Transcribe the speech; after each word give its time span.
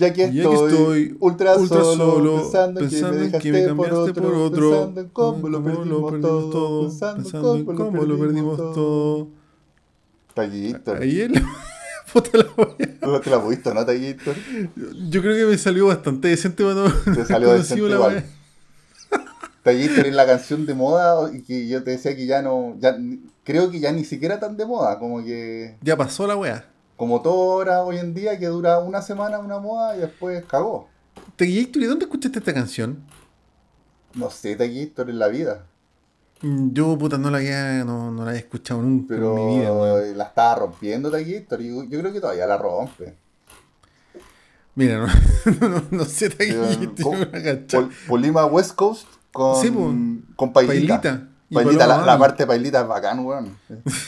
Ya 0.00 0.12
que 0.14 0.32
Ya 0.32 0.48
que 0.48 0.54
estoy, 0.54 0.72
estoy 0.72 1.16
ultra, 1.20 1.56
ultra 1.56 1.84
solo, 1.84 1.96
solo, 1.96 2.36
pensando, 2.42 2.80
pensando 2.80 3.18
en 3.18 3.24
en 3.24 3.32
que 3.32 3.38
que 3.38 3.52
me 3.52 3.60
me 3.60 3.66
cambiaste 3.66 3.94
cambiaste 3.96 4.20
por 4.22 4.34
otro, 4.34 4.70
pensando 4.70 5.00
en 5.02 5.08
cómo 5.10 5.48
lo 5.50 5.62
perdimos, 5.62 6.20
todo, 6.50 6.82
pensando, 6.88 7.54
en 7.56 7.64
cómo, 7.66 8.02
lo 8.04 8.18
perdimos 8.18 8.56
todo. 8.56 9.28
Tallito. 10.32 10.94
Ahí 10.94 11.20
él. 11.20 11.34
Puta 12.12 12.38
la. 12.38 12.44
¿Tú 12.44 13.20
te 13.20 13.30
la 13.30 13.38
visto, 13.46 13.74
no, 13.74 13.84
Tallito? 13.84 14.32
Yo 15.10 15.20
creo 15.20 15.36
que 15.36 15.44
me 15.44 15.58
salió 15.58 15.86
bastante 15.88 16.28
decente 16.28 16.64
cuando 16.64 16.90
Te 16.90 17.24
salió 17.26 17.52
decente 17.52 17.86
la 17.88 17.94
igual. 17.96 18.14
wea. 18.14 18.24
Tallito 19.62 20.00
es 20.00 20.14
la 20.14 20.24
canción 20.24 20.64
de 20.64 20.72
moda 20.72 21.30
y 21.30 21.42
que 21.42 21.68
yo 21.68 21.82
te 21.82 21.90
decía 21.90 22.16
que 22.16 22.24
ya 22.24 22.40
no, 22.40 22.74
ya, 22.80 22.96
creo 23.44 23.70
que 23.70 23.80
ya 23.80 23.92
ni 23.92 24.04
siquiera 24.06 24.40
tan 24.40 24.56
de 24.56 24.64
moda, 24.64 24.98
como 24.98 25.22
que, 25.22 25.76
Ya 25.82 25.94
pasó 25.98 26.26
la 26.26 26.36
wea. 26.36 26.64
Como 27.00 27.22
todo 27.22 27.52
ahora 27.52 27.82
hoy 27.82 27.96
en 27.96 28.12
día 28.12 28.38
que 28.38 28.44
dura 28.48 28.78
una 28.78 29.00
semana 29.00 29.38
una 29.38 29.58
moda 29.58 29.96
y 29.96 30.00
después 30.00 30.44
cagó. 30.44 30.86
Teguillator, 31.34 31.82
¿y 31.82 31.86
dónde 31.86 32.04
escuchaste 32.04 32.40
esta 32.40 32.52
canción? 32.52 33.02
No 34.12 34.28
sé, 34.28 34.54
Tallito 34.54 35.00
en 35.00 35.18
la 35.18 35.28
vida, 35.28 35.64
Mm, 36.42 36.72
Yo, 36.74 36.98
puta, 36.98 37.16
no 37.16 37.30
la 37.30 37.38
había, 37.38 37.84
no, 37.84 38.10
no 38.10 38.22
la 38.24 38.30
había 38.32 38.40
escuchado 38.40 38.82
nunca 38.82 39.06
pero 39.08 39.36
en 39.36 39.46
mi 39.46 39.58
vida, 39.60 39.72
weón. 39.72 40.18
la 40.18 40.24
estaba 40.24 40.54
rompiendo 40.56 41.10
Tallito 41.10 41.58
y 41.58 41.68
yo, 41.68 41.84
yo 41.84 42.00
creo 42.00 42.12
que 42.12 42.20
todavía 42.20 42.46
la 42.46 42.58
rompe. 42.58 43.14
Mira, 44.74 44.98
no, 44.98 45.68
no, 45.70 45.82
no 45.90 46.04
sé, 46.04 46.28
Polima 48.06 48.44
West 48.44 48.74
Coast 48.74 49.06
con, 49.32 49.62
Sí, 49.62 49.70
po. 49.70 49.90
con 50.36 50.52
Pailita. 50.52 51.00
Pailita. 51.00 51.28
Pailita, 51.52 51.86
la, 51.86 52.18
parte 52.18 52.44
de 52.44 52.46
Pailita 52.46 52.80
es 52.82 52.86
bacán, 52.88 53.20
weón. 53.26 53.56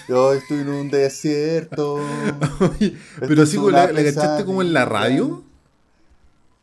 Yo 0.09 0.33
estoy 0.33 0.59
en 0.61 0.69
un 0.69 0.91
desierto. 0.91 1.95
Oye, 2.61 2.97
pero 3.19 3.43
es 3.43 3.49
así, 3.49 3.57
una 3.57 3.87
¿la, 3.87 3.93
la 3.93 4.05
cachaste 4.05 4.45
como 4.45 4.63
en 4.63 4.73
la 4.73 4.85
radio? 4.85 5.43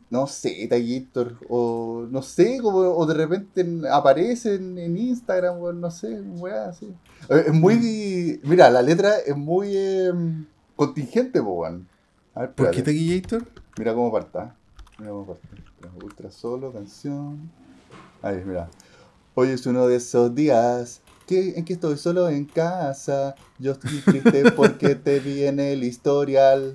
No 0.08 0.26
sé, 0.26 0.66
Tallator. 0.68 1.36
O 1.48 2.06
no 2.10 2.22
sé, 2.22 2.58
como, 2.60 2.78
o 2.78 3.06
de 3.06 3.14
repente 3.14 3.60
en- 3.60 3.86
aparece 3.86 4.54
en, 4.56 4.76
en 4.78 4.96
Instagram, 4.96 5.58
weón, 5.60 5.80
no 5.80 5.90
sé, 5.90 6.20
weón, 6.20 6.68
así. 6.70 6.86
Eh, 7.28 7.44
Es 7.48 7.52
muy. 7.52 8.40
Mira, 8.42 8.70
la 8.70 8.82
letra 8.82 9.18
es 9.18 9.36
muy 9.36 9.68
eh, 9.76 10.10
contingente, 10.76 11.40
po, 11.42 11.50
weón. 11.60 11.86
A 12.34 12.40
ver, 12.40 12.52
¿Por 12.54 12.70
qué. 12.70 12.82
Teguillator? 12.82 13.46
Mira 13.78 13.94
cómo 13.94 14.10
parta. 14.10 14.54
Mira 14.98 15.10
cómo 15.10 15.26
parta. 15.26 15.46
Ultra 16.02 16.30
solo, 16.30 16.72
canción. 16.72 17.50
Ahí, 18.22 18.42
mira. 18.44 18.68
Hoy 19.40 19.48
es 19.48 19.64
uno 19.64 19.88
de 19.88 19.96
esos 19.96 20.34
días 20.34 21.00
que, 21.26 21.54
en 21.56 21.64
que 21.64 21.72
estoy 21.72 21.96
solo 21.96 22.28
en 22.28 22.44
casa. 22.44 23.34
Yo 23.58 23.72
estoy 23.72 24.00
triste 24.00 24.50
porque 24.50 24.94
te 24.96 25.18
vi 25.18 25.44
en 25.44 25.58
el 25.60 25.82
historial. 25.82 26.74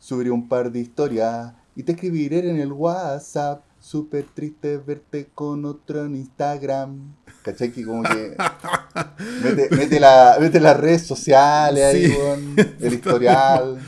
Subiré 0.00 0.32
un 0.32 0.48
par 0.48 0.72
de 0.72 0.80
historias 0.80 1.52
y 1.76 1.84
te 1.84 1.92
escribiré 1.92 2.40
en 2.50 2.58
el 2.58 2.72
WhatsApp. 2.72 3.62
Súper 3.78 4.24
triste 4.34 4.78
verte 4.78 5.28
con 5.32 5.64
otro 5.64 6.04
en 6.06 6.16
Instagram. 6.16 7.14
¿Cachai? 7.44 7.70
Que 7.70 7.84
como 7.84 8.02
que. 8.02 8.36
Mete, 9.44 9.68
mete, 9.76 10.00
la, 10.00 10.38
mete 10.40 10.58
las 10.58 10.76
redes 10.80 11.06
sociales 11.06 11.84
ahí, 11.84 12.08
weón, 12.08 12.56
el 12.80 12.94
historial. 12.94 13.78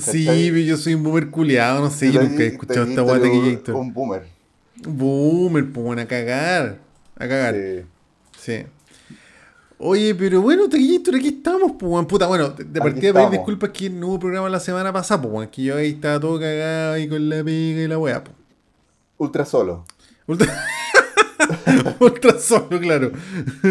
Sí, 0.00 0.24
yo 0.66 0.76
soy 0.76 0.94
un 0.94 1.04
boomer 1.04 1.30
culiado, 1.30 1.80
no 1.82 1.90
sé, 1.90 2.10
yo 2.10 2.20
nunca 2.20 2.42
he 2.42 2.48
escuchado 2.48 2.84
esta 2.84 3.04
un- 3.04 3.20
Teguillator. 3.22 3.76
Un 3.76 3.92
boomer. 3.92 4.33
Boomer, 4.86 5.70
pues 5.72 5.84
bueno, 5.84 6.02
a 6.02 6.06
cagar. 6.06 6.78
A 7.16 7.28
cagar. 7.28 7.54
Sí. 7.54 7.84
Sí. 8.38 8.66
Oye, 9.78 10.14
pero 10.14 10.40
bueno, 10.40 10.68
Teguillator, 10.68 11.16
aquí 11.16 11.28
estamos, 11.28 11.72
pues. 11.78 12.06
Puta, 12.06 12.26
bueno, 12.26 12.50
de 12.50 12.80
partida 12.80 13.12
pedir 13.12 13.30
disculpas 13.30 13.70
que 13.70 13.90
no 13.90 14.08
hubo 14.08 14.20
programa 14.20 14.48
la 14.48 14.60
semana 14.60 14.92
pasada, 14.92 15.22
pues. 15.22 15.48
Que 15.48 15.64
yo 15.64 15.76
ahí 15.76 15.90
estaba 15.90 16.20
todo 16.20 16.38
cagado 16.38 16.94
ahí 16.94 17.08
con 17.08 17.28
la 17.28 17.42
pega 17.44 17.82
y 17.82 17.88
la 17.88 17.98
weá, 17.98 18.22
pues. 18.22 18.36
Ultra 19.18 19.44
solo. 19.44 19.84
Ultra... 20.26 20.66
Ultra 22.00 22.38
solo, 22.38 22.80
claro. 22.80 23.12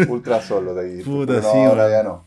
Ultra 0.08 0.42
solo 0.42 0.78
ahí. 0.78 1.02
Puta, 1.02 1.34
no, 1.34 1.42
sí, 1.42 1.58
ahora 1.58 1.90
ya 1.90 2.02
no. 2.02 2.24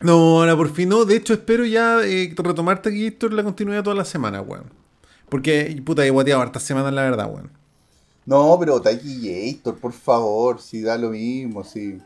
No, 0.00 0.40
ahora 0.40 0.56
por 0.56 0.72
fin 0.72 0.88
no. 0.88 1.04
De 1.04 1.16
hecho, 1.16 1.32
espero 1.32 1.64
ya 1.64 2.00
eh, 2.02 2.34
retomar 2.36 2.82
Teguillator 2.82 3.32
la 3.32 3.44
continuidad 3.44 3.82
toda 3.82 3.96
la 3.96 4.04
semana, 4.04 4.40
weón. 4.40 4.64
Porque, 5.28 5.80
puta, 5.84 6.04
he 6.04 6.10
guateado 6.10 6.42
hartas 6.42 6.62
semanas, 6.62 6.92
la 6.92 7.02
verdad, 7.02 7.28
weón. 7.30 7.50
No, 8.26 8.56
pero 8.58 8.82
Taquillator, 8.82 9.78
por 9.78 9.92
favor, 9.92 10.60
si 10.60 10.82
da 10.82 10.98
lo 10.98 11.10
mismo, 11.10 11.64
si. 11.64 11.98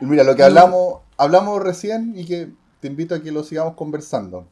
Mira, 0.00 0.22
lo 0.22 0.36
que 0.36 0.42
hablamos, 0.42 0.98
hablamos 1.16 1.62
recién 1.62 2.12
y 2.16 2.24
que 2.26 2.50
te 2.80 2.88
invito 2.88 3.14
a 3.14 3.22
que 3.22 3.32
lo 3.32 3.42
sigamos 3.42 3.74
conversando. 3.74 4.46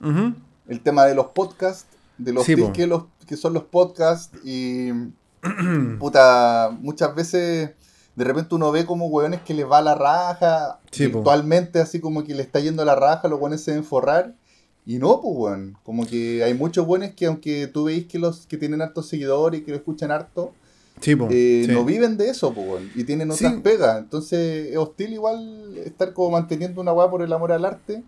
El 0.67 0.81
tema 0.81 1.05
de 1.05 1.15
los 1.15 1.27
podcasts, 1.27 1.87
de 2.17 2.33
los 2.33 2.47
Sí, 2.47 2.57
que, 2.73 2.87
los, 2.87 3.05
que 3.27 3.37
son 3.37 3.53
los 3.53 3.65
podcasts 3.65 4.39
y 4.45 4.91
puta, 5.99 6.71
muchas 6.81 7.15
veces 7.15 7.71
de 8.15 8.25
repente 8.25 8.55
uno 8.55 8.71
ve 8.71 8.87
como 8.87 9.07
hueones 9.07 9.41
que 9.43 9.55
les 9.55 9.69
va 9.69 9.83
la 9.83 9.95
raja, 9.95 10.79
Sí, 10.91 11.07
virtualmente 11.07 11.81
así 11.81 12.01
como 12.01 12.25
que 12.25 12.35
le 12.35 12.43
está 12.43 12.61
yendo 12.61 12.85
la 12.85 12.95
raja, 12.95 13.29
los 13.29 13.41
hueones 13.41 13.63
se 13.63 13.83
forrar. 13.83 14.35
Y 14.87 14.99
no, 14.99 15.21
pues, 15.21 15.35
weón. 15.37 15.77
Como 15.83 16.07
que 16.07 16.43
hay 16.43 16.55
muchos 16.55 16.87
buenos 16.87 17.11
que, 17.11 17.27
aunque 17.27 17.67
tú 17.67 17.85
veis 17.85 18.07
que 18.07 18.19
los 18.19 18.47
que 18.47 18.57
tienen 18.57 18.83
hartos 18.83 19.09
seguidores 19.09 19.61
y 19.61 19.65
que 19.65 19.73
lo 19.73 19.77
escuchan 19.77 20.11
harto, 20.11 20.53
Sí, 21.01 21.17
po. 21.17 21.29
eh, 21.31 21.65
sí. 21.67 21.73
no 21.73 21.85
viven 21.85 22.17
de 22.17 22.29
eso, 22.31 22.51
weón. 22.51 22.91
Y 22.95 23.05
tienen 23.05 23.31
otras 23.31 23.53
Sí. 23.53 23.61
pegas. 23.61 23.99
Entonces 23.99 24.71
es 24.71 24.77
hostil 24.77 25.13
igual 25.13 25.77
estar 25.79 26.13
como 26.13 26.31
manteniendo 26.33 26.81
una 26.81 26.93
weá 26.93 27.09
por 27.11 27.23
el 27.23 27.33
amor 27.33 27.53
al 27.53 27.65
arte. 27.65 28.03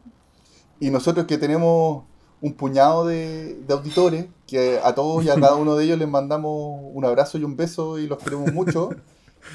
Y 0.81 0.91
nosotros 0.91 1.27
que 1.27 1.39
tenemos 1.39 2.05
un 2.41 2.55
puñado 2.55 3.07
de, 3.07 3.55
de 3.67 3.73
auditores, 3.75 4.27
que 4.47 4.81
a 4.83 4.95
todos 4.95 5.25
y 5.25 5.31
a 5.31 5.35
cada 5.41 5.55
uno 5.55 5.77
de 5.77 5.85
ellos 5.85 5.99
les 5.99 6.09
mandamos 6.09 6.81
un 6.93 7.05
abrazo 7.05 7.39
y 7.39 7.45
un 7.45 7.57
beso 7.57 7.99
y 7.99 8.07
los 8.09 8.19
queremos 8.19 8.53
mucho. 8.53 8.91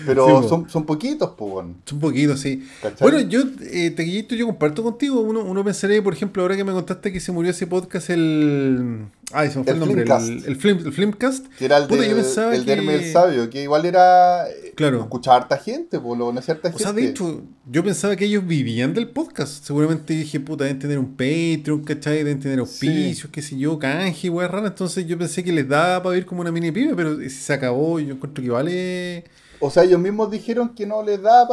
Pero 0.06 0.44
Sí, 0.44 0.50
son, 0.50 0.70
son 0.70 0.86
poquitos, 0.86 1.32
pues, 1.38 1.52
weón. 1.54 1.76
Un 1.92 2.00
poquito, 2.00 2.38
sí. 2.38 2.68
¿Cachai? 2.82 2.98
Bueno, 3.10 3.20
yo, 3.30 3.42
eh, 3.62 3.92
Teguillito, 3.92 4.36
yo 4.36 4.46
comparto 4.46 4.84
contigo. 4.84 5.22
Uno, 5.22 5.42
uno 5.44 5.64
pensaría, 5.64 6.04
por 6.04 6.14
ejemplo, 6.14 6.42
ahora 6.44 6.56
que 6.56 6.64
me 6.64 6.72
contaste 6.74 7.12
que 7.12 7.20
se 7.20 7.32
murió 7.32 7.52
ese 7.52 7.66
podcast, 7.68 8.10
el. 8.10 9.06
Ay, 9.32 9.50
se 9.50 9.58
me 9.60 9.64
fue 9.66 9.74
el, 9.74 9.76
El 9.76 9.80
nombre. 9.80 10.04
Flimcast. 10.06 10.28
El, 10.30 10.46
el, 10.46 10.86
el 10.88 10.94
Flimcast. 10.94 11.48
que 11.58 11.66
era 11.66 11.78
el, 11.78 11.88
Puta, 11.88 12.02
de, 12.02 12.10
yo 12.10 12.16
pensaba 12.16 12.54
el 12.56 12.60
de 12.62 12.66
que- 12.66 12.72
Hermes 12.74 13.02
el 13.08 13.12
Sabio, 13.14 13.50
que 13.50 13.64
igual 13.64 13.86
era. 13.86 14.48
eh, 14.50 14.74
Claro. 14.76 15.02
Escuchaba 15.02 15.38
harta 15.38 15.58
gente, 15.58 16.00
pues, 16.00 16.20
lo 16.20 16.30
harta 16.30 16.52
O 16.52 16.62
gente. 16.72 16.78
sea, 16.84 16.94
de 16.94 17.10
hecho, 17.10 17.42
yo 17.72 17.84
pensaba 17.84 18.16
que 18.16 18.26
ellos 18.26 18.46
vivían 18.46 18.94
del 18.94 19.08
podcast. 19.10 19.66
Seguramente 19.66 20.14
dije, 20.14 20.40
puta, 20.40 20.66
deben 20.66 20.78
tener 20.80 21.00
un 21.00 21.14
Patreon, 21.16 21.84
¿cachai? 21.84 22.18
Deben 22.18 22.40
tener 22.40 22.60
auspicios, 22.60 23.32
qué 23.32 23.42
sé 23.42 23.58
yo, 23.58 23.80
canje, 23.80 24.30
weá 24.30 24.48
rara. 24.48 24.68
Entonces 24.68 25.08
yo 25.08 25.18
pensé 25.18 25.44
que 25.44 25.52
les 25.52 25.68
daba 25.68 26.04
para 26.04 26.14
vivir 26.14 26.28
como 26.28 26.42
una 26.42 26.52
mini 26.52 26.72
pyme, 26.72 26.94
pero 26.96 27.18
si 27.20 27.30
se 27.32 27.54
acabó, 27.54 28.00
yo 28.00 28.14
encuentro 28.14 28.44
que 28.44 28.50
vale. 28.52 29.24
O 29.60 29.70
sea, 29.72 29.84
ellos 29.84 30.00
mismos 30.00 30.30
dijeron 30.30 30.76
que 30.76 30.86
no 30.86 31.02
les 31.02 31.22
da 31.22 31.48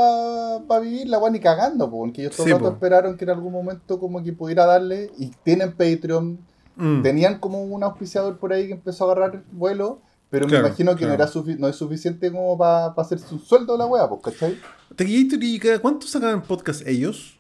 para 0.66 0.80
vivir 0.80 1.08
la 1.08 1.18
weá 1.18 1.30
ni 1.30 1.40
cagando, 1.40 1.90
po, 1.90 2.00
porque 2.00 2.22
ellos 2.22 2.36
todo 2.36 2.44
Sí, 2.44 2.50
el 2.50 2.58
rato 2.58 2.68
po. 2.70 2.74
esperaron 2.74 3.16
que 3.16 3.24
en 3.24 3.30
algún 3.30 3.52
momento 3.52 3.98
como 3.98 4.22
que 4.22 4.32
pudiera 4.32 4.66
darle, 4.66 5.10
y 5.18 5.28
tienen 5.42 5.72
Patreon, 5.72 6.38
Mm. 6.76 7.02
tenían 7.02 7.38
como 7.38 7.62
un 7.62 7.82
auspiciador 7.84 8.36
por 8.38 8.52
ahí 8.52 8.66
que 8.66 8.72
empezó 8.74 9.04
a 9.08 9.12
agarrar 9.12 9.42
vuelo, 9.52 10.00
pero 10.28 10.46
Claro, 10.48 10.64
me 10.64 10.68
imagino 10.70 10.96
que 10.96 11.06
no, 11.06 11.12
era 11.12 11.26
sufi- 11.28 11.56
no 11.56 11.68
es 11.68 11.76
suficiente 11.76 12.32
como 12.32 12.58
para 12.58 12.86
hacerse 12.88 13.32
un 13.32 13.40
sueldo 13.40 13.76
la 13.76 13.86
weá, 13.86 14.08
pues, 14.08 14.20
¿cachai? 14.22 14.58
¿y 14.98 15.58
cada 15.60 15.78
cuánto 15.78 16.06
sacaban 16.08 16.42
podcast 16.42 16.86
ellos? 16.86 17.38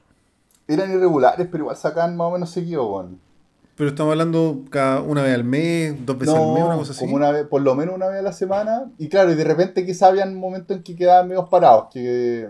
Eran 0.68 0.90
irregulares, 0.92 1.46
pero 1.50 1.64
igual 1.64 1.76
sacaban 1.76 2.16
más 2.16 2.28
o 2.28 2.30
menos 2.30 2.50
seguido, 2.50 2.86
weón. 2.90 3.18
Pero 3.76 3.90
estamos 3.90 4.12
hablando 4.12 4.62
cada 4.70 5.00
una 5.00 5.22
vez 5.22 5.34
al 5.34 5.42
mes, 5.44 5.94
dos 6.06 6.16
veces 6.18 6.34
al 6.34 6.52
mes, 6.52 6.62
una 6.64 6.76
cosa 6.76 6.92
así. 6.92 7.00
como 7.00 7.16
una 7.16 7.30
vez, 7.32 7.44
por 7.46 7.60
lo 7.62 7.74
menos 7.74 7.94
una 7.96 8.06
vez 8.06 8.20
a 8.20 8.22
la 8.22 8.32
semana. 8.32 8.84
Y 8.98 9.08
claro, 9.08 9.32
y 9.32 9.34
de 9.34 9.42
repente 9.44 9.84
quizá 9.84 10.06
habían 10.08 10.36
momentos 10.36 10.76
en 10.76 10.82
que 10.84 10.94
quedaban 10.94 11.26
medio 11.28 11.48
parados, 11.48 11.86
que, 11.92 12.48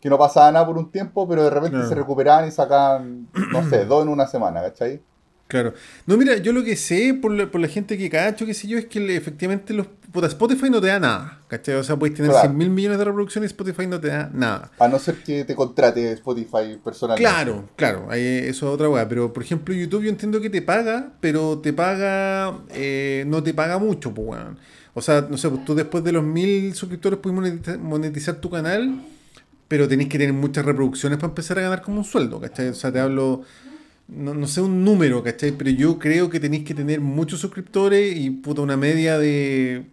que 0.00 0.10
no 0.10 0.18
pasaba 0.18 0.52
nada 0.52 0.66
por 0.66 0.76
un 0.76 0.90
tiempo, 0.90 1.26
pero 1.26 1.44
de 1.44 1.50
repente 1.50 1.76
Claro. 1.76 1.88
se 1.88 1.94
recuperaban 1.94 2.46
y 2.46 2.50
sacaban, 2.50 3.28
no 3.52 3.68
sé, 3.70 3.84
dos 3.86 4.02
en 4.02 4.08
una 4.10 4.26
semana, 4.26 4.60
¿cachai? 4.60 5.00
Claro. 5.46 5.72
No, 6.06 6.16
mira, 6.16 6.36
yo 6.36 6.52
lo 6.52 6.62
que 6.62 6.76
sé 6.76 7.12
por 7.14 7.32
la, 7.32 7.50
por 7.50 7.60
la 7.60 7.66
gente 7.68 7.96
que 7.98 8.08
cacho, 8.10 8.44
qué 8.46 8.54
sé 8.54 8.68
yo, 8.68 8.78
es 8.78 8.84
que 8.86 9.00
le- 9.00 9.16
efectivamente 9.16 9.72
los 9.74 9.86
puta, 10.12 10.26
Spotify 10.26 10.70
no 10.70 10.80
te 10.80 10.88
da 10.88 10.98
nada. 11.00 11.40
¿Cachai? 11.48 11.74
O 11.76 11.84
sea, 11.84 11.96
puedes 11.96 12.14
tener 12.16 12.30
Claro. 12.30 12.48
100 12.48 12.56
mil 12.58 12.70
millones 12.70 12.98
de 12.98 13.04
reproducciones 13.04 13.50
y 13.50 13.52
Spotify 13.52 13.86
no 13.86 14.00
te 14.00 14.08
da 14.08 14.30
nada. 14.32 14.70
A 14.78 14.88
no 14.88 14.98
ser 14.98 15.16
que 15.22 15.44
te 15.44 15.54
contrate 15.54 16.12
Spotify 16.12 16.78
personalmente. 16.82 17.28
Claro, 17.30 17.68
claro, 17.76 18.06
ahí 18.10 18.20
eso 18.44 18.68
es 18.68 18.74
otra 18.74 18.88
weá. 18.88 19.08
Pero 19.08 19.32
por 19.32 19.42
ejemplo, 19.42 19.74
YouTube 19.74 20.02
yo 20.04 20.10
entiendo 20.10 20.40
que 20.40 20.50
te 20.50 20.62
paga, 20.62 21.12
pero 21.20 21.58
te 21.58 21.72
paga, 21.72 22.58
eh, 22.70 23.24
no 23.26 23.42
te 23.42 23.52
paga 23.54 23.78
mucho, 23.78 24.12
pues 24.14 24.28
weón. 24.28 24.58
O 24.94 25.00
sea, 25.02 25.26
no 25.30 25.38
sé, 25.38 25.48
pues 25.48 25.64
tú 25.64 25.74
después 25.74 26.02
de 26.02 26.12
los 26.12 26.24
mil 26.24 26.74
suscriptores 26.74 27.18
puedes 27.20 27.34
monetizar, 27.36 27.78
monetizar 27.78 28.34
tu 28.36 28.50
canal, 28.50 29.00
pero 29.68 29.86
tenés 29.86 30.08
que 30.08 30.18
tener 30.18 30.34
muchas 30.34 30.64
reproducciones 30.64 31.18
para 31.18 31.28
empezar 31.30 31.58
a 31.58 31.62
ganar 31.62 31.80
como 31.82 31.98
un 31.98 32.04
sueldo, 32.04 32.40
¿cachai? 32.40 32.68
O 32.68 32.74
sea, 32.74 32.90
te 32.92 32.98
hablo, 32.98 33.42
no, 34.10 34.34
no 34.34 34.46
sé 34.46 34.60
un 34.60 34.84
número, 34.84 35.22
¿cachai? 35.22 35.52
Pero 35.52 35.70
yo 35.70 35.98
creo 35.98 36.28
que 36.30 36.40
tenéis 36.40 36.64
que 36.64 36.74
tener 36.74 37.00
muchos 37.00 37.40
suscriptores 37.40 38.16
y 38.16 38.30
puta 38.30 38.60
una 38.62 38.76
media 38.76 39.18
de, 39.18 39.84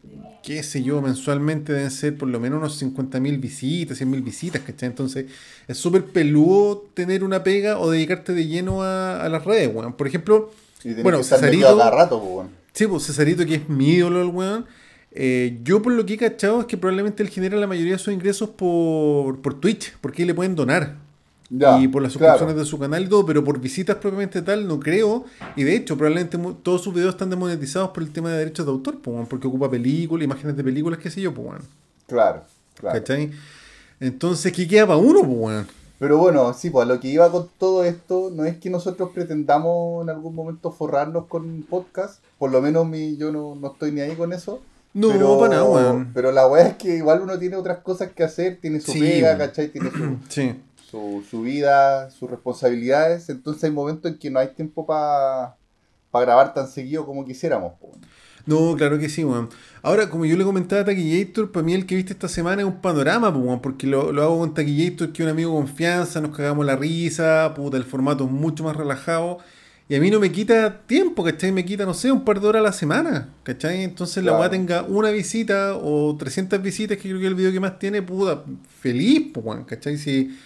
qué 0.44 0.64
sé 0.64 0.82
yo, 0.84 1.02
mensualmente 1.02 1.74
deben 1.74 1.92
ser 1.92 2.18
por 2.18 2.28
lo 2.30 2.40
menos 2.40 2.60
unos 2.60 2.82
50.000 2.82 3.40
visitas, 3.40 4.00
100.000 4.02 4.24
visitas, 4.24 4.62
¿cachai? 4.64 4.90
Entonces 4.90 5.26
es 5.68 5.78
súper 5.78 6.06
peludo 6.06 6.90
tener 6.94 7.24
una 7.24 7.44
pega 7.44 7.80
o 7.80 7.92
dedicarte 7.92 8.34
de 8.34 8.48
lleno 8.48 8.82
a, 8.84 9.22
a 9.24 9.30
las 9.30 9.46
redes, 9.46 9.70
weón. 9.74 9.94
Por 9.94 10.08
ejemplo, 10.08 10.52
Y 10.84 10.94
Bueno, 11.02 11.18
que 11.20 11.24
Cesarito- 11.24 11.78
cada 11.78 11.92
rato, 11.92 12.18
weón. 12.18 12.50
Sí, 12.74 12.86
pues 12.88 13.06
Cesarito, 13.08 13.46
que 13.46 13.56
es 13.56 13.70
mi 13.70 13.90
ídolo, 13.94 14.22
el 14.22 14.28
weón. 14.30 14.66
Eh, 15.12 15.60
yo 15.64 15.82
por 15.82 15.94
lo 15.94 16.06
que 16.06 16.14
he 16.14 16.18
cachado 16.18 16.60
es 16.60 16.66
que 16.68 16.78
probablemente 16.78 17.24
él 17.24 17.30
genera 17.30 17.58
la 17.58 17.66
mayoría 17.66 17.94
de 17.94 18.00
sus 18.00 18.14
ingresos 18.14 18.50
por, 18.50 19.42
por 19.42 19.60
Twitch, 19.60 19.94
porque 20.00 20.22
ahí 20.22 20.28
le 20.28 20.36
pueden 20.36 20.54
donar. 20.56 20.96
Ya, 21.50 21.80
y 21.80 21.88
por 21.88 22.02
las 22.02 22.12
suscripciones 22.12 22.54
claro. 22.54 22.60
de 22.60 22.66
su 22.66 22.78
canal 22.78 23.04
y 23.04 23.08
todo, 23.08 23.26
pero 23.26 23.44
por 23.44 23.60
visitas 23.60 23.96
propiamente 23.96 24.42
tal 24.42 24.68
no 24.68 24.80
creo. 24.80 25.26
Y 25.56 25.64
de 25.64 25.76
hecho, 25.76 25.96
probablemente 25.96 26.38
todos 26.62 26.82
sus 26.82 26.94
videos 26.94 27.14
están 27.14 27.30
demonetizados 27.30 27.90
por 27.90 28.04
el 28.04 28.12
tema 28.12 28.32
de 28.32 28.40
derechos 28.40 28.66
de 28.66 28.72
autor, 28.72 29.00
porque 29.02 29.48
ocupa 29.48 29.70
películas, 29.70 30.26
imágenes 30.26 30.58
de 30.58 30.64
películas, 30.64 31.00
qué 31.00 31.10
sé 31.10 31.22
yo, 31.22 31.34
pues. 31.34 31.62
Claro, 32.08 32.44
claro. 32.76 33.00
¿Cachai? 33.00 33.32
Entonces, 34.00 34.52
¿qué 34.52 34.68
queda 34.68 34.88
para 34.88 34.98
uno, 34.98 35.24
pues? 35.24 35.66
Pero 36.00 36.18
bueno, 36.18 36.54
sí, 36.54 36.70
pues 36.70 36.88
lo 36.88 37.00
que 37.00 37.08
iba 37.08 37.32
con 37.32 37.50
todo 37.58 37.84
esto, 37.84 38.30
no 38.32 38.46
es 38.46 38.58
que 38.58 38.70
nosotros 38.70 39.10
pretendamos 39.14 40.04
en 40.04 40.10
algún 40.12 40.36
momento 40.36 40.72
forrarnos 40.72 41.26
con 41.26 41.64
podcast, 41.64 42.22
por 42.38 42.52
lo 42.52 42.62
menos 42.62 42.86
mi, 42.86 43.18
yo 43.18 43.32
no, 43.32 43.56
no 43.56 43.72
estoy 43.72 43.92
ni 43.92 44.02
ahí 44.02 44.16
con 44.16 44.32
eso. 44.32 44.62
No, 44.94 45.10
pero, 45.10 45.40
para 45.40 45.56
nada. 45.56 46.08
Pero 46.14 46.32
la 46.32 46.48
weá 46.48 46.68
es 46.68 46.76
que 46.76 46.98
igual 46.98 47.22
uno 47.22 47.38
tiene 47.40 47.56
otras 47.56 47.80
cosas 47.80 48.12
que 48.12 48.24
hacer, 48.24 48.60
tiene 48.62 48.80
su 48.80 48.92
Sí, 48.92 49.00
pega. 49.00 49.38
¿cachai? 49.38 49.70
Tiene 49.70 49.90
su, 49.92 50.18
Sí. 50.30 50.56
Su, 50.90 51.24
su 51.30 51.42
vida, 51.42 52.10
sus 52.12 52.30
responsabilidades, 52.30 53.30
entonces 53.30 53.64
hay 53.66 53.72
momentos 53.72 54.12
en 54.12 54.18
que 54.18 54.30
no 54.30 54.40
hay 54.40 54.50
tiempo 54.50 54.86
para 54.86 55.56
grabar 56.14 56.54
tan 56.54 56.68
seguido 56.68 57.06
como 57.06 57.26
quisiéramos. 57.26 57.74
No, 58.46 58.76
claro 58.78 58.98
que 58.98 59.10
sí, 59.10 59.26
weón. 59.26 59.50
Ahora, 59.82 60.10
como 60.10 60.26
yo 60.26 60.38
le 60.38 60.46
comentaba 60.46 60.82
a 60.82 60.86
Taquillator, 60.86 61.52
para 61.52 61.66
mí 61.66 61.74
el 61.74 61.86
que 61.86 61.96
viste 61.96 62.14
esta 62.14 62.30
semana 62.30 62.62
es 62.62 62.68
un 62.68 62.80
panorama, 62.82 63.32
pues, 63.32 63.46
weón, 63.46 63.62
porque 63.62 63.86
lo, 63.86 64.14
lo 64.14 64.24
hago 64.24 64.40
con 64.40 64.54
Taquillator, 64.54 65.12
que 65.12 65.22
es 65.22 65.26
un 65.26 65.32
amigo 65.32 65.52
de 65.52 65.58
confianza, 65.58 66.22
nos 66.22 66.36
cagamos 66.36 66.66
la 66.66 66.78
risa, 66.78 67.54
puta, 67.54 67.76
el 67.76 67.84
formato 67.84 68.24
es 68.24 68.32
mucho 68.32 68.64
más 68.64 68.76
relajado. 68.78 69.40
Y 69.90 69.96
a 69.96 70.00
mí 70.00 70.10
no 70.10 70.20
me 70.22 70.32
quita 70.32 70.82
tiempo, 70.86 71.24
¿cachai? 71.24 71.52
Me 71.52 71.66
quita, 71.66 71.86
no 71.86 71.94
sé, 71.94 72.12
un 72.12 72.24
par 72.24 72.40
de 72.40 72.48
horas 72.48 72.62
a 72.62 72.64
la 72.64 72.72
semana, 72.72 73.30
¿cachai? 73.44 73.84
Entonces 73.84 74.24
la 74.24 74.38
weá 74.38 74.50
tenga 74.50 74.84
una 74.84 75.12
visita 75.12 75.76
o 75.76 76.16
300 76.18 76.62
visitas, 76.62 76.98
que 76.98 77.04
creo 77.04 77.20
que 77.20 77.26
es 77.26 77.30
el 77.30 77.36
video 77.36 77.52
que 77.52 77.60
más 77.60 77.78
tiene, 77.80 78.02
puta, 78.02 78.44
feliz, 78.80 79.32
pues, 79.34 79.46
weón, 79.46 79.66
¿cachai? 79.66 79.98
Si, 79.98 80.38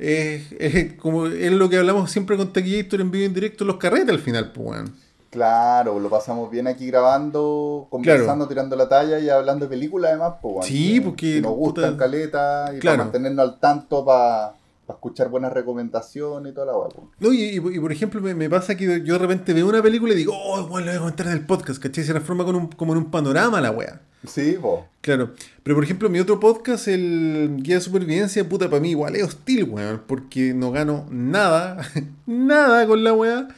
es, 0.00 0.52
es 0.58 0.94
como 0.94 1.26
es 1.26 1.52
lo 1.52 1.68
que 1.68 1.76
hablamos 1.76 2.10
siempre 2.10 2.36
con 2.36 2.52
Taquillator 2.52 3.00
en 3.00 3.10
vivo 3.10 3.26
en 3.26 3.34
directo, 3.34 3.64
los 3.64 3.76
carretes 3.76 4.08
al 4.08 4.18
final, 4.18 4.50
pues. 4.52 4.82
Claro, 5.30 6.00
lo 6.00 6.10
pasamos 6.10 6.50
bien 6.50 6.66
aquí 6.66 6.86
grabando, 6.88 7.86
conversando, 7.88 8.48
tirando 8.48 8.74
la 8.74 8.88
talla 8.88 9.20
y 9.20 9.28
hablando 9.28 9.66
de 9.66 9.70
películas 9.70 10.10
además. 10.10 10.34
Pues, 10.42 10.54
bueno, 10.54 10.66
Sí, 10.66 10.94
que- 10.94 11.00
porque, 11.02 11.34
que 11.34 11.40
nos 11.40 11.52
gustan 11.52 11.92
puta, 11.92 11.96
caleta 12.04 12.72
y 12.74 12.80
claro. 12.80 12.96
para 12.96 13.04
mantenernos 13.04 13.48
al 13.48 13.60
tanto, 13.60 14.04
para 14.04 14.54
escuchar 14.88 15.28
buenas 15.28 15.52
recomendaciones 15.52 16.50
y 16.50 16.54
toda 16.54 16.66
la 16.66 16.72
pues. 16.72 16.84
hueá. 16.94 16.96
po. 16.96 17.10
No, 17.20 17.32
y, 17.32 17.42
y- 17.42 17.56
y 17.76 17.78
por 17.78 17.92
ejemplo, 17.92 18.20
me, 18.20 18.34
me 18.34 18.50
pasa 18.50 18.74
que 18.76 19.02
yo 19.04 19.12
de 19.12 19.18
repente 19.20 19.52
veo 19.52 19.68
una 19.68 19.80
película 19.82 20.14
y 20.14 20.16
digo, 20.16 20.32
oh, 20.34 20.66
bueno, 20.66 20.86
lo 20.86 20.92
voy 20.92 20.96
a 20.96 21.00
comentar 21.00 21.26
en 21.26 21.32
el 21.34 21.46
podcast, 21.46 21.80
¿cachai? 21.80 22.02
Se 22.02 22.10
transforma 22.10 22.44
con 22.44 22.56
un- 22.56 22.66
como 22.68 22.92
en 22.94 22.98
un 22.98 23.10
panorama 23.12 23.60
la 23.60 23.70
wea. 23.70 24.00
Sí, 24.26 24.56
pues. 24.60 24.82
Claro. 25.00 25.34
Pero 25.62 25.76
por 25.76 25.84
ejemplo, 25.84 26.10
mi 26.10 26.18
otro 26.20 26.38
podcast, 26.40 26.88
el 26.88 27.58
Guía 27.60 27.76
de 27.76 27.80
Supervivencia, 27.80 28.46
puta, 28.48 28.68
para 28.68 28.80
mí 28.80 28.90
igual 28.90 29.16
es 29.16 29.22
hostil, 29.22 29.64
weón, 29.64 30.02
porque 30.06 30.52
no 30.52 30.70
gano 30.70 31.06
nada, 31.10 31.88
nada 32.26 32.86
con 32.86 33.02
la 33.02 33.14
wea. 33.14 33.48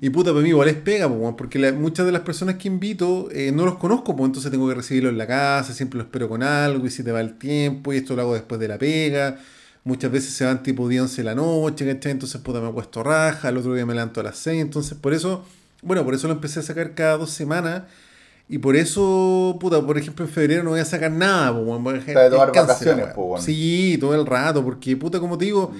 Y 0.00 0.10
puta, 0.10 0.30
para 0.30 0.42
mí 0.42 0.50
igual 0.50 0.68
es 0.68 0.76
pega, 0.76 1.08
po, 1.08 1.14
weón, 1.14 1.36
porque 1.36 1.72
muchas 1.72 2.06
de 2.06 2.12
las 2.12 2.22
personas 2.22 2.56
que 2.56 2.68
invito 2.68 3.28
eh, 3.32 3.50
no 3.50 3.64
los 3.64 3.76
conozco, 3.78 4.14
pues 4.14 4.26
entonces 4.26 4.50
tengo 4.50 4.68
que 4.68 4.74
recibirlos 4.74 5.10
en 5.10 5.18
la 5.18 5.26
casa, 5.26 5.72
siempre 5.72 5.98
los 5.98 6.06
espero 6.06 6.28
con 6.28 6.42
algo 6.42 6.86
y 6.86 6.90
si 6.90 7.02
te 7.02 7.12
va 7.12 7.20
el 7.20 7.38
tiempo 7.38 7.92
y 7.92 7.96
esto 7.96 8.14
lo 8.14 8.22
hago 8.22 8.34
después 8.34 8.60
de 8.60 8.68
la 8.68 8.78
pega. 8.78 9.38
Muchas 9.82 10.12
veces 10.12 10.34
se 10.34 10.44
van 10.44 10.62
tipo 10.62 10.88
10, 10.88 11.02
11 11.02 11.16
de 11.22 11.24
la 11.24 11.34
noche, 11.34 11.86
¿cachai? 11.86 12.12
Entonces, 12.12 12.40
puta, 12.42 12.60
me 12.60 12.68
acuesto 12.68 13.02
raja, 13.02 13.48
el 13.48 13.56
otro 13.56 13.74
día 13.74 13.86
me 13.86 13.94
levanto 13.94 14.20
a 14.20 14.24
las 14.24 14.36
6, 14.38 14.60
entonces 14.60 14.96
por 14.98 15.14
eso, 15.14 15.44
bueno, 15.82 16.04
por 16.04 16.14
eso 16.14 16.28
lo 16.28 16.34
empecé 16.34 16.60
a 16.60 16.62
sacar 16.62 16.94
cada 16.94 17.16
dos 17.16 17.30
semanas. 17.30 17.84
Y 18.52 18.58
por 18.58 18.74
eso, 18.74 19.56
puta, 19.60 19.80
por 19.86 19.96
ejemplo, 19.96 20.24
en 20.24 20.30
febrero 20.32 20.64
no 20.64 20.70
voy 20.70 20.80
a 20.80 20.84
sacar 20.84 21.12
nada, 21.12 21.52
po, 21.52 21.60
weón, 21.60 21.96
Está 21.96 22.24
de 22.24 22.30
tomar 22.30 22.48
vacaciones, 22.48 23.06
po, 23.14 23.26
weón. 23.26 23.42
Sí, 23.44 23.96
todo 24.00 24.12
el 24.14 24.26
rato, 24.26 24.64
porque, 24.64 24.96
puta, 24.96 25.20
como 25.20 25.38
te 25.38 25.44
digo, 25.44 25.72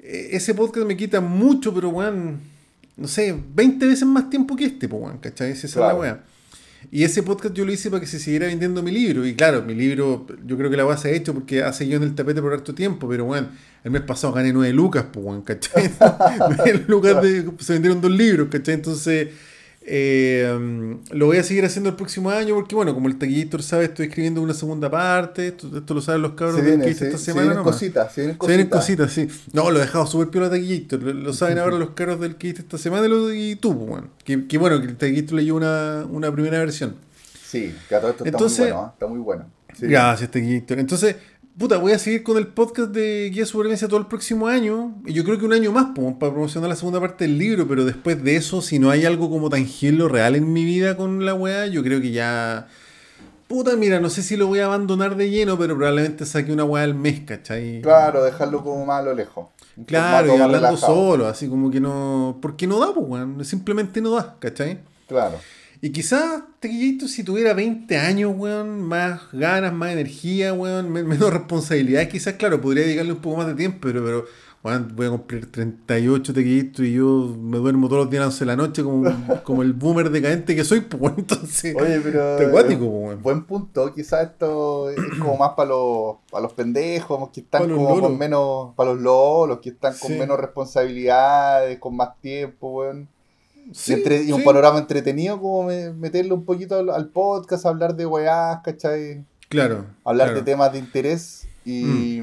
eh, 0.00 0.30
ese 0.32 0.54
podcast 0.54 0.86
me 0.86 0.96
quita 0.96 1.20
mucho, 1.20 1.74
pero, 1.74 1.90
weón, 1.90 2.40
no 2.96 3.06
sé, 3.06 3.38
20 3.54 3.84
veces 3.84 4.06
más 4.08 4.30
tiempo 4.30 4.56
que 4.56 4.64
este, 4.64 4.88
po, 4.88 4.96
weón, 4.96 5.18
¿cachai? 5.18 5.50
Esa 5.50 5.66
es 5.66 5.76
la 5.76 5.82
Claro. 5.82 6.00
weá. 6.00 6.24
Y 6.90 7.04
ese 7.04 7.22
podcast 7.22 7.52
yo 7.54 7.64
lo 7.66 7.72
hice 7.72 7.90
para 7.90 8.00
que 8.00 8.06
se 8.06 8.18
siguiera 8.18 8.46
vendiendo 8.46 8.82
mi 8.82 8.92
libro. 8.92 9.26
Y 9.26 9.34
claro, 9.34 9.62
mi 9.62 9.74
libro, 9.74 10.24
yo 10.46 10.56
creo 10.56 10.70
que 10.70 10.76
la 10.78 10.86
weá 10.86 10.96
se 10.96 11.08
ha 11.08 11.10
hecho 11.10 11.34
porque 11.34 11.62
ha 11.62 11.72
seguido 11.74 11.98
en 11.98 12.04
el 12.04 12.14
tapete 12.14 12.40
por 12.40 12.52
harto 12.54 12.74
tiempo, 12.74 13.08
pero 13.08 13.26
bueno, 13.26 13.48
el 13.84 13.90
mes 13.90 14.02
pasado 14.02 14.32
gané 14.32 14.54
9 14.54 14.72
lucas, 14.72 15.04
pues, 15.12 15.26
weón, 15.26 15.42
¿cachai? 15.42 15.90
9 16.64 16.84
lucas 16.88 17.20
de, 17.20 17.50
se 17.58 17.74
vendieron 17.74 18.00
dos 18.00 18.10
libros, 18.12 18.48
¿cachai? 18.50 18.74
Entonces, 18.74 19.28
eh, 19.88 20.52
um, 20.56 20.98
lo 21.12 21.26
voy 21.26 21.36
a 21.36 21.42
seguir 21.44 21.64
haciendo 21.64 21.88
el 21.90 21.96
próximo 21.96 22.30
año 22.30 22.54
porque, 22.56 22.74
bueno, 22.74 22.92
como 22.92 23.06
el 23.08 23.16
taquillator 23.18 23.62
sabe, 23.62 23.84
estoy 23.84 24.06
escribiendo 24.06 24.42
una 24.42 24.52
segunda 24.52 24.90
parte. 24.90 25.46
Esto, 25.48 25.78
esto 25.78 25.94
lo 25.94 26.00
saben 26.00 26.22
los 26.22 26.32
cabros 26.32 26.56
Se, 26.56 26.62
del 26.62 26.70
vienen, 26.70 26.84
que 26.86 26.90
hice 26.90 26.98
se, 26.98 27.06
esta 27.06 27.18
se 27.18 27.24
semana. 27.26 27.42
vienen 27.42 27.58
nomás. 27.58 27.72
cositas, 27.74 28.12
se 28.12 28.20
vienen 28.22 28.38
Se 28.40 28.46
vienen 28.48 28.68
cositas. 28.68 29.06
cositas, 29.14 29.34
sí. 29.42 29.48
No, 29.52 29.70
lo 29.70 29.78
he 29.78 29.82
dejado 29.82 30.06
súper 30.06 30.28
piola 30.28 30.50
Taquillator. 30.50 31.02
Lo, 31.02 31.12
lo 31.14 31.32
saben 31.32 31.58
ahora 31.60 31.78
los 31.78 31.90
caros 31.90 32.18
del 32.20 32.34
que 32.36 32.48
hice 32.48 32.62
esta 32.62 32.78
semana 32.78 33.06
y 33.34 33.54
tú, 33.56 33.78
pues, 33.78 33.90
weón. 33.90 34.10
Que, 34.24 34.46
que 34.48 34.58
bueno, 34.58 34.80
que 34.80 34.88
el 34.88 34.96
Taquillator 34.96 35.34
leyó 35.34 35.54
una, 35.54 36.04
una 36.10 36.32
primera 36.32 36.58
versión. 36.58 36.96
Sí, 37.48 37.72
que 37.88 37.94
a 37.94 38.00
todo 38.00 38.10
esto 38.10 38.24
Entonces- 38.24 38.58
está 38.58 38.66
muy 38.66 38.78
bueno, 38.80 38.92
está 38.92 39.06
muy 39.06 39.18
bueno. 39.20 39.46
Sí. 39.78 39.86
Gracias, 39.88 40.30
Taquillator. 40.30 40.78
Entonces, 40.80 41.16
puta, 41.58 41.78
voy 41.78 41.92
a 41.92 41.98
seguir 41.98 42.22
con 42.22 42.36
el 42.36 42.48
podcast 42.48 42.90
de 42.90 43.30
Guía 43.32 43.42
de 43.42 43.46
Supervivencia 43.46 43.88
todo 43.88 44.00
el 44.00 44.06
próximo 44.06 44.46
año. 44.46 44.94
Y 45.06 45.12
yo 45.12 45.24
creo 45.24 45.38
que 45.38 45.44
un 45.44 45.52
año 45.52 45.72
más 45.72 45.88
pues, 45.94 46.14
para 46.18 46.32
promocionar 46.32 46.68
la 46.68 46.76
segunda 46.76 47.00
parte 47.00 47.24
del 47.24 47.38
libro. 47.38 47.66
Pero 47.66 47.84
después 47.84 48.22
de 48.22 48.36
eso, 48.36 48.62
si 48.62 48.78
no 48.78 48.90
hay 48.90 49.04
algo 49.04 49.30
como 49.30 49.48
tangible 49.48 50.04
o 50.04 50.08
real 50.08 50.36
en 50.36 50.52
mi 50.52 50.64
vida 50.64 50.96
con 50.96 51.24
la 51.24 51.34
weá, 51.34 51.66
yo 51.66 51.82
creo 51.82 52.00
que 52.00 52.10
ya. 52.10 52.68
Puta, 53.48 53.76
mira, 53.76 54.00
no 54.00 54.10
sé 54.10 54.22
si 54.22 54.36
lo 54.36 54.48
voy 54.48 54.58
a 54.58 54.66
abandonar 54.66 55.16
de 55.16 55.30
lleno, 55.30 55.56
pero 55.56 55.76
probablemente 55.76 56.26
saque 56.26 56.52
una 56.52 56.64
weá 56.64 56.82
al 56.82 56.94
mes, 56.94 57.20
¿cachai? 57.20 57.80
Claro, 57.80 58.24
dejarlo 58.24 58.64
como 58.64 58.84
más 58.84 59.00
a 59.00 59.04
lo 59.04 59.14
lejos. 59.14 59.46
Claro, 59.86 60.28
y 60.28 60.30
hablando 60.32 60.56
relajado. 60.56 60.94
solo, 60.94 61.26
así 61.28 61.48
como 61.48 61.70
que 61.70 61.80
no. 61.80 62.38
Porque 62.42 62.66
no 62.66 62.80
da, 62.80 62.92
pues, 62.92 63.06
weón. 63.08 63.44
Simplemente 63.44 64.00
no 64.00 64.10
da, 64.10 64.36
¿cachai? 64.40 64.80
Claro. 65.06 65.36
Y 65.80 65.90
quizás 65.90 66.42
Tequillito, 66.60 67.06
si 67.08 67.22
tuviera 67.22 67.52
20 67.54 67.96
años, 67.98 68.32
weón, 68.36 68.82
más 68.82 69.20
ganas, 69.32 69.72
más 69.72 69.92
energía, 69.92 70.52
weón, 70.52 70.90
men- 70.90 71.06
menos 71.06 71.32
responsabilidades, 71.32 72.08
quizás, 72.08 72.34
claro, 72.34 72.60
podría 72.60 72.84
dedicarle 72.84 73.12
un 73.12 73.20
poco 73.20 73.36
más 73.38 73.46
de 73.46 73.54
tiempo, 73.54 73.78
pero, 73.82 74.02
pero 74.04 74.24
weón, 74.64 74.92
voy 74.96 75.06
a 75.06 75.10
cumplir 75.10 75.52
38 75.52 76.32
Tequillito 76.32 76.82
y 76.82 76.94
yo 76.94 77.36
me 77.40 77.58
duermo 77.58 77.88
todos 77.88 78.04
los 78.04 78.10
días 78.10 78.22
a 78.22 78.26
las 78.26 78.34
11 78.34 78.44
de 78.44 78.46
la 78.46 78.56
noche 78.56 78.82
como, 78.82 79.04
como 79.44 79.62
el 79.62 79.74
boomer 79.74 80.10
decadente 80.10 80.56
que 80.56 80.64
soy, 80.64 80.80
pues, 80.80 81.00
weón, 81.00 81.14
entonces. 81.18 81.76
Oye, 81.78 82.00
pero. 82.02 82.38
Acuático, 82.48 82.80
po, 82.80 82.86
weón. 83.08 83.22
Buen 83.22 83.44
punto. 83.44 83.94
Quizás 83.94 84.28
esto 84.30 84.90
es 84.90 84.96
como 85.20 85.36
más 85.36 85.50
para 85.56 85.68
los, 85.68 86.16
para 86.30 86.42
los 86.42 86.52
pendejos, 86.54 87.28
que 87.30 87.40
están 87.40 87.62
como 87.70 87.90
lolos. 87.90 88.00
con 88.00 88.18
menos. 88.18 88.74
Para 88.74 88.92
los 88.94 89.02
lolos, 89.02 89.58
que 89.60 89.68
están 89.68 89.94
con 89.96 90.10
Sí. 90.10 90.18
menos 90.18 90.40
responsabilidades, 90.40 91.78
con 91.78 91.94
más 91.96 92.18
tiempo, 92.20 92.70
weón. 92.80 93.08
Sí, 93.72 93.92
entre- 93.94 94.22
y 94.22 94.32
un 94.32 94.40
sí. 94.40 94.44
panorama 94.44 94.78
entretenido, 94.78 95.40
como 95.40 95.64
me- 95.64 95.92
meterle 95.92 96.32
un 96.34 96.44
poquito 96.44 96.78
al, 96.78 96.90
al 96.90 97.08
podcast, 97.08 97.66
hablar 97.66 97.96
de 97.96 98.06
weás, 98.06 98.60
¿cachai? 98.62 99.24
Claro. 99.48 99.86
Hablar 100.04 100.28
claro. 100.28 100.40
Mm. 100.40 100.44
de 100.44 100.50
temas 100.52 100.72
de 100.72 100.78
interés 100.78 101.48
y. 101.64 102.20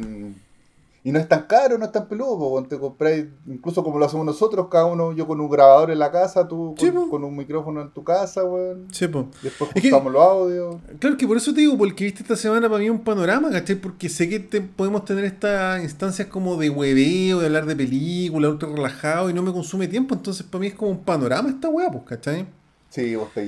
Y 1.05 1.11
no 1.11 1.19
es 1.19 1.27
tan 1.27 1.43
caro, 1.47 1.77
no 1.77 1.83
es 1.83 1.91
tan 1.91 2.07
peludo, 2.07 2.37
po, 2.39 2.47
weón. 2.53 2.67
te 2.69 2.79
compráis, 2.79 3.25
incluso 3.45 3.83
como 3.83 3.99
lo 3.99 4.05
hacemos 4.05 4.25
nosotros, 4.25 4.67
cada 4.71 4.85
uno, 4.85 5.11
yo 5.11 5.27
con 5.27 5.41
un 5.41 5.49
grabador 5.49 5.91
en 5.91 5.99
la 5.99 6.09
casa, 6.11 6.47
tú 6.47 6.75
Sí, 6.77 6.89
con, 7.09 7.25
un 7.25 7.35
micrófono 7.35 7.81
en 7.81 7.91
tu 7.91 8.05
casa, 8.05 8.45
weón. 8.45 8.87
Sí, 8.89 9.07
po. 9.09 9.27
Después 9.41 9.69
Es 9.75 9.81
que- 9.81 9.89
juntamos 9.91 10.13
los 10.13 10.21
audios. 10.23 10.75
Claro 10.99 11.17
que 11.17 11.27
por 11.27 11.35
eso 11.35 11.53
te 11.53 11.59
digo, 11.59 11.77
porque 11.77 12.05
viste 12.05 12.21
esta 12.21 12.37
semana 12.37 12.69
para 12.69 12.79
mí 12.79 12.85
es 12.85 12.91
un 12.91 13.03
panorama, 13.03 13.49
¿cachai? 13.51 13.75
Porque 13.75 14.07
sé 14.07 14.29
que 14.29 14.39
te- 14.39 14.61
podemos 14.61 15.03
tener 15.03 15.25
estas 15.25 15.83
instancias 15.83 16.29
como 16.29 16.55
de 16.55 16.69
hueveo, 16.69 17.39
de 17.41 17.47
hablar 17.47 17.65
de 17.65 17.75
películas, 17.75 18.51
ultra 18.51 18.69
relajado 18.69 19.29
y 19.29 19.33
no 19.33 19.41
me 19.41 19.51
consume 19.51 19.89
tiempo, 19.89 20.15
entonces 20.15 20.45
para 20.45 20.61
mí 20.61 20.67
es 20.67 20.73
como 20.73 20.91
un 20.91 20.99
panorama 21.03 21.49
esta 21.49 21.67
weá, 21.67 21.91
pues, 21.91 22.05
¿cachai? 22.05 22.45
Sí, 22.87 23.13
vos 23.15 23.27
te 23.33 23.41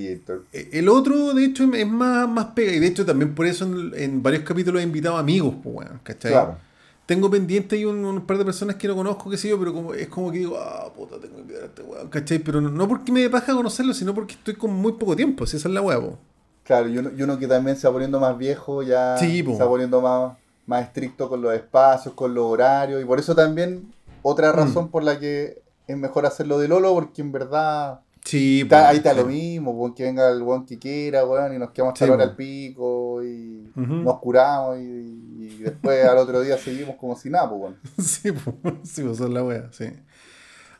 Eh, 0.52 0.70
El 0.74 0.90
otro, 0.90 1.34
de 1.34 1.46
hecho, 1.46 1.64
es 1.74 1.88
más, 1.88 2.28
más 2.28 2.48
pega, 2.48 2.74
y 2.74 2.80
de 2.80 2.88
hecho 2.88 3.06
también 3.06 3.34
por 3.36 3.46
eso 3.46 3.64
en, 3.66 3.92
en 3.96 4.24
varios 4.24 4.44
capítulos 4.44 4.82
he 4.82 4.84
invitado 4.84 5.16
amigos, 5.18 5.56
pues, 5.64 5.74
weón, 5.74 6.00
¿cachai? 6.04 6.32
Claro. 6.32 6.58
Tengo 7.06 7.30
pendiente 7.30 7.76
ahí 7.76 7.86
un, 7.86 8.04
un 8.04 8.26
par 8.26 8.38
de 8.40 8.46
personas 8.46 8.78
que 8.78 8.88
no 8.88 8.96
conozco, 8.96 9.30
qué 9.30 9.38
sé 9.38 9.50
yo, 9.50 9.60
pero 9.60 9.74
como, 9.74 9.94
es 9.94 10.08
como 10.08 10.32
que 10.32 10.40
digo, 10.40 10.58
ah, 10.60 10.92
puta, 10.96 11.20
tengo 11.20 11.36
que 11.36 11.42
invitar 11.42 11.64
a 11.64 11.66
este 11.68 11.84
weón, 11.84 12.10
¿cachai? 12.10 12.40
Pero 12.40 12.62
no, 12.62 12.70
no 12.72 12.88
porque 12.88 13.12
me 13.12 13.22
dé 13.22 13.30
paja 13.30 13.54
conocerlo, 13.54 13.94
sino 13.94 14.14
porque 14.16 14.34
estoy 14.34 14.56
con 14.56 14.72
muy 14.74 14.94
poco 14.94 15.16
tiempo, 15.16 15.46
si 15.46 15.58
esa 15.58 15.68
es 15.68 15.74
la 15.76 15.82
weá, 15.82 16.00
po. 16.02 16.18
Claro, 16.64 16.90
y 16.90 16.98
uno, 16.98 17.12
y 17.16 17.22
uno 17.22 17.38
que 17.38 17.48
también 17.48 17.78
se 17.78 17.88
va 17.88 17.94
poniendo 17.94 18.20
más 18.20 18.36
viejo, 18.38 18.82
ya 18.82 19.18
Sí, 19.20 19.44
se 19.44 19.64
va 19.64 19.68
poniendo 19.70 20.02
más, 20.02 20.34
más 20.66 20.84
estricto 20.84 21.30
con 21.30 21.42
los 21.44 21.54
espacios, 21.54 22.16
con 22.16 22.34
los 22.34 22.44
horarios, 22.46 23.00
y 23.02 23.06
por 23.06 23.20
eso 23.20 23.36
también 23.36 23.94
otra 24.24 24.52
Mm. 24.52 24.56
razón 24.56 24.90
por 24.90 25.04
la 25.04 25.20
que 25.20 25.62
es 25.86 25.96
mejor 25.98 26.26
hacerlo 26.26 26.58
de 26.58 26.68
Lolo, 26.68 26.92
porque 26.96 27.22
en 27.22 27.32
verdad 27.32 28.00
Sí, 28.26 28.62
está- 28.62 28.82
po, 28.84 28.88
ahí 28.90 28.98
está 28.98 29.12
sí. 29.14 29.18
lo 29.20 29.26
mismo, 29.28 29.72
weón, 29.72 29.94
que 29.96 30.04
venga 30.04 30.30
el 30.32 30.42
weón 30.42 30.66
que 30.66 30.78
quiera, 30.80 31.24
weón, 31.26 31.54
y 31.56 31.60
nos 31.60 31.70
quedamos 31.72 31.94
hasta 31.94 32.06
Sí, 32.06 32.10
la 32.10 32.16
hora 32.16 32.26
po. 32.26 32.30
al 32.32 32.36
pico, 32.36 33.24
y 33.24 33.72
nos 33.76 34.20
curamos, 34.20 34.78
y, 34.80 34.82
y 34.82 35.58
después 35.64 36.04
al 36.06 36.18
otro 36.18 36.42
día 36.42 36.58
seguimos 36.58 36.96
como 36.96 37.16
si 37.16 37.30
nada, 37.30 37.48
pues, 37.50 37.62
weón. 37.62 37.78
Sí, 38.04 38.32
pues, 38.32 38.76
sí, 38.84 39.04
pues 39.04 39.18
son 39.18 39.34
la 39.34 39.44
wea, 39.44 39.70
sí. 39.72 39.86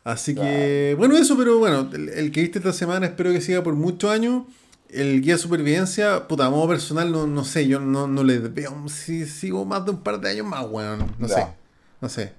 Así 0.04 0.34
que, 0.34 0.94
bueno, 0.98 1.16
eso, 1.16 1.36
pero 1.36 1.58
bueno, 1.58 1.88
el, 1.92 2.08
el 2.10 2.30
que 2.32 2.40
viste 2.42 2.58
esta 2.58 2.72
semana 2.72 3.06
espero 3.06 3.32
que 3.32 3.40
siga 3.40 3.62
por 3.62 3.74
muchos 3.74 4.10
años. 4.10 4.42
El 4.88 5.20
guía 5.20 5.34
de 5.34 5.38
supervivencia, 5.38 6.28
puta, 6.28 6.46
a 6.46 6.50
modo 6.50 6.68
personal, 6.68 7.10
no, 7.10 7.26
no 7.26 7.42
sé, 7.44 7.66
yo 7.66 7.80
no, 7.80 8.06
no 8.06 8.22
le 8.22 8.38
veo 8.38 8.88
si 8.88 9.26
sigo 9.26 9.64
más 9.64 9.84
de 9.84 9.90
un 9.90 10.02
par 10.04 10.20
de 10.20 10.30
años 10.30 10.46
más, 10.46 10.64
weón. 10.70 11.12
No 11.18 11.26
sé. 11.26 11.44
No 12.00 12.08
sé. 12.08 12.32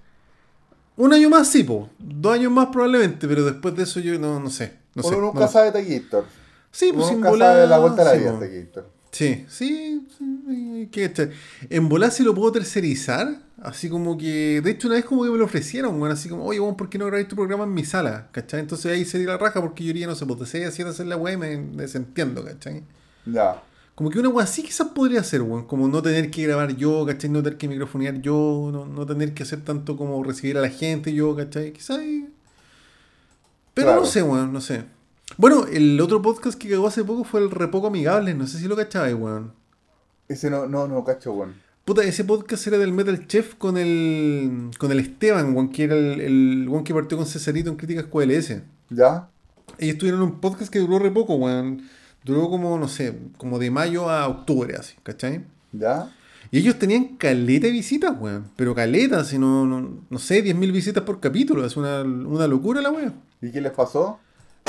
Un 0.95 1.11
año 1.13 1.29
más 1.29 1.49
sí, 1.49 1.63
po. 1.65 1.89
Dos 1.99 2.33
años 2.33 2.51
más 2.53 2.67
probablemente, 2.67 3.27
pero 3.27 3.43
después 3.43 3.75
de 3.75 3.83
eso 3.83 3.99
yo 3.99 4.17
no, 4.17 4.39
no 4.39 4.49
sé. 4.49 4.75
No 4.97 5.03
sé. 5.03 5.15
Uno 5.15 5.17
no 5.17 5.27
nunca 5.27 5.47
sé. 5.47 5.53
sabe 5.53 5.71
de 5.71 5.99
Gator. 5.99 6.25
Sí, 6.71 6.91
Uno 6.93 6.95
pues 6.95 7.07
sin 7.07 7.17
nunca 7.17 7.29
volar. 7.29 7.53
sabe 7.55 7.67
la 7.67 7.77
vuelta 7.79 8.01
a 8.01 8.05
la 8.05 8.11
sí, 8.13 8.19
vida 8.19 8.33
po. 8.33 8.39
de 8.39 8.61
Gator. 8.61 8.91
Sí, 9.11 9.45
sí, 9.49 10.07
sí, 10.17 10.89
¿qué 10.91 11.07
cachai? 11.07 11.31
En 11.69 11.89
volar 11.89 12.11
si 12.11 12.23
lo 12.23 12.35
puedo 12.35 12.51
tercerizar, 12.51 13.39
así 13.61 13.89
como 13.89 14.17
que, 14.17 14.61
de 14.61 14.71
hecho 14.71 14.87
una 14.87 14.97
vez 14.97 15.05
como 15.05 15.23
que 15.23 15.29
me 15.31 15.37
lo 15.37 15.45
ofrecieron, 15.45 15.97
bueno, 15.97 16.13
así 16.13 16.29
como, 16.29 16.45
oye, 16.45 16.59
weón, 16.59 16.75
¿por 16.77 16.89
qué 16.89 16.97
no 16.99 17.05
grabáis 17.07 17.27
tu 17.27 17.35
programa 17.35 17.63
en 17.63 17.73
mi 17.73 17.85
sala? 17.85 18.29
¿Cachai? 18.31 18.59
Entonces 18.59 18.91
ahí 18.91 19.05
sería 19.05 19.27
la 19.27 19.37
raja 19.37 19.61
porque 19.61 19.83
yo 19.83 19.89
iría, 19.91 20.07
no 20.07 20.15
sé, 20.15 20.25
pues 20.25 20.39
de 20.41 20.45
6 20.45 20.67
a 20.67 20.71
7 20.71 20.89
a 20.89 20.91
hacer 20.91 21.07
la 21.07 21.17
weá 21.17 21.33
y 21.33 21.37
me 21.37 21.57
desentiendo, 21.81 22.43
¿cachai? 22.45 22.83
Ya. 23.25 23.63
Como 23.95 24.09
que 24.11 24.19
una 24.19 24.29
weá 24.29 24.43
así 24.43 24.61
quizás 24.61 24.87
podría 24.89 25.23
ser, 25.23 25.41
weón, 25.41 25.65
como 25.65 25.87
no 25.87 26.01
tener 26.03 26.29
que 26.29 26.43
grabar 26.43 26.75
yo, 26.75 27.05
¿cachai? 27.05 27.29
No 27.29 27.41
tener 27.41 27.57
que 27.57 27.67
microfonear 27.67 28.21
yo, 28.21 28.69
no, 28.71 28.85
no 28.85 29.05
tener 29.05 29.33
que 29.33 29.43
hacer 29.43 29.63
tanto 29.63 29.97
como 29.97 30.23
recibir 30.23 30.57
a 30.57 30.61
la 30.61 30.69
gente 30.69 31.13
yo, 31.13 31.35
¿cachai? 31.35 31.73
Quizás... 31.73 31.99
Pero 33.77 33.89
Claro. 33.89 34.01
no 34.01 34.07
sé, 34.07 34.23
weón, 34.23 34.51
no 34.51 34.59
sé. 34.59 34.85
Bueno, 35.37 35.67
el 35.71 36.01
otro 36.01 36.19
podcast 36.19 36.57
que 36.59 36.67
cagó 36.67 36.87
hace 36.87 37.03
poco 37.03 37.23
fue 37.23 37.41
el 37.41 37.51
Repoco 37.51 37.87
Amigable, 37.87 38.33
no 38.33 38.47
sé 38.47 38.57
si 38.57 38.67
lo 38.67 38.75
cachabais, 38.75 39.13
weón. 39.15 39.53
Ese 40.27 40.49
no, 40.49 40.65
no, 40.67 40.87
no, 40.87 41.03
cacho, 41.03 41.31
weón. 41.33 41.53
Puta, 41.85 42.03
ese 42.03 42.23
podcast 42.23 42.65
era 42.65 42.79
del 42.79 42.91
Metal 42.91 43.27
Chef 43.27 43.53
con 43.55 43.77
el 43.77 44.71
con 44.79 44.91
el 44.91 44.99
Esteban, 44.99 45.53
weón, 45.55 45.69
que 45.69 45.83
era 45.83 45.95
el, 45.95 46.19
el 46.21 46.65
weón 46.67 46.83
que 46.83 46.91
partió 46.93 47.17
con 47.19 47.27
Cesarito 47.27 47.69
en 47.69 47.75
Críticas 47.75 48.05
QLS. 48.05 48.61
¿Ya? 48.89 49.29
Ellos 49.77 49.97
tuvieron 49.99 50.23
un 50.23 50.39
podcast 50.41 50.73
que 50.73 50.79
duró 50.79 50.97
re 50.97 51.11
poco, 51.11 51.35
weón. 51.35 51.83
Duró 52.25 52.49
como, 52.49 52.79
no 52.79 52.87
sé, 52.87 53.15
como 53.37 53.59
de 53.59 53.69
mayo 53.69 54.09
a 54.09 54.27
octubre, 54.27 54.75
así, 54.75 54.95
¿cachai? 55.03 55.45
¿Ya? 55.71 56.11
Y 56.51 56.59
ellos 56.59 56.79
tenían 56.79 57.17
caleta 57.17 57.67
de 57.67 57.73
visitas, 57.73 58.13
weón. 58.19 58.45
Pero 58.55 58.73
caleta, 58.73 59.23
si 59.23 59.37
no, 59.37 59.65
no, 59.65 60.01
no 60.09 60.19
sé, 60.19 60.43
10.000 60.43 60.71
visitas 60.71 61.03
por 61.03 61.19
capítulo. 61.19 61.65
Es 61.65 61.75
una, 61.77 62.01
una 62.03 62.47
locura 62.47 62.81
la 62.81 62.89
weón. 62.91 63.13
¿Y 63.41 63.51
qué 63.51 63.61
les 63.61 63.71
pasó? 63.71 64.19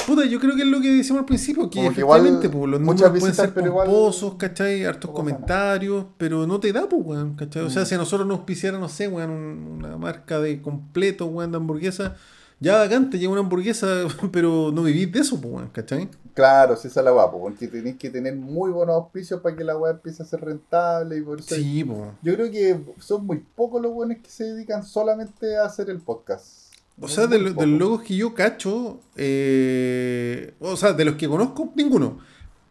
Puta, 0.07 0.25
yo 0.25 0.39
creo 0.39 0.55
que 0.55 0.63
es 0.63 0.69
lo 0.69 0.81
que 0.81 0.89
decíamos 0.93 1.21
al 1.23 1.27
principio, 1.27 1.69
que 1.69 1.79
Como 1.81 1.89
que 1.89 2.01
efectivamente, 2.01 2.49
pues, 2.49 2.71
los 2.71 2.81
números 2.81 3.11
pueden 3.19 3.35
ser 3.35 3.53
pero 3.53 3.67
igual 3.67 3.87
pomposos, 3.89 4.35
¿cachai? 4.37 4.85
Hartos 4.85 5.11
nada. 5.11 5.17
comentarios, 5.17 6.05
pero 6.17 6.47
no 6.47 6.61
te 6.61 6.73
da, 6.73 6.89
pues, 6.89 7.03
weón, 7.05 7.35
¿cachai? 7.35 7.63
O 7.63 7.71
sea, 7.71 7.83
Mm. 7.83 7.87
si 7.87 7.95
a 7.97 7.99
nosotros 7.99 8.27
nos 8.27 8.39
auspiciara, 8.39 8.79
no 8.79 8.89
sé, 8.89 9.09
weón, 9.09 9.31
un- 9.31 9.73
una 9.85 9.97
marca 9.99 10.39
de 10.41 10.63
completo, 10.63 11.27
weón, 11.27 11.51
de 11.51 11.57
hamburguesa, 11.57 12.15
ya 12.61 12.79
bacán, 12.79 13.11
te 13.11 13.19
llega 13.19 13.31
una 13.33 13.41
hamburguesa, 13.41 14.07
pero 14.33 14.71
no 14.73 14.83
vivís 14.83 15.11
de 15.13 15.21
eso, 15.21 15.41
pues, 15.41 15.67
¿cachai? 15.73 16.09
Claro, 16.35 16.77
si 16.77 16.87
esa 16.89 17.01
es 17.01 17.05
la 17.05 17.11
guapo, 17.11 17.41
porque 17.41 17.67
tenéis 17.67 17.97
que 17.97 18.11
tener 18.11 18.37
muy 18.37 18.71
buenos 18.71 18.95
auspicios 18.95 19.41
para 19.41 19.57
que 19.57 19.65
la 19.65 19.77
weá 19.77 19.93
empiece 19.93 20.23
a 20.23 20.27
ser 20.27 20.41
rentable 20.41 21.17
y 21.17 21.21
por 21.23 21.41
eso. 21.41 21.55
Sí, 21.55 21.83
pues. 21.85 22.01
Yo 22.23 22.35
creo 22.35 22.51
que 22.51 22.81
son 23.01 23.27
muy 23.27 23.43
pocos 23.57 23.83
los 23.83 23.93
buenos 23.93 24.19
que 24.23 24.31
se 24.31 24.45
dedican 24.45 24.85
solamente 24.85 25.57
a 25.57 25.65
hacer 25.65 25.91
el 25.91 25.99
podcast. 25.99 26.69
O 26.97 27.03
Muy, 27.03 27.11
sea, 27.11 27.27
de, 27.27 27.39
lo- 27.41 27.51
los 27.51 27.67
logos 27.67 28.03
que 28.03 28.15
yo 28.17 28.35
cacho, 28.35 29.01
eh, 29.17 30.55
o 30.61 30.77
sea, 30.77 30.93
de 30.93 31.05
los 31.05 31.15
que 31.17 31.29
conozco, 31.29 31.73
ninguno. 31.75 32.19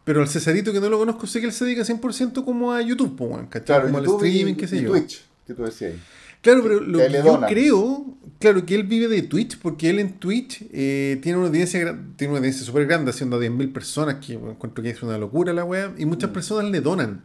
Pero 0.04 0.22
al 0.22 0.30
Cesarito 0.30 0.72
que 0.72 0.80
no 0.80 0.90
lo 0.90 0.98
conozco, 0.98 1.28
sé 1.28 1.40
que 1.42 1.48
él 1.48 1.52
se 1.52 1.66
dedica 1.66 1.84
100% 1.84 2.46
como 2.46 2.72
a 2.72 2.82
YouTube, 2.82 3.16
pues, 3.18 3.32
¿cachai? 3.50 3.66
Claro, 3.66 3.88
como 3.88 4.00
YouTube 4.00 4.22
al 4.22 4.28
streaming, 4.28 4.54
y, 4.54 4.56
qué 4.58 4.68
sé 4.68 4.78
y 4.78 4.82
yo. 4.84 4.92
Twitch, 4.92 5.26
que 5.46 5.54
tú 5.54 5.64
decías. 5.64 5.94
ahí. 5.94 6.00
Claro, 6.48 6.64
pero 6.64 6.80
lo 6.80 7.00
Que 7.00 7.12
yo 7.12 7.24
donan. 7.24 7.50
creo, 7.50 8.06
claro, 8.40 8.66
que 8.66 8.76
él 8.76 8.84
vive 8.84 9.08
de 9.10 9.22
Twitch, 9.24 9.60
porque 9.60 9.90
él 9.90 10.00
en 10.00 10.14
Twitch 10.14 10.64
eh, 10.72 11.20
tiene 11.22 11.38
una 11.38 11.48
audiencia 11.48 11.98
tiene 12.16 12.32
una 12.32 12.40
audiencia 12.40 12.66
súper 12.66 12.86
grande, 12.86 13.12
haciendo 13.12 13.36
a 13.36 13.40
10.000 13.40 13.74
personas, 13.74 14.16
que 14.26 14.34
encuentro 14.34 14.82
que 14.84 14.90
es 14.92 15.04
una 15.04 15.18
locura 15.18 15.52
la 15.52 15.66
wea, 15.66 15.94
y 15.98 16.06
muchas 16.06 16.30
Mm. 16.30 16.34
personas 16.34 16.72
le 16.72 16.80
donan. 16.82 17.24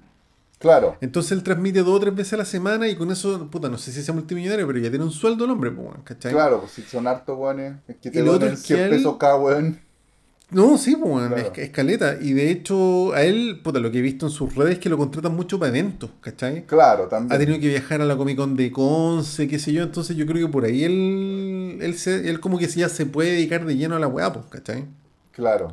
Claro, 0.58 0.96
Entonces 1.00 1.32
él 1.32 1.42
transmite 1.42 1.80
dos 1.80 1.96
o 1.96 2.00
tres 2.00 2.14
veces 2.14 2.34
a 2.34 2.36
la 2.36 2.44
semana 2.44 2.86
y 2.88 2.94
con 2.94 3.10
eso, 3.10 3.48
puta, 3.50 3.68
no 3.68 3.78
sé 3.78 3.90
si 3.90 4.00
sea 4.02 4.14
multimillonario, 4.14 4.64
pero 4.66 4.78
ya 4.78 4.90
tiene 4.90 5.04
un 5.04 5.10
sueldo 5.10 5.44
el 5.44 5.50
hombre, 5.50 5.72
¿cachai? 6.04 6.32
claro, 6.32 6.60
pues 6.60 6.72
si 6.72 6.82
son 6.82 7.06
hartos 7.08 7.36
weones, 7.36 7.74
es 7.88 7.96
que 7.96 8.10
te 8.10 8.22
que 8.22 8.56
100 8.56 8.80
él- 8.80 8.90
pesos 8.90 9.16
cada 9.18 9.36
weón. 9.36 9.80
No, 10.52 10.76
sí, 10.78 10.94
weón, 10.94 11.28
Claro. 11.28 11.52
es, 11.56 11.70
caleta. 11.70 12.16
Y 12.20 12.32
de 12.34 12.50
hecho, 12.50 13.12
a 13.14 13.22
él, 13.22 13.60
puta, 13.64 13.78
lo 13.80 13.90
que 13.90 13.98
he 13.98 14.02
visto 14.02 14.26
en 14.26 14.32
sus 14.32 14.54
redes 14.54 14.74
es 14.74 14.78
que 14.78 14.88
lo 14.88 14.98
contratan 14.98 15.34
mucho 15.34 15.58
para 15.58 15.70
eventos, 15.70 16.10
¿cachai? 16.20 16.64
Claro, 16.66 17.04
Ha 17.04 17.08
también. 17.08 17.38
tenido 17.40 17.60
que 17.60 17.68
viajar 17.68 18.00
a 18.02 18.04
la 18.04 18.16
Comic 18.16 18.36
Con 18.36 18.56
de 18.56 18.70
Conce, 18.70 19.48
qué 19.48 19.58
sé 19.58 19.72
yo, 19.72 19.82
entonces 19.82 20.16
yo 20.16 20.26
creo 20.26 20.46
que 20.46 20.52
por 20.52 20.64
ahí 20.64 20.84
él, 20.84 21.78
él, 21.80 21.94
se- 21.96 22.28
él 22.28 22.38
como 22.40 22.58
que 22.58 22.66
ya 22.66 22.88
se 22.88 23.06
puede 23.06 23.30
dedicar 23.32 23.64
de 23.64 23.76
lleno 23.76 23.96
a 23.96 23.98
la 23.98 24.08
weá, 24.08 24.32
pues, 24.32 24.46
¿cachai? 24.46 24.84
Claro. 25.32 25.72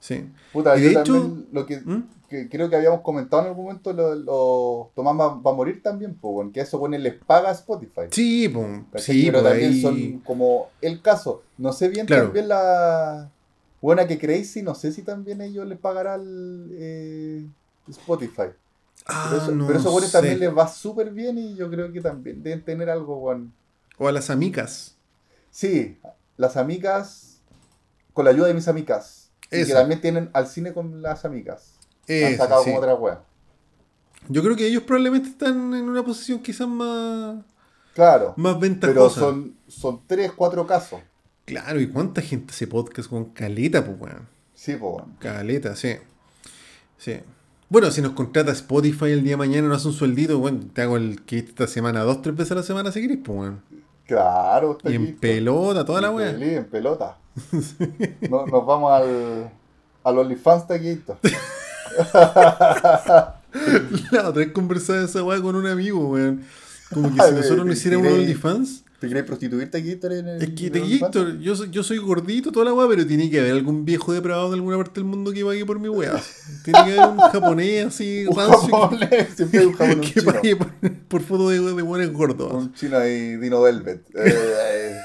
Sí. 0.00 0.24
Puta, 0.52 0.76
Y 0.78 0.82
yo 0.82 0.88
de 0.90 1.00
hecho- 1.00 1.12
también 1.20 1.46
lo 1.52 1.66
que, 1.66 1.80
¿Mm? 1.80 2.02
que 2.28 2.48
creo 2.48 2.68
que 2.68 2.74
habíamos 2.76 3.02
comentado 3.02 3.42
en 3.42 3.48
algún 3.50 3.66
momento, 3.66 3.92
lo, 3.92 4.14
lo- 4.16 4.90
Tomás 4.96 5.14
va, 5.18 5.34
va 5.40 5.50
a 5.52 5.54
morir 5.54 5.82
también, 5.82 6.14
pues, 6.14 6.48
que 6.52 6.60
eso 6.60 6.78
bueno, 6.78 6.98
les 6.98 7.14
paga 7.14 7.50
a 7.50 7.52
Spotify. 7.52 8.02
Sí, 8.10 8.48
pues, 8.48 9.04
sí, 9.04 9.26
pero 9.26 9.42
también 9.42 9.70
ahí- 9.72 9.80
son 9.82 10.18
como 10.24 10.68
el 10.80 11.00
caso. 11.00 11.42
No 11.58 11.72
sé 11.72 11.88
bien 11.88 12.06
Claro. 12.06 12.24
también 12.24 12.48
la 12.48 13.30
buena 13.80 14.06
que 14.06 14.18
Crazy, 14.18 14.62
no 14.62 14.74
sé 14.74 14.92
si 14.92 15.02
también 15.02 15.40
ellos 15.40 15.66
les 15.66 15.78
pagarán 15.78 16.68
eh, 16.72 17.46
Spotify. 17.88 18.48
Ah, 19.06 19.26
pero 19.30 19.42
eso, 19.42 19.52
no 19.52 19.66
pero 19.66 19.78
eso 19.78 19.90
bueno, 19.90 20.06
sé. 20.06 20.12
también 20.12 20.40
les 20.40 20.56
va 20.56 20.66
súper 20.66 21.10
bien 21.12 21.38
y 21.38 21.54
yo 21.54 21.70
creo 21.70 21.92
que 21.92 22.00
también 22.00 22.42
deben 22.42 22.64
tener 22.64 22.90
algo, 22.90 23.18
weón. 23.18 23.52
O 23.98 24.08
a 24.08 24.12
las 24.12 24.30
amicas. 24.30 24.96
Sí, 25.50 25.98
las 26.36 26.56
amigas, 26.56 27.40
con 28.12 28.24
la 28.24 28.32
ayuda 28.32 28.48
de 28.48 28.54
mis 28.54 28.68
amigas. 28.68 29.30
Y 29.50 29.64
que 29.64 29.72
también 29.72 30.00
tienen 30.00 30.28
al 30.32 30.48
cine 30.48 30.72
con 30.72 31.02
las 31.02 31.24
amigas. 31.24 31.74
Han 32.08 32.36
sacado 32.36 32.62
sí. 32.62 32.70
como 32.70 32.78
otra 32.80 32.94
wea. 32.94 33.22
Yo 34.28 34.42
creo 34.42 34.56
que 34.56 34.66
ellos 34.66 34.82
probablemente 34.82 35.28
están 35.28 35.72
en 35.74 35.88
una 35.88 36.04
posición 36.04 36.40
quizás 36.42 36.66
más, 36.66 37.36
Claro. 37.94 38.34
más 38.36 38.56
Pero 38.56 38.60
ventajosa. 38.60 39.20
son, 39.20 39.56
son 39.68 40.02
tres, 40.06 40.32
cuatro 40.32 40.66
casos. 40.66 41.00
Claro, 41.46 41.80
¿y 41.80 41.86
cuánta 41.88 42.20
gente 42.22 42.52
hace 42.52 42.66
podcast 42.66 43.08
con 43.08 43.26
caleta, 43.26 43.84
pues, 43.84 43.96
weón? 44.00 44.28
Sí, 44.54 44.72
pues, 44.72 44.92
weón. 44.96 45.12
Caleta, 45.18 45.74
sí. 45.76 45.94
Sí. 46.98 47.20
Bueno, 47.68 47.90
si 47.90 48.00
nos 48.02 48.12
contrata 48.12 48.52
Spotify 48.52 49.06
el 49.06 49.22
día 49.22 49.32
de 49.32 49.36
mañana, 49.38 49.68
nos 49.68 49.78
hace 49.78 49.88
un 49.88 49.94
sueldito, 49.94 50.38
bueno, 50.38 50.60
te 50.72 50.82
hago 50.82 50.96
el 50.96 51.22
kit 51.22 51.48
esta 51.48 51.66
semana, 51.66 52.02
dos, 52.02 52.20
tres 52.22 52.36
veces 52.36 52.52
a 52.52 52.56
la 52.56 52.62
semana 52.62 52.92
si 52.92 53.00
querés, 53.00 53.18
pues, 53.24 53.38
weón. 53.38 53.60
Claro, 54.06 54.72
está 54.76 54.90
Y 54.90 54.94
en 54.96 55.04
listo. 55.04 55.20
pelota, 55.20 55.84
toda 55.84 56.00
la 56.00 56.08
En 56.08 56.14
weá. 56.14 56.32
peli- 56.32 56.54
En 56.54 56.64
pelota. 56.66 57.16
No- 58.30 58.46
nos 58.46 58.64
vamos 58.66 58.92
al, 58.92 59.50
al 60.04 60.18
OnlyFans 60.18 60.66
taquito. 60.68 61.18
La 64.10 64.28
otra 64.28 64.32
vez 64.44 64.52
conversaba 64.52 65.02
esa 65.02 65.22
weá 65.22 65.40
con 65.40 65.56
un 65.56 65.66
amigo, 65.66 66.08
weón. 66.10 66.42
Como 66.92 67.08
que 67.14 67.20
si 67.28 67.32
nosotros 67.32 67.66
no 67.66 67.72
hiciéramos 67.72 68.08
un. 68.08 68.18
OnlyFans, 68.20 68.84
¿Te 68.98 69.08
querés 69.08 69.24
prostituir 69.24 69.70
taquito 69.70 70.10
en 70.10 70.26
el 70.26 70.42
es 70.42 70.50
que 70.50 70.70
te 70.70 70.80
OnlyFans? 70.80 71.40
yo 71.40 71.54
soy, 71.54 71.70
yo 71.70 71.82
soy 71.82 71.98
gordito, 71.98 72.50
toda 72.50 72.64
la 72.64 72.72
weá, 72.72 72.88
pero 72.88 73.06
tiene 73.06 73.28
que 73.30 73.38
haber 73.40 73.52
algún 73.52 73.84
viejo 73.84 74.12
depravado 74.14 74.48
de 74.50 74.54
alguna 74.54 74.78
parte 74.78 74.94
del 75.00 75.04
mundo 75.04 75.32
que 75.32 75.44
pague 75.44 75.66
por 75.66 75.78
mi 75.78 75.88
weá. 75.90 76.12
Tiene 76.64 76.78
que 76.84 76.98
haber 76.98 77.10
un 77.10 77.18
japonés 77.18 77.86
así, 77.86 78.24
Un 78.26 78.36
rancio, 78.36 78.60
que- 78.66 78.72
japonés, 78.72 79.28
siempre 79.36 79.60
hay 79.60 79.66
un 79.66 79.72
japonés, 79.74 80.12
que 80.14 80.22
pague 80.22 80.56
por, 80.56 80.72
por 81.08 81.20
foto 81.22 81.48
de, 81.50 81.60
de 81.60 81.82
buenos 81.82 82.10
gordos. 82.12 82.52
Un 82.54 82.72
chino 82.72 82.96
ahí, 82.96 83.36
Dino 83.36 83.60
Velvet. 83.60 84.00
Eh, 84.14 84.24
eh, 84.72 84.96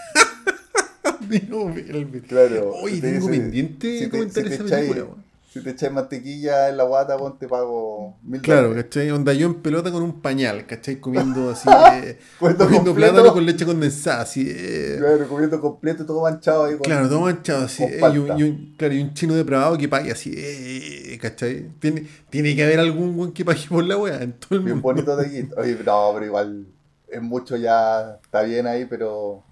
Dino 1.30 1.66
Velvet. 1.74 2.28
claro. 2.28 2.72
Oye, 2.82 3.02
tengo 3.02 3.28
pendiente 3.28 4.00
si 4.00 4.04
te- 4.06 4.10
comentar 4.10 4.48
si 4.48 4.54
esa 4.54 4.64
película. 4.64 5.06
Si 5.52 5.62
te 5.62 5.72
echáis 5.72 5.92
mantequilla 5.92 6.70
en 6.70 6.78
la 6.78 6.86
guata, 6.86 7.18
weón, 7.18 7.38
te 7.38 7.46
pago 7.46 8.16
mil 8.24 8.42
Claro, 8.42 8.70
dólares. 8.70 8.86
¿cachai? 8.86 9.12
Onda 9.12 9.34
yo 9.34 9.48
en 9.48 9.56
pelota 9.56 9.92
con 9.92 10.02
un 10.02 10.22
pañal, 10.22 10.66
¿cachai? 10.66 11.02
Comiendo 11.02 11.50
así, 11.52 11.68
eh, 11.70 12.18
Comiendo 12.40 12.66
completo. 12.70 12.94
plátano 12.96 13.34
con 13.34 13.46
leche 13.46 13.66
condensada, 13.66 14.22
así. 14.22 14.46
eh. 14.50 14.96
Claro, 14.98 15.28
comiendo 15.28 15.60
completo, 15.60 16.06
todo 16.06 16.22
manchado 16.22 16.64
ahí. 16.64 16.76
con- 16.78 16.84
Claro, 16.86 17.10
todo 17.10 17.20
manchado 17.20 17.66
así. 17.66 17.84
eh, 17.84 18.00
y, 18.14 18.18
un, 18.18 18.40
y 18.40 18.44
un- 18.44 18.76
claro, 18.78 18.94
y 18.94 19.02
un 19.02 19.14
chino 19.14 19.34
depravado 19.36 19.78
que 19.78 19.90
pague 19.90 20.10
así, 20.14 20.34
eh, 20.38 21.18
¿cachai? 21.22 21.68
Tiene, 21.80 22.08
tiene 22.30 22.56
que 22.56 22.64
haber 22.64 22.80
algún 22.80 23.18
buen 23.18 23.34
que 23.34 23.44
pague 23.44 23.68
por 23.68 23.84
la 23.84 23.98
wea 23.98 24.22
en 24.24 24.32
todo 24.32 24.56
el 24.56 24.62
Bien 24.62 24.78
mundo. 24.80 24.88
bonito 25.04 25.18
taquito. 25.18 25.56
Oye, 25.60 25.78
no, 25.86 26.12
pero 26.14 26.26
igual 26.26 26.66
es 27.10 27.22
mucho 27.22 27.58
ya, 27.58 28.20
está 28.24 28.44
bien 28.44 28.68
ahí, 28.68 28.86
pero 28.86 29.44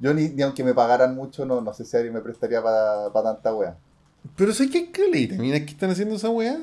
yo 0.00 0.12
ni, 0.12 0.28
ni 0.28 0.42
aunque 0.42 0.62
me 0.64 0.74
pagaran 0.74 1.14
mucho, 1.14 1.46
no, 1.46 1.62
no 1.62 1.72
sé 1.72 1.86
si 1.86 1.96
alguien 1.96 2.12
me 2.12 2.20
prestaría 2.20 2.62
para 2.62 3.10
tanta 3.22 3.54
wea. 3.54 3.74
Pero 4.36 4.52
sé 4.52 4.68
que 4.70 4.90
caleta, 4.90 5.36
mira 5.36 5.58
que 5.60 5.72
están 5.72 5.90
haciendo 5.90 6.16
esa 6.16 6.30
wea. 6.30 6.58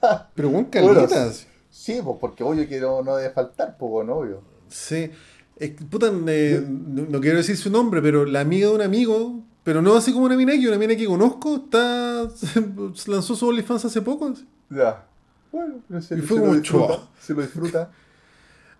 Pero 0.34 0.50
buen 0.50 0.68
Bueno, 0.70 0.94
caletas. 0.94 1.46
Sí, 1.70 2.00
pues 2.02 2.16
porque 2.20 2.44
obvio 2.44 2.68
que 2.68 2.80
no, 2.80 3.02
no 3.02 3.16
debe 3.16 3.32
faltar, 3.32 3.76
pues 3.78 3.90
bueno, 3.90 4.16
obvio. 4.16 4.42
Sí. 4.68 5.10
Es 5.56 5.70
puta, 5.90 6.10
eh, 6.28 6.64
no, 6.68 7.02
no 7.08 7.20
quiero 7.20 7.36
decir 7.38 7.56
su 7.56 7.70
nombre, 7.70 8.02
pero 8.02 8.24
la 8.24 8.40
amiga 8.40 8.68
de 8.68 8.74
un 8.74 8.82
amigo, 8.82 9.40
pero 9.62 9.80
no 9.80 9.94
así 9.94 10.12
como 10.12 10.24
una 10.26 10.36
mina 10.36 10.52
que 10.52 10.66
una 10.68 10.78
mina 10.78 10.96
que 10.96 11.06
conozco, 11.06 11.56
está 11.56 12.28
lanzó 13.06 13.36
su 13.36 13.48
OnlyFans 13.48 13.84
hace 13.84 14.02
poco. 14.02 14.32
Ya. 14.70 15.06
Bueno, 15.52 15.76
pero 15.86 16.00
se, 16.02 16.16
Y 16.16 16.20
se 16.20 16.26
fue 16.26 16.38
lo 16.38 16.42
como 16.44 16.54
disfruta. 16.56 16.86
chua. 16.94 17.08
Se 17.20 17.34
lo 17.34 17.42
disfruta. 17.42 17.90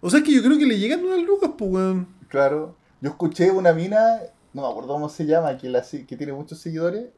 O 0.00 0.11
sea 0.11 0.23
que 0.23 0.33
yo 0.33 0.43
creo 0.43 0.59
que 0.59 0.67
le 0.67 0.79
llegan 0.79 1.05
unas 1.05 1.23
lucas, 1.23 1.50
pues, 1.57 1.71
weón. 1.71 2.09
Claro. 2.29 2.75
Yo 3.00 3.11
escuché 3.11 3.50
una 3.50 3.73
mina, 3.73 4.21
no 4.52 4.62
me 4.62 4.69
acuerdo 4.69 4.88
cómo 4.95 5.09
se 5.09 5.26
llama, 5.26 5.57
que, 5.59 5.69
la, 5.69 5.83
que 5.83 6.17
tiene 6.17 6.33
muchos 6.33 6.59
seguidores, 6.59 7.11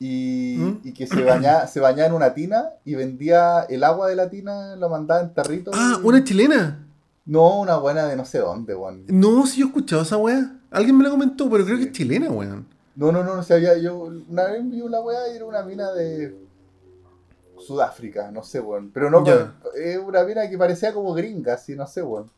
y, 0.00 0.56
¿Mm? 0.58 0.80
y 0.84 0.92
que 0.92 1.06
se 1.06 1.22
bañaba, 1.22 1.66
se 1.68 1.80
bañaba 1.80 2.06
en 2.08 2.12
una 2.14 2.34
tina 2.34 2.70
y 2.84 2.94
vendía 2.94 3.62
el 3.68 3.82
agua 3.84 4.08
de 4.08 4.16
la 4.16 4.30
tina, 4.30 4.76
lo 4.76 4.88
mandaba 4.88 5.20
en 5.20 5.34
tarritos. 5.34 5.74
Ah, 5.76 5.98
y- 6.02 6.06
una 6.06 6.22
chilena. 6.24 6.84
No, 7.26 7.60
una 7.60 7.76
buena 7.76 8.06
de 8.06 8.16
no 8.16 8.24
sé 8.24 8.38
dónde, 8.38 8.74
weón. 8.74 9.04
No, 9.08 9.46
si 9.46 9.60
yo 9.60 9.66
he 9.66 9.68
escuchado 9.68 10.02
esa 10.02 10.16
weá. 10.16 10.54
Alguien 10.70 10.96
me 10.96 11.04
la 11.04 11.10
comentó, 11.10 11.50
pero 11.50 11.64
creo 11.64 11.76
Sí. 11.76 11.82
que 11.84 11.88
es 11.90 11.96
chilena, 11.96 12.30
weón. 12.30 12.66
No, 12.96 13.12
no, 13.12 13.22
no, 13.22 13.36
no 13.36 13.42
sabía. 13.42 13.76
Yo 13.78 14.08
una 14.28 14.44
vez 14.44 14.68
vi 14.70 14.80
una 14.80 15.00
weá 15.00 15.30
y 15.32 15.36
era 15.36 15.44
una 15.44 15.62
mina 15.62 15.92
de 15.92 16.34
Sudáfrica, 17.58 18.30
no 18.30 18.42
sé, 18.42 18.60
weón. 18.60 18.90
Pero 18.92 19.10
no, 19.10 19.24
pero 19.24 19.52
es 19.74 19.98
una 19.98 20.22
mina 20.24 20.48
que 20.48 20.56
parecía 20.56 20.92
como 20.94 21.12
gringa, 21.12 21.54
así, 21.54 21.74
no 21.74 21.86
sé, 21.86 22.02
weón. 22.02 22.30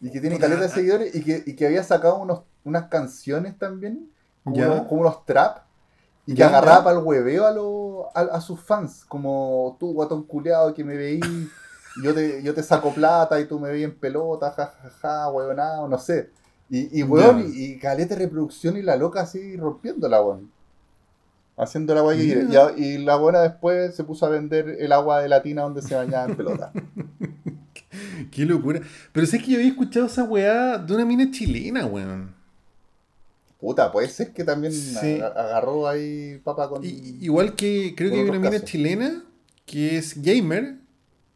Y 0.00 0.10
que 0.10 0.20
tiene 0.20 0.38
caleta 0.38 0.60
de 0.62 0.68
seguidores 0.68 1.14
y 1.14 1.24
que, 1.24 1.42
y 1.46 1.56
que 1.56 1.66
había 1.66 1.82
sacado 1.82 2.18
unos, 2.18 2.40
unas 2.64 2.84
canciones 2.88 3.58
también, 3.58 4.10
como, 4.44 4.56
Ya. 4.56 4.66
unos, 4.70 4.86
como 4.88 5.00
unos 5.00 5.24
trap, 5.24 5.58
y 6.26 6.34
que 6.34 6.44
agarraba 6.44 6.84
para 6.84 6.98
el 6.98 7.04
hueveo 7.04 7.46
a, 7.46 7.52
los- 7.52 8.06
a, 8.14 8.36
a 8.36 8.40
sus 8.40 8.60
fans, 8.60 9.04
como 9.08 9.76
tú, 9.80 9.92
guatón 9.92 10.24
culeado, 10.24 10.74
que 10.74 10.84
me 10.84 10.96
veí, 10.96 11.20
yo 12.02 12.14
te, 12.14 12.42
yo 12.42 12.54
te 12.54 12.62
saco 12.62 12.92
plata 12.92 13.40
y 13.40 13.46
tú 13.46 13.58
me 13.60 13.70
veí 13.70 13.84
en 13.84 13.94
pelota, 13.98 14.50
jajaja, 14.52 14.90
ja, 15.00 15.30
ja, 15.56 15.88
no 15.88 15.98
sé. 15.98 16.30
Y, 16.68 17.00
y 17.00 17.02
weón, 17.04 17.40
y, 17.54 17.64
y 17.74 17.78
caleta 17.78 18.16
reproducción 18.16 18.76
y 18.76 18.82
la 18.82 18.96
loca 18.96 19.20
así 19.22 19.56
rompiéndola, 19.56 20.20
weón. 20.22 20.50
Haciendo 21.58 21.94
la 21.94 22.00
agua 22.00 22.14
que 22.14 22.24
quiere. 22.24 22.44
Mira. 22.44 22.72
Y, 22.76 22.84
y 22.84 22.98
la 22.98 23.16
buena 23.16 23.40
después 23.40 23.94
se 23.94 24.04
puso 24.04 24.26
a 24.26 24.28
vender 24.28 24.76
el 24.78 24.92
agua 24.92 25.20
de 25.22 25.28
la 25.30 25.42
tina 25.42 25.62
donde 25.62 25.82
se 25.82 25.94
bañaba 25.94 26.26
en 26.26 26.36
pelota. 26.36 26.72
Qué 28.30 28.44
locura. 28.44 28.80
Pero 29.12 29.26
sé 29.26 29.38
que 29.38 29.52
yo 29.52 29.56
había 29.58 29.70
escuchado 29.70 30.06
esa 30.06 30.24
weá 30.24 30.78
de 30.78 30.94
una 30.94 31.04
mina 31.06 31.30
chilena, 31.30 31.86
weón. 31.86 32.35
Puta, 33.58 33.90
puede 33.90 34.08
ser 34.08 34.32
que 34.32 34.44
también 34.44 34.72
Sí. 34.72 35.20
agarró 35.20 35.88
ahí 35.88 36.40
papa 36.44 36.68
con. 36.68 36.84
Y- 36.84 37.18
igual 37.22 37.54
que 37.54 37.94
creo 37.96 38.10
que 38.10 38.20
hay 38.20 38.28
una 38.28 38.38
mina 38.38 38.62
chilena 38.62 39.22
que 39.64 39.96
es 39.96 40.20
gamer, 40.22 40.76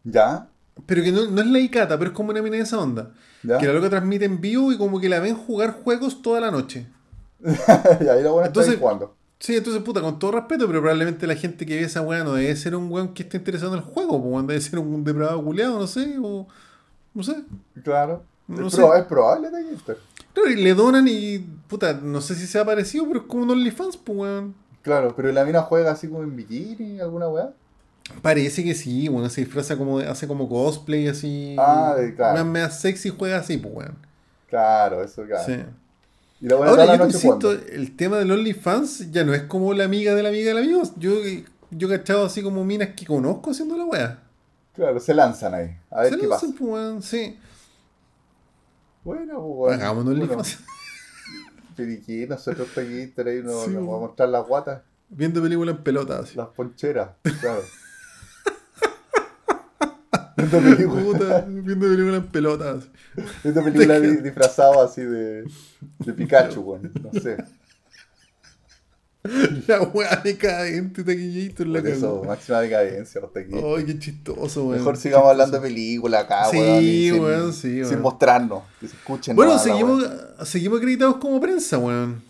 ¿Ya? 0.04 0.48
pero 0.86 1.02
que 1.02 1.12
no, 1.12 1.30
no 1.30 1.40
es 1.40 1.46
la 1.46 1.58
Icata, 1.58 1.98
pero 1.98 2.10
es 2.10 2.16
como 2.16 2.30
una 2.30 2.42
mina 2.42 2.56
de 2.56 2.62
esa 2.62 2.78
onda. 2.78 3.12
¿Ya? 3.42 3.56
Que 3.58 3.66
la 3.66 3.72
loca 3.72 3.88
transmite 3.88 4.26
en 4.26 4.40
vivo 4.40 4.70
y 4.70 4.76
como 4.78 5.00
que 5.00 5.08
la 5.08 5.18
ven 5.18 5.34
jugar 5.34 5.82
juegos 5.82 6.20
toda 6.20 6.40
la 6.40 6.50
noche. 6.50 6.86
y 7.40 8.08
ahí 8.08 8.22
la 8.22 8.30
buena 8.30 8.46
está 8.46 8.46
Entonces- 8.48 8.72
ahí 8.74 8.78
jugando. 8.78 9.16
Sí, 9.38 9.56
entonces, 9.56 9.82
puta, 9.82 10.02
con 10.02 10.18
todo 10.18 10.32
respeto, 10.32 10.66
pero 10.66 10.80
probablemente 10.80 11.26
la 11.26 11.34
gente 11.34 11.64
que 11.64 11.74
ve 11.76 11.84
esa 11.84 12.02
weá 12.02 12.22
no 12.22 12.34
debe 12.34 12.54
ser 12.56 12.76
un 12.76 12.92
weón 12.92 13.14
que 13.14 13.22
esté 13.22 13.38
interesado 13.38 13.72
en 13.72 13.78
el 13.78 13.84
juego, 13.86 14.22
pues 14.22 14.46
debe 14.46 14.60
ser 14.60 14.78
un 14.78 15.02
depravado 15.02 15.42
culeado, 15.42 15.78
no 15.78 15.86
sé, 15.86 16.16
o. 16.22 16.46
No 17.14 17.22
sé. 17.22 17.36
Claro. 17.82 18.22
No 18.46 18.66
es, 18.66 18.74
sé. 18.74 18.82
proba- 18.82 18.98
es 18.98 19.06
probable. 19.06 19.48
Claro, 20.34 20.50
y 20.50 20.56
le 20.56 20.74
donan 20.74 21.06
y. 21.08 21.38
Puta, 21.68 21.92
no 22.02 22.20
sé 22.20 22.34
si 22.34 22.46
se 22.46 22.58
ha 22.58 22.64
parecido, 22.64 23.06
pero 23.06 23.20
es 23.20 23.26
como 23.26 23.42
un 23.44 23.50
OnlyFans, 23.50 23.96
pues 23.96 24.18
weón. 24.18 24.54
Claro, 24.82 25.14
pero 25.16 25.30
la 25.32 25.44
mina 25.44 25.62
juega 25.62 25.90
así 25.92 26.08
como 26.08 26.22
en 26.22 26.34
bikini, 26.36 27.00
alguna 27.00 27.28
weá. 27.28 27.50
Parece 28.22 28.64
que 28.64 28.74
sí, 28.74 29.08
bueno, 29.08 29.28
se 29.28 29.42
disfraza 29.42 29.76
como, 29.76 29.98
de- 30.00 30.08
hace 30.08 30.26
como 30.26 30.48
cosplay 30.48 31.06
así. 31.08 31.54
Ah, 31.58 31.94
de- 31.96 32.14
claro. 32.14 32.34
Una 32.34 32.44
mea 32.44 32.70
sexy 32.70 33.10
juega 33.10 33.38
así, 33.38 33.56
pues 33.58 33.74
weón. 33.74 33.94
Claro, 34.48 35.02
eso, 35.04 35.24
claro. 35.24 35.44
Sí. 35.46 35.60
Y 36.40 36.48
la 36.48 36.56
buena 36.56 36.70
Ahora, 36.72 36.84
yo 36.86 36.90
la 36.92 36.96
noche 36.98 37.16
insisto, 37.18 37.38
jugando. 37.50 37.66
el 37.72 37.96
tema 37.96 38.16
del 38.18 38.32
OnlyFans 38.32 39.12
ya 39.12 39.24
no 39.24 39.34
es 39.34 39.42
como 39.42 39.72
la 39.74 39.84
amiga 39.84 40.14
de 40.14 40.22
la 40.22 40.30
amiga 40.30 40.48
del 40.54 40.64
amigo. 40.64 40.82
Yo, 40.96 41.12
yo 41.70 41.88
he 41.92 41.98
cachado 41.98 42.24
así 42.24 42.42
como 42.42 42.64
minas 42.64 42.88
que 42.96 43.04
conozco 43.06 43.50
haciendo 43.50 43.76
la 43.76 43.84
weá. 43.84 44.18
Claro, 44.74 44.98
se 44.98 45.12
lanzan 45.14 45.54
ahí. 45.54 45.76
A 45.90 46.00
ver 46.02 46.14
Se 46.14 46.16
qué 46.18 46.22
lo 46.24 46.30
pasa. 46.30 46.46
pues, 46.46 46.60
weón, 46.60 47.02
sí. 47.02 47.38
Bueno, 49.04 49.42
pues 49.56 49.78
un 49.78 50.18
Bueno, 50.18 50.42
¿y 51.90 52.00
qué? 52.02 52.26
Nosotros 52.28 52.68
Gaster 52.74 53.28
ahí 53.28 53.42
nos, 53.42 53.64
Sí, 53.64 53.70
nos 53.70 53.80
vamos 53.86 53.96
a 53.96 54.00
mostrar 54.06 54.28
las 54.28 54.46
guatas, 54.46 54.82
Viendo 55.08 55.42
películas 55.42 55.76
en 55.76 55.82
pelota, 55.82 56.18
así. 56.20 56.36
las 56.36 56.48
poncheras. 56.48 57.10
Claro. 57.40 57.62
Viendo 60.36 60.58
películas, 60.58 61.04
Puta, 61.04 61.40
viendo 61.48 61.86
películas 61.86 62.20
en 62.22 62.26
pelota, 62.28 62.70
así. 62.72 62.90
viendo 63.42 63.64
películas 63.64 64.02
di- 64.16 64.16
disfrazado 64.16 64.82
así 64.82 65.02
de, 65.02 65.44
de 65.98 66.12
Pikachu, 66.12 66.60
weón. 66.60 66.92
No 67.02 67.20
sé. 67.20 67.36
La 69.68 69.82
weá 69.82 70.16
decadente, 70.24 71.04
taquillito 71.04 71.62
en 71.62 71.72
la 71.74 71.80
eso, 71.80 72.22
máxima 72.26 72.60
decadencia 72.60 73.20
aquí. 73.20 73.52
Ay, 73.54 73.84
qué 73.84 73.98
chistoso, 73.98 74.64
weón. 74.64 74.78
Mejor 74.78 74.96
sigamos 74.96 75.28
hablando 75.30 75.58
de 75.58 75.62
películas 75.68 76.24
acá, 76.24 76.46
Sí, 76.50 76.56
weón. 76.58 76.80
sin, 76.80 77.20
weón, 77.20 77.52
sí, 77.52 77.60
Sin 77.60 77.84
weón. 77.84 78.00
mostrarnos, 78.02 78.62
que 78.80 78.88
se 78.88 78.96
escuchen. 78.96 79.36
Bueno, 79.36 79.58
seguimos, 79.58 80.04
seguimos 80.44 80.78
acreditados 80.78 81.16
como 81.16 81.38
prensa, 81.40 81.76
weón. 81.76 82.22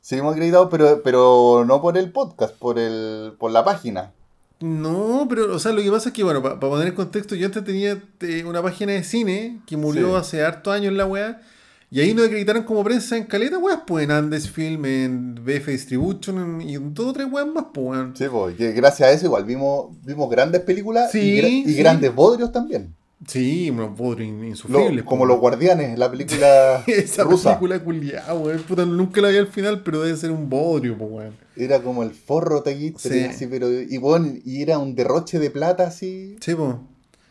Seguimos 0.00 0.32
acreditados, 0.34 0.68
pero, 0.70 1.02
pero 1.02 1.64
no 1.66 1.82
por 1.82 1.98
el 1.98 2.10
podcast, 2.12 2.54
por 2.54 2.78
el 2.78 3.32
por 3.38 3.50
la 3.50 3.64
página. 3.64 4.12
No, 4.60 5.26
pero, 5.28 5.54
o 5.54 5.58
sea, 5.58 5.72
lo 5.72 5.82
que 5.82 5.90
pasa 5.90 6.08
es 6.08 6.14
que, 6.14 6.24
bueno, 6.24 6.42
para 6.42 6.58
poner 6.58 6.88
en 6.88 6.94
contexto, 6.94 7.34
yo 7.34 7.46
antes 7.46 7.62
tenía 7.64 8.00
eh, 8.20 8.44
una 8.44 8.62
página 8.62 8.92
de 8.92 9.04
cine 9.04 9.60
que 9.66 9.76
murió 9.76 10.08
Sí. 10.10 10.14
hace 10.16 10.44
hartos 10.44 10.72
años 10.72 10.92
la 10.94 11.04
weá. 11.04 11.42
Y 11.90 12.00
ahí 12.00 12.12
nos 12.12 12.26
acreditaron 12.26 12.64
como 12.64 12.84
prensa 12.84 13.16
en 13.16 13.24
caleta, 13.24 13.56
weas, 13.56 13.80
pues 13.86 14.04
en 14.04 14.10
Andes 14.10 14.50
Film, 14.50 14.84
en 14.84 15.34
BF 15.36 15.68
Distribution 15.72 16.38
en- 16.60 16.68
y 16.68 16.74
en 16.74 16.92
todo 16.92 17.14
tres 17.14 17.26
weas 17.30 17.46
más, 17.46 17.66
pues, 17.72 17.86
weón. 17.86 18.14
Sí, 18.14 18.24
pues, 18.30 18.56
que 18.56 18.72
gracias 18.72 19.08
a 19.08 19.12
eso 19.12 19.24
igual 19.26 19.44
vimos, 19.44 19.96
vimos 20.04 20.28
grandes 20.28 20.60
películas 20.62 21.10
Sí, 21.10 21.18
y, 21.18 21.38
gra- 21.40 21.48
y 21.48 21.64
sí. 21.64 21.74
grandes 21.76 22.14
bodrios 22.14 22.52
también. 22.52 22.94
Sí, 23.26 23.68
unos 23.70 23.96
bodrios 23.96 24.30
Lo- 24.30 24.44
insufribles. 24.44 25.02
como 25.04 25.20
pues, 25.20 25.28
los 25.30 25.40
guardianes, 25.40 25.98
la 25.98 26.10
película 26.10 26.84
Esa 26.86 27.24
rusa. 27.24 27.58
película 27.58 27.82
culiada, 27.82 28.34
weón. 28.34 28.62
Puta, 28.64 28.84
nunca 28.84 29.20
la 29.22 29.28
vi 29.30 29.38
al 29.38 29.48
final, 29.48 29.82
pero 29.82 30.02
debe 30.02 30.16
ser 30.16 30.30
un 30.30 30.48
bodrio, 30.50 30.96
pues, 30.98 31.10
weón. 31.10 31.32
Era 31.56 31.80
como 31.82 32.02
el 32.02 32.10
forro 32.10 32.62
taquista, 32.62 33.08
Sí. 33.08 33.20
así, 33.20 33.46
pero 33.46 33.72
y, 33.72 33.96
bueno, 33.96 34.30
y 34.44 34.60
era 34.62 34.78
un 34.78 34.94
derroche 34.94 35.38
de 35.38 35.50
plata 35.50 35.86
así, 35.86 36.36
Sí, 36.40 36.54
pues. 36.54 36.74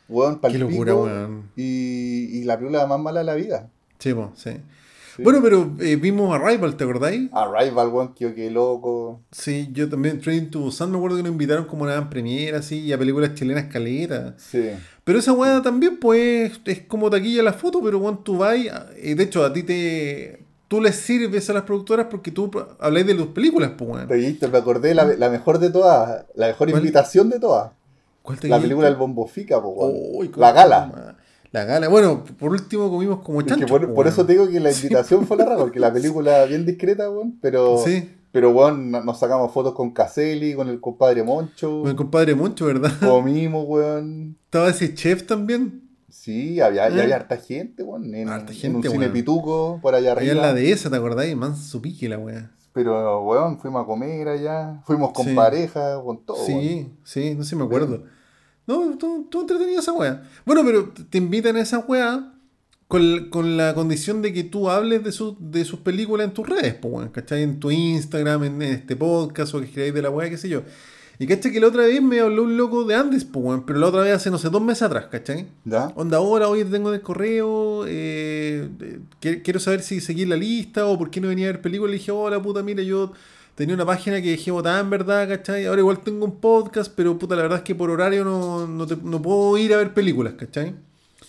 weón, 0.09 0.39
Qué 0.41 0.57
locura, 0.57 0.95
weón. 0.95 1.51
Y, 1.55 2.39
y 2.39 2.43
la 2.43 2.57
película 2.57 2.87
más 2.87 2.99
mala 2.99 3.19
de 3.19 3.25
la 3.25 3.35
vida. 3.35 3.69
Sí, 3.99 4.13
pues, 4.13 4.27
sí. 4.35 4.51
Sí. 5.15 5.23
Bueno, 5.23 5.39
pero 5.41 5.71
eh, 5.79 5.95
vimos 5.95 6.35
Arrival, 6.39 6.77
¿te 6.77 6.83
acordáis? 6.83 7.29
Arrival, 7.33 7.87
weón, 7.89 8.13
que 8.13 8.35
qué 8.35 8.51
loco. 8.51 9.21
Sí, 9.31 9.67
yo 9.71 9.89
también, 9.89 10.21
Train 10.21 10.51
to 10.51 10.59
Busan, 10.59 10.91
me 10.91 10.97
acuerdo 10.97 11.17
que 11.17 11.23
nos 11.23 11.31
invitaron 11.31 11.65
como 11.65 11.85
a 11.85 11.97
una 11.97 12.07
premiera, 12.07 12.59
así, 12.59 12.81
y 12.81 12.93
a 12.93 12.99
películas 12.99 13.33
chilenas 13.33 13.65
caletas. 13.65 14.35
Sí. 14.37 14.69
Pero 15.03 15.17
esa 15.17 15.33
weá 15.33 15.59
también, 15.63 15.97
pues, 15.99 16.59
es 16.65 16.81
como 16.81 17.09
taquilla 17.09 17.41
la 17.41 17.53
foto, 17.53 17.81
pero 17.83 17.99
cuando 17.99 18.19
tú 18.21 18.37
vas, 18.37 18.55
eh, 18.57 19.15
de 19.15 19.23
hecho, 19.23 19.43
a 19.43 19.51
ti 19.51 19.63
te... 19.63 20.43
Tú 20.67 20.81
les 20.81 20.95
sirves 20.97 21.49
a 21.49 21.53
las 21.53 21.63
productoras 21.63 22.07
porque 22.11 22.29
tú 22.29 22.51
habláis 22.79 23.07
de 23.07 23.15
tus 23.15 23.27
películas, 23.27 23.71
pues, 23.75 23.89
weón. 23.89 24.07
Taquillista, 24.07 24.49
me 24.49 24.57
acordé 24.59 24.93
la, 24.93 25.05
la 25.05 25.29
mejor 25.31 25.57
de 25.57 25.71
todas, 25.71 26.25
la 26.35 26.47
mejor 26.47 26.69
¿Cuál? 26.69 26.81
invitación 26.81 27.29
de 27.31 27.39
todas. 27.39 27.71
¿Cuál 28.21 28.35
La 28.35 28.41
taquillista? 28.41 28.61
película 28.61 28.87
del 28.87 28.97
Bombo 28.97 29.25
Fica, 29.25 29.59
po, 29.59 29.69
weón. 29.69 30.31
La 30.35 30.51
gala. 30.51 31.16
La 31.57 31.65
gala. 31.65 31.87
Bueno, 31.87 32.23
por 32.37 32.51
último 32.51 32.89
comimos 32.91 33.19
como 33.23 33.39
Es 33.39 33.45
que 33.45 33.51
chanchos. 33.51 33.87
por, 33.95 34.07
eso 34.07 34.25
te 34.25 34.33
digo 34.33 34.47
que 34.47 34.59
la 34.59 34.71
invitación 34.73 35.25
fue 35.25 35.37
la 35.37 35.45
rara, 35.45 35.57
porque 35.57 35.79
la 35.79 35.91
película 35.91 36.45
bien 36.45 36.65
discreta, 36.65 37.09
weón, 37.09 37.37
pero, 37.41 37.77
Sí, 37.83 38.09
pero 38.31 38.51
weón, 38.51 38.91
no- 38.91 39.03
nos 39.03 39.17
sacamos 39.19 39.51
fotos 39.51 39.73
con 39.73 39.91
Caselli, 39.91 40.53
con 40.53 40.67
el 40.69 40.79
compadre 40.79 41.23
Moncho, 41.23 41.81
con 41.81 41.89
el 41.89 41.95
compadre 41.95 42.35
Moncho, 42.35 42.65
¿verdad? 42.67 42.91
comimos, 42.99 43.65
weón. 43.67 44.37
Estaba 44.45 44.69
ese 44.69 44.93
chef 44.93 45.25
también. 45.25 45.81
Sí, 46.09 46.59
había, 46.61 46.89
y 46.89 46.97
¿Eh? 46.97 47.01
había 47.01 47.15
harta 47.15 47.37
gente, 47.37 47.81
weón, 47.83 48.13
en, 48.13 48.29
Harta 48.29 48.51
en 48.51 48.75
un 48.75 48.83
gente, 48.83 48.89
cine 48.89 48.99
weón. 49.05 49.13
pituco, 49.13 49.79
por 49.81 49.95
allá 49.95 50.11
Allá 50.11 50.19
arriba. 50.19 50.31
en 50.33 50.41
la 50.41 50.53
dehesa, 50.53 50.89
¿te 50.91 50.95
acordáis? 50.97 51.35
Manso 51.35 51.81
pique 51.81 52.07
la 52.07 52.19
weá. 52.19 52.51
Pero, 52.73 53.23
weón, 53.23 53.57
fuimos 53.59 53.81
a 53.83 53.85
comer 53.87 54.27
allá, 54.27 54.79
fuimos 54.85 55.11
con 55.11 55.25
Sí. 55.25 55.33
pareja, 55.33 55.99
con 56.03 56.23
todo, 56.23 56.37
weón. 56.45 56.47
Sí, 56.61 56.91
sí, 57.03 57.33
no 57.35 57.43
sé, 57.43 57.55
me 57.55 57.63
acuerdo. 57.63 58.03
No, 58.67 58.97
tú, 58.97 59.27
tú 59.31 59.41
entretenido 59.41 59.79
esa 59.79 59.93
weá. 59.93 60.23
Bueno, 60.45 60.63
pero 60.65 60.93
te 61.09 61.17
invitan 61.17 61.55
a 61.55 61.61
esa 61.61 61.79
weá 61.79 62.33
con, 62.87 63.29
con 63.29 63.57
la 63.57 63.73
condición 63.73 64.21
de 64.21 64.33
que 64.33 64.43
tú 64.43 64.69
hables 64.69 65.03
de, 65.03 65.11
su- 65.11 65.37
de 65.39 65.65
sus 65.65 65.79
películas 65.79 66.27
en 66.27 66.33
tus 66.33 66.47
redes, 66.47 66.73
pues, 66.75 67.09
¿cachai? 67.11 67.43
En 67.43 67.59
tu 67.59 67.71
Instagram, 67.71 68.43
en 68.43 68.61
este 68.61 68.95
podcast, 68.95 69.53
o 69.55 69.59
que 69.59 69.65
escribáis 69.65 69.93
de 69.93 70.01
la 70.01 70.09
weá, 70.09 70.29
qué 70.29 70.37
sé 70.37 70.49
yo. 70.49 70.63
Y 71.19 71.25
cachai 71.25 71.51
que 71.51 71.59
la 71.59 71.67
otra 71.67 71.83
vez 71.87 71.99
me 72.01 72.19
habló 72.19 72.43
un 72.43 72.57
loco 72.57 72.83
de 72.83 72.93
Andes, 72.93 73.25
pues, 73.25 73.61
pero 73.65 73.79
la 73.79 73.87
otra 73.87 74.01
vez 74.01 74.13
hace, 74.13 74.29
no 74.29 74.37
sé, 74.37 74.49
dos 74.49 74.61
meses 74.61 74.83
atrás, 74.83 75.07
¿cachai? 75.09 75.47
¿Ya? 75.65 75.91
Onda, 75.95 76.17
ahora 76.17 76.47
hoy 76.47 76.63
te 76.63 76.69
tengo 76.69 76.89
en 76.89 76.95
el 76.95 77.01
correo, 77.01 77.85
eh, 77.87 78.69
eh, 79.21 79.41
quiero 79.43 79.59
saber 79.59 79.81
si 79.81 79.99
seguir 79.99 80.27
la 80.27 80.35
lista 80.35 80.85
o 80.85 80.97
por 80.97 81.09
qué 81.09 81.19
no 81.19 81.29
venía 81.29 81.47
a 81.47 81.53
ver 81.53 81.61
películas. 81.61 81.91
Le 81.91 81.97
dije, 81.97 82.11
hola 82.11 82.39
puta, 82.41 82.61
mira, 82.61 82.83
yo 82.83 83.13
tenía 83.57 83.73
una 83.73 83.85
página 83.87 84.21
que 84.21 84.29
dejé 84.29 84.51
botada 84.51 84.79
en 84.79 84.89
verdad, 84.91 85.27
¿cachai? 85.27 85.65
Ahora 85.65 85.81
igual 85.81 85.99
tengo 85.99 86.25
un 86.25 86.39
podcast, 86.39 86.93
pero 86.95 87.17
puta, 87.17 87.35
la 87.35 87.41
verdad 87.41 87.57
es 87.57 87.63
que 87.63 87.73
por 87.73 87.89
horario 87.89 88.23
no, 88.23 88.67
no, 88.67 88.85
te- 88.85 88.95
no 89.03 89.19
puedo 89.19 89.57
ir 89.57 89.73
a 89.73 89.77
ver 89.77 89.93
películas, 89.95 90.35
¿cachai? 90.37 90.75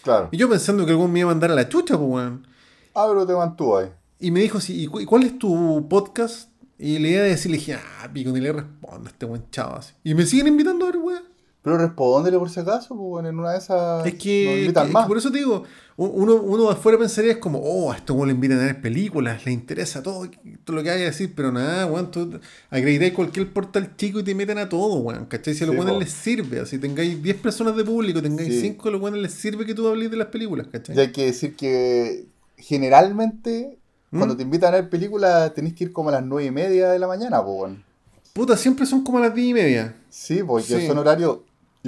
Claro. 0.03 0.29
Y 0.31 0.37
yo 0.37 0.47
pensando 0.49 0.85
que 0.85 0.93
algún 0.93 1.11
me 1.11 1.21
iba 1.21 1.31
a 1.31 1.35
mandar 1.35 1.51
a 1.51 1.55
la 1.55 1.69
chucha, 1.71 1.97
pues, 1.97 2.09
weón. 2.09 2.47
Ah, 2.95 3.07
pero 3.09 3.27
te 3.27 3.33
mantuvo 3.35 3.79
ahí. 3.79 3.88
Y 4.21 4.31
me 4.31 4.41
dijo, 4.41 4.61
sí, 4.61 4.83
¿y 4.83 4.87
cu- 4.87 5.01
y 5.01 5.07
cuál 5.07 5.23
es 5.23 5.38
tu 5.38 5.87
podcast? 5.88 6.51
Y 6.79 6.99
le 6.99 7.11
iba 7.12 7.21
a 7.23 7.25
decir, 7.25 7.51
le 7.51 7.57
dije, 7.57 7.75
ah, 7.75 8.09
pico, 8.12 8.31
ni 8.31 8.41
le 8.41 8.53
respondo 8.53 9.09
a 9.09 9.11
este 9.11 9.25
buen 9.27 9.43
chavo 9.51 9.77
así. 9.77 9.95
Y 10.05 10.14
me 10.14 10.27
siguen 10.27 10.49
invitando 10.49 10.85
a 10.87 10.91
ver, 10.91 10.99
weón. 11.01 11.23
Pero 11.62 11.77
respóndele 11.77 12.38
por 12.38 12.49
si 12.51 12.61
acaso, 12.61 12.88
pues, 12.97 13.01
weón, 13.01 13.27
en 13.27 13.38
una 13.38 13.53
de 13.53 13.59
esas. 13.59 14.07
Es 14.07 14.14
que, 14.14 14.73
que- 14.73 14.85
más. 14.92 15.07
por 15.07 15.18
eso 15.18 15.31
te 15.31 15.38
digo, 15.38 15.64
uno, 15.97 16.37
uno 16.37 16.66
de 16.66 16.73
afuera 16.73 16.97
pensaría 16.97 17.33
es 17.33 17.38
como, 17.38 17.59
oh, 17.59 17.90
a 17.90 17.97
esto 17.97 18.25
le 18.25 18.33
invitan 18.33 18.61
a 18.61 18.66
ver 18.66 18.81
películas, 18.81 19.44
le 19.44 19.51
interesa 19.53 20.01
todo, 20.01 20.29
todo 20.64 20.77
lo 20.77 20.83
que 20.85 20.90
hay 20.90 21.03
a 21.03 21.07
decir, 21.07 21.33
pero 21.35 21.51
nada, 21.51 21.87
weón, 21.87 22.11
tú 22.12 22.38
acreditáis 22.71 23.12
cualquier 23.12 23.53
portal 23.53 23.97
chico 23.97 24.21
y 24.21 24.23
te 24.23 24.35
meten 24.37 24.59
a 24.59 24.68
todo, 24.68 24.94
weón, 25.01 25.27
¿cachai? 25.27 25.55
Si 25.55 25.64
a 25.64 25.66
los 25.66 25.75
Sí, 25.75 25.81
weones 25.81 25.99
les 25.99 26.12
sirve, 26.12 26.61
así 26.61 26.79
tengáis 26.79 27.21
10 27.21 27.37
personas 27.38 27.75
de 27.77 27.85
público, 27.85 28.23
tengáis 28.23 28.55
Sí. 28.55 28.61
5, 28.61 28.88
a 28.88 28.92
los 28.92 29.01
weones 29.03 29.21
les 29.23 29.33
sirve 29.35 29.66
que 29.66 29.75
tú 29.75 29.88
hables 29.88 30.11
de 30.12 30.16
las 30.16 30.29
películas, 30.29 30.68
¿cachai? 30.71 30.97
Y 30.97 31.01
hay 31.01 31.11
que 31.11 31.25
decir 31.27 31.57
que 31.57 32.27
generalmente, 32.57 33.77
¿Mm? 34.12 34.18
cuando 34.18 34.37
te 34.37 34.44
invitan 34.44 34.73
a 34.75 34.77
ver 34.79 34.88
películas, 34.88 35.53
tenés 35.55 35.75
que 35.75 35.85
ir 35.85 35.92
como 35.92 36.09
a 36.11 36.12
las 36.12 36.25
nueve 36.25 36.47
y 36.49 36.51
media 36.53 36.88
de 36.90 36.99
la 37.01 37.09
mañana, 37.09 37.42
pues, 37.44 37.57
weón. 37.61 37.85
Puta, 38.33 38.57
siempre 38.57 38.87
son 38.87 39.03
como 39.03 39.18
a 39.18 39.23
las 39.23 39.35
10 39.35 39.49
y 39.49 39.55
media. 39.55 39.97
Sí, 40.09 40.42
porque 40.47 40.81
Sí. 40.81 40.87
son 40.87 40.99
horarios 40.99 41.38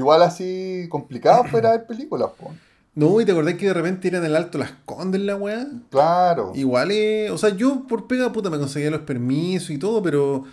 igual 0.01 0.23
así 0.23 0.87
complicados 0.89 1.47
para 1.47 1.59
ir 1.59 1.67
a 1.67 1.71
ver 1.73 1.87
películas, 1.87 2.31
pues. 2.39 2.55
No, 2.95 3.21
y 3.21 3.25
te 3.25 3.33
acordás 3.33 3.55
que 3.55 3.67
de 3.67 3.75
repente 3.75 4.09
eran 4.09 4.25
el 4.25 4.35
alto 4.35 4.59
las 4.59 4.73
condes 4.85 5.21
la 5.21 5.37
weá. 5.37 5.67
Claro. 5.91 6.53
Igual 6.55 6.91
es. 6.91 7.31
O 7.31 7.39
sea, 7.39 7.51
yo 7.51 7.87
por 7.87 8.07
pega, 8.07 8.33
puta, 8.33 8.51
me 8.51 8.59
conseguía 8.59 8.91
los 8.91 9.03
permisos 9.03 9.71
y 9.71 9.79
todo, 9.79 10.03
pero. 10.03 10.45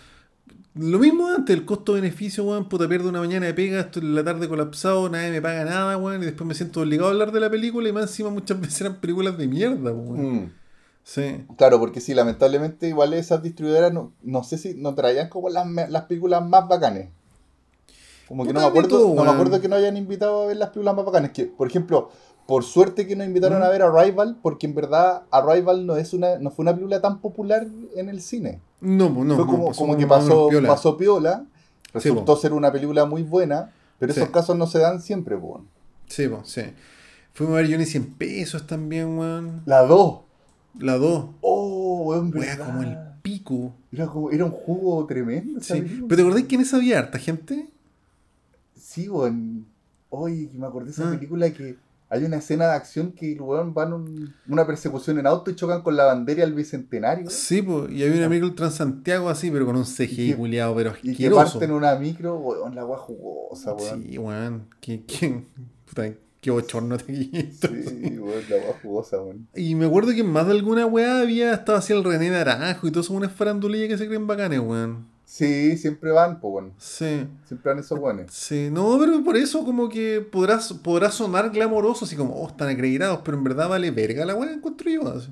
Lo 0.76 1.00
mismo 1.00 1.28
antes, 1.28 1.56
el 1.56 1.66
costo-beneficio, 1.66 2.44
weón, 2.44 2.70
puta, 2.70 2.88
pierdo 2.88 3.10
una 3.10 3.20
mañana 3.20 3.48
de 3.48 3.54
pega, 3.56 3.80
estoy 3.80 4.04
en 4.04 4.14
la 4.14 4.24
tarde 4.24 4.48
colapsado, 4.48 5.10
nadie 5.10 5.32
me 5.32 5.42
paga 5.42 5.66
nada, 5.66 5.98
weón, 5.98 6.22
y 6.22 6.26
después 6.26 6.48
me 6.48 6.54
siento 6.54 6.82
obligado 6.82 7.10
a 7.10 7.14
hablar 7.14 7.32
de 7.32 7.40
la 7.40 7.50
película 7.50 7.90
y 7.90 7.92
más 7.92 8.04
encima 8.04 8.30
muchas 8.30 8.60
veces 8.62 8.82
eran 8.82 8.98
películas 8.98 9.40
de 9.40 9.48
mierda, 9.48 9.92
weón. 9.92 10.36
Mm. 10.36 10.52
Sí. 11.04 11.46
Claro, 11.58 11.80
porque 11.80 12.00
sí, 12.00 12.14
lamentablemente 12.14 12.88
igual 12.88 13.14
esas 13.14 13.42
distribuidoras 13.42 13.92
no, 13.92 14.14
no 14.22 14.44
sé 14.44 14.60
si 14.60 14.76
no 14.76 14.94
traían 14.94 15.30
como 15.30 15.50
las, 15.50 15.66
las 15.90 16.04
películas 16.04 16.46
más 16.46 16.68
bacanes. 16.68 17.10
Como 18.28 18.46
que 18.46 18.54
no 18.54 18.60
me 18.62 18.66
acuerdo, 18.66 18.90
todo, 18.90 19.08
no 19.10 19.14
me 19.16 19.22
weón. 19.22 19.30
acuerdo 19.36 19.62
que 19.62 19.68
no 19.70 19.76
hayan 19.76 19.96
invitado 19.98 20.44
a 20.44 20.46
ver 20.48 20.58
las 20.58 20.70
películas 20.70 20.96
más 20.96 21.06
bacanes. 21.06 21.32
Que, 21.32 21.46
por 21.46 21.68
ejemplo, 21.68 22.10
por 22.46 22.64
suerte 22.64 23.08
que 23.08 23.16
nos 23.16 23.28
invitaron 23.28 23.60
Mm. 23.60 23.64
a 23.64 23.70
ver 23.70 23.82
Arrival, 23.84 24.38
porque 24.42 24.68
en 24.68 24.76
verdad 24.76 25.24
Arrival 25.32 25.86
no 25.86 25.96
es 25.98 26.14
una, 26.14 26.38
no 26.40 26.50
fue 26.52 26.64
una 26.64 26.74
película 26.74 27.02
tan 27.02 27.20
popular 27.22 27.68
en 27.96 28.10
el 28.10 28.22
cine. 28.22 28.60
No, 28.82 29.14
pues 29.14 29.26
no. 29.26 29.36
fue 29.36 29.46
no, 29.46 29.52
como, 29.52 29.68
pasó 29.68 29.80
como 29.82 29.98
que 29.98 30.08
pasó 30.08 30.48
piola. 30.50 30.68
pasó 30.68 30.98
piola, 30.98 31.46
resultó 31.94 32.26
po. 32.26 32.38
ser 32.38 32.54
una 32.54 32.72
película 32.72 33.06
muy 33.06 33.24
buena, 33.24 33.72
pero 34.00 34.14
Sí. 34.14 34.20
esos 34.20 34.32
casos 34.32 34.58
no 34.58 34.68
se 34.68 34.80
dan 34.80 35.02
siempre, 35.02 35.36
po. 35.38 35.64
Sí, 36.08 36.28
pues, 36.28 36.48
sí. 36.50 36.62
Fuimos 37.34 37.56
a 37.58 37.62
ver 37.62 37.72
Johnny 37.72 37.86
100 37.86 38.14
pesos 38.16 38.66
también, 38.68 39.18
weón. 39.18 39.62
La 39.66 39.82
2. 39.84 40.20
La 40.80 40.98
2. 40.98 41.26
Oh, 41.42 42.02
weón, 42.06 42.32
verdad. 42.32 42.66
como 42.66 42.82
el 42.84 42.98
pico. 43.22 43.74
Era, 43.92 44.06
como, 44.08 44.32
era 44.32 44.46
un 44.46 44.52
jugo 44.52 45.06
tremendo. 45.06 45.60
esa 45.60 45.76
Sí. 45.76 45.82
película. 45.82 46.06
Pero 46.08 46.16
¿te 46.16 46.28
acordás 46.30 46.44
quién 46.48 46.62
es 46.62 46.74
había 46.74 47.00
harta 47.00 47.20
gente? 47.20 47.68
Sí, 48.98 49.08
weón. 49.10 49.66
Oye, 50.10 50.50
me 50.54 50.66
acordé 50.66 50.86
de 50.88 50.92
esa 50.92 51.08
Ah. 51.10 51.12
película 51.14 51.50
que 51.52 51.76
hay 52.10 52.24
una 52.24 52.38
escena 52.38 52.66
de 52.68 52.74
acción 52.74 53.12
que 53.12 53.34
el 53.34 53.42
weón 53.42 53.74
van 53.74 53.92
un- 53.94 54.34
una 54.48 54.66
persecución 54.66 55.20
en 55.20 55.28
auto 55.28 55.52
y 55.52 55.56
chocan 55.56 55.82
con 55.84 55.96
la 55.98 56.06
bandera 56.06 56.42
del 56.46 56.54
bicentenario. 56.54 57.30
Sí, 57.30 57.62
pues, 57.62 57.92
y 57.92 58.04
había 58.04 58.18
una 58.20 58.30
película 58.30 58.56
Transantiago 58.56 59.30
así, 59.30 59.52
pero 59.52 59.66
con 59.66 59.76
un 59.76 59.86
CGI 59.86 60.34
culiado, 60.34 60.74
pero 60.76 60.94
Y 61.04 61.14
que 61.16 61.30
parten 61.30 61.72
una 61.72 61.96
micro, 61.96 62.38
weón, 62.38 62.74
la 62.74 62.86
weá 62.86 62.98
jugosa, 62.98 63.74
weón. 63.74 64.04
Sí, 64.04 64.18
weón. 64.18 64.64
¿Qué, 64.80 65.04
qué, 65.06 65.44
puta, 65.86 66.14
qué 66.40 66.50
bochorno 66.52 66.98
te 66.98 67.14
quito. 67.14 67.68
Sí, 67.68 68.18
weón, 68.18 68.44
la 68.50 68.56
weá 68.56 68.74
jugosa, 68.82 69.22
weón. 69.22 69.48
Y 69.54 69.76
me 69.76 69.86
acuerdo 69.86 70.12
que 70.14 70.22
en 70.22 70.32
más 70.32 70.46
de 70.48 70.54
alguna 70.54 70.86
weá 70.88 71.20
había 71.20 71.54
estado 71.54 71.78
así 71.78 71.92
el 71.94 72.04
René 72.06 72.30
Naranjo 72.30 72.88
y 72.88 72.92
todo 72.92 73.04
son 73.04 73.18
unas 73.18 73.34
farandulillas 73.34 73.90
que 73.90 73.98
se 73.98 74.08
creen 74.08 74.26
bacanes, 74.26 74.60
weón. 74.62 75.06
Sí, 75.30 75.76
siempre 75.78 76.12
van, 76.12 76.40
pues, 76.40 76.54
weón. 76.54 76.74
Sí, 76.78 77.28
Siempre 77.46 77.72
van 77.74 77.80
esos 77.80 78.00
weones. 78.00 78.32
sí. 78.32 78.70
No, 78.72 78.98
pero 78.98 79.22
por 79.26 79.36
eso 79.36 79.66
como 79.66 79.90
que 79.90 80.22
podrá, 80.22 80.58
podrá 80.82 81.12
sonar 81.12 81.50
glamoroso, 81.50 82.06
así 82.06 82.16
como, 82.16 82.34
oh, 82.34 82.48
están 82.48 82.70
acreditados, 82.70 83.20
pero 83.26 83.38
en 83.38 83.44
verdad 83.44 83.68
vale 83.68 83.92
verga 83.92 84.24
la 84.26 84.36
weá, 84.36 84.54
encuentro 84.54 84.90
yo. 84.90 85.06
así. 85.10 85.28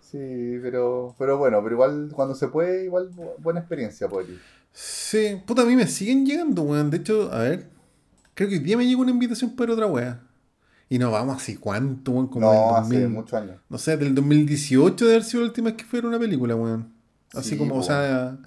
Sí, 0.00 0.58
pero, 0.62 1.14
pero 1.18 1.38
bueno, 1.38 1.60
pero 1.62 1.74
igual 1.74 2.10
cuando 2.12 2.34
se 2.34 2.48
puede, 2.48 2.84
igual 2.84 3.10
bu- 3.10 3.32
buena 3.38 3.60
experiencia, 3.60 4.06
pues. 4.06 4.26
Sí, 4.72 5.40
puta, 5.46 5.62
a 5.62 5.64
mí 5.64 5.74
me 5.76 5.86
siguen 5.86 6.26
llegando, 6.26 6.62
weón. 6.62 6.90
De 6.90 6.98
hecho, 6.98 7.32
a 7.32 7.38
ver, 7.38 7.68
creo 8.34 8.48
que 8.50 8.56
hoy 8.56 8.60
día 8.60 8.76
me 8.76 8.86
llegó 8.86 9.00
una 9.00 9.10
invitación 9.12 9.56
para 9.56 9.72
otra 9.72 9.86
weá. 9.86 10.20
Y 10.90 10.98
no 10.98 11.10
vamos 11.10 11.36
así, 11.38 11.56
¿cuánto, 11.56 12.12
weón? 12.12 12.28
Como 12.28 12.52
No, 12.52 12.76
hace 12.76 13.00
2000, 13.00 13.08
muchos 13.08 13.32
años. 13.34 13.56
No 13.70 13.78
sé, 13.78 13.96
del 13.96 14.14
2018 14.14 15.06
de 15.06 15.12
haber 15.12 15.24
sido 15.24 15.40
la 15.42 15.48
última 15.48 15.70
vez 15.70 15.76
que 15.78 15.84
fuera 15.86 16.06
una 16.06 16.18
película, 16.18 16.54
weón. 16.54 16.92
Así 17.34 17.50
Sí, 17.50 17.56
como, 17.56 17.76
o 17.76 17.82
sea, 17.82 18.38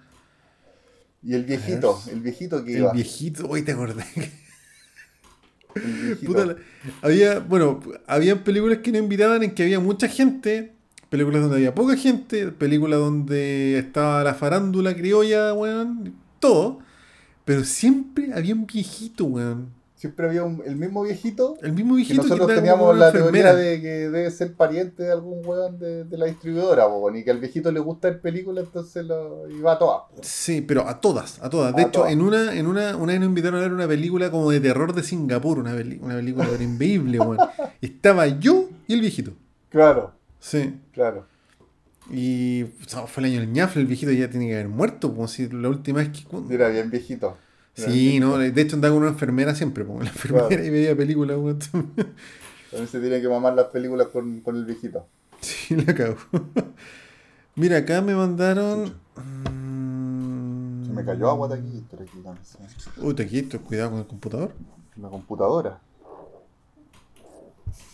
Y 1.22 1.34
el 1.34 1.44
viejito, 1.44 2.02
el 2.12 2.22
viejito 2.22 2.64
que 2.64 2.78
el 2.78 2.84
viejito, 2.94 3.48
hoy 3.48 3.62
te 3.64 3.74
acordé. 3.74 4.04
Puta, 6.26 6.46
la- 6.46 6.56
había, 7.02 7.40
bueno, 7.40 7.80
había 8.08 8.44
películas 8.44 8.80
que 8.80 8.92
no 8.92 8.98
invitaban 8.98 9.44
en 9.44 9.52
que 9.54 9.64
había 9.64 9.80
mucha 9.80 10.08
gente, 10.08 10.74
películas 11.10 11.42
donde 11.42 11.58
había 11.58 11.76
poca 11.76 11.96
gente, 11.96 12.48
películas 12.48 13.00
donde 13.00 13.78
estaba 13.80 14.24
la 14.24 14.34
farándula 14.34 14.96
criolla, 14.96 15.54
weón, 15.54 16.16
todo. 16.40 16.80
Pero 17.46 17.64
siempre 17.64 18.34
había 18.34 18.56
un 18.56 18.66
viejito, 18.66 19.26
weón. 19.26 19.70
Siempre 20.00 20.28
había 20.28 20.44
un- 20.46 20.64
el 20.66 20.78
mismo 20.78 21.04
viejito 21.04 21.58
El 21.62 21.74
mismo 21.74 21.96
viejito 21.96 22.24
que, 22.24 22.30
nosotros 22.30 22.56
teníamos 22.56 22.98
la 22.98 23.12
teoría 23.12 23.28
enfermera. 23.28 23.54
de 23.54 23.82
que 23.82 23.88
debe 24.10 24.32
ser 24.32 24.54
pariente 24.54 25.04
de 25.04 25.12
algún 25.12 25.46
weón 25.46 25.78
de, 25.78 26.06
de 26.06 26.18
la 26.18 26.26
distribuidora, 26.26 26.88
po, 26.88 27.14
y 27.14 27.22
que 27.26 27.32
al 27.32 27.40
viejito 27.40 27.70
le 27.70 27.82
gusta 27.82 28.10
ver 28.10 28.22
películas, 28.22 28.64
entonces 28.66 29.04
lo 29.06 29.50
iba 29.50 29.74
a 29.74 29.78
todas. 29.78 30.04
po. 30.16 30.22
Sí, 30.24 30.62
pero 30.62 30.88
a 30.88 31.02
todas, 31.02 31.44
a 31.44 31.50
todas. 31.50 31.76
De 31.76 31.82
A 31.82 31.86
hecho, 31.86 31.92
todas. 32.00 32.14
en 32.14 32.22
una, 32.22 32.54
en 32.56 32.66
una, 32.68 32.96
una 32.96 33.12
vez 33.12 33.20
nos 33.20 33.28
invitaron 33.28 33.60
a 33.60 33.64
ver 33.64 33.74
una 33.74 33.90
película 33.90 34.32
como 34.32 34.50
de 34.52 34.62
terror 34.62 34.94
de 34.96 35.04
Singapur, 35.04 35.60
una, 35.60 35.76
peli- 35.76 36.00
una 36.02 36.16
película 36.16 36.48
increíble, 36.62 37.20
weón. 37.20 37.38
Estaba 37.82 38.26
yo 38.28 38.70
y 38.88 38.94
el 38.94 39.02
viejito. 39.02 39.34
Claro, 39.68 40.14
Sí. 40.40 40.80
claro. 40.94 41.28
Y 42.12 42.64
o 42.64 42.70
sea, 42.88 43.06
fue 43.06 43.22
el 43.24 43.32
año 43.32 43.40
del 43.42 43.52
ñafle, 43.52 43.82
el 43.82 43.88
viejito 43.88 44.12
ya 44.12 44.30
tiene 44.30 44.48
que 44.48 44.54
haber 44.56 44.70
muerto, 44.70 45.10
como 45.14 45.28
si 45.28 45.48
la 45.50 45.70
última 45.70 46.00
vez 46.00 46.10
que. 46.10 46.54
Era 46.56 46.70
bien 46.70 46.90
viejito. 46.90 47.38
Sí, 47.86 48.20
no, 48.20 48.38
de 48.38 48.62
hecho 48.62 48.76
andaba 48.76 48.94
con 48.94 49.04
una 49.04 49.12
enfermera 49.12 49.56
siempre, 49.56 49.86
como 49.86 50.02
la 50.02 50.10
enfermera 50.10 50.48
Claro. 50.48 50.64
y 50.66 50.70
veía 50.70 50.96
películas, 50.96 51.38
weón. 51.38 51.60
También 51.60 52.88
se 52.90 53.00
tiene 53.00 53.22
que 53.22 53.28
mamar 53.30 53.54
las 53.54 53.66
películas 53.68 54.08
con, 54.08 54.42
con 54.42 54.56
el 54.56 54.66
viejito. 54.66 55.06
Sí, 55.42 55.76
la 55.76 55.94
cago. 55.96 56.18
Mira, 57.56 57.78
acá 57.78 58.02
me 58.02 58.14
mandaron. 58.16 58.94
mm, 59.16 60.86
Se 60.86 60.92
me 60.94 61.06
cayó 61.06 61.30
agua 61.30 61.50
sé. 62.44 62.58
Uy, 62.98 63.14
te 63.14 63.28
quito, 63.28 63.60
cuidado 63.62 63.92
con 63.92 64.00
el 64.00 64.08
computador. 64.08 64.52
La 64.98 65.10
computadora. 65.10 65.80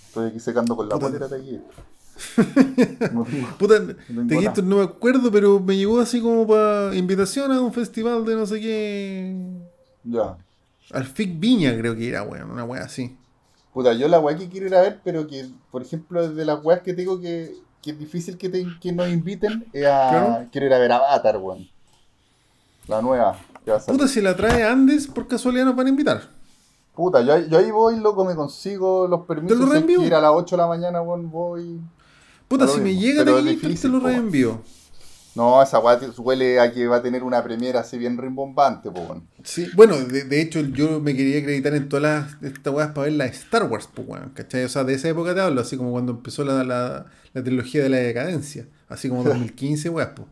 Estoy 0.08 0.30
aquí 0.30 0.40
secando 0.40 0.76
con 0.76 0.88
la 0.90 0.96
Puta. 0.96 1.08
bolera. 1.08 1.28
No 3.12 3.26
tengo- 3.26 3.48
Puta, 3.58 3.80
no 4.62 4.78
me 4.78 4.84
acuerdo, 4.84 5.30
pero 5.32 5.60
me 5.60 5.76
llegó 5.76 6.00
así 6.00 6.22
como 6.22 6.48
para 6.48 6.96
invitación 6.96 7.52
a 7.52 7.60
un 7.62 7.74
festival 7.74 8.24
de 8.26 8.36
no 8.36 8.46
sé 8.46 8.60
qué. 8.62 9.36
Ya. 10.06 10.38
Al 10.92 11.06
FIC 11.06 11.40
Viña, 11.40 11.76
creo 11.78 11.96
que 11.96 12.08
era, 12.10 12.24
weón, 12.24 12.52
una 12.52 12.64
wea 12.64 12.84
así. 12.84 13.18
Puta, 13.74 13.92
yo 13.94 14.08
la 14.08 14.20
weá 14.20 14.38
que 14.38 14.48
quiero 14.48 14.68
ir 14.68 14.76
a 14.76 14.82
ver, 14.82 15.02
pero 15.04 15.28
que, 15.28 15.50
por 15.72 15.82
ejemplo, 15.82 16.30
de 16.30 16.46
las 16.46 16.64
weas 16.64 16.82
que 16.82 16.94
te 16.94 17.02
digo 17.02 17.20
que, 17.20 17.54
que 17.82 17.92
es 17.92 18.00
difícil 18.00 18.38
que, 18.38 18.48
te, 18.50 18.66
que 18.80 18.92
nos 18.94 19.10
inviten, 19.10 19.66
es 19.74 19.86
a, 19.86 20.10
Claro. 20.10 20.48
quiero 20.52 20.68
ir 20.68 20.74
a 20.74 20.80
ver 20.80 20.92
Avatar, 20.92 21.38
weón. 21.38 21.68
La 22.88 23.02
nueva. 23.02 23.38
Que 23.66 23.72
va 23.72 23.78
a 23.78 23.80
salir. 23.80 24.00
Puta, 24.00 24.08
si 24.10 24.22
la 24.22 24.36
trae 24.36 24.64
Andes, 24.64 25.08
por 25.08 25.28
casualidad 25.28 25.66
nos 25.66 25.76
van 25.76 25.88
a 25.88 25.90
invitar. 25.90 26.22
Puta, 26.94 27.22
yo, 27.22 27.38
yo 27.48 27.58
ahí 27.58 27.72
voy, 27.72 28.00
loco, 28.00 28.24
me 28.24 28.36
consigo 28.36 29.08
los 29.08 29.26
permisos. 29.26 29.58
lo 29.58 29.66
hay 29.66 29.72
que 29.72 29.76
reenvío? 29.88 30.04
ir 30.04 30.14
a 30.14 30.22
las 30.22 30.32
8 30.34 30.56
de 30.56 30.62
la 30.62 30.68
mañana, 30.68 31.02
weón, 31.02 31.30
voy. 31.30 31.82
Puta, 32.48 32.66
lo 32.66 32.72
si 32.72 32.78
me 32.80 32.90
mismo, 32.94 33.02
llega 33.02 33.24
es 33.24 33.64
aquí, 33.64 33.76
te 33.76 33.88
lo 33.90 34.00
reenvío. 34.00 34.62
No, 35.36 35.62
esa 35.62 35.80
weá 35.80 36.00
huele 36.18 36.60
a 36.60 36.72
que 36.72 36.88
va 36.88 36.98
a 36.98 37.02
tener 37.02 37.22
una 37.24 37.44
premiera 37.44 37.82
así 37.82 37.98
bien 37.98 38.18
rimbombante, 38.18 38.90
po, 38.90 39.02
weón. 39.02 39.28
Sí, 39.44 39.68
bueno, 39.76 39.98
de, 39.98 40.24
de 40.24 40.42
hecho 40.42 40.62
yo 40.62 41.02
me 41.02 41.16
quería 41.16 41.40
acreditar 41.40 41.76
en 41.76 41.90
todas 41.90 42.04
las 42.04 42.44
estas 42.44 42.74
weas 42.74 42.90
para 42.92 43.04
ver 43.06 43.14
la 43.14 43.26
Star 43.26 43.64
Wars, 43.64 43.90
pues 43.94 44.08
weón, 44.08 44.30
¿cachai? 44.34 44.64
O 44.64 44.70
sea, 44.70 44.84
de 44.86 44.94
esa 44.94 45.10
época 45.10 45.36
te 45.36 45.42
hablo, 45.42 45.62
así 45.62 45.76
como 45.76 45.92
cuando 45.92 46.14
empezó 46.14 46.44
la, 46.46 46.64
la, 46.64 47.06
la 47.34 47.44
trilogía 47.44 47.84
de 47.84 47.90
la 47.90 47.98
decadencia, 47.98 48.68
así 48.88 49.10
como 49.10 49.24
2015, 49.24 49.90
weas, 49.90 50.10
pues. 50.16 50.28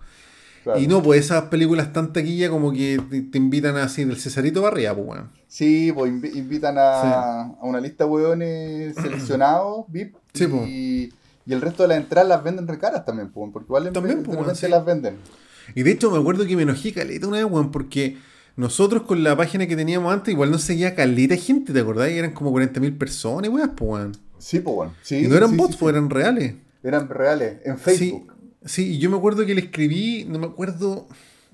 Claro. 0.63 0.79
Y 0.79 0.87
no, 0.87 1.03
pues 1.03 1.25
esas 1.25 1.43
películas 1.45 1.91
tan 1.91 2.13
taquilla 2.13 2.49
como 2.49 2.71
que 2.71 2.97
te, 3.29 3.37
invitan 3.37 3.75
así 3.75 4.05
del 4.05 4.17
Cesarito 4.17 4.65
arriba, 4.65 4.95
pues 4.95 5.07
weón. 5.07 5.29
Sí, 5.49 5.91
pues 5.91 6.09
invi- 6.09 6.33
invitan 6.35 6.77
a, 6.77 7.41
a 7.41 7.57
una 7.63 7.81
lista 7.81 8.05
de 8.05 8.09
hueones 8.09 8.95
seleccionados, 8.95 9.83
VIP, 9.89 10.15
Sí, 10.33 10.47
po. 10.47 10.63
y, 10.65 11.13
y 11.45 11.53
el 11.53 11.61
resto 11.61 11.83
de 11.83 11.89
las 11.89 11.97
entradas 11.97 12.27
las 12.29 12.43
venden 12.43 12.67
recaras 12.67 13.05
también, 13.05 13.29
po, 13.31 13.51
porque 13.51 13.67
igual 13.67 13.91
También, 13.91 14.23
po, 14.23 14.31
repente 14.31 14.55
sí. 14.55 14.67
las 14.69 14.85
venden. 14.85 15.17
Y 15.75 15.83
de 15.83 15.91
hecho 15.91 16.11
me 16.11 16.17
acuerdo 16.17 16.45
que 16.45 16.55
me 16.55 16.63
enojé 16.63 16.93
caleta 16.93 17.27
una 17.27 17.37
vez, 17.37 17.45
weón, 17.51 17.71
porque 17.71 18.17
nosotros 18.55 19.03
con 19.03 19.23
la 19.23 19.35
página 19.35 19.65
que 19.67 19.75
teníamos 19.75 20.13
antes 20.13 20.33
igual 20.33 20.51
no 20.51 20.57
seguía 20.57 20.95
caleta 20.95 21.35
gente, 21.35 21.73
¿te 21.73 21.79
acordás? 21.79 22.11
Y 22.11 22.17
eran 22.17 22.31
como 22.33 22.51
40.000 22.51 22.97
personas, 22.97 23.49
weón, 23.49 23.69
pues 23.75 23.91
weón. 23.91 24.11
Sí, 24.37 24.59
pues 24.59 24.75
bueno. 24.75 24.93
Sí, 25.01 25.25
y 25.25 25.27
no 25.27 25.35
eran 25.35 25.51
sí, 25.51 25.55
bots, 25.55 25.77
pues 25.77 25.93
eran 25.95 26.09
reales. 26.09 26.55
Eran 26.83 27.07
reales, 27.09 27.59
en 27.65 27.77
Facebook. 27.77 28.33
Sí, 28.65 28.83
sí, 28.83 28.95
y 28.95 28.99
yo 28.99 29.09
me 29.09 29.17
acuerdo 29.17 29.45
que 29.45 29.55
le 29.55 29.61
escribí, 29.61 30.25
no 30.27 30.37
me 30.39 30.47
acuerdo 30.47 31.07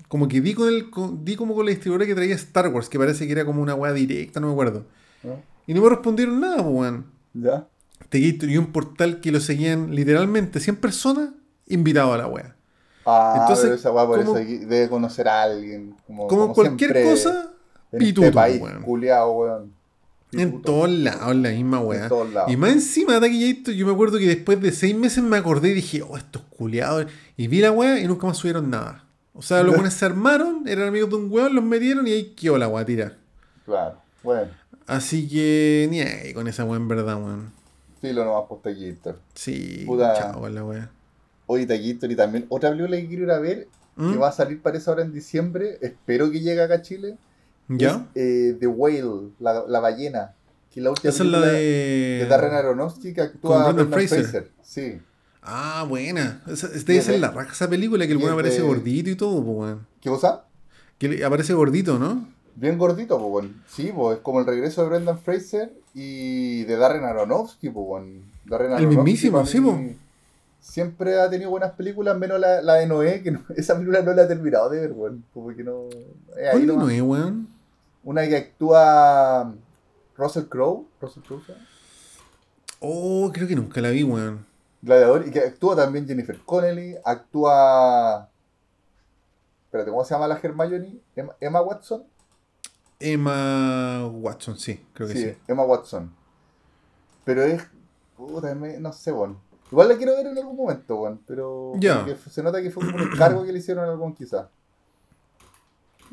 Como 0.08 0.26
que 0.26 0.40
di, 0.40 0.54
con 0.54 0.68
el, 0.68 0.90
con- 0.90 1.24
di 1.24 1.36
como 1.36 1.54
con 1.54 1.64
la 1.66 1.70
distribuidora 1.70 2.04
que 2.04 2.16
traía 2.16 2.34
Star 2.34 2.66
Wars, 2.68 2.88
que 2.88 2.98
parece 2.98 3.26
que 3.26 3.32
era 3.32 3.44
como 3.44 3.62
una 3.62 3.76
weá 3.76 3.92
directa, 3.92 4.40
no 4.40 4.48
me 4.48 4.52
acuerdo. 4.54 4.86
¿no? 5.22 5.40
Y 5.68 5.72
no 5.74 5.82
me 5.82 5.88
respondieron 5.88 6.40
nada, 6.40 6.56
pues, 6.56 6.74
weón. 6.74 7.06
¿Ya? 7.32 7.68
Teguito 8.08 8.46
y 8.46 8.56
un 8.58 8.72
portal 8.72 9.20
que 9.20 9.30
lo 9.30 9.40
seguían 9.40 9.94
literalmente 9.94 10.58
100 10.60 10.76
personas 10.76 11.30
invitados 11.66 12.14
a 12.14 12.18
la 12.18 12.26
wea. 12.26 12.56
Ah, 13.06 13.38
Entonces, 13.40 13.64
pero 13.64 13.74
esa 13.76 13.92
weá 13.92 14.06
por 14.06 14.24
como- 14.24 14.38
eso 14.38 14.66
debe 14.66 14.88
conocer 14.88 15.28
a 15.28 15.42
alguien. 15.42 15.94
Como, 16.06 16.26
Como, 16.28 16.52
cualquier 16.52 17.02
cosa, 17.04 17.50
en 17.92 17.98
pituto, 17.98 18.26
este 18.26 18.34
país, 18.34 18.60
weón. 18.60 18.82
culiao, 18.82 19.32
weón. 19.32 19.72
En 20.32 20.50
Pituto. 20.50 20.72
todos 20.72 20.90
lados, 20.90 21.34
la 21.36 21.50
misma 21.50 21.80
wea. 21.80 22.08
Lados. 22.08 22.52
Y 22.52 22.56
más 22.56 22.70
encima 22.72 23.14
de 23.14 23.20
Taquillator, 23.20 23.74
yo 23.74 23.86
me 23.86 23.92
acuerdo 23.92 24.18
que 24.18 24.26
después 24.28 24.60
de 24.60 24.70
seis 24.70 24.94
meses 24.94 25.24
me 25.24 25.36
acordé 25.36 25.70
y 25.70 25.74
dije, 25.74 26.02
oh, 26.02 26.16
estos 26.16 26.42
culiados. 26.56 27.06
Y 27.36 27.48
vi 27.48 27.60
la 27.60 27.72
wea 27.72 27.98
y 27.98 28.06
nunca 28.06 28.26
más 28.28 28.36
subieron 28.36 28.70
nada. 28.70 29.04
O 29.34 29.42
sea, 29.42 29.62
los 29.62 29.74
buenos 29.74 29.94
se 29.94 30.04
armaron, 30.04 30.68
eran 30.68 30.86
amigos 30.88 31.10
de 31.10 31.16
un 31.16 31.32
weón, 31.32 31.54
los 31.54 31.64
metieron 31.64 32.06
y 32.06 32.12
ahí 32.12 32.24
quedó 32.36 32.58
la 32.58 32.68
wea 32.68 32.84
tira. 32.84 33.16
Claro, 33.64 33.96
bueno. 34.22 34.50
Así 34.86 35.28
que 35.28 35.88
ni 35.90 36.00
ahí 36.00 36.32
con 36.32 36.46
esa 36.46 36.64
wea 36.64 36.76
en 36.76 36.86
verdad, 36.86 37.16
weón. 37.16 37.52
Filo 38.00 38.24
nomás 38.24 38.44
por 38.48 38.62
Taquillator. 38.62 39.18
Sí, 39.34 39.84
Puta. 39.86 40.14
chao 40.14 40.48
la 40.48 40.64
wea. 40.64 40.90
Oye, 41.46 41.66
Taquillator 41.66 42.10
y 42.10 42.16
también 42.16 42.46
otra 42.48 42.70
película 42.70 42.96
que 42.96 43.06
quiero 43.06 43.24
ir 43.24 43.30
a 43.30 43.38
ver, 43.38 43.68
¿Mm? 43.96 44.12
que 44.12 44.18
va 44.18 44.28
a 44.28 44.32
salir 44.32 44.62
parece 44.62 44.88
ahora 44.90 45.02
en 45.02 45.12
diciembre, 45.12 45.78
espero 45.80 46.30
que 46.30 46.40
llegue 46.40 46.62
acá 46.62 46.74
a 46.74 46.82
Chile. 46.82 47.16
¿Ya? 47.68 48.06
Es, 48.14 48.22
eh, 48.22 48.56
The 48.58 48.66
Whale, 48.66 49.30
la, 49.38 49.64
la 49.68 49.80
ballena. 49.80 50.34
Que 50.72 50.80
la 50.80 50.90
última 50.90 51.10
Esa 51.10 51.22
es 51.24 51.28
la 51.30 51.40
de. 51.40 52.18
de 52.22 52.26
Darren 52.28 52.52
Aronofsky 52.52 53.12
que 53.12 53.20
actúa 53.22 53.64
Con 53.64 53.74
Brendan 53.76 53.92
Fraser. 53.92 54.24
Fraser. 54.24 54.50
Sí. 54.62 55.00
Ah, 55.42 55.84
buena. 55.88 56.42
Esa, 56.48 56.68
debe 56.68 56.98
es 56.98 57.20
la 57.20 57.30
raja 57.30 57.52
esa 57.52 57.68
película 57.68 58.06
que 58.06 58.12
el 58.12 58.18
weón 58.18 58.32
aparece 58.32 58.60
de- 58.60 58.66
gordito 58.66 59.10
y 59.10 59.16
todo, 59.16 59.42
pues, 59.44 59.56
weón. 59.58 59.86
¿Qué 60.00 60.08
cosa? 60.10 60.44
Que 60.98 61.24
aparece 61.24 61.54
gordito, 61.54 61.98
¿no? 61.98 62.28
Bien 62.56 62.76
gordito, 62.78 63.18
pues, 63.18 63.30
bueno. 63.30 63.48
Sí, 63.68 63.90
pues, 63.94 64.18
es 64.18 64.22
como 64.22 64.40
el 64.40 64.46
regreso 64.46 64.82
de 64.82 64.88
Brendan 64.90 65.18
Fraser 65.18 65.72
y 65.94 66.64
de 66.64 66.76
Darren 66.76 67.04
Aronofsky, 67.04 67.70
pues, 67.70 67.86
bueno. 67.86 68.22
Darren 68.44 68.68
El 68.68 68.76
Aronofsky, 68.76 68.96
mismísimo, 68.96 69.38
para 69.38 69.46
sí, 69.50 69.96
Siempre 70.60 71.18
ha 71.18 71.30
tenido 71.30 71.50
buenas 71.50 71.72
películas, 71.72 72.18
menos 72.18 72.38
la, 72.38 72.60
la 72.60 72.74
de 72.74 72.86
Noé, 72.86 73.22
que 73.22 73.30
no- 73.30 73.42
esa 73.56 73.74
película 73.74 74.02
no 74.02 74.12
la 74.12 74.24
he 74.24 74.26
terminado 74.26 74.68
de 74.68 74.80
ver, 74.80 74.92
bueno. 74.92 75.22
Como 75.32 75.48
que 75.56 75.64
no... 75.64 75.84
eh, 76.36 76.48
¿Cuál 76.52 76.66
nomás. 76.66 76.84
no 76.84 76.90
es, 76.90 77.02
weón? 77.02 77.48
Una 78.04 78.26
que 78.28 78.36
actúa 78.36 79.54
Russell 80.16 80.44
Crowe, 80.44 80.86
Russell 81.00 81.22
Crowe, 81.22 81.42
¿sabes? 81.46 81.62
Oh, 82.80 83.30
creo 83.32 83.46
que 83.48 83.56
nunca 83.56 83.80
la 83.80 83.90
vi, 83.90 84.02
weón. 84.04 84.46
Gladiador, 84.82 85.26
y 85.26 85.30
que 85.30 85.40
actúa 85.40 85.76
también 85.76 86.06
Jennifer 86.06 86.38
Connelly, 86.44 86.96
actúa... 87.04 88.28
Espérate, 89.66 89.90
¿cómo 89.90 90.04
se 90.04 90.14
llama 90.14 90.26
la 90.28 90.38
Hermione? 90.42 90.98
Emma, 91.14 91.36
Emma 91.40 91.62
Watson. 91.62 92.02
Emma 93.00 94.06
Watson, 94.06 94.58
sí, 94.58 94.84
creo 94.92 95.08
que 95.08 95.14
sí, 95.14 95.22
sí. 95.30 95.36
Emma 95.48 95.64
Watson. 95.64 96.12
Pero 97.24 97.42
es. 97.42 97.62
Puta, 98.16 98.54
me- 98.54 98.78
no 98.78 98.92
sé, 98.92 99.10
bueno. 99.10 99.40
Igual 99.72 99.88
la 99.88 99.96
quiero 99.96 100.12
ver 100.16 100.26
en 100.26 100.38
algún 100.38 100.56
momento, 100.56 100.96
bueno. 100.96 101.18
Pero. 101.26 101.72
Ya. 101.78 102.06
se 102.28 102.42
nota 102.42 102.60
que 102.62 102.70
fue 102.70 102.84
como 102.84 102.96
un 102.96 103.12
encargo 103.12 103.44
que 103.44 103.52
le 103.52 103.58
hicieron 103.58 103.84
a 103.84 103.90
algún 103.90 104.14
quizás. 104.14 104.46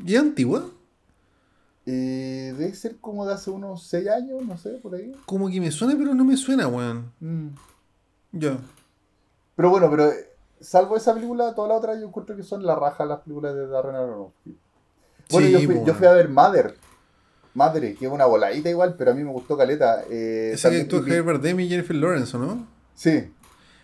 ¿Y 0.04 0.16
antigua? 0.16 0.64
Eh, 1.86 2.54
debe 2.56 2.74
ser 2.74 2.98
como 2.98 3.26
de 3.26 3.34
hace 3.34 3.50
unos 3.50 3.82
6 3.84 4.08
años, 4.08 4.44
no 4.44 4.56
sé, 4.58 4.70
por 4.82 4.94
ahí. 4.94 5.12
Como 5.26 5.48
que 5.48 5.60
me 5.60 5.70
suena, 5.70 5.94
pero 5.98 6.14
no 6.14 6.24
me 6.24 6.36
suena, 6.36 6.68
weón. 6.68 7.12
Mm. 7.20 7.48
Ya. 8.32 8.58
Pero 9.56 9.70
bueno, 9.70 9.90
pero 9.90 10.06
eh, 10.12 10.30
salvo 10.60 10.96
esa 10.96 11.14
película, 11.14 11.54
todas 11.54 11.70
las 11.70 11.78
otras 11.78 11.98
yo 11.98 12.06
encuentro 12.06 12.36
que 12.36 12.42
son 12.42 12.64
la 12.64 12.74
raja 12.74 13.04
las 13.04 13.20
películas 13.20 13.54
de 13.54 13.66
Darren 13.66 13.96
Aronofsky. 13.96 14.56
Bueno, 15.30 15.46
Sí, 15.46 15.52
yo, 15.52 15.60
fui, 15.60 15.80
yo 15.86 15.94
fui 15.94 16.06
a 16.06 16.12
ver 16.12 16.28
Mother. 16.28 16.74
Madre, 17.54 17.94
que 17.94 18.06
es 18.06 18.12
una 18.12 18.24
voladita 18.26 18.68
igual, 18.70 18.94
pero 18.96 19.10
a 19.10 19.14
mí 19.14 19.24
me 19.24 19.30
gustó 19.32 19.56
Caleta. 19.56 20.02
Eh, 20.10 20.52
Esa 20.54 20.70
que 20.70 20.76
también- 20.84 21.00
actúa 21.00 21.00
y- 21.00 21.10
Jennifer 21.68 21.96
Lawrence, 21.96 22.36
¿o 22.36 22.40
¿no? 22.40 22.66
Sí, 22.94 23.32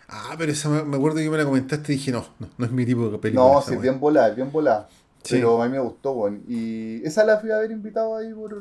Ah, 0.07 0.35
pero 0.37 0.51
esa 0.51 0.69
me, 0.69 0.95
acuerdo 0.95 1.17
que 1.17 1.29
me 1.31 1.37
la 1.37 1.45
comentaste 1.45 1.91
y 1.91 1.95
dije, 1.95 2.11
no, 2.11 2.23
no, 2.37 2.47
no 2.59 2.65
es 2.65 2.71
mi 2.71 2.85
tipo 2.85 3.09
de 3.09 3.17
película. 3.17 3.53
No, 3.53 3.61
sí, 3.63 3.73
es 3.73 3.81
bien 3.81 3.99
volada, 3.99 4.29
es 4.29 4.35
bien 4.35 4.51
volada. 4.51 4.87
Sí. 5.23 5.37
Pero 5.37 5.59
a 5.61 5.65
mí 5.65 5.71
me 5.71 5.79
gustó, 5.79 6.11
weón. 6.11 6.43
Y 6.47 7.03
esa 7.03 7.25
la 7.25 7.37
fui 7.39 7.49
a 7.49 7.57
haber 7.57 7.71
invitado 7.71 8.15
ahí 8.15 8.31
por 8.31 8.55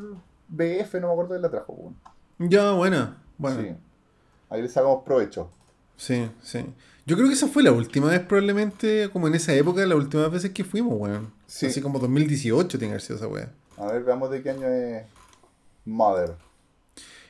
BF, 0.48 0.94
no 1.00 1.08
me 1.08 1.12
acuerdo 1.12 1.34
de 1.34 1.40
la 1.40 1.50
trajo, 1.50 1.74
weón. 1.74 1.96
Ya, 2.38 2.72
buena. 2.72 3.18
Bueno, 3.36 3.60
Sí. 3.60 3.68
Ahí 4.48 4.62
le 4.62 4.68
sacamos 4.68 5.02
provecho. 5.04 5.50
sí, 5.96 6.30
sí. 6.42 6.64
Yo 7.06 7.16
creo 7.16 7.28
que 7.28 7.34
esa 7.34 7.48
fue 7.48 7.62
la 7.62 7.72
última 7.72 8.08
vez, 8.08 8.20
probablemente, 8.20 9.10
como 9.12 9.28
en 9.28 9.34
esa 9.34 9.52
época, 9.54 9.84
las 9.84 9.98
últimas 9.98 10.30
veces 10.30 10.52
que 10.52 10.64
fuimos, 10.64 10.94
weón. 10.98 11.30
Sí. 11.46 11.66
Así 11.66 11.80
como 11.82 11.98
2018 11.98 12.78
tiene 12.78 12.92
que 12.92 12.92
haber 12.94 13.02
sido 13.02 13.16
esa 13.16 13.28
weá. 13.28 13.52
A 13.76 13.86
ver, 13.92 14.04
veamos 14.04 14.30
de 14.30 14.42
qué 14.42 14.50
año 14.50 14.66
es 14.66 15.04
Mother. 15.84 16.34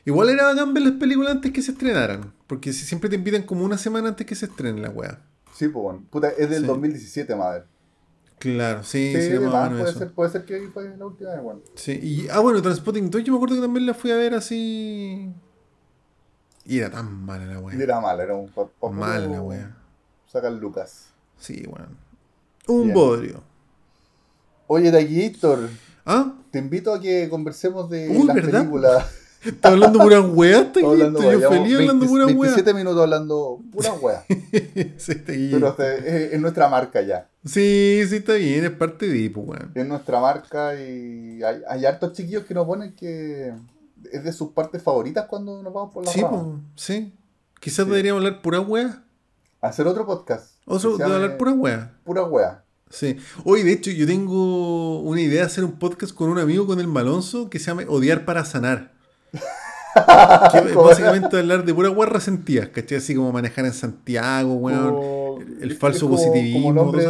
Igual 0.05 0.29
era 0.31 0.45
bacán 0.45 0.75
ver 0.75 0.83
las 0.85 0.93
películas 0.93 1.33
antes 1.33 1.51
que 1.51 1.63
se 1.63 1.73
estrenaran. 1.73 2.33
Porque 2.47 2.73
si 2.73 2.85
siempre 2.85 3.09
te 3.11 3.17
invitan 3.17 3.43
como 3.43 3.65
una 3.65 3.79
semana 3.79 4.09
antes 4.11 4.27
que 4.27 4.35
se 4.35 4.47
estrene 4.47 4.81
la 4.81 4.91
weá. 4.91 5.21
Sí, 5.55 5.69
pues, 5.69 5.85
weón. 5.85 6.05
Puta, 6.05 6.29
es 6.29 6.51
del 6.51 6.61
Sí. 6.63 6.67
2017, 6.67 7.35
Mother. 7.35 7.65
Claro, 8.39 8.83
sí, 8.85 9.13
Sí, 9.15 9.23
sí, 9.23 9.29
de 9.31 9.41
más 9.41 9.71
puede 9.71 9.83
eso. 9.91 9.99
ser, 9.99 10.13
puede 10.13 10.31
ser 10.31 10.45
que 10.45 10.55
ahí 10.57 10.67
fue 10.73 10.95
la 10.97 11.07
última 11.07 11.31
vez, 11.31 11.41
weón. 11.43 11.63
Sí, 11.77 11.99
y, 12.03 12.29
ah, 12.29 12.41
bueno, 12.41 12.61
Transpotting 12.61 13.11
2 13.11 13.25
yo 13.25 13.33
me 13.33 13.37
acuerdo 13.39 13.55
que 13.57 13.63
también 13.63 13.87
la 13.87 13.95
fui 13.95 14.11
a 14.11 14.17
ver 14.17 14.35
así. 14.35 15.33
Y 16.67 16.79
era 16.79 16.91
tan 16.91 17.13
mala 17.25 17.45
la 17.47 17.55
Y 17.55 17.57
weá. 17.57 17.77
era 17.83 18.01
mal, 18.01 18.19
era 18.21 18.35
un 18.35 18.49
pa- 18.49 18.67
pa- 18.67 18.91
Mala 18.91 19.19
la 19.21 19.27
puro 19.29 19.43
weá. 19.43 19.77
Sacar 20.27 20.53
Lucas. 20.53 21.07
Sí, 21.39 21.65
weón. 21.67 21.97
Un 22.67 22.85
Bien. 22.85 22.95
bodrio. 22.95 23.43
Oye, 24.67 24.91
Taquillator, 24.91 25.69
¿Ah? 26.07 26.33
te 26.51 26.59
invito 26.59 26.95
a 26.95 27.01
que 27.01 27.29
conversemos 27.29 27.91
de 27.91 28.09
Uy, 28.09 28.27
las 28.27 28.37
¿verdad? 28.37 28.61
películas. 28.61 29.07
¿Estás 29.45 29.73
hablando 29.73 29.99
pura 29.99 30.23
weá? 30.23 30.61
Está 30.63 30.81
hablando, 30.81 31.21
yo 31.21 31.51
feliz 31.51 31.75
hablando 31.75 32.07
20 32.07 32.07
pura 32.07 32.25
weá. 32.27 32.35
27 32.55 32.73
minutos 32.75 33.03
hablando 33.03 33.61
pura 33.71 33.93
weá. 33.93 34.25
sí, 34.97 35.13
está. 35.13 35.33
Pero 35.35 35.69
este, 35.69 35.99
es, 35.99 36.33
es 36.33 36.41
nuestra 36.41 36.67
marca 36.71 37.03
ya. 37.03 37.29
sí, 37.45 38.01
sí, 38.09 38.17
está 38.17 38.33
bien, 38.35 38.65
es 38.65 38.71
parte 38.71 39.07
de 39.07 39.19
Ipo, 39.19 39.43
weón. 39.43 39.71
Es 39.75 39.87
nuestra 39.87 40.19
marca 40.19 40.75
y 40.81 41.43
hay, 41.43 41.61
hay 41.69 41.85
hartos 41.85 42.15
chiquillos 42.15 42.45
que 42.45 42.55
nos 42.55 42.65
ponen 42.67 42.95
que 42.95 43.53
es 44.17 44.25
de 44.25 44.33
sus 44.33 44.51
partes 44.53 44.83
favoritas 44.83 45.27
cuando 45.29 45.63
nos 45.63 45.73
vamos 45.73 45.93
por 45.93 46.05
la 46.05 46.11
Sí, 46.13 46.21
po, 46.23 46.61
sí. 46.77 47.15
Quizás 47.61 47.85
Sí. 47.85 47.91
deberíamos 47.91 48.25
hablar 48.25 48.43
pura 48.43 48.61
weá. 48.61 49.03
Hacer 49.61 49.87
otro 49.87 50.05
podcast. 50.07 50.55
Otro, 50.67 50.97
de 50.99 51.05
hablar 51.05 51.37
pura 51.39 51.53
weá. 51.53 51.93
Pura 52.05 52.25
weá. 52.25 52.65
Sí. 52.91 53.17
Hoy, 53.45 53.63
de 53.63 53.73
hecho, 53.73 53.91
yo 53.91 54.07
tengo 54.07 55.01
una 55.01 55.21
idea 55.21 55.41
de 55.41 55.47
hacer 55.47 55.65
un 55.65 55.79
podcast 55.79 56.15
con 56.15 56.29
un 56.31 56.39
amigo, 56.39 56.67
con 56.67 56.79
el 56.81 56.87
Malonzo, 56.87 57.49
que 57.51 57.59
se 57.59 57.67
llama 57.67 57.83
Odiar 57.89 58.25
para 58.25 58.45
Sanar. 58.45 58.93
que 60.53 60.75
básicamente 60.75 61.39
hablar 61.39 61.65
de 61.65 61.73
pura 61.75 61.91
weá 61.91 62.09
resentidas, 62.09 62.69
¿cachai? 62.69 62.99
Así 62.99 63.15
como 63.15 63.33
manejar 63.33 63.65
en 63.65 63.73
Santiago, 63.73 64.55
weón. 64.55 65.59
el 65.61 65.77
falso 65.77 66.07
como- 66.07 66.17
positivismo, 66.17 66.69
Como 66.69 66.75
nombre 66.85 67.05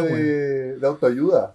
de 0.79 0.85
autoayuda. 0.87 1.53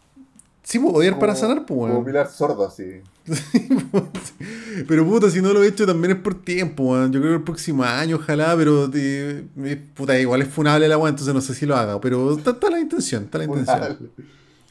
Sí, 0.71 0.79
pues, 0.79 0.95
odiar 0.95 1.19
para 1.19 1.33
Como- 1.35 1.41
sanar, 1.41 1.67
pues, 1.67 1.79
Como 1.81 1.93
weón. 1.95 2.05
Pilar 2.05 2.31
Sordo, 2.31 2.65
así. 2.65 3.01
Pero 4.87 5.05
puta, 5.05 5.29
si 5.31 5.43
no 5.43 5.53
lo 5.53 5.63
he 5.63 5.67
hecho 5.69 5.85
también 5.87 6.13
es 6.17 6.23
por 6.23 6.35
tiempo, 6.43 6.85
weón. 6.85 7.13
Yo 7.13 7.21
creo 7.21 7.33
que 7.33 7.37
el 7.39 7.43
próximo 7.43 7.83
año, 7.83 8.17
ojalá, 8.17 8.55
pero 8.57 8.89
eh, 8.95 9.45
puta, 9.95 10.19
igual 10.19 10.43
es 10.43 10.49
funable 10.49 10.87
la 10.89 10.97
weá, 10.97 11.11
entonces 11.11 11.35
no 11.35 11.41
sé 11.41 11.55
si 11.55 11.67
lo 11.67 11.77
haga. 11.77 12.01
Pero 12.01 12.37
está, 12.37 12.53
está 12.53 12.71
la 12.71 12.79
intención, 12.81 13.25
está 13.25 13.39
la 13.39 13.45
intención. 13.45 14.11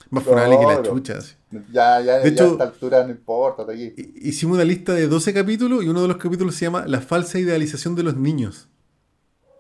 Más 0.10 0.24
funable 0.24 0.58
que 0.58 0.66
la 0.66 0.82
chucha. 0.82 1.18
así. 1.18 1.34
Ya, 1.72 2.00
ya, 2.02 2.18
De 2.20 2.24
ya 2.24 2.28
hecho- 2.30 2.44
a 2.46 2.52
esta 2.54 2.64
altura 2.64 3.04
no 3.04 3.10
importa, 3.12 3.64
está 3.64 3.74
aquí. 3.74 3.94
Hicimos 4.22 4.56
una 4.56 4.64
lista 4.64 4.94
de 4.94 5.08
12 5.08 5.34
capítulos 5.34 5.84
y 5.84 5.90
uno 5.90 6.02
de 6.02 6.08
los 6.08 6.18
capítulos 6.18 6.56
se 6.56 6.66
llama 6.66 6.86
La 6.88 7.02
falsa 7.02 7.38
idealización 7.40 7.96
de 7.96 8.04
los 8.04 8.16
niños. 8.16 8.68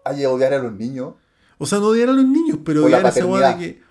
Hay 0.06 0.25
odiar 0.25 0.54
a 0.54 0.60
los 0.60 0.73
niños. 0.73 1.13
O 1.58 1.65
sea, 1.65 1.80
no 1.80 1.88
odiar 1.88 2.10
a 2.10 2.13
los 2.13 2.25
niños, 2.25 2.60
pero 2.63 2.84
O 2.84 2.86
odiar 2.86 3.06
esa 3.06 3.25
weá 3.25 3.56
de 3.56 3.58
que. 3.60 3.88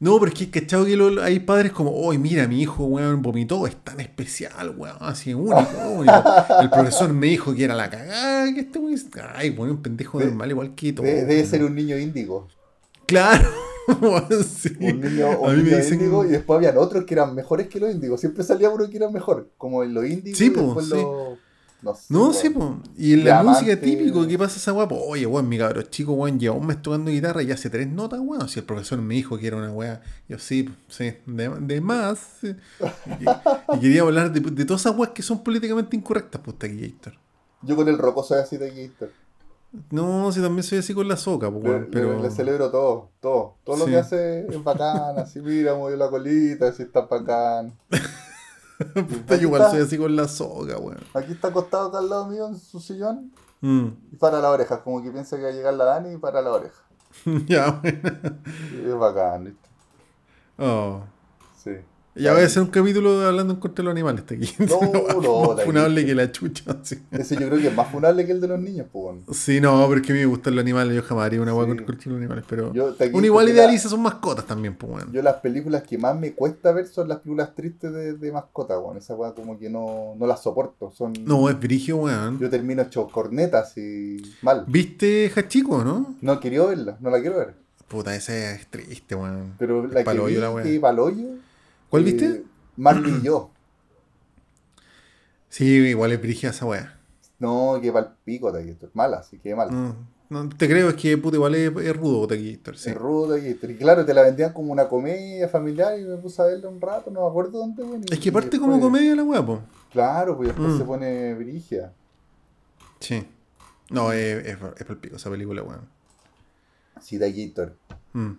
No, 0.00 0.18
pero 0.18 0.32
es 0.32 0.38
que 0.38 0.50
cachado 0.50 0.86
que 0.86 0.96
lo- 0.96 1.22
hay 1.22 1.40
padres 1.40 1.72
como, 1.72 1.92
oye, 1.94 2.18
mira, 2.18 2.48
mi 2.48 2.62
hijo, 2.62 2.84
weón, 2.86 3.20
vomitó, 3.20 3.66
es 3.66 3.76
tan 3.84 4.00
especial, 4.00 4.74
weón, 4.76 4.96
así 5.00 5.34
único, 5.34 5.58
único. 5.94 6.24
El 6.60 6.70
profesor 6.70 7.12
me 7.12 7.26
dijo 7.26 7.54
que 7.54 7.64
era 7.64 7.74
la 7.74 7.90
cagada, 7.90 8.52
que 8.54 8.60
este 8.60 8.78
weón 8.78 8.94
es. 8.94 9.06
Ay, 9.34 9.50
weón, 9.50 9.72
un 9.72 9.82
pendejo 9.82 10.18
De- 10.18 10.24
normal 10.26 10.50
igual 10.50 10.74
que 10.74 10.92
todo. 10.94 11.04
De- 11.06 11.26
debe 11.26 11.44
ser 11.44 11.62
un 11.64 11.74
niño 11.74 11.98
índigo. 11.98 12.48
Claro, 13.06 13.46
sí. 14.48 14.70
Un 14.80 15.00
niño, 15.00 15.26
A 15.32 15.38
un 15.50 15.56
mí 15.64 15.70
me 15.70 15.76
dicen- 15.76 15.94
índigo 16.00 16.24
y 16.24 16.28
después 16.28 16.56
habían 16.56 16.78
otros 16.78 17.04
que 17.04 17.12
eran 17.14 17.34
mejores 17.34 17.68
que 17.68 17.78
los 17.78 17.92
índigos. 17.92 18.20
Siempre 18.20 18.42
salía 18.42 18.70
uno 18.70 18.88
que 18.88 18.96
era 18.96 19.10
mejor. 19.10 19.50
Como 19.58 19.82
en 19.82 19.92
los 19.92 20.06
índigos 20.06 20.38
Sí, 20.38 20.46
y 20.46 20.50
po, 20.50 20.62
después 20.62 20.86
sí. 20.86 20.94
No, 21.82 21.94
sé, 21.94 22.04
No, 22.10 22.32
sí, 22.32 22.50
po. 22.50 22.78
Y 22.96 23.14
en 23.14 23.20
la 23.20 23.24
Diamante. 23.42 23.60
música 23.62 23.80
típico, 23.80 24.26
¿qué 24.26 24.38
pasa 24.38 24.56
esa 24.58 24.72
weá? 24.72 24.86
Po, 24.86 24.96
Oye, 24.96 25.24
weón, 25.26 25.48
mi 25.48 25.56
cabro 25.58 25.80
chico, 25.82 26.12
weón, 26.12 26.38
lleva 26.38 26.54
un 26.54 26.66
mes 26.66 26.82
tocando 26.82 27.10
guitarra 27.10 27.42
y 27.42 27.50
hace 27.52 27.70
tres 27.70 27.88
notas, 27.88 28.20
weón. 28.22 28.48
Si 28.48 28.58
el 28.60 28.66
profesor 28.66 29.00
me 29.00 29.14
dijo 29.14 29.38
que 29.38 29.46
era 29.46 29.56
una 29.56 29.72
weá, 29.72 30.02
yo 30.28 30.38
sí, 30.38 30.68
sí, 30.88 31.14
de, 31.26 31.48
de 31.48 31.80
más. 31.80 32.18
sí. 32.40 32.54
Y, 33.20 33.76
y 33.76 33.80
quería 33.80 34.02
hablar 34.02 34.30
de, 34.32 34.40
de 34.40 34.64
todas 34.64 34.82
esas 34.82 34.96
weas 34.96 35.12
que 35.12 35.22
son 35.22 35.42
políticamente 35.42 35.96
incorrectas, 35.96 36.40
pues, 36.44 36.58
Taquillator. 36.58 37.14
Yo 37.62 37.76
con 37.76 37.88
el 37.88 37.98
roco 37.98 38.22
soy 38.22 38.38
así 38.40 38.56
de 38.56 38.70
Gator. 38.70 39.10
No, 39.92 40.32
si 40.32 40.40
también 40.40 40.64
soy 40.64 40.78
así 40.78 40.92
con 40.92 41.06
la 41.06 41.16
soca, 41.16 41.50
pues, 41.50 41.62
weón, 41.64 41.80
le- 41.82 41.86
pero... 41.88 42.20
le 42.22 42.30
celebro 42.30 42.70
todo, 42.70 43.08
todo. 43.20 43.54
Todo 43.64 43.76
lo 43.76 43.84
Sí. 43.84 43.90
que 43.92 43.96
hace 43.98 44.46
es 44.48 44.64
bacán, 44.64 45.18
así 45.18 45.40
mira, 45.40 45.74
movió 45.76 45.96
la 45.96 46.10
colita, 46.10 46.68
así 46.68 46.82
está 46.82 47.02
bacán. 47.02 47.72
Puta, 48.94 49.36
yo 49.36 49.42
igual 49.42 49.60
está. 49.62 49.72
soy 49.72 49.80
así 49.82 49.98
con 49.98 50.16
la 50.16 50.26
soca, 50.28 50.78
weón. 50.78 51.00
Aquí 51.14 51.32
está 51.32 51.48
acostado 51.48 51.88
acá 51.88 51.98
al 51.98 52.08
lado 52.08 52.26
mío 52.26 52.46
en 52.48 52.58
su 52.58 52.80
sillón 52.80 53.32
Mm. 53.62 53.88
y 54.12 54.16
para 54.16 54.40
la 54.40 54.50
oreja, 54.50 54.82
como 54.82 55.02
que 55.02 55.10
piensa 55.10 55.36
que 55.36 55.42
va 55.42 55.50
a 55.50 55.52
llegar 55.52 55.74
la 55.74 55.84
Dani 55.84 56.14
y 56.14 56.16
para 56.16 56.40
la 56.40 56.50
oreja. 56.52 56.82
ya, 57.46 57.72
bueno. 57.82 58.38
Es 58.86 58.94
bacán, 58.98 59.44
¿viste? 59.44 59.68
Oh. 60.58 61.02
Sí. 61.62 61.72
Ya 62.16 62.32
voy 62.32 62.42
a 62.42 62.46
hacer 62.46 62.62
un 62.62 62.68
capítulo 62.70 63.24
hablando 63.24 63.54
en 63.54 63.60
contra 63.60 63.82
de 63.82 63.84
los 63.84 63.92
animales 63.92 64.22
hasta 64.22 64.34
aquí. 64.34 64.52
No, 64.58 65.20
no, 65.22 65.54
Más 65.54 65.64
funable 65.64 66.00
aquí. 66.00 66.08
que 66.10 66.14
la 66.16 66.32
chucha. 66.32 66.76
Sí. 66.82 66.98
Ese 67.12 67.36
yo 67.36 67.46
creo 67.48 67.60
que 67.60 67.68
es 67.68 67.74
más 67.74 67.88
funable 67.90 68.26
que 68.26 68.32
el 68.32 68.40
de 68.40 68.48
los 68.48 68.58
niños, 68.60 68.88
pues. 68.92 69.16
Sí, 69.32 69.60
no, 69.60 69.86
pero 69.88 70.00
es 70.00 70.06
que 70.06 70.12
a 70.12 70.16
mí 70.16 70.20
me 70.20 70.26
gustan 70.26 70.56
los 70.56 70.62
animales. 70.62 70.94
Yo 70.96 71.02
jamás 71.02 71.26
haría 71.26 71.40
una 71.40 71.54
hueá 71.54 71.66
Sí. 71.66 71.76
con 71.76 71.84
contra 71.86 72.10
los 72.10 72.18
animales. 72.18 72.44
Pero 72.48 72.72
Yo, 72.74 72.92
te- 72.94 73.10
uno 73.14 73.24
igual 73.24 73.48
idealiza 73.48 73.88
sus 73.88 73.98
mascotas 73.98 74.44
también, 74.44 74.74
pues. 74.74 75.04
Yo 75.12 75.22
las 75.22 75.36
películas 75.36 75.84
que 75.84 75.98
más 75.98 76.18
me 76.18 76.32
cuesta 76.32 76.72
ver 76.72 76.86
son 76.88 77.08
las 77.08 77.18
películas 77.18 77.54
tristes 77.54 77.92
de, 77.92 78.14
de 78.14 78.32
mascota, 78.32 78.78
weón. 78.78 78.96
Esa 78.96 79.14
weá 79.14 79.32
como 79.32 79.56
que 79.58 79.70
no, 79.70 80.14
no 80.18 80.26
las 80.26 80.42
soporto. 80.42 80.90
Son... 80.90 81.12
No, 81.24 81.48
es 81.48 81.58
brigio, 81.60 81.98
weón. 81.98 82.38
Yo 82.40 82.50
termino 82.50 82.82
hecho 82.82 83.06
cornetas 83.06 83.76
y 83.78 84.20
mal. 84.42 84.64
¿Viste 84.66 85.30
Hachiko, 85.34 85.84
no? 85.84 86.16
No 86.20 86.40
quería 86.40 86.64
verla, 86.64 86.96
no 87.00 87.08
la 87.10 87.20
quiero 87.20 87.38
ver. 87.38 87.54
Puta, 87.86 88.14
esa 88.14 88.52
es 88.54 88.66
triste, 88.66 89.14
weón. 89.14 89.54
Pero 89.58 89.86
la 89.86 90.00
que 90.00 90.04
Paloyo 90.04 90.34
vi 90.34 90.40
la 90.40 90.50
¿Cuál 91.90 92.02
eh, 92.02 92.04
viste? 92.12 92.44
Marley 92.76 93.18
y 93.20 93.22
yo. 93.24 93.50
Sí, 95.48 95.64
igual 95.66 96.12
es 96.12 96.22
brigia 96.22 96.50
esa 96.50 96.64
weá. 96.66 96.96
No, 97.38 97.78
que 97.82 97.92
pa'l 97.92 98.10
pico, 98.24 98.52
Taquito. 98.52 98.86
Es 98.86 98.94
mala, 98.94 99.22
sí 99.22 99.38
que 99.38 99.50
es 99.50 99.56
mala. 99.56 99.70
No, 99.72 99.96
no 100.28 100.48
te 100.48 100.68
creo, 100.68 100.88
es 100.90 100.94
que 100.94 101.16
puta, 101.18 101.36
igual 101.36 101.54
es, 101.54 101.72
es 101.76 101.96
rudo, 101.96 102.26
Taquito. 102.28 102.72
Sí. 102.74 102.90
Es 102.90 102.96
rudo, 102.96 103.34
Taquito. 103.34 103.68
Y 103.70 103.76
claro, 103.76 104.04
te 104.04 104.14
la 104.14 104.22
vendían 104.22 104.52
como 104.52 104.72
una 104.72 104.88
comedia 104.88 105.48
familiar 105.48 105.98
y 105.98 106.04
me 106.04 106.16
puse 106.18 106.40
a 106.40 106.44
verla 106.46 106.68
un 106.68 106.80
rato, 106.80 107.10
no 107.10 107.22
me 107.22 107.28
acuerdo 107.28 107.58
dónde. 107.58 107.82
weón, 107.82 108.04
Es 108.10 108.20
que 108.20 108.30
parte 108.30 108.58
como 108.60 108.78
comedia 108.80 109.16
la 109.16 109.24
weá, 109.24 109.44
po. 109.44 109.60
Claro, 109.90 110.36
pues 110.36 110.48
después 110.50 110.68
Mm. 110.74 110.78
se 110.78 110.84
pone 110.84 111.34
brigia. 111.34 111.92
Sí. 113.00 113.26
No, 113.88 114.12
es, 114.12 114.46
es, 114.46 114.58
es 114.76 114.84
pa'l 114.86 114.98
pico 114.98 115.16
esa 115.16 115.30
película, 115.30 115.62
weón. 115.62 115.88
Sí, 117.00 117.18
Taquito. 117.18 117.72
Mm. 118.12 118.32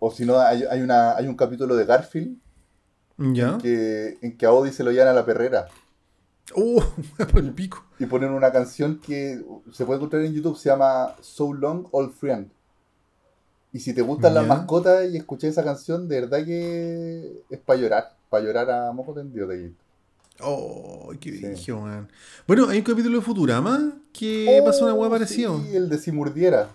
O 0.00 0.10
si 0.10 0.24
no, 0.24 0.40
hay, 0.40 0.64
hay, 0.64 0.80
una, 0.80 1.14
hay 1.16 1.28
un 1.28 1.36
capítulo 1.36 1.76
de 1.76 1.84
Garfield 1.84 2.36
¿Ya? 3.18 3.58
que, 3.58 4.18
en 4.22 4.36
que 4.36 4.46
a 4.46 4.52
Odie 4.52 4.72
se 4.72 4.82
lo 4.84 4.90
llevan 4.90 5.08
a 5.08 5.12
la 5.12 5.24
perrera 5.26 5.68
¡Oh! 6.54 6.82
Por 7.32 7.40
el 7.42 7.52
pico. 7.52 7.84
y 7.98 8.06
ponen 8.06 8.30
una 8.30 8.50
canción 8.52 8.98
que 9.00 9.40
se 9.72 9.84
puede 9.84 9.98
encontrar 9.98 10.22
en 10.24 10.32
YouTube, 10.34 10.58
se 10.58 10.68
llama 10.70 11.14
So 11.20 11.52
Long 11.52 11.86
Old 11.92 12.12
Friend. 12.12 12.50
Y 13.72 13.78
si 13.80 13.94
te 13.94 14.02
gustan 14.02 14.34
las 14.34 14.46
mascotas 14.46 15.08
y 15.10 15.16
escuché 15.16 15.48
esa 15.48 15.64
canción, 15.64 16.06
de 16.08 16.20
verdad 16.20 16.44
que 16.44 17.42
es 17.48 17.58
para 17.60 17.80
llorar, 17.80 18.16
para 18.28 18.44
llorar 18.44 18.70
a 18.70 18.92
moco 18.92 19.14
tendido 19.14 19.46
de 19.46 19.54
ahí. 19.56 19.74
Oh, 20.40 21.12
qué 21.20 21.54
Sí. 21.56 21.72
weón. 21.72 22.10
Bueno, 22.46 22.68
hay 22.68 22.78
un 22.78 22.84
capítulo 22.84 23.18
de 23.18 23.24
Futurama 23.24 23.92
que 24.12 24.60
pasa 24.66 24.84
una 24.84 24.94
weá 24.94 25.08
parecida. 25.08 25.52
Oh, 25.52 25.60
Sí, 25.62 25.74
el 25.76 25.88
de 25.88 25.96
Si 25.98 26.12
Murdiera. 26.12 26.68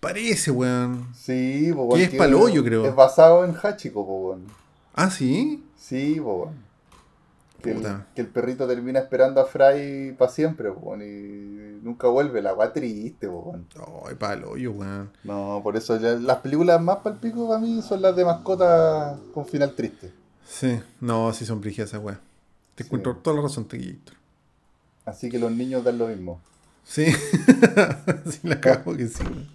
Parece, 0.00 0.50
weón. 0.50 1.06
Sí, 1.14 1.70
po, 1.74 1.94
Que 1.94 2.04
es 2.04 2.14
palo, 2.14 2.48
yo 2.48 2.64
creo. 2.64 2.86
Es 2.86 2.94
basado 2.94 3.44
en 3.44 3.54
Hachiko, 3.54 4.04
po, 4.06 4.28
weón. 4.28 4.46
Ah, 5.00 5.10
sí. 5.10 5.64
Sí, 5.76 6.18
weón. 6.18 6.66
Que 7.62 7.70
el, 7.72 7.76
Puta. 7.78 8.06
que 8.14 8.20
el 8.20 8.26
perrito 8.28 8.66
termina 8.66 8.98
esperando 9.00 9.40
a 9.40 9.44
Fry 9.46 10.14
para 10.18 10.30
siempre, 10.30 10.70
weón, 10.70 11.02
y 11.02 11.80
nunca 11.84 12.08
vuelve. 12.08 12.42
La 12.42 12.52
weá 12.54 12.72
triste, 12.72 13.28
weón. 13.28 13.66
Ay, 14.08 14.14
palo, 14.16 14.56
yo, 14.56 14.72
weón. 14.72 15.10
No, 15.24 15.60
por 15.62 15.76
eso 15.76 15.98
ya- 16.00 16.14
las 16.14 16.38
películas 16.38 16.80
más 16.80 16.98
palpico 16.98 17.48
para 17.48 17.60
mí 17.60 17.80
son 17.82 18.02
las 18.02 18.14
de 18.16 18.24
mascotas 18.24 19.18
con 19.32 19.46
final 19.46 19.74
triste. 19.74 20.12
Sí, 20.46 20.80
no, 21.00 21.32
sí 21.32 21.44
son 21.46 21.60
brigias 21.60 21.88
esas 21.90 22.02
weas. 22.02 22.18
Te 22.74 22.82
Sí. 22.84 22.88
encuentro 22.88 23.16
toda 23.16 23.36
la 23.36 23.42
razón, 23.42 23.66
Tequillito. 23.68 24.12
Así 25.04 25.28
que 25.28 25.38
los 25.38 25.50
niños 25.52 25.82
dan 25.84 25.98
lo 25.98 26.08
mismo. 26.08 26.40
Sí, 26.84 27.06
sí 28.30 28.40
la 28.44 28.60
cago 28.60 28.96
que 28.96 29.06
sí, 29.08 29.22
weón. 29.22 29.48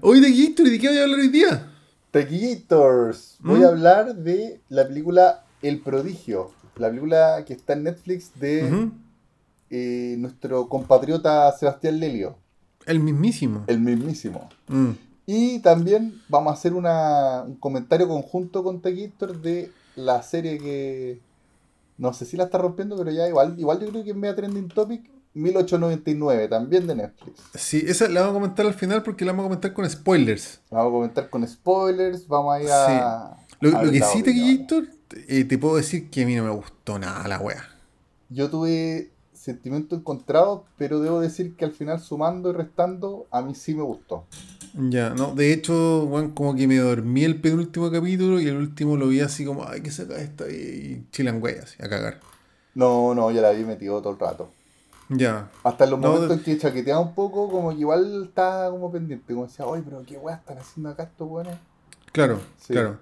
Oye, 0.00 0.20
Tequillito, 0.22 0.62
¿y 0.62 0.70
de 0.70 0.78
qué 0.78 0.88
voy 0.88 0.98
a 0.98 1.02
hablar 1.04 1.18
hoy 1.20 1.28
día? 1.28 1.70
Tequillators. 2.14 3.38
Voy 3.40 3.60
¿Mm? 3.60 3.64
a 3.64 3.68
hablar 3.68 4.14
de 4.14 4.60
la 4.68 4.86
película 4.86 5.42
El 5.62 5.80
Prodigio. 5.80 6.52
La 6.76 6.88
película 6.88 7.44
que 7.44 7.54
está 7.54 7.72
en 7.72 7.82
Netflix 7.84 8.30
de 8.38 8.88
eh, 9.70 10.14
nuestro 10.18 10.68
compatriota 10.68 11.50
Sebastián 11.52 11.98
Lelio. 11.98 12.36
El 12.86 13.00
mismísimo. 13.00 13.64
El 13.66 13.80
mismísimo. 13.80 14.48
Mm. 14.68 14.90
Y 15.26 15.58
también 15.60 16.20
vamos 16.28 16.52
a 16.52 16.54
hacer 16.54 16.74
una- 16.74 17.42
un 17.42 17.56
comentario 17.56 18.06
conjunto 18.06 18.62
con 18.62 18.80
Tequillators 18.80 19.42
de 19.42 19.72
la 19.96 20.22
serie 20.22 20.58
que 20.58 21.18
no 21.98 22.12
sé 22.12 22.26
si 22.26 22.36
la 22.36 22.44
está 22.44 22.58
rompiendo, 22.58 22.96
pero 22.96 23.10
ya 23.10 23.26
igual, 23.26 23.58
igual 23.58 23.80
yo 23.80 23.88
creo 23.88 24.04
que 24.04 24.10
es 24.10 24.16
media 24.16 24.36
trending 24.36 24.68
topic. 24.68 25.02
1899, 25.34 26.48
también 26.48 26.86
de 26.86 26.94
Netflix. 26.94 27.40
Sí, 27.54 27.84
esa 27.86 28.08
la 28.08 28.20
vamos 28.20 28.36
a 28.36 28.40
comentar 28.40 28.66
al 28.66 28.74
final 28.74 29.02
porque 29.02 29.24
la 29.24 29.32
vamos 29.32 29.44
a 29.44 29.48
comentar 29.48 29.72
con 29.72 29.88
spoilers. 29.88 30.60
Vamos 30.70 30.88
a 30.88 30.92
comentar 30.92 31.30
con 31.30 31.46
spoilers, 31.46 32.26
vamos 32.26 32.54
a 32.54 32.62
ir 32.62 32.68
a... 32.70 33.36
Lo, 33.60 33.70
a 33.70 33.72
lo 33.72 33.80
ver 33.82 33.92
que 33.92 33.98
la 33.98 34.06
sí, 34.06 34.20
opinión. 34.20 34.24
Tequillito, 34.24 34.82
eh, 35.28 35.44
te 35.44 35.58
puedo 35.58 35.76
decir 35.76 36.10
que 36.10 36.22
a 36.22 36.26
mí 36.26 36.34
no 36.36 36.44
me 36.44 36.50
gustó 36.50 36.98
nada 36.98 37.26
la 37.28 37.38
wea. 37.40 37.68
Yo 38.28 38.48
tuve 38.48 39.10
sentimientos 39.32 39.98
encontrados, 39.98 40.62
pero 40.78 41.00
debo 41.00 41.20
decir 41.20 41.54
que 41.56 41.64
al 41.64 41.72
final 41.72 42.00
sumando 42.00 42.50
y 42.50 42.52
restando, 42.54 43.26
a 43.30 43.42
mí 43.42 43.54
sí 43.54 43.74
me 43.74 43.82
gustó. 43.82 44.24
Ya, 44.72 45.10
no, 45.10 45.34
de 45.34 45.52
hecho, 45.52 46.04
weón, 46.04 46.30
como 46.32 46.54
que 46.56 46.66
me 46.66 46.78
dormí 46.78 47.24
el 47.24 47.40
penúltimo 47.40 47.90
capítulo 47.90 48.40
y 48.40 48.48
el 48.48 48.56
último 48.56 48.96
lo 48.96 49.08
vi 49.08 49.20
así 49.20 49.44
como, 49.44 49.66
ay, 49.68 49.82
que 49.82 49.90
saca 49.90 50.16
esta 50.16 50.48
y 50.50 51.06
chilan 51.12 51.42
wey, 51.42 51.56
así, 51.62 51.76
a 51.82 51.88
cagar. 51.88 52.20
No, 52.74 53.14
no, 53.14 53.30
ya 53.30 53.40
la 53.40 53.50
vi 53.50 53.64
metido 53.64 54.00
todo 54.00 54.14
el 54.14 54.18
rato. 54.18 54.50
Ya, 55.10 55.50
Hasta 55.62 55.84
en 55.84 55.90
los 55.90 56.00
No, 56.00 56.08
momentos 56.08 56.28
de- 56.30 56.34
en 56.36 56.42
que 56.42 56.58
chaqueteaba 56.58 57.00
un 57.00 57.14
poco, 57.14 57.50
como 57.50 57.70
que 57.70 57.76
igual 57.80 58.24
estaba 58.24 58.70
como 58.70 58.90
pendiente. 58.90 59.34
Como 59.34 59.46
decía, 59.46 59.66
oye, 59.66 59.82
pero 59.84 60.02
qué 60.06 60.16
weá 60.16 60.36
están 60.36 60.58
haciendo 60.58 60.88
acá 60.90 61.02
estos 61.04 61.28
weones. 61.30 61.56
claro, 62.12 62.40
Sí. 62.60 62.72
claro. 62.72 62.98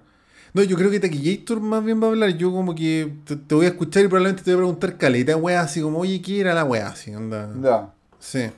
No, 0.53 0.61
yo 0.63 0.75
creo 0.77 0.91
que 0.91 0.99
Taquillator 0.99 1.59
más 1.61 1.83
bien 1.83 1.99
va 2.01 2.07
a 2.07 2.09
hablar. 2.09 2.29
Yo 2.37 2.51
como 2.51 2.75
que 2.75 3.11
te, 3.25 3.35
te 3.37 3.55
voy 3.55 3.65
a 3.65 3.69
escuchar 3.69 4.03
y 4.03 4.07
probablemente 4.07 4.43
te 4.43 4.51
voy 4.51 4.59
a 4.59 4.61
preguntar 4.65 4.97
caleta, 4.97 5.35
wea, 5.37 5.61
así 5.61 5.81
como, 5.81 5.99
oye, 5.99 6.21
¿qué 6.21 6.41
era 6.41 6.53
la 6.53 6.63
wea? 6.63 6.89
Así, 6.89 7.13
onda. 7.15 7.49
Ya. 7.61 7.91
Sí. 8.19 8.51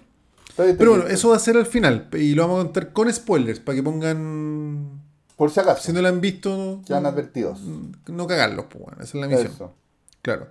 Pero 0.58 0.92
bueno, 0.92 1.08
eso 1.08 1.30
va 1.30 1.36
a 1.38 1.40
ser 1.40 1.56
al 1.58 1.66
final. 1.66 2.10
Y 2.14 2.34
lo 2.34 2.44
vamos 2.44 2.60
a 2.62 2.64
contar 2.66 2.92
con 2.94 3.12
spoilers, 3.14 3.60
para 3.62 3.76
que 3.78 3.84
pongan. 3.84 5.02
Por 5.38 5.52
si 5.52 5.60
acaso, 5.60 5.84
Si 5.84 5.94
no 5.94 6.02
lo 6.02 6.08
han 6.08 6.20
visto, 6.22 6.82
quedan 6.86 7.06
advertidos. 7.06 7.60
no 8.08 8.26
cagarlos, 8.28 8.66
pues 8.70 8.84
bueno, 8.84 8.98
esa 9.02 9.18
es 9.18 9.22
la 9.22 9.28
misión. 9.28 9.52
Eso. 9.54 9.74
Claro. 10.22 10.48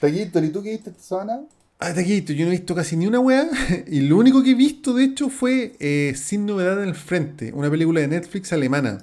Taquito, 0.00 0.38
¿y 0.42 0.50
tú 0.50 0.62
qué 0.62 0.70
viste 0.70 0.90
esta 0.90 1.02
semana? 1.02 1.40
Ah, 1.82 1.94
Taquito, 1.94 2.34
yo 2.34 2.44
no 2.44 2.52
he 2.52 2.56
visto 2.56 2.74
casi 2.74 2.94
ni 2.96 3.06
una 3.06 3.20
wea. 3.20 3.48
Y 3.86 4.02
lo 4.02 4.18
único 4.18 4.42
que 4.42 4.50
he 4.50 4.54
visto, 4.54 4.92
de 4.92 5.04
hecho, 5.04 5.30
fue 5.30 5.72
eh, 5.80 6.12
Sin 6.14 6.44
Novedad 6.44 6.82
en 6.82 6.90
el 6.90 6.94
Frente, 6.94 7.52
una 7.54 7.70
película 7.70 8.00
de 8.00 8.08
Netflix 8.08 8.52
alemana. 8.52 8.98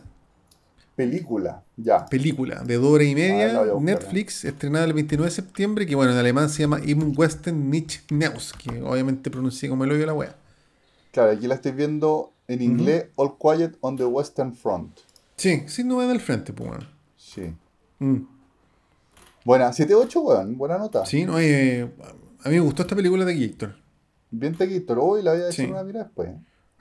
Película, 0.95 1.63
ya. 1.75 2.05
Película 2.05 2.63
de 2.63 2.75
dos 2.75 2.85
horas 2.85 3.07
y 3.07 3.11
Ah, 3.11 3.15
media, 3.15 3.63
Netflix, 3.79 4.45
estrenada 4.45 4.85
el 4.85 4.93
29 4.93 5.29
de 5.29 5.35
septiembre, 5.35 5.85
que 5.85 5.95
bueno, 5.95 6.11
en 6.11 6.17
alemán 6.17 6.49
se 6.49 6.63
llama 6.63 6.79
Im 6.85 7.13
Westen 7.15 7.69
nicht 7.69 8.11
Neus, 8.11 8.53
que 8.53 8.81
obviamente 8.81 9.29
pronuncié 9.29 9.69
como 9.69 9.83
el 9.83 9.91
hoyo 9.91 10.05
la 10.05 10.13
wea. 10.13 10.35
Claro, 11.11 11.31
aquí 11.31 11.47
la 11.47 11.55
estoy 11.55 11.71
viendo 11.71 12.33
en 12.47 12.61
inglés, 12.61 13.07
All 13.15 13.37
Quiet 13.37 13.77
on 13.81 13.95
the 13.97 14.05
Western 14.05 14.55
Front. 14.55 14.99
Sí, 15.35 15.63
Sin 15.67 15.87
Novedad 15.87 16.11
en 16.11 16.15
el 16.15 16.21
Frente, 16.21 16.53
pues 16.53 16.67
bueno. 16.69 16.87
Sí. 17.15 17.53
Mm. 17.99 18.21
Buena, 19.45 19.69
7-8, 19.69 20.15
weón, 20.23 20.57
buena 20.57 20.77
nota. 20.79 21.05
Sí, 21.05 21.25
no, 21.25 21.39
eh, 21.39 21.87
a 22.47 22.49
mí 22.49 22.55
me 22.55 22.61
gustó 22.61 22.81
esta 22.83 22.95
película 22.95 23.25
de 23.25 23.33
Héctor. 23.43 23.75
Bien 24.31 24.55
Taquito, 24.55 24.93
hoy 25.01 25.21
la 25.21 25.33
voy 25.33 25.41
a 25.41 25.49
echar 25.49 25.65
Sí. 25.65 25.71
una 25.71 25.83
mira 25.83 26.03
después. 26.03 26.29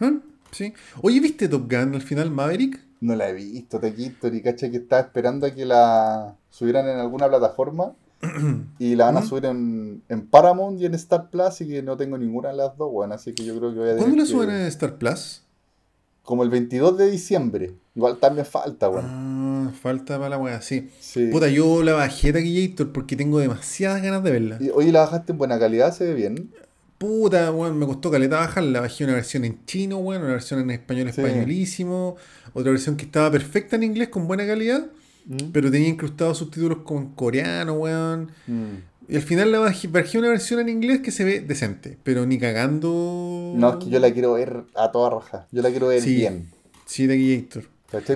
¿Ah? 0.01 0.13
Sí. 0.53 0.73
Oye, 1.03 1.21
¿viste 1.21 1.49
Top 1.49 1.71
Gun 1.71 1.95
al 1.95 2.03
final, 2.03 2.31
Maverick? 2.31 2.81
No 3.01 3.15
la 3.15 3.29
he 3.29 3.33
visto, 3.35 3.79
Taquito, 3.79 4.29
y 4.29 4.41
cacha 4.43 4.71
que 4.71 4.79
estaba 4.79 5.03
esperando 5.03 5.47
a 5.47 5.51
que 5.51 5.65
la 5.67 6.35
subieran 6.51 6.89
en 6.89 6.97
alguna 6.99 7.29
plataforma. 7.29 7.93
y 8.79 8.95
la 8.95 9.05
van 9.07 9.19
a 9.19 9.21
¿Mm? 9.21 9.27
subir 9.29 9.45
en, 9.45 10.03
en 10.09 10.27
Paramount 10.27 10.81
y 10.81 10.87
en 10.87 10.95
Star 10.95 11.29
Plus, 11.31 11.61
y 11.61 11.69
que 11.69 11.83
no 11.83 11.97
tengo 11.97 12.17
ninguna 12.17 12.49
de 12.49 12.57
las 12.57 12.77
dos, 12.77 12.89
weón. 12.91 13.13
Así 13.13 13.35
que 13.35 13.45
yo 13.45 13.57
creo 13.59 13.73
que 13.75 13.79
voy 13.81 13.91
a 13.91 13.97
¿Cuándo 13.97 14.17
la 14.17 14.23
que- 14.23 14.29
suben 14.31 14.51
a 14.51 14.67
Star 14.69 14.97
Plus? 14.97 15.43
Como 16.23 16.43
el 16.43 16.49
22 16.51 16.97
de 16.99 17.11
diciembre. 17.11 17.75
Igual 17.95 18.17
también 18.17 18.47
falta, 18.47 18.89
weón. 18.89 19.05
Ah, 19.07 19.36
falta 19.77 20.16
para 20.18 20.31
la 20.31 20.39
wea, 20.39 20.61
sí. 20.62 20.89
Sí. 21.01 21.29
Puta, 21.31 21.49
yo 21.49 21.83
la 21.83 21.93
bajé 21.95 22.33
Taquillator 22.33 22.93
porque 22.93 23.14
tengo 23.16 23.39
demasiadas 23.39 24.03
ganas 24.03 24.22
de 24.24 24.31
verla. 24.31 24.59
Y 24.61 24.70
hoy 24.70 24.91
la 24.91 25.01
bajaste 25.01 25.33
en 25.33 25.39
buena 25.39 25.59
calidad, 25.59 25.95
se 25.95 26.05
ve 26.05 26.14
bien. 26.14 26.51
Puta, 26.99 27.53
weón, 27.53 27.79
me 27.79 27.87
costó 27.87 28.11
caleta 28.11 28.37
bajarla. 28.39 28.81
Bajé 28.81 29.05
una 29.05 29.14
versión 29.14 29.45
en 29.45 29.64
chino, 29.66 29.99
weón, 29.99 30.22
una 30.22 30.33
versión 30.33 30.61
en 30.61 30.70
español 30.70 31.12
Sí. 31.12 31.20
españolísimo, 31.20 32.16
otra 32.55 32.70
versión 32.70 32.97
que 32.97 33.05
estaba 33.05 33.31
perfecta 33.31 33.77
en 33.77 33.83
inglés 33.83 34.09
con 34.09 34.27
buena 34.27 34.47
calidad. 34.47 34.87
¿Mm? 35.29 35.51
pero 35.53 35.72
tenía 35.72 35.89
incrustados 35.89 36.39
subtítulos 36.39 36.79
con 36.85 37.12
coreano, 37.16 37.72
weón. 37.72 38.31
Mm. 38.47 38.77
Y 39.09 39.16
al 39.16 39.22
final 39.22 39.51
la 39.51 39.59
bajé, 39.59 39.89
bajé 39.89 40.18
una 40.18 40.29
versión 40.29 40.61
en 40.61 40.68
inglés 40.68 41.01
que 41.01 41.11
se 41.11 41.24
ve 41.24 41.41
decente, 41.41 41.99
pero 42.05 42.24
ni 42.27 42.39
cagando. 42.39 43.53
No, 43.57 43.70
es 43.79 43.85
que 43.85 43.91
yo 43.91 43.99
la 43.99 44.12
quiero 44.12 44.35
ver 44.35 44.62
a 44.77 44.93
toda 44.93 45.11
roja. 45.11 45.49
Yo 45.51 45.62
la 45.62 45.70
quiero 45.70 45.89
ver 45.89 46.01
Sí. 46.01 46.14
bien. 46.14 46.49
Sí, 46.85 47.09
de 47.09 47.39
Gator. 47.43 47.64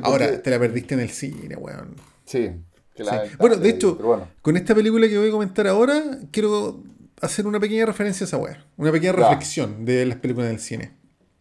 Ahora 0.02 0.42
te 0.42 0.50
la 0.50 0.58
perdiste 0.58 0.94
en 0.94 1.00
el 1.00 1.10
cine, 1.10 1.56
weón. 1.56 1.94
Sí. 2.24 2.50
que 2.94 3.04
la- 3.04 3.24
Sí. 3.26 3.32
Bueno, 3.38 3.56
de 3.56 3.68
hecho, 3.70 3.94
bueno, 3.96 4.28
con 4.42 4.56
esta 4.56 4.74
película 4.74 5.08
que 5.08 5.16
voy 5.18 5.28
a 5.28 5.32
comentar 5.32 5.66
ahora, 5.66 6.02
quiero 6.30 6.82
hacer 7.20 7.46
una 7.46 7.58
pequeña 7.60 7.86
referencia 7.86 8.24
a 8.24 8.26
esa 8.28 8.36
weá. 8.36 8.64
Una 8.76 8.92
pequeña 8.92 9.12
Ya. 9.16 9.18
reflexión 9.28 9.84
de 9.84 10.04
las 10.06 10.18
películas 10.18 10.50
del 10.50 10.60
cine. 10.60 10.92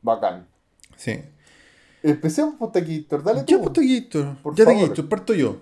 bacán. 0.02 0.48
Sí. 0.96 1.20
Empecemos 2.04 2.56
por 2.56 2.72
Taquillator. 2.72 3.24
Dale 3.24 3.40
Ya, 3.46 3.58
tú. 3.62 3.82
Gator. 3.82 4.38
Por 4.42 4.56
Ya 4.56 4.64
de 4.66 4.72
favor. 4.74 4.90
Gator, 4.90 5.10
parto 5.10 5.34
yo. 5.34 5.60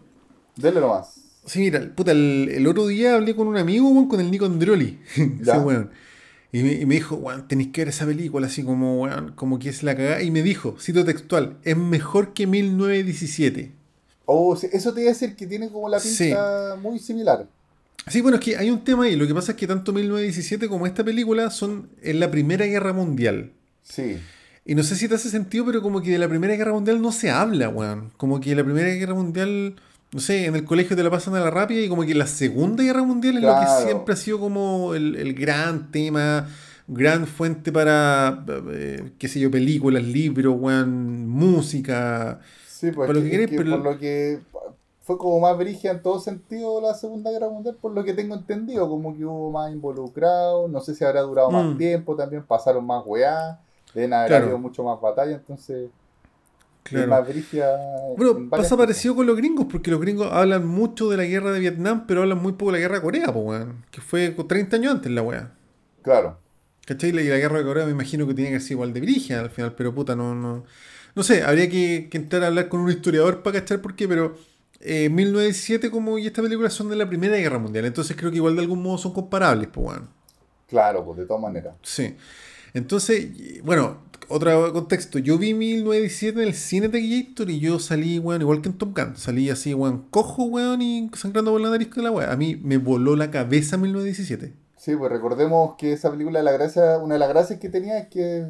Dale 0.56 0.80
nomás. 0.80 1.16
Sí, 1.46 1.60
mira, 1.60 1.82
puta, 1.96 2.12
el, 2.12 2.50
el 2.54 2.68
otro 2.68 2.86
día 2.88 3.16
hablé 3.16 3.36
con 3.36 3.48
un 3.48 3.58
amigo, 3.58 3.90
weón, 3.90 4.08
con 4.08 4.20
el 4.20 4.30
Nico 4.30 4.46
Andrioli. 4.46 5.00
Ya. 5.42 5.58
weón. 5.60 5.90
Y 6.58 6.64
me, 6.64 6.74
y 6.74 6.86
me 6.86 6.96
dijo, 6.96 7.16
weón, 7.16 7.48
tenéis 7.48 7.70
que 7.72 7.82
ver 7.82 7.90
esa 7.90 8.06
película 8.06 8.48
así 8.48 8.64
como, 8.64 9.02
weón, 9.02 9.34
como 9.36 9.60
que 9.60 9.70
es 9.70 9.84
la 9.84 9.96
cagada. 9.96 10.22
Y 10.24 10.32
me 10.32 10.42
dijo, 10.42 10.76
cito 10.80 11.04
textual, 11.06 11.58
es 11.64 11.78
mejor 11.78 12.34
que 12.34 12.48
1917. 12.48 13.72
Oh, 14.26 14.56
eso 14.56 14.94
te 14.94 15.02
iba 15.02 15.10
a 15.12 15.14
decir 15.14 15.36
que 15.36 15.48
tiene 15.48 15.70
como 15.70 15.88
la 15.90 16.00
Sí. 16.00 16.26
pinta 16.26 16.76
muy 16.82 17.00
similar. 17.00 17.48
Sí, 18.08 18.22
bueno, 18.22 18.38
es 18.38 18.44
que 18.44 18.58
hay 18.58 18.70
un 18.70 18.84
tema 18.84 19.04
ahí. 19.06 19.16
Lo 19.16 19.28
que 19.28 19.34
pasa 19.34 19.52
es 19.52 19.58
que 19.58 19.68
tanto 19.68 19.92
1917 19.94 20.68
como 20.68 20.86
esta 20.88 21.04
película 21.04 21.50
son 21.50 21.90
en 22.02 22.20
la 22.20 22.32
Primera 22.32 22.66
Guerra 22.66 22.94
Mundial. 22.94 23.52
Sí. 23.84 24.18
Y 24.66 24.76
no 24.76 24.84
sé 24.84 24.96
si 24.96 25.08
te 25.08 25.16
hace 25.16 25.30
sentido, 25.30 25.66
pero 25.66 25.82
como 25.82 26.02
que 26.02 26.12
de 26.12 26.18
la 26.18 26.28
Primera 26.28 26.56
Guerra 26.56 26.74
Mundial 26.74 27.02
no 27.02 27.12
se 27.12 27.30
habla, 27.30 27.70
weón. 27.70 28.12
Como 28.18 28.40
que 28.40 28.56
la 28.56 28.64
Primera 28.64 28.90
Guerra 28.90 29.14
Mundial, 29.14 29.76
no 30.14 30.20
sé, 30.20 30.46
en 30.46 30.56
el 30.56 30.64
colegio 30.66 30.96
te 30.96 31.04
la 31.04 31.10
pasan 31.12 31.36
a 31.36 31.40
la 31.40 31.50
rápida 31.52 31.82
y 31.82 31.90
como 31.90 32.04
que 32.04 32.16
la 32.16 32.28
Segunda 32.28 32.84
Guerra 32.84 33.04
Mundial 33.04 33.38
es 33.38 33.44
lo 33.44 33.60
que 33.60 33.66
siempre 33.86 34.14
ha 34.14 34.18
sido 34.18 34.40
como 34.40 34.94
el, 34.96 35.16
el 35.16 35.34
gran 35.34 35.92
tema, 35.92 36.48
gran 36.88 37.28
fuente 37.28 37.72
para, 37.72 38.46
eh, 38.72 39.12
qué 39.20 39.28
sé 39.28 39.40
yo, 39.42 39.52
películas, 39.52 40.04
libros, 40.04 40.56
weón, 40.58 41.28
música. 41.28 42.40
Sí, 42.68 42.92
pues 42.92 43.08
Por 43.08 43.16
lo 43.16 43.22
que- 43.22 43.26
que 43.26 43.32
queréis, 43.32 43.50
que 43.50 43.58
pero- 43.58 43.72
por 43.82 43.92
lo 43.94 44.00
que 44.00 44.40
fue 45.02 45.18
como 45.18 45.40
más 45.40 45.58
brígida 45.58 45.92
en 45.92 46.02
todo 46.02 46.20
sentido 46.20 46.80
la 46.82 46.94
Segunda 46.94 47.32
Guerra 47.32 47.50
Mundial, 47.50 47.76
por 47.82 47.92
lo 47.94 48.04
que 48.04 48.14
tengo 48.14 48.36
entendido, 48.36 48.88
como 48.90 49.16
que 49.16 49.26
hubo 49.26 49.52
más 49.52 49.72
involucrados, 49.72 50.70
no 50.70 50.80
sé 50.82 50.96
si 50.96 51.04
habrá 51.04 51.22
durado 51.22 51.50
Mm. 51.50 51.54
más 51.54 51.78
tiempo, 51.78 52.16
también 52.16 52.44
pasaron 52.44 52.86
más 52.86 53.04
weá, 53.06 53.60
deben 53.94 54.14
haber 54.14 54.28
Claro. 54.28 54.44
habido 54.46 54.58
mucho 54.60 54.84
más 54.84 55.00
batalla, 55.02 55.34
entonces 55.36 55.86
es 55.86 55.90
Claro. 56.90 57.08
más. 57.08 57.28
Bueno, 58.18 58.50
pasa 58.50 58.64
cosas. 58.64 58.78
parecido 58.78 59.16
con 59.16 59.28
los 59.28 59.36
gringos, 59.36 59.68
porque 59.70 59.92
los 59.92 60.00
gringos 60.00 60.32
hablan 60.32 60.66
mucho 60.66 61.10
de 61.10 61.18
la 61.18 61.26
guerra 61.26 61.52
de 61.52 61.60
Vietnam, 61.60 62.06
pero 62.08 62.22
hablan 62.22 62.42
muy 62.42 62.54
poco 62.54 62.72
de 62.72 62.78
la 62.78 62.82
guerra 62.82 62.96
de 62.96 63.02
Corea, 63.02 63.34
pues, 63.34 63.46
weón. 63.46 63.86
Que 63.92 64.02
fue 64.02 64.30
30 64.30 64.78
años 64.78 64.94
antes 64.94 65.12
la 65.12 65.22
weá. 65.22 65.52
Claro. 66.02 66.40
¿Cachai? 66.86 67.10
Y 67.10 67.14
la 67.14 67.22
guerra 67.22 67.58
de 67.58 67.66
Corea 67.66 67.86
me 67.86 67.92
imagino 67.92 68.26
que 68.26 68.34
tiene 68.34 68.52
que 68.52 68.60
ser 68.62 68.74
igual 68.74 68.94
de 68.94 69.02
brígida 69.02 69.42
al 69.42 69.50
final, 69.50 69.74
pero 69.76 69.94
puta, 69.94 70.16
no, 70.16 70.34
no. 70.34 70.64
No 71.16 71.24
sé, 71.24 71.44
habría 71.44 71.70
que, 71.70 72.08
que 72.10 72.18
entrar 72.18 72.44
a 72.44 72.48
hablar 72.48 72.70
con 72.70 72.80
un 72.80 72.90
historiador 72.90 73.44
para 73.44 73.60
cachar 73.60 73.82
por 73.82 73.96
qué, 73.96 74.08
pero 74.08 74.36
eh, 74.80 75.10
1917 75.10 75.90
como 75.90 76.18
y 76.18 76.28
esta 76.28 76.42
película 76.42 76.70
son 76.70 76.90
de 76.90 76.96
la 76.96 77.10
Primera 77.10 77.36
Guerra 77.36 77.58
Mundial, 77.58 77.86
entonces 77.86 78.16
creo 78.16 78.30
que 78.30 78.38
igual 78.38 78.56
de 78.56 78.62
algún 78.62 78.82
modo 78.82 78.98
son 78.98 79.14
comparables, 79.14 79.68
pues 79.74 79.88
weón. 79.88 80.10
Claro, 80.68 81.04
pues 81.04 81.18
de 81.18 81.26
todas 81.26 81.42
maneras. 81.42 81.74
Sí. 81.82 82.16
Entonces, 82.74 83.30
bueno, 83.64 84.04
otro 84.30 84.74
contexto. 84.74 85.20
Yo 85.20 85.38
vi 85.38 85.54
1917 85.54 86.42
en 86.42 86.48
el 86.48 86.54
cine 86.54 86.88
de 86.90 87.02
Gator 87.24 87.50
y 87.50 87.60
yo 87.60 87.80
salí, 87.80 88.20
weón, 88.20 88.42
igual 88.42 88.62
que 88.62 88.70
en 88.70 88.78
Top 88.78 88.98
Gun. 88.98 89.16
Salí 89.16 89.50
así, 89.50 89.74
weón, 89.74 90.06
cojo, 90.10 90.44
weón, 90.46 90.82
y 90.82 91.10
sangrando 91.16 91.52
por 91.52 91.62
la 91.62 91.70
nariz 91.70 91.88
con 91.90 92.04
la 92.04 92.12
weón. 92.12 92.30
A 92.30 92.36
mí 92.36 92.56
me 92.62 92.78
voló 92.78 93.16
la 93.16 93.32
cabeza 93.32 93.78
1917. 93.78 94.54
Sí, 94.78 94.96
pues 94.96 95.12
recordemos 95.12 95.76
que 95.78 95.94
esa 95.94 96.12
película, 96.12 96.42
la 96.44 96.52
gracia, 96.52 96.98
una 97.00 97.16
de 97.16 97.20
las 97.20 97.30
gracias 97.30 97.60
que 97.60 97.70
tenía 97.70 97.98
es 98.00 98.08
que 98.08 98.46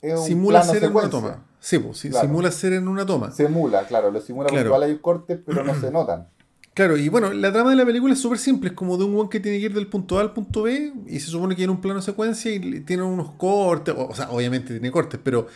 es 0.00 0.18
un 0.18 0.24
Simula 0.26 0.60
plano 0.60 0.72
ser 0.74 0.84
en 0.84 0.96
una 0.96 1.10
toma. 1.10 1.44
Sí, 1.60 1.78
pues, 1.78 2.00
Claro. 2.02 2.26
simula 2.26 2.50
ser 2.50 2.72
en 2.74 2.88
una 2.88 3.06
toma. 3.06 3.30
Simula, 3.32 3.86
claro, 3.86 4.10
lo 4.10 4.20
simula 4.20 4.48
Claro. 4.50 4.70
porque 4.70 4.76
igual 4.76 4.82
hay 4.90 4.98
cortes, 4.98 5.38
pero 5.44 5.64
no 5.64 5.74
se 5.80 5.90
notan. 5.90 6.28
Claro, 6.74 6.96
y 6.96 7.08
bueno, 7.08 7.32
la 7.32 7.52
trama 7.52 7.70
de 7.70 7.76
la 7.76 7.86
película 7.86 8.14
es 8.14 8.20
súper 8.20 8.38
simple, 8.38 8.70
es 8.70 8.74
como 8.74 8.96
de 8.96 9.04
un 9.04 9.14
weón 9.14 9.28
que 9.28 9.38
tiene 9.38 9.60
que 9.60 9.66
ir 9.66 9.74
del 9.74 9.86
punto 9.86 10.18
A 10.18 10.22
al 10.22 10.32
punto 10.32 10.62
B 10.62 10.92
y 11.06 11.20
se 11.20 11.30
supone 11.30 11.54
que 11.54 11.58
tiene 11.58 11.72
un 11.72 11.80
plano 11.80 12.02
secuencia 12.02 12.52
y 12.52 12.80
tiene 12.80 13.04
unos 13.04 13.30
cortes, 13.32 13.94
o, 13.96 14.08
o 14.08 14.14
sea, 14.14 14.28
obviamente 14.30 14.72
tiene 14.72 14.90
cortes, 14.90 15.20
pero 15.22 15.46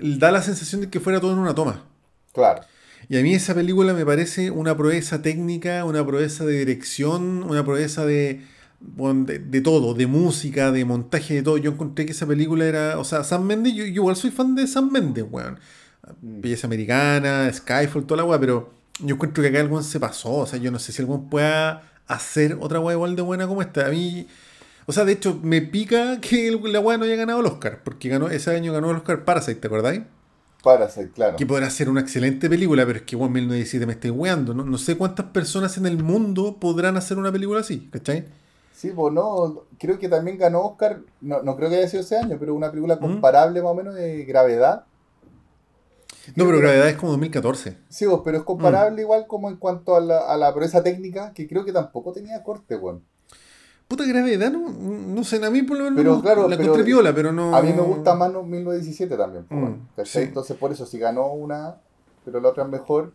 da 0.00 0.32
la 0.32 0.42
sensación 0.42 0.80
de 0.80 0.90
que 0.90 0.98
fuera 0.98 1.20
todo 1.20 1.32
en 1.32 1.38
una 1.38 1.54
toma. 1.54 1.84
Claro. 2.32 2.62
Y 3.08 3.16
a 3.18 3.22
mí 3.22 3.34
esa 3.34 3.54
película 3.54 3.94
me 3.94 4.04
parece 4.04 4.50
una 4.50 4.76
proeza 4.76 5.22
técnica, 5.22 5.84
una 5.84 6.04
proeza 6.04 6.44
de 6.44 6.58
dirección, 6.58 7.44
una 7.44 7.64
proeza 7.64 8.04
de, 8.04 8.44
bueno, 8.80 9.24
de, 9.26 9.38
de 9.38 9.60
todo, 9.60 9.94
de 9.94 10.06
música, 10.06 10.72
de 10.72 10.84
montaje, 10.84 11.34
de 11.34 11.42
todo. 11.42 11.56
Yo 11.58 11.70
encontré 11.70 12.04
que 12.04 12.12
esa 12.12 12.26
película 12.26 12.66
era, 12.66 12.98
o 12.98 13.04
sea, 13.04 13.24
Sam 13.24 13.44
Mendes, 13.44 13.74
yo, 13.74 13.84
yo 13.84 13.92
igual 13.92 14.16
soy 14.16 14.30
fan 14.30 14.54
de 14.54 14.66
Sam 14.66 14.90
Mendes, 14.90 15.24
weón. 15.30 15.58
Mm. 16.20 16.40
Belleza 16.40 16.66
Americana, 16.66 17.50
Skyfall, 17.52 18.04
toda 18.06 18.18
la 18.18 18.24
weá, 18.24 18.40
pero 18.40 18.77
yo 19.00 19.14
encuentro 19.14 19.42
que 19.42 19.48
acá 19.48 19.60
el 19.60 19.84
se 19.84 20.00
pasó. 20.00 20.32
O 20.34 20.46
sea, 20.46 20.58
yo 20.58 20.70
no 20.70 20.78
sé 20.78 20.92
si 20.92 21.02
el 21.02 21.08
weón 21.08 21.28
pueda 21.28 21.82
hacer 22.06 22.56
otra 22.60 22.80
weá 22.80 22.94
igual 22.94 23.16
de 23.16 23.22
buena 23.22 23.46
como 23.46 23.62
esta. 23.62 23.86
A 23.86 23.90
mí, 23.90 24.26
o 24.86 24.92
sea, 24.92 25.04
de 25.04 25.12
hecho, 25.12 25.38
me 25.42 25.62
pica 25.62 26.20
que 26.20 26.48
el- 26.48 26.72
la 26.72 26.80
weá 26.80 26.98
no 26.98 27.04
haya 27.04 27.16
ganado 27.16 27.40
el 27.40 27.46
Oscar, 27.46 27.80
porque 27.84 28.08
ganó, 28.08 28.28
ese 28.28 28.54
año 28.54 28.72
ganó 28.72 28.90
el 28.90 28.96
Oscar 28.96 29.24
Parasite, 29.24 29.56
¿te 29.60 29.66
acordáis? 29.66 30.02
Parasite, 30.62 31.10
claro. 31.12 31.36
Que 31.36 31.46
podrá 31.46 31.70
ser 31.70 31.88
una 31.88 32.00
excelente 32.00 32.48
película, 32.50 32.84
pero 32.84 32.98
es 32.98 33.04
que 33.04 33.16
weón 33.16 33.32
1917 33.32 33.86
me 33.86 33.92
estoy 33.92 34.10
weando. 34.10 34.54
No, 34.54 34.64
no 34.64 34.78
sé 34.78 34.96
cuántas 34.96 35.26
personas 35.26 35.76
en 35.78 35.86
el 35.86 36.02
mundo 36.02 36.56
podrán 36.60 36.96
hacer 36.96 37.18
una 37.18 37.30
película 37.30 37.60
así, 37.60 37.88
¿cachai? 37.92 38.26
Sí, 38.72 38.90
pues 38.94 39.12
no, 39.12 39.64
creo 39.78 39.98
que 39.98 40.08
también 40.08 40.38
ganó 40.38 40.60
Oscar, 40.62 41.00
no, 41.20 41.42
no 41.42 41.56
creo 41.56 41.68
que 41.68 41.76
haya 41.76 41.88
sido 41.88 42.02
ese 42.02 42.16
año, 42.16 42.36
pero 42.38 42.54
una 42.54 42.70
película 42.70 42.96
¿Mm? 42.96 43.00
comparable 43.00 43.60
más 43.60 43.72
o 43.72 43.74
menos 43.74 43.94
de 43.94 44.24
gravedad. 44.24 44.84
No, 46.36 46.44
pero 46.46 46.58
Gravedad 46.58 46.88
es 46.88 46.96
como 46.96 47.12
2014. 47.12 47.76
Sí, 47.88 48.06
pues, 48.06 48.20
pero 48.24 48.36
es 48.38 48.42
Mm. 48.42 48.46
comparable 48.46 49.02
igual 49.02 49.26
como 49.26 49.48
en 49.48 49.56
cuanto 49.56 49.96
a 49.96 50.00
la, 50.00 50.18
a 50.20 50.36
la 50.36 50.52
proeza 50.54 50.82
técnica, 50.82 51.32
que 51.32 51.46
creo 51.48 51.64
que 51.64 51.72
tampoco 51.72 52.12
tenía 52.12 52.42
corte, 52.42 52.76
weón. 52.76 53.02
Puta 53.88 54.04
Gravedad, 54.04 54.50
no, 54.52 54.68
no 54.68 55.24
sé, 55.24 55.42
a 55.44 55.50
mí 55.50 55.62
por 55.62 55.78
lo 55.78 55.84
menos 55.84 55.96
Pero 55.96 56.16
no- 56.16 56.22
claro, 56.22 56.42
la 56.48 56.56
pero 56.56 56.62
encontré 56.64 56.84
piola, 56.84 57.14
pero 57.14 57.32
no... 57.32 57.56
A 57.56 57.62
mí 57.62 57.72
me 57.72 57.80
gusta 57.80 58.14
más 58.14 58.30
no- 58.30 58.42
1917 58.42 59.16
también, 59.16 59.44
pues, 59.48 59.60
Mm, 59.62 60.04
sí. 60.04 60.18
Entonces 60.20 60.56
por 60.58 60.70
eso 60.72 60.84
si 60.84 60.98
ganó 60.98 61.32
una, 61.32 61.76
pero 62.24 62.38
la 62.40 62.48
otra 62.50 62.64
es 62.64 62.68
mejor. 62.70 63.12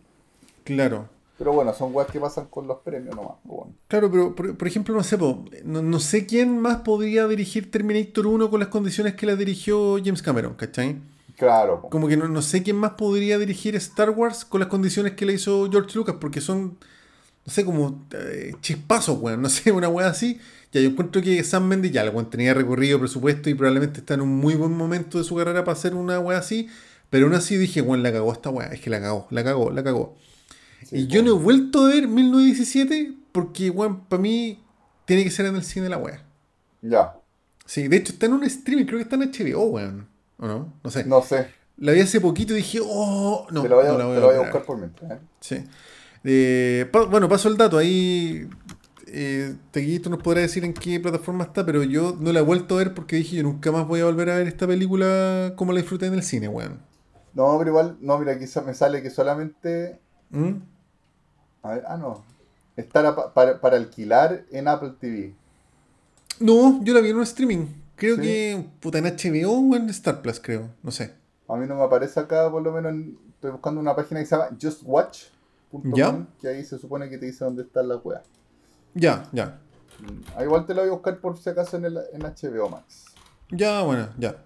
Claro. 0.64 1.08
Pero 1.38 1.52
bueno, 1.52 1.72
son 1.74 1.94
weas 1.94 2.08
que 2.10 2.18
pasan 2.20 2.46
con 2.46 2.66
los 2.66 2.78
premios 2.78 3.14
nomás, 3.14 3.34
pues, 3.46 3.58
weón. 3.60 3.76
Claro, 3.86 4.10
pero 4.10 4.34
por, 4.34 4.56
por 4.56 4.66
ejemplo, 4.68 4.94
no 4.96 5.02
sé, 5.04 5.16
po, 5.16 5.44
no, 5.64 5.80
no 5.82 6.00
sé 6.00 6.26
quién 6.26 6.58
más 6.60 6.78
podría 6.78 7.26
dirigir 7.28 7.70
Terminator 7.70 8.26
1 8.26 8.50
con 8.50 8.58
las 8.58 8.68
condiciones 8.68 9.14
que 9.14 9.26
la 9.26 9.36
dirigió 9.36 9.96
James 10.04 10.22
Cameron, 10.22 10.54
¿cachai? 10.54 10.96
Claro. 11.44 11.82
Como 11.90 12.08
que 12.08 12.16
no, 12.16 12.28
no 12.28 12.42
sé 12.42 12.62
quién 12.62 12.76
más 12.76 12.92
podría 12.92 13.38
dirigir 13.38 13.76
Star 13.76 14.10
Wars 14.10 14.44
con 14.44 14.60
las 14.60 14.68
condiciones 14.68 15.12
que 15.12 15.26
le 15.26 15.34
hizo 15.34 15.70
George 15.70 15.96
Lucas, 15.96 16.16
porque 16.20 16.40
son, 16.40 16.78
no 17.44 17.52
sé, 17.52 17.64
como 17.64 18.06
eh, 18.12 18.54
chispazos, 18.60 19.18
weón, 19.20 19.42
no 19.42 19.48
sé, 19.50 19.72
una 19.72 19.88
weá 19.88 20.08
así. 20.08 20.40
Ya, 20.72 20.80
yo 20.80 20.88
encuentro 20.90 21.22
que 21.22 21.42
Sam 21.44 21.66
Mendes 21.66 21.92
ya, 21.92 22.08
weón 22.10 22.30
tenía 22.30 22.54
recorrido, 22.54 22.98
presupuesto 22.98 23.50
y 23.50 23.54
probablemente 23.54 24.00
está 24.00 24.14
en 24.14 24.22
un 24.22 24.36
muy 24.36 24.54
buen 24.54 24.72
momento 24.72 25.18
de 25.18 25.24
su 25.24 25.36
carrera 25.36 25.64
para 25.64 25.76
hacer 25.76 25.94
una 25.94 26.18
weá 26.18 26.38
así, 26.38 26.68
pero 27.10 27.26
aún 27.26 27.34
así 27.34 27.56
dije, 27.56 27.80
weón, 27.82 28.02
la 28.02 28.12
cagó 28.12 28.32
esta 28.32 28.50
weá, 28.50 28.68
es 28.68 28.80
que 28.80 28.90
la 28.90 29.00
cagó, 29.00 29.26
la 29.30 29.44
cagó, 29.44 29.70
la 29.70 29.84
cagó. 29.84 30.16
Sí, 30.84 30.96
y 30.96 31.06
yo 31.06 31.22
no 31.22 31.30
he 31.30 31.38
vuelto 31.38 31.84
a 31.84 31.88
ver 31.88 32.08
1917 32.08 33.14
porque, 33.32 33.70
weón, 33.70 34.04
para 34.04 34.20
mí 34.20 34.60
tiene 35.04 35.24
que 35.24 35.30
ser 35.30 35.46
en 35.46 35.56
el 35.56 35.64
cine 35.64 35.88
la 35.88 35.98
weá. 35.98 36.22
Ya, 36.82 37.14
Sí, 37.66 37.88
de 37.88 37.96
hecho 37.96 38.12
está 38.12 38.26
en 38.26 38.34
un 38.34 38.44
streaming, 38.44 38.84
creo 38.84 38.98
que 38.98 39.04
está 39.04 39.16
en 39.16 39.30
HBO, 39.30 39.64
weón. 39.66 40.06
¿O 40.38 40.46
no? 40.46 40.74
No 40.82 40.90
sé. 40.90 41.04
no 41.04 41.22
sé, 41.22 41.48
La 41.76 41.92
vi 41.92 42.00
hace 42.00 42.20
poquito 42.20 42.52
y 42.54 42.56
dije, 42.58 42.80
oh, 42.82 43.46
no. 43.50 43.62
te 43.62 43.68
lo 43.68 43.76
voy 43.76 43.86
a, 43.86 43.92
no 43.92 43.98
la 43.98 44.26
voy 44.26 44.34
a 44.36 44.38
buscar 44.40 44.64
por 44.64 44.78
mientras. 44.78 45.12
¿eh? 45.12 45.18
Sí. 45.40 45.64
Eh, 46.24 46.88
pa- 46.92 47.04
bueno, 47.04 47.28
paso 47.28 47.48
el 47.48 47.56
dato. 47.56 47.78
Ahí 47.78 48.48
eh, 49.06 49.54
Teguito 49.70 50.08
nos 50.10 50.22
podrá 50.22 50.40
decir 50.40 50.64
en 50.64 50.72
qué 50.74 50.98
plataforma 51.00 51.44
está, 51.44 51.64
pero 51.64 51.82
yo 51.82 52.16
no 52.18 52.32
la 52.32 52.40
he 52.40 52.42
vuelto 52.42 52.74
a 52.74 52.78
ver 52.78 52.94
porque 52.94 53.16
dije, 53.16 53.36
yo 53.36 53.42
nunca 53.42 53.70
más 53.72 53.86
voy 53.86 54.00
a 54.00 54.04
volver 54.06 54.30
a 54.30 54.36
ver 54.36 54.46
esta 54.48 54.66
película 54.66 55.52
como 55.56 55.72
la 55.72 55.80
disfruté 55.80 56.06
en 56.06 56.14
el 56.14 56.22
cine, 56.22 56.48
weón. 56.48 56.80
No, 57.34 57.56
pero 57.58 57.70
igual, 57.70 57.96
no, 58.00 58.16
mira, 58.18 58.32
aquí 58.32 58.44
me 58.64 58.74
sale 58.74 59.02
que 59.02 59.10
solamente 59.10 59.98
¿Mm? 60.30 60.52
A 61.62 61.70
ver, 61.74 61.84
ah, 61.88 61.96
no. 61.96 62.24
Estar 62.76 63.06
a- 63.06 63.32
para, 63.34 63.60
para 63.60 63.76
alquilar 63.76 64.44
en 64.50 64.68
Apple 64.68 64.92
TV. 65.00 65.34
No, 66.40 66.82
yo 66.82 66.92
la 66.94 67.00
vi 67.00 67.10
en 67.10 67.16
un 67.16 67.22
streaming. 67.22 67.66
Creo 67.96 68.16
¿Sí? 68.16 68.22
que 68.22 68.66
puta 68.80 68.98
en 68.98 69.04
HBO 69.04 69.70
o 69.72 69.76
en 69.76 69.88
Star 69.90 70.20
Plus, 70.22 70.40
creo. 70.40 70.70
No 70.82 70.90
sé. 70.90 71.14
A 71.48 71.56
mí 71.56 71.66
no 71.66 71.76
me 71.76 71.82
aparece 71.84 72.18
acá, 72.20 72.50
por 72.50 72.62
lo 72.62 72.72
menos, 72.72 72.92
en- 72.92 73.18
estoy 73.34 73.50
buscando 73.52 73.80
una 73.80 73.94
página 73.94 74.20
que 74.20 74.26
se 74.26 74.36
llama 74.36 74.48
justwatch.com, 74.60 76.26
que 76.40 76.48
ahí 76.48 76.64
se 76.64 76.78
supone 76.78 77.08
que 77.08 77.18
te 77.18 77.26
dice 77.26 77.44
dónde 77.44 77.62
están 77.62 77.88
las 77.88 77.98
weas. 78.04 78.22
Ya, 78.94 79.28
ya. 79.32 79.58
Ah, 80.36 80.42
igual 80.44 80.66
te 80.66 80.74
lo 80.74 80.80
voy 80.82 80.90
a 80.90 80.92
buscar 80.92 81.18
por 81.20 81.38
si 81.38 81.48
acaso 81.50 81.76
en, 81.76 81.84
el, 81.86 81.98
en 82.12 82.22
HBO 82.22 82.68
Max. 82.68 83.04
Ya, 83.50 83.82
bueno, 83.82 84.08
ya. 84.18 84.36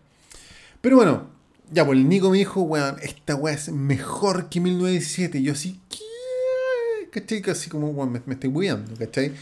Pero 0.80 0.96
bueno, 0.96 1.28
ya, 1.70 1.84
pues 1.86 1.98
el 1.98 2.08
Nico 2.08 2.30
me 2.30 2.38
dijo, 2.38 2.62
weón, 2.62 2.96
esta 3.02 3.34
weá 3.34 3.54
es 3.54 3.70
mejor 3.70 4.48
que 4.48 4.60
1917. 4.60 5.38
Y 5.38 5.42
yo 5.44 5.52
así, 5.52 5.80
¿qué? 5.88 7.08
¿cachai? 7.10 7.40
Casi 7.42 7.70
como, 7.70 7.88
weón, 7.90 8.12
me, 8.12 8.22
me 8.26 8.34
estoy 8.34 8.50
bugueando, 8.50 8.94
¿cachai? 8.98 9.32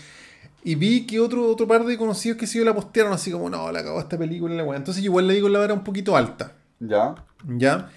Y 0.67 0.75
vi 0.75 1.07
que 1.07 1.21
otro, 1.21 1.49
otro 1.49 1.69
par 1.69 1.85
de 1.85 1.97
conocidos 1.97 2.37
que 2.37 2.45
sí 2.49 2.59
la 2.59 2.75
postearon 2.75 3.12
así 3.12 3.31
como, 3.31 3.49
no, 3.49 3.71
la 3.71 3.79
acabó 3.79 4.01
esta 4.01 4.19
película, 4.19 4.53
la 4.53 4.64
weón. 4.64 4.75
Entonces 4.75 5.05
igual 5.05 5.29
le 5.29 5.35
digo 5.35 5.49
la 5.49 5.61
vara 5.61 5.73
un 5.73 5.85
poquito 5.85 6.17
alta. 6.17 6.55
Ya. 6.81 7.14
¿Ya? 7.47 7.89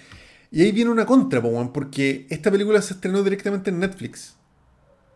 Y 0.52 0.62
ahí 0.62 0.72
viene 0.72 0.92
una 0.92 1.04
contra, 1.08 1.42
po, 1.42 1.74
porque 1.74 2.28
esta 2.30 2.52
película 2.52 2.80
se 2.84 2.94
estrenó 2.94 3.24
directamente 3.24 3.72
en 3.72 3.80
Netflix. 3.80 4.36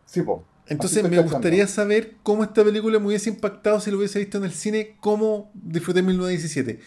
Sí, 0.07 0.23
po. 0.23 0.43
Entonces 0.65 1.07
me 1.07 1.21
gustaría 1.21 1.67
saber 1.67 2.15
cómo 2.23 2.43
esta 2.43 2.63
película 2.63 2.97
me 2.97 3.05
hubiese 3.05 3.29
impactado 3.29 3.79
si 3.79 3.91
lo 3.91 3.99
hubiese 3.99 4.17
visto 4.17 4.39
en 4.39 4.45
el 4.45 4.53
cine, 4.53 4.95
cómo 4.99 5.51
disfruté 5.53 6.01
1917. 6.01 6.79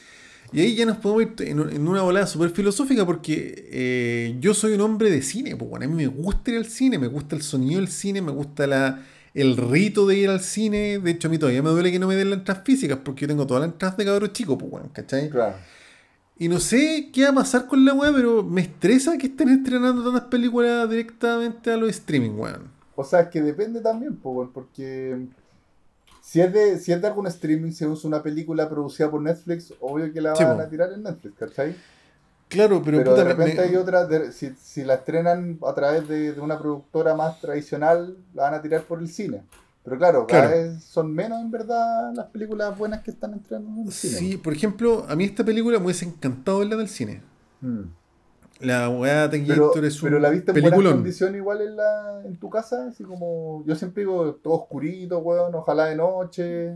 Y 0.53 0.61
ahí 0.63 0.75
ya 0.75 0.85
nos 0.85 0.97
podemos 0.97 1.23
ir 1.23 1.49
en, 1.49 1.61
en 1.61 1.87
una 1.87 2.03
volada 2.03 2.27
súper 2.27 2.51
filosófica 2.51 3.07
porque 3.07 3.69
eh, 3.71 4.37
yo 4.41 4.53
soy 4.53 4.73
un 4.73 4.81
hombre 4.81 5.13
de 5.13 5.23
cine, 5.23 5.55
pues 5.55 5.71
bueno, 5.71 5.85
a 5.87 5.89
mí 5.89 5.95
me 5.95 6.09
gusta 6.09 6.51
ir 6.51 6.57
al 6.57 6.67
cine, 6.67 6.99
me 6.99 7.07
gusta 7.07 7.37
el 7.37 7.43
sonido 7.43 7.79
del 7.79 7.89
cine, 7.89 8.21
me 8.21 8.33
gusta 8.33 8.67
la, 8.67 9.05
el 9.43 9.57
rito 9.57 10.07
de 10.07 10.17
ir 10.17 10.29
al 10.31 10.41
cine. 10.41 10.99
De 10.99 11.11
hecho, 11.11 11.29
a 11.29 11.31
mí 11.31 11.39
todavía 11.39 11.63
me 11.63 11.71
duele 11.71 11.93
que 11.93 11.99
no 11.99 12.09
me 12.09 12.17
den 12.17 12.31
las 12.31 12.39
entradas 12.41 12.65
físicas 12.65 12.99
porque 13.05 13.23
yo 13.23 13.29
tengo 13.29 13.47
todas 13.47 13.63
las 13.63 13.73
entradas 13.73 13.97
de 13.97 14.05
cabros 14.05 14.33
chicos, 14.33 14.57
pues 14.59 14.71
bueno, 14.71 14.89
¿cachai? 14.93 15.31
Claro. 15.31 15.57
Y 16.39 16.49
no 16.49 16.59
sé 16.61 17.11
qué 17.13 17.23
va 17.25 17.31
a 17.31 17.35
pasar 17.35 17.67
con 17.67 17.85
la 17.85 17.95
weá, 17.95 18.13
pero 18.13 18.43
me 18.43 18.61
estresa 18.61 19.17
que 19.17 19.27
estén 19.29 19.49
estrenando 19.49 20.05
tantas 20.05 20.29
películas 20.29 20.89
directamente 20.91 21.71
a 21.71 21.77
los 21.77 21.89
streaming, 21.91 22.33
weón. 22.39 22.71
O 22.95 23.05
sea, 23.05 23.21
es 23.21 23.29
que 23.29 23.41
depende 23.43 23.81
también, 23.81 24.19
weón, 24.23 24.53
porque 24.53 25.17
si 26.23 26.41
es, 26.41 26.53
de, 26.53 26.79
si 26.79 26.93
es 26.93 27.01
de 27.01 27.07
algún 27.07 27.27
streaming, 27.27 27.73
si 27.73 27.85
es 27.85 28.05
una 28.05 28.23
película 28.23 28.69
producida 28.69 29.11
por 29.11 29.23
Netflix, 29.23 29.73
obvio 29.81 30.13
que 30.13 30.21
la 30.21 30.35
Sí, 30.35 30.45
van 30.45 30.57
po. 30.57 30.63
a 30.63 30.69
tirar 30.69 30.93
en 30.93 31.03
Netflix, 31.05 31.35
¿cachai? 31.39 31.75
Claro, 32.49 32.81
pero, 32.85 32.99
Pero, 32.99 33.11
puta, 33.11 33.25
de 33.25 33.29
repente 33.31 33.57
me- 33.57 33.61
hay 33.63 33.77
otras, 33.77 34.09
de- 34.09 34.33
si, 34.33 34.55
si 34.61 34.85
la 34.85 34.95
estrenan 34.95 35.59
a 35.67 35.75
través 35.75 36.07
de, 36.09 36.33
de 36.33 36.41
una 36.41 36.59
productora 36.59 37.15
más 37.15 37.41
tradicional, 37.41 38.17
la 38.35 38.45
van 38.45 38.55
a 38.55 38.63
tirar 38.63 38.83
por 38.83 39.01
el 39.01 39.09
cine. 39.09 39.43
Pero 39.85 39.99
claro, 39.99 40.27
cada 40.27 40.49
Claro. 40.49 40.57
vez 40.57 40.85
son 40.85 41.13
menos 41.13 41.41
en 41.41 41.51
verdad 41.51 42.13
las 42.15 42.27
películas 42.27 42.77
buenas 42.77 43.03
que 43.03 43.11
están 43.11 43.35
estrenando 43.35 43.81
en 43.83 43.87
el 43.89 43.93
cine. 43.93 44.17
Sí, 44.17 44.37
por 44.37 44.53
ejemplo, 44.53 45.05
a 45.09 45.15
mí 45.17 45.25
esta 45.25 45.45
película 45.45 45.79
me 45.79 45.85
hubiese 45.87 46.05
encantado 46.07 46.59
verla 46.61 46.77
del 46.77 46.89
cine. 46.89 47.23
Mm. 47.61 47.83
La 48.61 48.89
weá 48.89 49.29
de 49.29 49.41
Pero, 49.41 49.75
es 49.85 50.03
un 50.03 50.09
pero 50.09 50.19
la 50.19 50.31
viste 50.31 50.51
en 50.53 50.61
buenas 50.63 50.93
condiciones 50.95 51.37
igual 51.37 51.61
en, 51.61 51.77
la, 51.77 52.23
en 52.25 52.37
tu 52.39 52.49
casa, 52.49 52.87
así 52.89 53.05
como 53.05 53.63
yo 53.67 53.75
siempre 53.77 54.03
digo, 54.03 54.35
todo 54.43 54.55
oscurito, 54.55 55.19
weón, 55.19 55.55
ojalá 55.55 55.87
de 55.87 55.97
noche. 55.97 56.73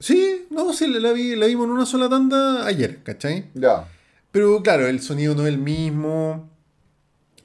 Sí, 0.00 0.46
no, 0.50 0.72
sí, 0.72 0.86
la, 0.88 0.98
la 0.98 1.12
vi, 1.12 1.36
la 1.36 1.46
vimos 1.46 1.66
en 1.66 1.72
una 1.72 1.86
sola 1.86 2.08
tanda 2.08 2.64
ayer, 2.66 3.02
¿cachai? 3.02 3.50
Ya, 3.54 3.86
Pero 4.32 4.62
claro, 4.62 4.86
el 4.86 5.00
sonido 5.00 5.34
no 5.34 5.42
es 5.42 5.48
el 5.48 5.58
mismo. 5.58 6.48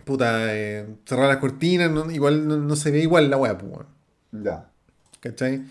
Puta, 0.05 0.55
eh, 0.55 0.87
cerrar 1.05 1.27
las 1.27 1.37
cortinas, 1.37 1.91
no- 1.91 2.09
igual 2.09 2.47
no, 2.47 2.57
no 2.57 2.75
se 2.77 2.91
ve 2.91 2.99
igual 2.99 3.29
la 3.29 3.37
weá, 3.37 3.57
pues, 3.57 3.71
weón, 3.71 3.87
ya. 4.43 4.69
¿cachai? 5.19 5.65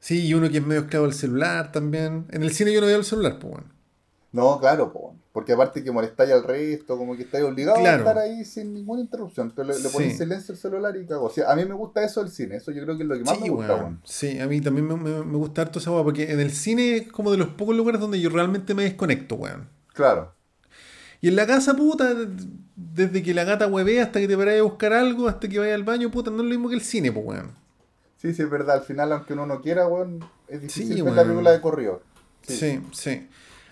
Sí, 0.00 0.26
y 0.26 0.34
uno 0.34 0.48
que 0.50 0.58
es 0.58 0.66
medio 0.66 0.80
esclavo 0.82 1.06
del 1.06 1.14
celular 1.14 1.70
también. 1.70 2.26
En 2.30 2.42
el 2.42 2.50
cine 2.52 2.72
yo 2.72 2.80
no 2.80 2.86
veo 2.88 2.96
el 2.98 3.04
celular, 3.04 3.38
pues, 3.38 3.52
weón. 3.54 3.72
No, 4.32 4.58
claro, 4.60 4.92
po, 4.92 5.14
porque 5.32 5.52
aparte 5.52 5.84
que 5.84 5.90
molestáis 5.92 6.32
al 6.32 6.42
resto, 6.44 6.96
como 6.96 7.16
que 7.16 7.22
estáis 7.22 7.44
obligados 7.44 7.80
Claro. 7.80 7.96
a 7.96 8.08
estar 8.10 8.18
ahí 8.18 8.44
sin 8.44 8.72
ninguna 8.74 9.02
interrupción. 9.02 9.48
Entonces 9.50 9.76
le, 9.76 9.82
le 9.82 9.88
pones 9.90 10.12
Sí. 10.12 10.18
silencio 10.18 10.52
al 10.54 10.58
celular 10.60 10.96
y 10.96 11.06
cago. 11.06 11.26
O 11.26 11.30
sea, 11.30 11.50
a 11.50 11.54
mí 11.56 11.64
me 11.64 11.74
gusta 11.74 12.02
eso 12.04 12.22
del 12.22 12.32
cine, 12.32 12.56
eso 12.56 12.70
yo 12.72 12.82
creo 12.84 12.96
que 12.96 13.02
es 13.04 13.08
lo 13.08 13.16
que 13.18 13.24
más 13.24 13.36
Sí, 13.36 13.42
me 13.44 13.50
gusta, 13.50 13.72
weón. 13.74 13.84
weón. 13.84 14.00
Sí, 14.04 14.38
a 14.40 14.46
mí 14.48 14.60
también 14.60 14.86
me, 14.88 14.96
me- 14.96 15.24
me 15.24 15.36
gusta 15.36 15.62
harto 15.62 15.78
esa 15.78 15.90
weá, 15.92 16.02
porque 16.02 16.32
en 16.32 16.40
el 16.40 16.50
cine 16.52 16.96
es 16.96 17.12
como 17.12 17.30
de 17.30 17.38
los 17.38 17.48
pocos 17.50 17.76
lugares 17.76 18.00
donde 18.00 18.20
yo 18.20 18.30
realmente 18.30 18.74
me 18.74 18.82
desconecto, 18.84 19.34
weón. 19.36 19.68
Claro. 19.92 20.32
Y 21.20 21.28
en 21.28 21.36
la 21.36 21.46
casa, 21.46 21.74
puta, 21.74 22.14
desde 22.76 23.22
que 23.22 23.34
la 23.34 23.44
gata 23.44 23.66
huevea 23.66 24.04
hasta 24.04 24.20
que 24.20 24.28
te 24.28 24.36
paráis 24.36 24.60
a 24.60 24.64
buscar 24.64 24.92
algo, 24.92 25.28
hasta 25.28 25.48
que 25.48 25.58
vayas 25.58 25.74
al 25.74 25.84
baño, 25.84 26.10
puta, 26.10 26.30
no 26.30 26.38
es 26.38 26.44
lo 26.44 26.50
mismo 26.50 26.68
que 26.68 26.74
el 26.76 26.80
cine, 26.80 27.12
pues, 27.12 27.26
weón. 27.26 27.50
Sí, 28.16 28.34
sí, 28.34 28.42
es 28.42 28.50
verdad. 28.50 28.76
Al 28.76 28.82
final, 28.82 29.12
aunque 29.12 29.32
uno 29.32 29.46
no 29.46 29.60
quiera, 29.60 29.86
weón, 29.86 30.24
es 30.48 30.62
difícil 30.62 30.94
Sí, 30.94 31.02
ver 31.02 31.14
la 31.14 31.22
película 31.22 31.52
de 31.52 31.60
corrido. 31.60 32.02
Sí. 32.42 32.56
Sí, 32.56 32.80
sí. 32.92 33.28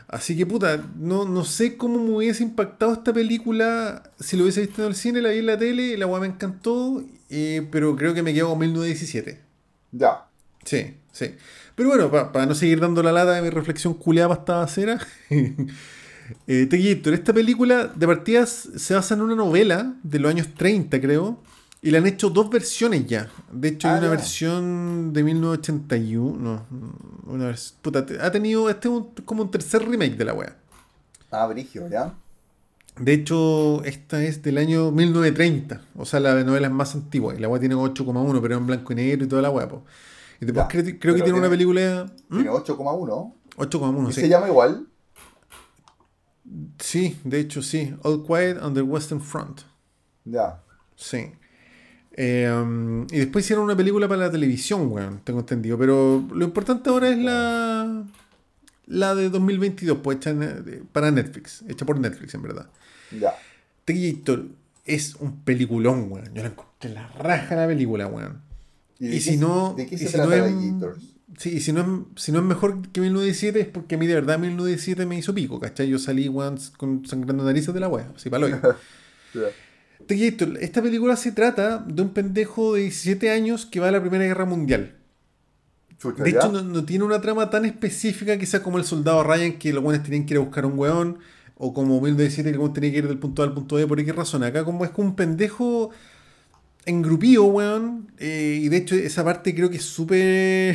Así 0.08 0.36
que, 0.36 0.46
puta, 0.46 0.82
no, 0.96 1.26
no 1.26 1.44
sé 1.44 1.76
cómo 1.76 1.98
me 2.02 2.16
hubiese 2.16 2.42
impactado 2.42 2.94
esta 2.94 3.12
película 3.12 4.10
si 4.18 4.36
lo 4.36 4.44
hubiese 4.44 4.62
visto 4.62 4.82
en 4.82 4.88
el 4.88 4.94
cine, 4.94 5.20
la 5.20 5.30
vi 5.30 5.38
en 5.38 5.46
la 5.46 5.58
tele, 5.58 5.98
la 5.98 6.06
weá 6.06 6.20
me 6.20 6.26
encantó, 6.26 7.02
eh, 7.28 7.66
pero 7.70 7.94
creo 7.94 8.14
que 8.14 8.22
me 8.22 8.32
quedo 8.32 8.48
con 8.48 8.58
1917. 8.58 9.38
Ya. 9.92 10.24
Sí, 10.64 10.96
sí. 11.12 11.34
Pero 11.74 11.90
bueno, 11.90 12.10
para 12.10 12.46
no 12.46 12.54
seguir 12.54 12.80
dando 12.80 13.02
la 13.02 13.12
lata 13.12 13.32
de 13.32 13.42
mi 13.42 13.50
reflexión 13.50 13.94
culeada 13.94 14.28
para 14.28 14.40
esta 14.40 14.62
acera, 14.62 14.98
eh, 16.46 16.66
Tequillito, 16.68 17.12
esta 17.12 17.32
película 17.32 17.86
de 17.94 18.06
partidas 18.06 18.68
se 18.76 18.94
basa 18.94 19.14
en 19.14 19.22
una 19.22 19.34
novela 19.34 19.94
de 20.02 20.18
los 20.18 20.30
años 20.30 20.48
30, 20.56 21.00
creo, 21.00 21.40
y 21.80 21.90
le 21.90 21.98
han 21.98 22.06
hecho 22.06 22.28
dos 22.30 22.50
versiones 22.50 23.06
ya. 23.06 23.28
De 23.52 23.68
hecho, 23.68 23.88
hay 23.88 23.94
Ah, 23.94 23.98
una 23.98 24.08
versión 24.08 25.12
de 25.12 25.22
1981. 25.22 26.66
No, 26.70 26.92
una 27.32 27.54
puta, 27.82 28.04
ha 28.20 28.30
tenido. 28.32 28.68
Este 28.68 28.88
es 28.88 28.94
un- 28.94 29.10
como 29.24 29.42
un 29.42 29.50
tercer 29.50 29.88
remake 29.88 30.16
de 30.16 30.24
la 30.24 30.34
wea. 30.34 30.56
Ah, 31.30 31.46
Brigio, 31.46 31.88
¿ya? 31.88 32.14
De 32.98 33.12
hecho, 33.12 33.84
esta 33.84 34.24
es 34.24 34.42
del 34.42 34.58
año 34.58 34.90
1930. 34.90 35.82
O 35.94 36.04
sea, 36.04 36.18
la 36.18 36.42
novela 36.42 36.66
es 36.66 36.72
más 36.72 36.96
antigua. 36.96 37.32
Y 37.36 37.38
la 37.38 37.48
wea 37.48 37.60
tiene 37.60 37.76
8,1, 37.76 38.40
pero 38.42 38.56
en 38.56 38.66
blanco 38.66 38.92
y 38.92 38.96
negro 38.96 39.24
y 39.24 39.28
toda 39.28 39.42
la 39.42 39.50
wea, 39.50 39.68
po. 39.68 39.84
Y 40.40 40.46
después 40.46 40.64
Ya, 40.66 40.98
creo, 40.98 41.14
que 41.14 41.22
tiene 41.22 41.38
una 41.38 41.48
película. 41.48 42.12
¿Mm? 42.28 42.34
Tiene 42.34 42.50
8,1. 42.50 43.34
8,1, 43.56 44.10
¿Y 44.10 44.12
sí. 44.14 44.20
se 44.22 44.28
llama 44.28 44.48
igual? 44.48 44.87
Sí, 46.78 47.18
de 47.24 47.40
hecho, 47.40 47.62
sí. 47.62 47.94
All 48.02 48.24
Quiet 48.26 48.58
on 48.62 48.74
the 48.74 48.82
Western 48.82 49.20
Front. 49.20 49.60
Ya. 50.24 50.60
Sí. 50.96 51.32
Eh, 52.12 52.50
um, 52.52 53.02
y 53.12 53.18
después 53.18 53.44
hicieron 53.44 53.64
una 53.64 53.76
película 53.76 54.08
para 54.08 54.22
la 54.22 54.30
televisión, 54.30 54.90
weón, 54.90 55.20
tengo 55.24 55.40
entendido. 55.40 55.78
Pero 55.78 56.26
lo 56.32 56.44
importante 56.44 56.90
ahora 56.90 57.08
es 57.10 57.18
la. 57.18 58.04
La 58.86 59.14
de 59.14 59.28
2022, 59.28 59.98
pues 60.02 60.16
hecha 60.16 60.30
en- 60.30 60.42
eh, 60.42 60.82
para 60.92 61.10
Netflix. 61.10 61.62
Hecha 61.68 61.84
por 61.84 62.00
Netflix, 62.00 62.32
en 62.34 62.42
verdad. 62.42 62.70
Ya. 63.18 63.34
Terminator 63.84 64.46
es 64.86 65.14
un 65.16 65.40
peliculón, 65.40 66.10
weón. 66.10 66.32
Yo 66.34 66.42
la 66.42 66.48
encontré 66.48 66.90
la 66.90 67.06
raja 67.08 67.54
la 67.54 67.66
película, 67.66 68.06
weón. 68.06 68.40
¿Y, 68.98 69.20
si 69.20 69.36
no. 69.36 69.74
¿De 69.76 69.86
qué 69.86 69.94
y 69.94 69.98
se 69.98 70.06
si 70.06 70.12
trata 70.14 70.36
no 70.38 70.44
es? 70.46 70.98
Sí, 71.36 71.50
y 71.56 71.60
si 71.60 71.72
no, 71.72 71.80
es, 71.82 72.22
si 72.22 72.32
no 72.32 72.38
es 72.38 72.44
mejor 72.44 72.80
que 72.88 73.00
1917 73.00 73.60
es 73.60 73.66
porque 73.66 73.96
a 73.96 73.98
mí 73.98 74.06
de 74.06 74.14
verdad 74.14 74.38
1917 74.38 75.04
me 75.04 75.18
hizo 75.18 75.34
pico, 75.34 75.60
¿cachai? 75.60 75.88
Yo 75.88 75.98
salí, 75.98 76.28
weón, 76.28 76.58
con 76.76 77.04
sangrando 77.06 77.44
narices 77.44 77.74
de 77.74 77.80
la 77.80 77.88
wea, 77.88 78.10
así 78.16 78.30
Ya. 79.34 79.40
Tequillito, 80.06 80.46
esta 80.58 80.80
película 80.80 81.14
se 81.16 81.32
trata 81.32 81.84
de 81.86 82.00
un 82.00 82.14
pendejo 82.14 82.74
de 82.74 82.82
17 82.82 83.30
años 83.30 83.66
que 83.66 83.78
va 83.78 83.88
a 83.88 83.90
la 83.90 84.00
Primera 84.00 84.24
Guerra 84.24 84.46
Mundial. 84.46 84.96
Chucha, 85.98 86.22
De 86.22 86.30
hecho, 86.30 86.50
no, 86.50 86.62
no 86.62 86.84
tiene 86.86 87.04
una 87.04 87.20
trama 87.20 87.50
tan 87.50 87.66
específica 87.66 88.38
sea 88.46 88.62
como 88.62 88.78
el 88.78 88.84
soldado 88.84 89.22
Ryan, 89.22 89.58
que 89.58 89.70
los 89.72 89.82
buenos 89.82 90.02
tenían 90.02 90.24
que 90.24 90.32
ir 90.32 90.38
a 90.38 90.44
buscar 90.44 90.64
a 90.64 90.66
un 90.68 90.78
weón, 90.78 91.18
o 91.56 91.74
como 91.74 92.00
1917 92.00 92.52
que 92.52 92.68
tenía 92.72 92.90
que 92.90 92.98
ir 92.98 93.08
del 93.08 93.18
punto 93.18 93.42
A 93.42 93.44
al 93.44 93.52
punto 93.52 93.76
B, 93.76 93.86
por 93.86 94.02
qué 94.02 94.12
razón. 94.14 94.44
Acá 94.44 94.64
como 94.64 94.86
es 94.86 94.92
como 94.92 95.08
un 95.08 95.14
pendejo 95.14 95.90
engrupido, 96.86 97.44
weón, 97.44 98.10
eh, 98.16 98.60
y 98.62 98.68
de 98.70 98.78
hecho 98.78 98.94
esa 98.94 99.24
parte 99.24 99.54
creo 99.54 99.68
que 99.68 99.76
es 99.76 99.84
súper... 99.84 100.74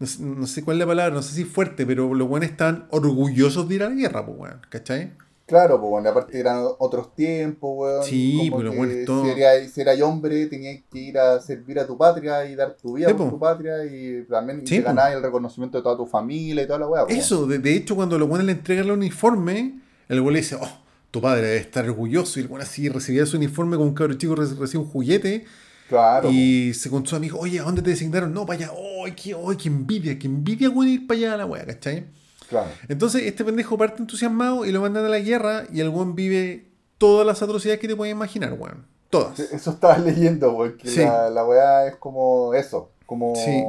No 0.00 0.06
sé, 0.06 0.22
no 0.22 0.46
sé 0.46 0.62
cuál 0.64 0.76
es 0.76 0.80
la 0.80 0.86
palabra, 0.86 1.14
no 1.14 1.22
sé 1.22 1.34
si 1.34 1.44
fuerte, 1.44 1.86
pero 1.86 2.12
los 2.14 2.28
buenos 2.28 2.50
están 2.50 2.86
orgullosos 2.90 3.68
de 3.68 3.74
ir 3.76 3.82
a 3.84 3.88
la 3.88 3.94
guerra, 3.94 4.26
pues, 4.26 4.38
weón, 4.38 4.60
¿cachai? 4.68 5.12
Claro, 5.46 5.78
pues 5.78 5.90
bueno, 5.90 6.08
aparte 6.08 6.40
eran 6.40 6.64
otros 6.78 7.14
tiempos, 7.14 7.70
weón. 7.76 8.02
Sí, 8.02 8.50
pero 8.56 8.72
bueno, 8.72 8.92
todo- 9.04 9.24
Si 9.24 9.30
eras, 9.40 9.70
si 9.70 9.80
eras 9.82 10.00
hombre, 10.00 10.46
tenías 10.46 10.80
que 10.90 10.98
ir 10.98 11.18
a 11.18 11.38
servir 11.40 11.78
a 11.78 11.86
tu 11.86 11.98
patria 11.98 12.46
y 12.46 12.54
dar 12.54 12.74
tu 12.80 12.94
vida 12.94 13.08
Sí, 13.08 13.14
por 13.14 13.26
po. 13.26 13.32
tu 13.34 13.38
patria 13.38 13.84
y 13.84 14.24
también 14.28 14.66
Sí, 14.66 14.80
ganabas 14.80 15.12
el 15.14 15.22
reconocimiento 15.22 15.76
de 15.78 15.82
toda 15.82 15.96
tu 15.98 16.06
familia 16.06 16.62
y 16.62 16.66
toda 16.66 16.78
la 16.78 16.88
weá. 16.88 17.04
Eso, 17.08 17.46
de, 17.46 17.58
de 17.58 17.74
hecho, 17.76 17.94
cuando 17.94 18.18
los 18.18 18.26
buenos 18.28 18.46
le 18.46 18.52
entregan 18.52 18.86
el 18.86 18.92
uniforme, 18.92 19.80
el 20.08 20.20
güey 20.22 20.34
le 20.34 20.40
dice, 20.40 20.56
oh, 20.60 20.78
tu 21.10 21.20
padre 21.20 21.42
debe 21.42 21.56
estar 21.58 21.84
orgulloso. 21.84 22.40
Y 22.40 22.42
el 22.42 22.48
güey 22.48 22.62
así 22.62 22.88
recibía 22.88 23.26
su 23.26 23.36
uniforme 23.36 23.76
como 23.76 23.88
un 23.90 23.94
cabro 23.94 24.14
chico 24.14 24.34
re- 24.34 24.46
recibe 24.58 24.82
un 24.82 24.88
juguete. 24.90 25.44
Claro. 25.88 26.30
y 26.32 26.72
se 26.74 26.88
con 26.90 27.06
su 27.06 27.14
amigo, 27.14 27.38
oye, 27.38 27.60
¿a 27.60 27.62
dónde 27.64 27.82
te 27.82 27.90
designaron? 27.90 28.32
No, 28.32 28.46
para 28.46 28.58
allá. 28.58 28.72
¡Oh, 28.74 29.04
qué, 29.14 29.34
oh, 29.34 29.54
qué 29.56 29.68
envidia! 29.68 30.18
¡Qué 30.18 30.26
envidia, 30.26 30.68
güey, 30.68 30.94
ir 30.94 31.06
para 31.06 31.18
allá 31.18 31.34
a 31.34 31.36
la 31.36 31.46
wea, 31.46 31.66
¿cachai? 31.66 32.06
Claro. 32.48 32.68
Entonces, 32.88 33.22
este 33.22 33.44
pendejo 33.44 33.76
parte 33.76 34.00
entusiasmado 34.00 34.64
y 34.64 34.72
lo 34.72 34.80
mandan 34.80 35.04
a 35.04 35.08
la 35.08 35.18
guerra 35.18 35.64
y 35.72 35.80
el 35.80 35.90
güey 35.90 36.08
vive 36.12 36.68
todas 36.98 37.26
las 37.26 37.42
atrocidades 37.42 37.80
que 37.80 37.88
te 37.88 37.96
puedes 37.96 38.12
imaginar, 38.12 38.52
weón. 38.54 38.86
Todas. 39.10 39.38
Eso 39.38 39.70
estaba 39.72 39.98
leyendo, 39.98 40.54
porque 40.56 40.88
Sí. 40.88 41.00
la, 41.00 41.28
la 41.30 41.44
weá 41.44 41.86
es 41.86 41.96
como 41.96 42.54
eso, 42.54 42.90
como 43.06 43.34
Sí. 43.36 43.62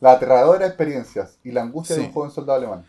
la 0.00 0.12
aterradora 0.12 0.66
experiencias 0.66 1.38
y 1.44 1.50
la 1.52 1.62
angustia 1.62 1.96
de 1.96 2.02
un 2.02 2.12
joven 2.12 2.30
soldado 2.30 2.58
alemán. 2.58 2.84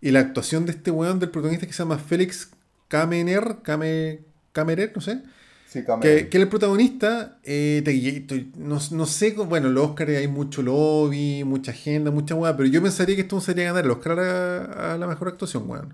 Y 0.00 0.12
la 0.12 0.20
actuación 0.20 0.64
de 0.66 0.72
este 0.72 0.90
weón, 0.92 1.18
del 1.18 1.30
protagonista 1.30 1.66
que 1.66 1.72
se 1.72 1.80
llama 1.80 1.98
Félix 1.98 2.50
Kamener, 2.86 3.56
Kame, 3.62 4.20
Kamerer, 4.52 4.92
no 4.94 5.00
sé. 5.00 5.20
Sí. 5.68 5.84
Que, 6.00 6.28
que 6.30 6.38
el 6.38 6.48
protagonista, 6.48 7.36
eh, 7.44 7.82
te- 7.84 8.20
te- 8.22 8.46
no, 8.56 8.78
no 8.90 9.06
sé, 9.06 9.32
bueno, 9.32 9.68
los 9.68 9.88
Oscars 9.90 10.10
hay 10.16 10.26
mucho 10.26 10.62
lobby, 10.62 11.44
mucha 11.44 11.72
agenda, 11.72 12.10
mucha 12.10 12.34
weá, 12.34 12.56
pero 12.56 12.70
yo 12.70 12.82
pensaría 12.82 13.14
que 13.16 13.22
esto 13.22 13.38
sería 13.42 13.66
ganar 13.66 13.84
el 13.84 13.90
Oscar 13.90 14.18
a, 14.18 14.94
a 14.94 14.96
la 14.98 15.06
mejor 15.06 15.28
actuación, 15.28 15.68
weón. 15.68 15.92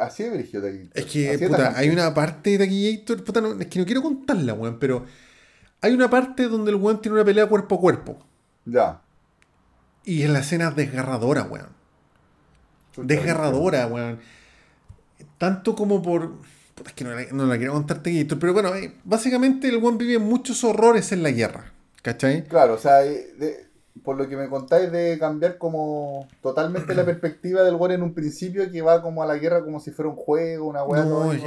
Así 0.00 0.22
es 0.22 0.32
Brigio. 0.32 0.90
Es 0.94 1.04
que, 1.04 1.30
Así 1.30 1.46
puta, 1.46 1.76
hay 1.76 1.90
una 1.90 2.14
parte 2.14 2.50
de 2.50 2.58
Taquillator, 2.58 3.24
puta, 3.24 3.40
no, 3.42 3.60
es 3.60 3.66
que 3.66 3.78
no 3.78 3.84
quiero 3.84 4.00
contarla, 4.02 4.54
weón, 4.54 4.78
pero 4.78 5.04
hay 5.82 5.92
una 5.92 6.08
parte 6.08 6.48
donde 6.48 6.70
el 6.70 6.76
weón 6.76 7.02
tiene 7.02 7.16
una 7.16 7.24
pelea 7.26 7.46
cuerpo 7.46 7.74
a 7.74 7.80
cuerpo. 7.80 8.18
Ya. 8.64 9.00
Y 10.06 10.22
es 10.22 10.30
la 10.30 10.38
escena 10.38 10.70
desgarradora, 10.70 11.42
weón. 11.42 11.68
Desgarradora, 12.96 13.86
weón. 13.86 14.18
Tanto 15.38 15.74
como 15.74 16.00
por. 16.02 16.32
Puta, 16.74 16.90
Es 16.90 16.96
que 16.96 17.04
no 17.04 17.14
la, 17.14 17.22
no 17.32 17.46
la 17.46 17.56
quiero 17.56 17.72
contarte, 17.72 18.12
Gator, 18.22 18.38
pero 18.38 18.52
bueno, 18.52 18.74
eh, 18.74 18.94
básicamente 19.04 19.68
el 19.68 19.76
weón 19.78 19.98
vive 19.98 20.18
muchos 20.18 20.64
horrores 20.64 21.12
en 21.12 21.22
la 21.22 21.30
guerra. 21.30 21.72
¿Cachai? 22.02 22.44
Claro, 22.44 22.74
o 22.74 22.78
sea, 22.78 23.04
eh, 23.04 23.32
de- 23.38 23.64
por 24.02 24.16
lo 24.16 24.28
que 24.28 24.36
me 24.36 24.48
contáis 24.48 24.90
de 24.92 25.16
cambiar 25.18 25.56
como 25.56 26.28
totalmente 26.42 26.94
la 26.94 27.04
perspectiva 27.06 27.62
del 27.62 27.76
weón 27.76 27.92
en 27.92 28.02
un 28.02 28.12
principio 28.14 28.70
que 28.70 28.82
va 28.82 29.00
como 29.00 29.22
a 29.22 29.26
la 29.26 29.36
guerra 29.36 29.64
como 29.64 29.80
si 29.80 29.90
fuera 29.92 30.10
un 30.10 30.16
juego, 30.16 30.66
una 30.68 30.84
weá 30.84 31.04
No, 31.04 31.32
es-. 31.32 31.42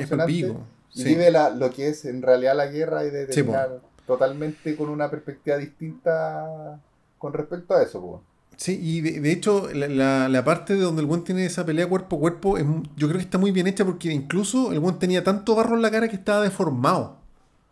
Y 0.94 1.04
vive 1.10 1.30
la- 1.30 1.50
lo 1.52 1.70
que 1.72 1.90
es 1.90 2.06
en 2.06 2.22
realidad 2.22 2.56
la 2.56 2.68
guerra 2.68 3.04
y 3.06 3.10
de 3.12 3.28
Sí, 3.28 3.34
terminar 3.36 3.82
totalmente 4.08 4.76
con 4.76 4.90
una 4.90 5.12
perspectiva 5.12 5.58
distinta 5.58 6.80
con 7.18 7.34
respecto 7.34 7.76
a 7.76 7.84
eso, 7.84 8.02
po. 8.02 8.22
Sí, 8.58 8.80
y 8.82 9.02
de, 9.02 9.20
de 9.22 9.32
hecho, 9.32 9.70
la, 9.74 9.88
la- 9.88 10.28
la 10.30 10.44
parte 10.44 10.74
de 10.74 10.82
donde 10.82 11.02
el 11.02 11.08
buen 11.08 11.24
tiene 11.24 11.46
esa 11.46 11.64
pelea 11.66 11.88
cuerpo 11.88 12.16
a 12.16 12.20
cuerpo, 12.20 12.58
es 12.58 12.66
yo 12.96 13.08
creo 13.08 13.20
que 13.20 13.24
está 13.24 13.38
muy 13.38 13.52
bien 13.52 13.68
hecha 13.68 13.86
porque 13.86 14.12
incluso 14.12 14.72
el 14.74 14.80
buen 14.80 14.98
tenía 15.00 15.24
tanto 15.24 15.56
barro 15.56 15.76
en 15.76 15.84
la 15.84 15.92
cara 15.92 16.08
que 16.10 16.16
estaba 16.16 16.42
deformado. 16.42 17.18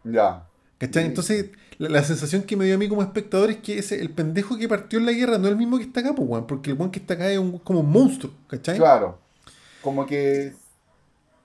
Ya. 0.04 0.46
¿Cachai? 0.78 1.04
Sí. 1.04 1.08
Entonces, 1.10 1.46
la, 1.80 1.90
la 1.90 2.04
sensación 2.04 2.44
que 2.44 2.56
me 2.56 2.66
dio 2.66 2.76
a 2.76 2.78
mí 2.78 2.88
como 2.88 3.02
espectador 3.02 3.50
es 3.50 3.58
que 3.58 3.80
ese, 3.80 4.00
el 4.00 4.12
pendejo 4.12 4.58
que 4.58 4.70
partió 4.70 5.00
en 5.00 5.08
la 5.08 5.12
guerra 5.14 5.38
no 5.40 5.46
es 5.48 5.52
el 5.52 5.58
mismo 5.58 5.78
que 5.78 5.86
está 5.86 6.02
acá, 6.02 6.14
pues, 6.14 6.30
weón, 6.30 6.46
porque 6.46 6.70
el 6.70 6.76
buen 6.78 6.92
que 6.92 7.00
está 7.00 7.16
acá 7.16 7.32
es 7.32 7.40
un- 7.40 7.58
como 7.60 7.80
un 7.80 7.92
monstruo, 7.92 8.32
¿cachai? 8.48 8.78
Claro. 8.78 9.18
Como 9.82 10.06
que 10.06 10.54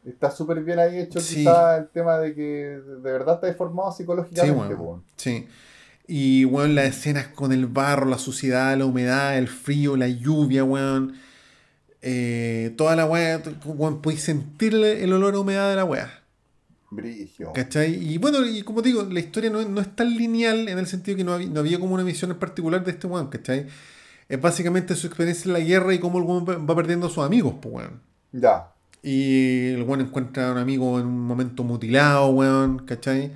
está 0.05 0.31
súper 0.31 0.63
bien 0.65 0.79
ahí 0.79 0.99
hecho 0.99 1.21
Sí. 1.21 1.37
quizá 1.37 1.79
el 1.79 1.89
tema 1.89 2.19
de 2.19 2.35
que 2.35 2.43
de 2.43 3.13
verdad 3.13 3.37
está 3.37 3.47
deformado 3.47 3.91
Sí, 3.93 3.99
psicológicamente, 3.99 4.75
weón. 4.75 5.01
po. 5.01 5.03
Sí. 5.17 5.47
Y, 6.13 6.45
weón, 6.45 6.75
las 6.75 6.87
escenas 6.87 7.29
con 7.29 7.53
el 7.53 7.67
barro, 7.69 8.05
la 8.05 8.19
suciedad, 8.19 8.77
la 8.77 8.85
humedad, 8.85 9.39
el 9.39 9.47
frío, 9.47 9.97
la 9.97 10.09
lluvia, 10.09 10.65
weón. 10.65 11.15
Eh, 12.03 12.75
toda 12.77 12.97
la 12.97 13.07
weá, 13.07 13.41
weón, 13.65 14.03
podéis 14.03 14.23
sentir 14.23 14.75
el, 14.75 15.13
olor 15.13 15.35
a 15.35 15.39
humedad 15.39 15.71
de 15.71 15.77
la 15.77 15.85
weá. 15.85 16.25
Brigio. 16.91 17.53
¿Cachai? 17.53 17.95
Y 17.95 18.19
bueno, 18.19 18.45
y 18.45 18.63
como 18.63 18.83
te 18.83 18.89
digo, 18.89 19.05
la 19.05 19.21
historia 19.21 19.51
no, 19.51 19.63
no 19.63 19.81
es 19.81 19.95
tan 19.95 20.17
lineal 20.17 20.69
en 20.69 20.79
el 20.81 20.89
sentido 20.89 21.17
que 21.17 21.23
no 21.23 21.33
había, 21.33 21.49
no 21.49 21.61
había 21.61 21.79
como 21.79 21.95
una 21.95 22.03
misión 22.03 22.33
en 22.33 22.41
particular 22.41 22.83
de 22.83 22.91
este 22.91 23.07
weón, 23.07 23.29
¿cachai? 23.29 23.69
Es 24.29 24.41
básicamente 24.41 24.97
su 24.97 25.07
experiencia 25.07 25.47
en 25.47 25.53
la 25.53 25.61
guerra 25.61 25.95
y 25.95 26.01
cómo 26.01 26.19
el 26.19 26.25
weón 26.25 26.45
va 26.45 26.57
va 26.57 26.75
perdiendo 26.75 27.07
a 27.07 27.11
sus 27.11 27.25
amigos, 27.25 27.55
pues 27.63 27.73
weón. 27.73 28.01
Ya. 28.33 28.73
Y 29.01 29.69
el 29.75 29.85
weón 29.85 30.01
encuentra 30.01 30.49
a 30.49 30.53
un 30.53 30.59
amigo 30.59 30.99
en 30.99 31.07
un 31.07 31.21
momento 31.21 31.63
mutilado, 31.63 32.31
weón, 32.31 32.81
¿cachai? 32.85 33.31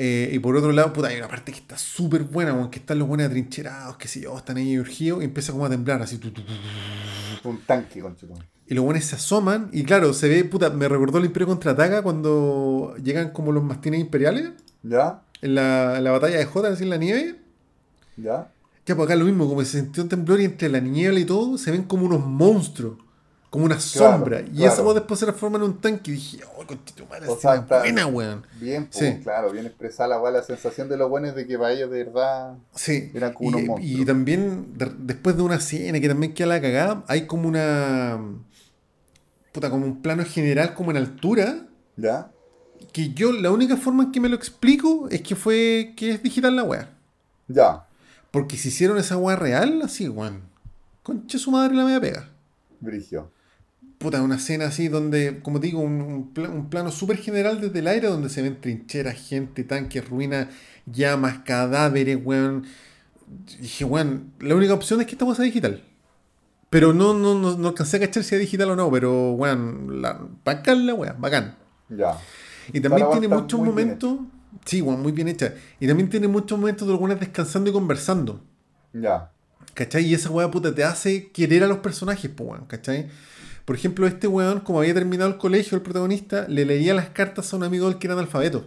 Eh, 0.00 0.30
y 0.32 0.38
por 0.38 0.56
otro 0.56 0.70
lado, 0.70 0.92
puta, 0.92 1.08
hay 1.08 1.18
una 1.18 1.26
parte 1.26 1.50
que 1.50 1.58
está 1.58 1.76
súper 1.76 2.22
buena, 2.22 2.54
weón, 2.54 2.70
que 2.70 2.78
están 2.78 3.00
los 3.00 3.08
buenos 3.08 3.26
atrincherados, 3.26 3.96
que 3.96 4.06
sé 4.06 4.20
yo, 4.20 4.38
están 4.38 4.56
ahí 4.56 4.78
urgidos 4.78 5.22
y 5.22 5.24
empieza 5.24 5.50
como 5.50 5.66
a 5.66 5.70
temblar, 5.70 6.00
así, 6.00 6.18
tu, 6.18 6.30
tu, 6.30 6.42
tu, 6.42 6.52
tu, 6.52 7.42
tu. 7.42 7.48
Un 7.48 7.58
tanque, 7.62 8.00
conchito. 8.00 8.34
Y 8.68 8.74
los 8.74 8.84
buenos 8.84 9.04
se 9.04 9.16
asoman, 9.16 9.70
y 9.72 9.82
claro, 9.82 10.14
se 10.14 10.28
ve, 10.28 10.44
puta, 10.44 10.70
me 10.70 10.86
recordó 10.86 11.18
el 11.18 11.24
Imperio 11.24 11.48
Contraataca 11.48 12.02
cuando 12.02 12.94
llegan 13.02 13.30
como 13.30 13.50
los 13.50 13.64
mastines 13.64 13.98
imperiales 13.98 14.52
¿Ya? 14.84 15.22
en 15.42 15.56
la, 15.56 15.98
en 15.98 16.04
la 16.04 16.12
batalla 16.12 16.38
de 16.38 16.44
Jota, 16.44 16.68
así 16.68 16.84
en 16.84 16.90
la 16.90 16.96
nieve. 16.96 17.40
¿Ya? 18.16 18.52
Ya, 18.86 18.94
pues 18.94 19.04
acá 19.04 19.16
lo 19.16 19.24
mismo, 19.24 19.48
como 19.48 19.64
se 19.64 19.80
sintió 19.80 20.04
un 20.04 20.08
temblor 20.08 20.40
y 20.40 20.44
entre 20.44 20.68
la 20.68 20.78
niebla 20.78 21.18
y 21.18 21.24
todo, 21.24 21.58
se 21.58 21.72
ven 21.72 21.82
como 21.82 22.06
unos 22.06 22.24
monstruos, 22.24 22.98
como 23.50 23.64
una 23.64 23.76
Claro, 23.76 24.12
sombra. 24.18 24.40
Y 24.40 24.44
claro. 24.56 24.72
esa 24.72 24.82
voz 24.82 24.94
después 24.94 25.18
se 25.20 25.26
transforma 25.26 25.56
en 25.56 25.64
un 25.64 25.80
tanque 25.80 26.10
y 26.10 26.14
dije, 26.14 26.40
oh, 26.56 26.66
conchito 26.66 27.06
madre, 27.06 27.28
O 27.28 27.36
esa 27.36 27.66
sea, 27.66 27.80
buena, 27.80 28.06
weón. 28.06 28.46
Bien, 28.60 28.86
pues, 28.86 28.96
Sí. 28.98 29.20
claro, 29.22 29.50
bien 29.50 29.64
expresada 29.66 30.08
la, 30.10 30.20
weá, 30.20 30.30
la 30.32 30.42
sensación 30.42 30.88
de 30.88 30.96
lo 30.98 31.08
bueno 31.08 31.28
es 31.28 31.34
de 31.34 31.46
que 31.46 31.56
para 31.58 31.72
ellos 31.72 31.90
de 31.90 32.04
verdad 32.04 32.58
Sí. 32.74 33.10
eran 33.14 33.32
como 33.32 33.58
Y, 33.58 33.64
unos 33.64 33.80
y 33.80 34.04
también, 34.04 34.76
de- 34.76 34.92
después 34.98 35.36
de 35.36 35.42
una 35.42 35.54
escena 35.56 35.98
que 36.00 36.08
también 36.08 36.34
queda 36.34 36.48
la 36.48 36.60
cagada, 36.60 37.04
hay 37.08 37.26
como 37.26 37.48
una. 37.48 38.18
Puta, 39.52 39.70
como 39.70 39.86
un 39.86 40.02
plano 40.02 40.24
general, 40.24 40.74
como 40.74 40.90
en 40.90 40.98
altura. 40.98 41.66
¿Ya? 41.96 42.30
Que 42.92 43.10
yo, 43.14 43.32
la 43.32 43.50
única 43.50 43.76
forma 43.76 44.04
en 44.04 44.12
que 44.12 44.20
me 44.20 44.28
lo 44.28 44.36
explico 44.36 45.08
es 45.10 45.22
que 45.22 45.34
fue. 45.36 45.94
que 45.96 46.10
es 46.10 46.22
digital 46.22 46.54
la 46.54 46.62
weá. 46.64 46.90
Ya. 47.48 47.86
Porque 48.30 48.56
si 48.58 48.68
hicieron 48.68 48.98
esa 48.98 49.16
weá 49.16 49.36
real, 49.36 49.80
así, 49.82 50.06
weón. 50.08 50.42
Concha 51.02 51.38
su 51.38 51.50
madre 51.50 51.74
la 51.74 51.84
media 51.84 52.00
pega. 52.00 52.28
Brigio. 52.80 53.30
Puta, 53.98 54.22
una 54.22 54.36
escena 54.36 54.66
así 54.66 54.86
donde, 54.88 55.40
como 55.42 55.58
digo, 55.58 55.80
un, 55.80 56.00
un 56.00 56.32
pla- 56.32 56.48
un 56.48 56.70
plano 56.70 56.92
súper 56.92 57.16
general 57.18 57.60
desde 57.60 57.80
el 57.80 57.88
aire 57.88 58.06
donde 58.06 58.28
se 58.28 58.42
ven 58.42 58.60
trincheras, 58.60 59.16
gente, 59.16 59.64
tanques, 59.64 60.08
ruinas, 60.08 60.46
llamas, 60.86 61.38
cadáveres, 61.44 62.18
weón. 62.24 62.64
Dije, 63.60 63.84
weón, 63.84 64.32
la 64.40 64.54
única 64.54 64.74
opción 64.74 65.00
es 65.00 65.06
que 65.06 65.12
esta 65.12 65.24
weá 65.24 65.34
sea 65.34 65.44
digital. 65.44 65.82
Pero 66.70 66.92
no, 66.92 67.12
no, 67.14 67.34
no, 67.34 67.56
no 67.56 67.68
alcancé 67.68 67.96
a 67.96 68.00
cachar 68.00 68.22
si 68.22 68.34
es 68.36 68.40
digital 68.40 68.70
o 68.70 68.76
no, 68.76 68.90
pero 68.90 69.32
weón, 69.32 70.00
la, 70.00 70.20
bacán 70.44 70.86
la 70.86 70.94
weá, 70.94 71.14
bacán. 71.18 71.56
Ya. 71.88 72.18
Y 72.72 72.80
también 72.80 73.08
tiene 73.10 73.26
muchos 73.28 73.58
momentos. 73.60 74.18
Sí, 74.64 74.80
weón, 74.80 75.02
muy 75.02 75.12
bien 75.12 75.28
hecha. 75.28 75.54
Y 75.80 75.88
también 75.88 76.08
tiene 76.08 76.28
muchos 76.28 76.56
momentos 76.58 76.86
de 76.86 76.94
algunas 76.94 77.18
descansando 77.18 77.68
y 77.70 77.72
conversando. 77.72 78.44
Ya. 78.92 79.32
¿Cachai? 79.74 80.04
Y 80.04 80.14
esa 80.14 80.30
weá 80.30 80.50
puta 80.50 80.74
te 80.74 80.84
hace 80.84 81.30
querer 81.32 81.64
a 81.64 81.66
los 81.66 81.78
personajes, 81.78 82.30
pues, 82.30 82.48
weón, 82.48 82.66
¿cachai? 82.66 83.08
Por 83.68 83.76
ejemplo, 83.76 84.06
este 84.06 84.26
weón, 84.26 84.60
como 84.60 84.78
había 84.80 84.94
terminado 84.94 85.28
el 85.28 85.36
colegio, 85.36 85.76
el 85.76 85.82
protagonista, 85.82 86.48
le 86.48 86.64
leía 86.64 86.94
las 86.94 87.10
cartas 87.10 87.52
a 87.52 87.56
un 87.58 87.64
amigo 87.64 87.86
del 87.86 87.98
que 87.98 88.06
era 88.06 88.14
analfabeto. 88.14 88.66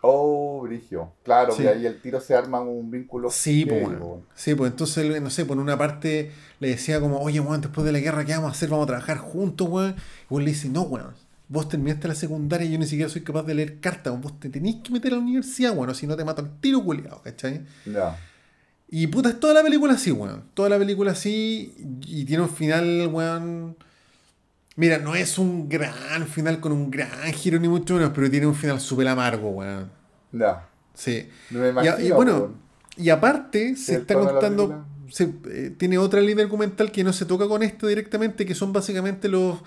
Oh, 0.00 0.62
Brigio. 0.62 1.12
Claro, 1.22 1.52
Sí. 1.52 1.64
que 1.64 1.68
ahí 1.68 1.84
el 1.84 2.00
tiro 2.00 2.18
se 2.18 2.34
arma 2.34 2.58
un 2.62 2.90
vínculo. 2.90 3.28
Sí, 3.30 3.66
pues, 3.66 3.86
weón. 3.86 4.22
Sí, 4.34 4.54
pues 4.54 4.70
entonces, 4.70 5.04
él, 5.04 5.22
no 5.22 5.28
sé, 5.28 5.44
por 5.44 5.58
una 5.58 5.76
parte 5.76 6.30
le 6.60 6.68
decía 6.68 6.98
como, 6.98 7.20
oye, 7.20 7.40
weón, 7.40 7.60
después 7.60 7.84
de 7.84 7.92
la 7.92 7.98
guerra, 7.98 8.24
¿qué 8.24 8.32
vamos 8.32 8.48
a 8.48 8.52
hacer? 8.52 8.70
Vamos 8.70 8.84
a 8.84 8.86
trabajar 8.86 9.18
juntos, 9.18 9.68
weón. 9.68 9.96
Y 10.30 10.32
weón 10.32 10.44
le 10.46 10.50
dice, 10.52 10.70
no, 10.70 10.80
weón. 10.80 11.12
Vos 11.48 11.68
terminaste 11.68 12.08
la 12.08 12.14
secundaria 12.14 12.66
y 12.66 12.72
yo 12.72 12.78
ni 12.78 12.86
siquiera 12.86 13.10
soy 13.10 13.20
capaz 13.20 13.42
de 13.42 13.52
leer 13.54 13.80
cartas. 13.80 14.18
Vos 14.18 14.40
te 14.40 14.48
tenés 14.48 14.76
que 14.76 14.90
meter 14.92 15.12
a 15.12 15.16
la 15.16 15.20
universidad, 15.24 15.76
weón, 15.76 15.94
si 15.94 16.06
no 16.06 16.16
te 16.16 16.24
mato 16.24 16.40
al 16.40 16.58
tiro, 16.58 16.82
culiado, 16.82 17.20
¿cachai? 17.22 17.66
Ya. 17.84 18.18
Y 18.88 19.08
puta, 19.08 19.28
es 19.28 19.38
toda 19.40 19.52
la 19.52 19.62
película 19.62 19.92
así, 19.92 20.10
weón. 20.10 20.44
Toda 20.54 20.70
la 20.70 20.78
película 20.78 21.12
así. 21.12 21.74
Y 22.06 22.24
tiene 22.24 22.44
un 22.44 22.48
final, 22.48 23.08
weón. 23.12 23.76
Mira, 24.78 24.98
no 24.98 25.14
es 25.14 25.38
un 25.38 25.68
gran 25.68 26.26
final 26.28 26.60
con 26.60 26.72
un 26.72 26.90
gran 26.90 27.32
giro, 27.32 27.58
ni 27.58 27.68
mucho 27.68 27.94
menos, 27.94 28.12
pero 28.14 28.30
tiene 28.30 28.46
un 28.46 28.54
final 28.54 28.80
súper 28.80 29.08
amargo, 29.08 29.50
weón. 29.50 29.90
Ya. 30.32 30.68
Sí. 30.94 31.28
No 31.50 31.60
me 31.60 31.68
Y, 31.68 31.70
imagino. 31.70 31.96
a- 31.96 32.00
y 32.02 32.10
bueno, 32.10 32.54
y 32.96 33.10
aparte 33.10 33.76
se 33.76 33.94
está 33.96 34.18
contando. 34.18 34.84
se- 35.10 35.32
eh, 35.50 35.74
tiene 35.78 35.96
otra 35.98 36.20
línea 36.20 36.44
argumental 36.44 36.92
que 36.92 37.02
no 37.04 37.12
se 37.14 37.24
toca 37.26 37.48
con 37.48 37.62
esto 37.62 37.86
directamente, 37.86 38.44
que 38.44 38.54
son 38.54 38.72
básicamente 38.74 39.28
los, 39.28 39.58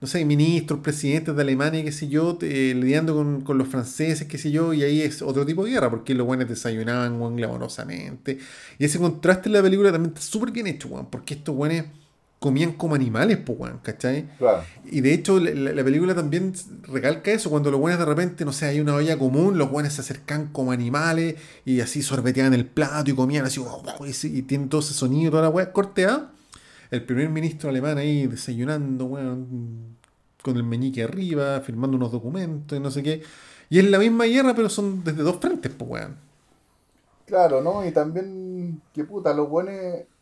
no 0.00 0.08
sé, 0.08 0.24
ministros, 0.24 0.80
presidentes 0.80 1.36
de 1.36 1.42
Alemania, 1.42 1.84
qué 1.84 1.92
sé 1.92 2.08
yo, 2.08 2.36
eh, 2.42 2.74
lidiando 2.76 3.14
con, 3.14 3.42
con 3.42 3.58
los 3.58 3.68
franceses, 3.68 4.26
qué 4.26 4.38
sé 4.38 4.50
yo, 4.50 4.72
y 4.74 4.82
ahí 4.82 5.02
es 5.02 5.22
otro 5.22 5.46
tipo 5.46 5.64
de 5.64 5.70
guerra, 5.72 5.88
porque 5.90 6.14
los 6.14 6.26
buenos 6.26 6.48
desayunaban, 6.48 7.20
weón, 7.20 7.36
glamorosamente. 7.36 8.38
Y 8.78 8.84
ese 8.86 8.98
contraste 8.98 9.48
en 9.48 9.52
la 9.54 9.62
película 9.62 9.92
también 9.92 10.14
está 10.14 10.22
súper 10.22 10.50
bien 10.52 10.66
hecho, 10.66 10.88
weón, 10.88 11.06
porque 11.10 11.34
estos 11.34 11.54
buenos 11.54 11.86
comían 12.38 12.72
como 12.72 12.94
animales, 12.94 13.38
pues, 13.38 13.58
weón, 13.58 13.78
¿cachai? 13.82 14.28
Claro. 14.38 14.68
Y 14.84 15.00
de 15.00 15.12
hecho, 15.14 15.38
la, 15.40 15.50
la- 15.50 15.72
la 15.72 15.84
película 15.84 16.14
también 16.14 16.52
recalca 16.84 17.30
eso, 17.32 17.50
cuando 17.50 17.70
los 17.70 17.80
buenos 17.80 17.98
de 18.00 18.06
repente, 18.06 18.44
no 18.44 18.52
sé, 18.52 18.66
hay 18.66 18.80
una 18.80 18.94
olla 18.94 19.18
común, 19.18 19.58
los 19.58 19.70
buenos 19.70 19.92
se 19.94 20.00
acercan 20.02 20.48
como 20.52 20.72
animales 20.72 21.36
y 21.64 21.80
así 21.80 22.02
sorbeteaban 22.02 22.54
el 22.54 22.66
plato 22.66 23.10
y 23.10 23.14
comían 23.14 23.44
así, 23.46 23.60
y 24.24 24.42
tienen 24.42 24.68
todo 24.68 24.80
ese 24.80 24.94
sonido, 24.94 25.30
toda 25.32 25.44
la 25.44 25.48
weá 25.50 25.72
corteada. 25.72 26.32
El 26.90 27.04
primer 27.04 27.28
ministro 27.28 27.70
alemán 27.70 27.98
ahí 27.98 28.26
desayunando, 28.26 29.06
weón, 29.06 29.96
con 30.42 30.56
el 30.56 30.64
meñique 30.64 31.02
arriba, 31.04 31.60
firmando 31.60 31.96
unos 31.96 32.12
documentos 32.12 32.78
y 32.78 32.80
no 32.80 32.90
sé 32.90 33.02
qué. 33.02 33.22
Y 33.70 33.78
es 33.78 33.84
la 33.90 33.98
misma 33.98 34.24
guerra, 34.24 34.54
pero 34.54 34.68
son 34.70 35.04
desde 35.04 35.22
dos 35.22 35.36
frentes, 35.40 35.72
pues, 35.76 35.90
weón. 35.90 36.16
Claro, 37.24 37.60
¿no? 37.60 37.84
Y 37.86 37.92
también, 37.92 38.82
que 38.92 39.04
puta, 39.04 39.34
los 39.34 39.48
buenos, 39.50 39.74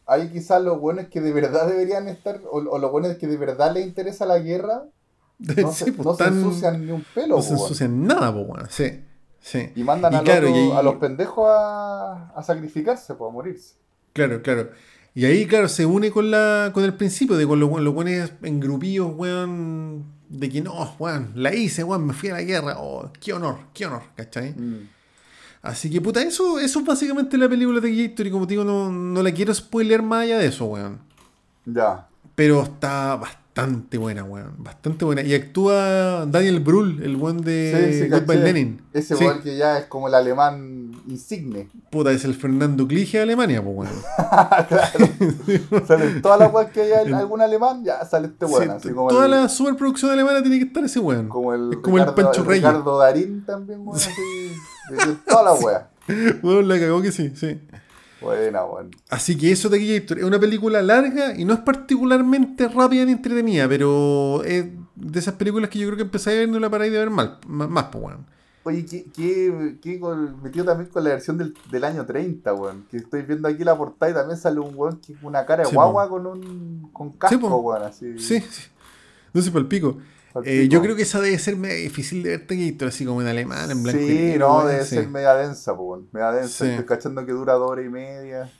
hay 0.06 0.28
quizás 0.30 0.62
los 0.62 0.78
buenos 0.80 1.06
que 1.06 1.20
de 1.20 1.32
verdad 1.32 1.66
deberían 1.68 2.08
estar, 2.08 2.40
o, 2.50 2.58
o 2.58 2.78
los 2.78 2.90
buenos 2.90 3.16
que 3.16 3.26
de 3.26 3.36
verdad 3.36 3.74
les 3.74 3.86
interesa 3.86 4.24
la 4.26 4.38
guerra, 4.38 4.84
no, 5.38 5.72
Sí, 5.72 5.84
se, 5.84 5.92
pues, 5.92 6.06
no 6.06 6.14
se 6.14 6.24
ensucian 6.24 6.86
ni 6.86 6.92
un 6.92 7.04
pelo, 7.14 7.36
no 7.36 7.42
se 7.42 7.52
ensucian 7.52 8.06
nada, 8.06 8.32
pues, 8.32 8.46
weón. 8.48 8.66
Sí, 8.70 9.04
sí. 9.40 9.70
Y 9.74 9.82
mandan 9.84 10.12
Y 10.12 10.16
al 10.16 10.24
claro, 10.24 10.48
otro- 10.48 10.58
y 10.60 10.62
ahí- 10.70 10.72
a 10.72 10.82
los 10.82 10.94
pendejos 10.96 11.46
a, 11.50 12.30
a 12.34 12.42
sacrificarse, 12.42 13.14
pues, 13.14 13.28
a 13.28 13.32
morirse. 13.32 13.74
Claro, 14.12 14.40
claro. 14.42 14.70
Y 15.14 15.24
ahí, 15.26 15.46
claro, 15.46 15.68
se 15.68 15.84
une 15.86 16.10
con 16.10 16.30
la 16.30 16.70
con 16.74 16.84
el 16.84 16.94
principio 16.94 17.36
de 17.36 17.46
con 17.46 17.58
los, 17.60 17.70
los 17.80 17.94
buenos 17.94 18.32
en 18.42 18.60
grupillos, 18.60 19.10
weón, 19.14 20.04
de 20.28 20.48
que 20.48 20.60
no, 20.62 20.94
weón, 20.98 21.32
la 21.34 21.54
hice, 21.54 21.84
weón, 21.84 22.06
me 22.06 22.12
fui 22.14 22.28
a 22.30 22.34
la 22.34 22.42
guerra, 22.42 22.76
oh, 22.78 23.10
qué 23.20 23.32
honor, 23.32 23.58
qué 23.74 23.86
honor, 23.86 24.02
¿cachai? 24.14 24.52
Mm. 24.54 24.88
Así 25.66 25.90
que, 25.90 26.00
puta, 26.00 26.22
eso, 26.22 26.58
eso 26.58 26.80
es 26.80 26.84
básicamente 26.86 27.36
la 27.38 27.48
película 27.48 27.80
de 27.80 27.94
Gator 28.08 28.26
y 28.26 28.30
como 28.30 28.46
te 28.46 28.54
digo, 28.54 28.64
no, 28.64 28.90
no 28.90 29.22
la 29.22 29.32
quiero 29.32 29.52
spoiler 29.54 30.02
más 30.02 30.22
allá 30.24 30.38
de 30.38 30.46
eso, 30.46 30.64
weón. 30.66 30.98
Ya. 31.64 32.06
Pero 32.34 32.62
está 32.62 33.16
bastante 33.16 33.96
buena, 33.96 34.22
weón, 34.22 34.52
bastante 34.58 35.04
buena. 35.06 35.22
Y 35.22 35.34
actúa 35.34 36.26
Daniel 36.26 36.60
Brühl, 36.60 37.02
el 37.02 37.16
weón 37.16 37.40
de 37.40 38.02
Sí, 38.04 38.08
Goodbye. 38.10 38.36
Lenin. 38.36 38.82
Ese 38.92 39.16
Sí. 39.16 39.24
weón 39.24 39.40
que 39.42 39.56
ya 39.56 39.78
es 39.78 39.86
como 39.86 40.08
el 40.08 40.14
alemán 40.14 40.92
insigne. 41.08 41.68
Puta, 41.90 42.10
es 42.12 42.24
el 42.26 42.34
Fernando 42.34 42.86
Clige 42.86 43.16
de 43.16 43.22
Alemania, 43.22 43.62
pues 43.64 43.76
weón. 43.76 43.92
claro. 44.68 45.86
Salen 45.86 46.20
todas 46.22 46.38
las 46.40 46.52
weas 46.52 46.70
que 46.70 46.82
hay 46.82 47.12
algún 47.12 47.40
alemán, 47.40 47.82
ya 47.82 48.04
sale 48.04 48.28
este 48.28 48.44
weón. 48.44 48.64
Sí, 48.64 48.68
así 48.70 48.88
como 48.90 49.08
toda 49.08 49.24
el, 49.24 49.30
la 49.30 49.48
superproducción 49.48 50.10
alemana 50.10 50.42
tiene 50.42 50.58
que 50.58 50.64
estar 50.66 50.84
ese 50.84 51.00
weón. 51.00 51.28
como 51.28 51.54
el, 51.54 51.72
es 51.72 51.78
como 51.78 51.98
el 51.98 52.04
Pancho 52.12 52.44
Reyes. 52.44 52.62
Ricardo 52.64 52.98
Darín 52.98 53.44
también, 53.46 53.80
weón. 53.80 53.96
Así, 53.96 54.10
de 54.90 55.14
todas 55.26 55.44
las 55.44 55.62
weas. 55.64 55.82
Weón, 56.42 56.68
la 56.68 56.78
cagó 56.78 57.02
que 57.02 57.12
sí, 57.12 57.32
sí. 57.34 57.60
Buena, 58.20 58.64
weón. 58.64 58.90
Así 59.10 59.36
que 59.36 59.52
eso 59.52 59.68
de 59.68 59.98
Gator 59.98 60.18
es 60.18 60.24
una 60.24 60.38
película 60.40 60.80
larga 60.82 61.34
y 61.36 61.44
no 61.44 61.52
es 61.54 61.60
particularmente 61.60 62.68
rápida 62.68 63.04
ni 63.04 63.12
entretenida, 63.12 63.68
pero 63.68 64.42
es 64.44 64.66
de 64.94 65.18
esas 65.18 65.34
películas 65.34 65.68
que 65.70 65.78
yo 65.78 65.86
creo 65.86 65.96
que 65.96 66.02
empecé 66.04 66.30
a 66.30 66.34
ver 66.34 66.48
no 66.48 66.58
la 66.58 66.70
paráis 66.70 66.92
de 66.92 66.98
ver 66.98 67.10
mal, 67.10 67.38
más, 67.46 67.84
pues, 67.92 68.04
weón. 68.04 68.26
Oye, 68.64 68.84
¿qué, 68.84 69.06
qué, 69.14 69.76
qué 69.80 70.00
con- 70.00 70.42
metido 70.42 70.64
también 70.64 70.90
con 70.90 71.04
la 71.04 71.10
versión 71.10 71.38
del, 71.38 71.54
del 71.70 71.84
año 71.84 72.04
30, 72.04 72.52
weón? 72.54 72.84
Que 72.90 72.96
estoy 72.96 73.22
viendo 73.22 73.46
aquí 73.46 73.62
la 73.62 73.76
portada 73.76 74.10
y 74.10 74.14
también 74.14 74.38
sale 74.38 74.58
un 74.58 74.72
weón 74.74 74.96
que 75.00 75.14
con 75.14 75.26
una 75.26 75.46
cara 75.46 75.62
de 75.62 75.68
Sí, 75.68 75.74
guagua 75.76 76.08
con 76.08 76.26
un 76.26 76.90
con 76.92 77.12
casco, 77.12 77.38
po. 77.38 77.56
weón, 77.58 77.82
así. 77.84 78.18
Sí, 78.18 78.40
sí. 78.40 78.62
No 79.32 79.40
sé, 79.42 79.50
para 79.52 79.68
pico. 79.68 79.98
Eh, 80.44 80.68
yo 80.68 80.82
creo 80.82 80.96
que 80.96 81.02
esa 81.02 81.20
debe 81.20 81.38
ser 81.38 81.56
medio 81.56 81.76
difícil 81.82 82.22
de 82.22 82.36
ver 82.38 82.46
Gator, 82.48 82.88
así 82.88 83.04
como 83.06 83.22
en 83.22 83.28
alemán, 83.28 83.70
en 83.70 83.82
blanco 83.82 84.00
y 84.00 84.06
Sí, 84.06 84.14
negro, 84.14 84.48
no, 84.62 84.66
debe 84.66 84.84
sí. 84.84 84.96
ser 84.96 85.08
media 85.08 85.34
densa, 85.34 85.76
po, 85.76 85.82
weón. 85.84 86.08
Media 86.12 86.32
densa. 86.32 86.64
Sí. 86.64 86.70
Estoy 86.70 86.84
cachando 86.86 87.24
que 87.24 87.32
dura 87.32 87.54
dos 87.54 87.70
horas 87.70 87.86
y 87.86 87.88
media. 87.88 88.50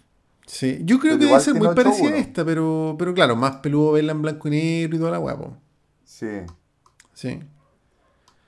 Sí, 0.47 0.81
yo 0.85 0.99
creo 1.01 1.14
Pero 1.14 1.18
que 1.20 1.27
debe 1.27 1.41
ser 1.41 1.55
muy 1.55 1.74
parecida 1.74 2.09
a 2.09 2.12
8-1. 2.12 2.16
esta, 2.16 2.45
pero, 2.45 2.95
pero 2.99 3.12
claro, 3.14 3.35
más 3.37 3.57
peludo 3.57 3.93
verla 3.93 4.12
en 4.12 4.22
blanco 4.22 4.49
y 4.49 4.51
negro 4.53 4.97
y 4.97 4.99
toda 5.01 5.11
la 5.11 5.18
guapo. 5.18 5.57
Sí. 6.05 6.29
Sí. 7.14 7.41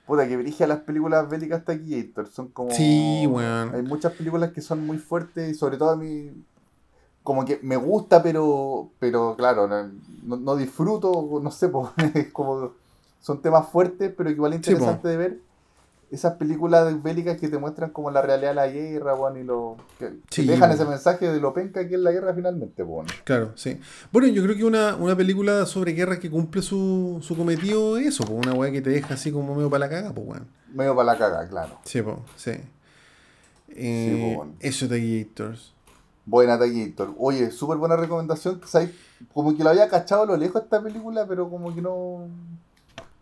Puta, 0.07 0.27
que 0.27 0.37
dirige 0.37 0.63
a 0.63 0.67
las 0.67 0.79
películas 0.79 1.29
bélicas 1.29 1.63
Taquillator. 1.65 2.27
Son 2.27 2.47
como. 2.47 2.71
Sí, 2.71 3.27
weón. 3.27 3.75
Hay 3.75 3.81
muchas 3.83 4.13
películas 4.13 4.51
que 4.51 4.61
son 4.61 4.85
muy 4.85 4.97
fuertes 4.97 5.49
y 5.51 5.53
sobre 5.53 5.77
todo 5.77 5.91
a 5.91 5.95
mí. 5.95 6.31
Como 7.21 7.45
que 7.45 7.59
me 7.61 7.75
gusta, 7.75 8.23
pero. 8.23 8.91
Pero 8.97 9.35
claro, 9.37 9.67
no, 9.67 9.91
no- 10.23 10.37
no 10.37 10.55
disfruto, 10.55 11.39
no 11.43 11.51
sé, 11.51 11.67
po, 11.69 11.91
es 12.15 12.31
como. 12.31 12.73
Son 13.19 13.41
temas 13.41 13.69
fuertes, 13.69 14.11
pero 14.15 14.29
igual 14.29 14.53
Sí, 14.53 14.57
interesante 14.57 15.07
de 15.07 15.17
ver. 15.17 15.39
Esas 16.11 16.37
películas 16.37 17.03
bélicas 17.03 17.37
que 17.39 17.49
te 17.49 17.59
muestran 17.59 17.91
como 17.91 18.09
la 18.09 18.23
realidad 18.23 18.49
de 18.49 18.55
la 18.55 18.67
guerra, 18.67 19.13
weón, 19.13 19.37
y 19.37 19.43
lo. 19.43 19.77
Que, 19.99 20.13
Sí, 20.31 20.43
dejan 20.45 20.71
ese 20.71 20.85
mensaje 20.85 21.31
de 21.31 21.39
lo 21.39 21.53
penca 21.53 21.87
que 21.87 21.95
es 21.95 22.01
la 22.01 22.11
guerra 22.11 22.33
finalmente, 22.33 22.81
weón. 22.81 23.05
Claro, 23.25 23.51
sí. 23.55 23.79
Bueno, 24.11 24.27
yo 24.29 24.41
creo 24.41 24.55
que 24.55 24.63
una, 24.63 24.95
una 24.95 25.15
película 25.15 25.67
sobre 25.67 25.91
guerra 25.93 26.19
que 26.19 26.31
cumple 26.31 26.63
su, 26.63 27.19
su 27.21 27.37
cometido 27.37 27.97
es 27.97 28.07
eso, 28.07 28.25
pues 28.25 28.39
una 28.43 28.53
weá 28.55 28.71
que 28.71 28.81
te 28.81 28.89
deja 28.89 29.13
así 29.13 29.31
como 29.31 29.53
medio 29.53 29.69
para 29.69 29.85
la 29.85 29.89
caga, 29.89 30.11
pues 30.11 30.27
weón. 30.27 30.47
Medio 30.73 30.95
para 30.95 31.13
la 31.13 31.17
caga, 31.17 31.47
claro. 31.47 31.77
Sí, 31.83 32.01
pues, 32.01 32.17
sí. 32.37 32.53
Eh, 33.69 34.33
po, 34.35 34.39
weón. 34.39 34.55
eso 34.59 34.87
Gators. 34.89 35.73
Buena 36.29 36.59
Taquillator. 36.59 37.15
Oye, 37.17 37.49
súper 37.49 37.77
buena 37.77 37.95
recomendación. 37.95 38.61
¿sabes? 38.65 38.91
Como 39.33 39.57
que 39.57 39.63
lo 39.63 39.71
había 39.71 39.89
cachado 39.89 40.23
a 40.23 40.25
lo 40.27 40.37
lejos 40.37 40.61
esta 40.61 40.81
película, 40.81 41.25
pero 41.27 41.49
como 41.49 41.73
que 41.73 41.81
no. 41.81 42.27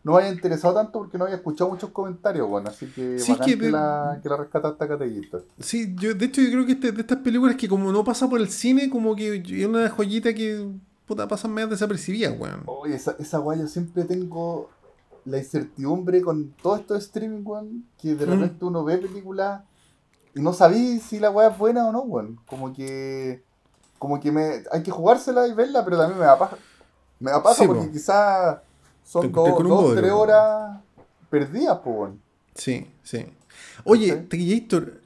No 0.08 0.14
me 0.14 0.20
había 0.20 0.32
interesado 0.32 0.74
tanto 0.74 1.00
porque 1.00 1.18
no 1.18 1.26
había 1.26 1.36
escuchado 1.36 1.70
muchos 1.70 1.90
comentarios, 1.90 2.48
bueno, 2.48 2.70
así 2.70 2.86
que 2.88 3.20
Sí, 3.20 3.36
que 3.36 3.58
la, 3.70 4.18
que 4.24 4.30
la 4.30 4.38
rescataste 4.38 4.82
acá 4.86 4.98
Taquillator. 4.98 5.44
Sí, 5.60 5.94
yo, 5.98 6.14
de 6.16 6.26
hecho 6.26 6.42
yo 6.42 6.50
creo 6.50 6.66
que 6.66 6.72
este- 6.72 6.94
de 6.94 7.02
estas 7.02 7.18
películas 7.18 7.58
que 7.58 7.68
como 7.68 7.92
no 7.92 8.06
pasa 8.06 8.30
por 8.30 8.40
el 8.40 8.48
cine, 8.50 8.90
como 8.90 9.16
que 9.18 9.36
es 9.46 9.66
una 9.66 9.90
joyita 9.90 10.34
que 10.34 10.66
puta 11.06 11.28
pasan 11.28 11.54
medio 11.54 11.68
desapercibidas, 11.68 12.34
weón. 12.40 12.62
Oye, 12.68 12.96
esa, 12.96 13.16
esa 13.20 13.40
guay 13.40 13.60
yo 13.60 13.68
siempre 13.68 14.06
tengo 14.06 14.70
la 15.26 15.40
incertidumbre 15.40 16.22
con 16.22 16.52
todo 16.62 16.78
esto 16.78 16.94
de 16.94 17.02
streaming, 17.02 17.42
weón, 17.44 17.86
que 18.02 18.16
de 18.16 18.26
Mm. 18.26 18.30
repente 18.30 18.64
uno 18.64 18.86
ve 18.86 18.98
películas 19.00 19.62
y 20.34 20.40
no 20.40 20.54
sabéis 20.54 21.04
si 21.04 21.20
la 21.20 21.32
weá 21.32 21.50
es 21.50 21.58
buena 21.58 21.86
o 21.86 21.92
no, 21.92 22.00
weón. 22.04 22.40
Como 22.48 22.72
que. 22.74 23.44
Como 24.00 24.22
que 24.22 24.32
me. 24.32 24.64
Hay 24.72 24.84
que 24.84 24.92
jugársela 24.92 25.48
y 25.48 25.54
verla, 25.54 25.84
pero 25.84 25.98
también 25.98 26.18
me 26.18 26.26
da 26.26 26.40
paja. 26.40 26.56
Me 27.20 27.32
da 27.32 27.44
paja 27.44 27.56
Sí, 27.64 27.68
porque 27.68 27.88
po. 27.88 27.92
quizás 27.92 28.60
son 29.08 29.32
dos, 29.32 29.64
dos, 29.64 29.96
tres 29.96 30.12
horas 30.12 30.80
perdidas, 31.30 31.80
pues. 31.84 32.12
Sí, 32.56 32.88
sí. 33.04 33.26
Oye. 33.86 34.14
Taquillator, 34.30 35.00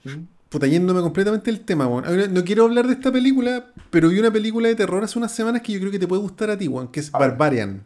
puta 0.49 0.65
yéndome 0.67 1.01
completamente 1.01 1.51
del 1.51 1.63
tema, 1.63 1.87
weón. 1.87 2.33
No 2.33 2.43
quiero 2.43 2.63
hablar 2.63 2.87
de 2.87 2.93
esta 2.93 3.11
película, 3.11 3.67
pero 3.89 4.09
vi 4.09 4.19
una 4.19 4.31
película 4.31 4.67
de 4.67 4.75
terror 4.75 5.03
hace 5.03 5.19
unas 5.19 5.31
semanas 5.31 5.61
que 5.61 5.73
yo 5.73 5.79
creo 5.79 5.91
que 5.91 5.99
te 5.99 6.07
puede 6.07 6.21
gustar 6.21 6.49
a 6.49 6.57
ti, 6.57 6.67
weón, 6.67 6.87
que 6.87 6.99
es. 7.01 7.11
Barbarian. 7.11 7.85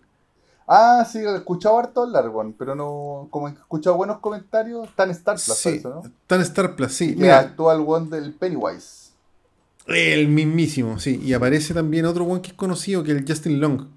Ah, 0.67 1.05
sí, 1.09 1.19
he 1.19 1.35
escuchado 1.35 1.77
harto 1.77 2.03
hablar, 2.03 2.29
weón, 2.29 2.53
pero 2.53 2.73
no. 2.75 3.27
Como 3.29 3.49
he 3.49 3.51
escuchado 3.51 3.97
buenos 3.97 4.19
comentarios, 4.19 4.87
en 4.97 5.09
Star 5.11 5.35
Plus, 5.35 5.57
Sí, 5.57 5.69
parece, 5.83 5.87
¿no? 5.89 6.35
en 6.35 6.41
Star 6.41 6.75
Plus, 6.75 6.91
sí. 6.93 7.15
Mira, 7.17 7.39
actúa 7.39 7.73
el 7.75 7.81
weón 7.81 8.09
del 8.09 8.33
Pennywise. 8.33 9.11
el 9.87 10.27
mismísimo, 10.29 10.97
sí. 10.97 11.19
Y 11.21 11.33
aparece 11.33 11.73
también 11.73 12.05
otro 12.05 12.23
weón 12.23 12.41
que 12.41 12.49
es 12.49 12.53
conocido, 12.55 13.03
que 13.03 13.11
es 13.11 13.17
el 13.17 13.25
Justin 13.27 13.59
Long. 13.59 13.87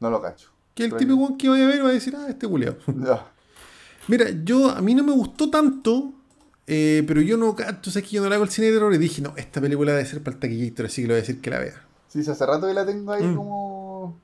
No 0.00 0.10
lo 0.10 0.20
cacho. 0.22 0.50
Que 0.78 0.84
el 0.84 0.90
Pero- 0.90 1.00
tipo 1.00 1.36
que 1.36 1.48
vaya 1.48 1.64
a 1.64 1.66
ver 1.66 1.84
va 1.84 1.88
a 1.88 1.92
decir, 1.92 2.14
ah, 2.16 2.26
este 2.28 2.46
culiao. 2.46 2.76
Ya. 3.04 3.26
Mira, 4.06 4.26
yo, 4.44 4.70
a 4.70 4.80
mí 4.80 4.94
no 4.94 5.02
me 5.02 5.10
gustó 5.10 5.50
tanto, 5.50 6.12
eh, 6.68 7.02
pero 7.04 7.20
yo 7.20 7.36
no, 7.36 7.56
tú 7.82 7.90
sabes 7.90 8.08
que 8.08 8.14
yo 8.14 8.22
no 8.22 8.28
le 8.28 8.36
hago 8.36 8.44
el 8.44 8.50
cine 8.50 8.68
de 8.68 8.74
terror 8.74 8.94
y 8.94 8.98
dije, 8.98 9.20
no, 9.20 9.34
esta 9.36 9.60
película 9.60 9.90
debe 9.90 10.04
ser 10.06 10.22
para 10.22 10.34
el 10.36 10.40
Taquillator, 10.40 10.86
así 10.86 11.02
que 11.02 11.08
le 11.08 11.14
voy 11.14 11.18
a 11.18 11.20
decir 11.22 11.40
que 11.40 11.50
la 11.50 11.58
vea. 11.58 11.82
Sí, 12.06 12.20
hace 12.20 12.46
rato 12.46 12.68
que 12.68 12.74
la 12.74 12.86
tengo 12.86 13.10
ahí 13.12 13.24
Mm. 13.24 13.34
como 13.36 14.20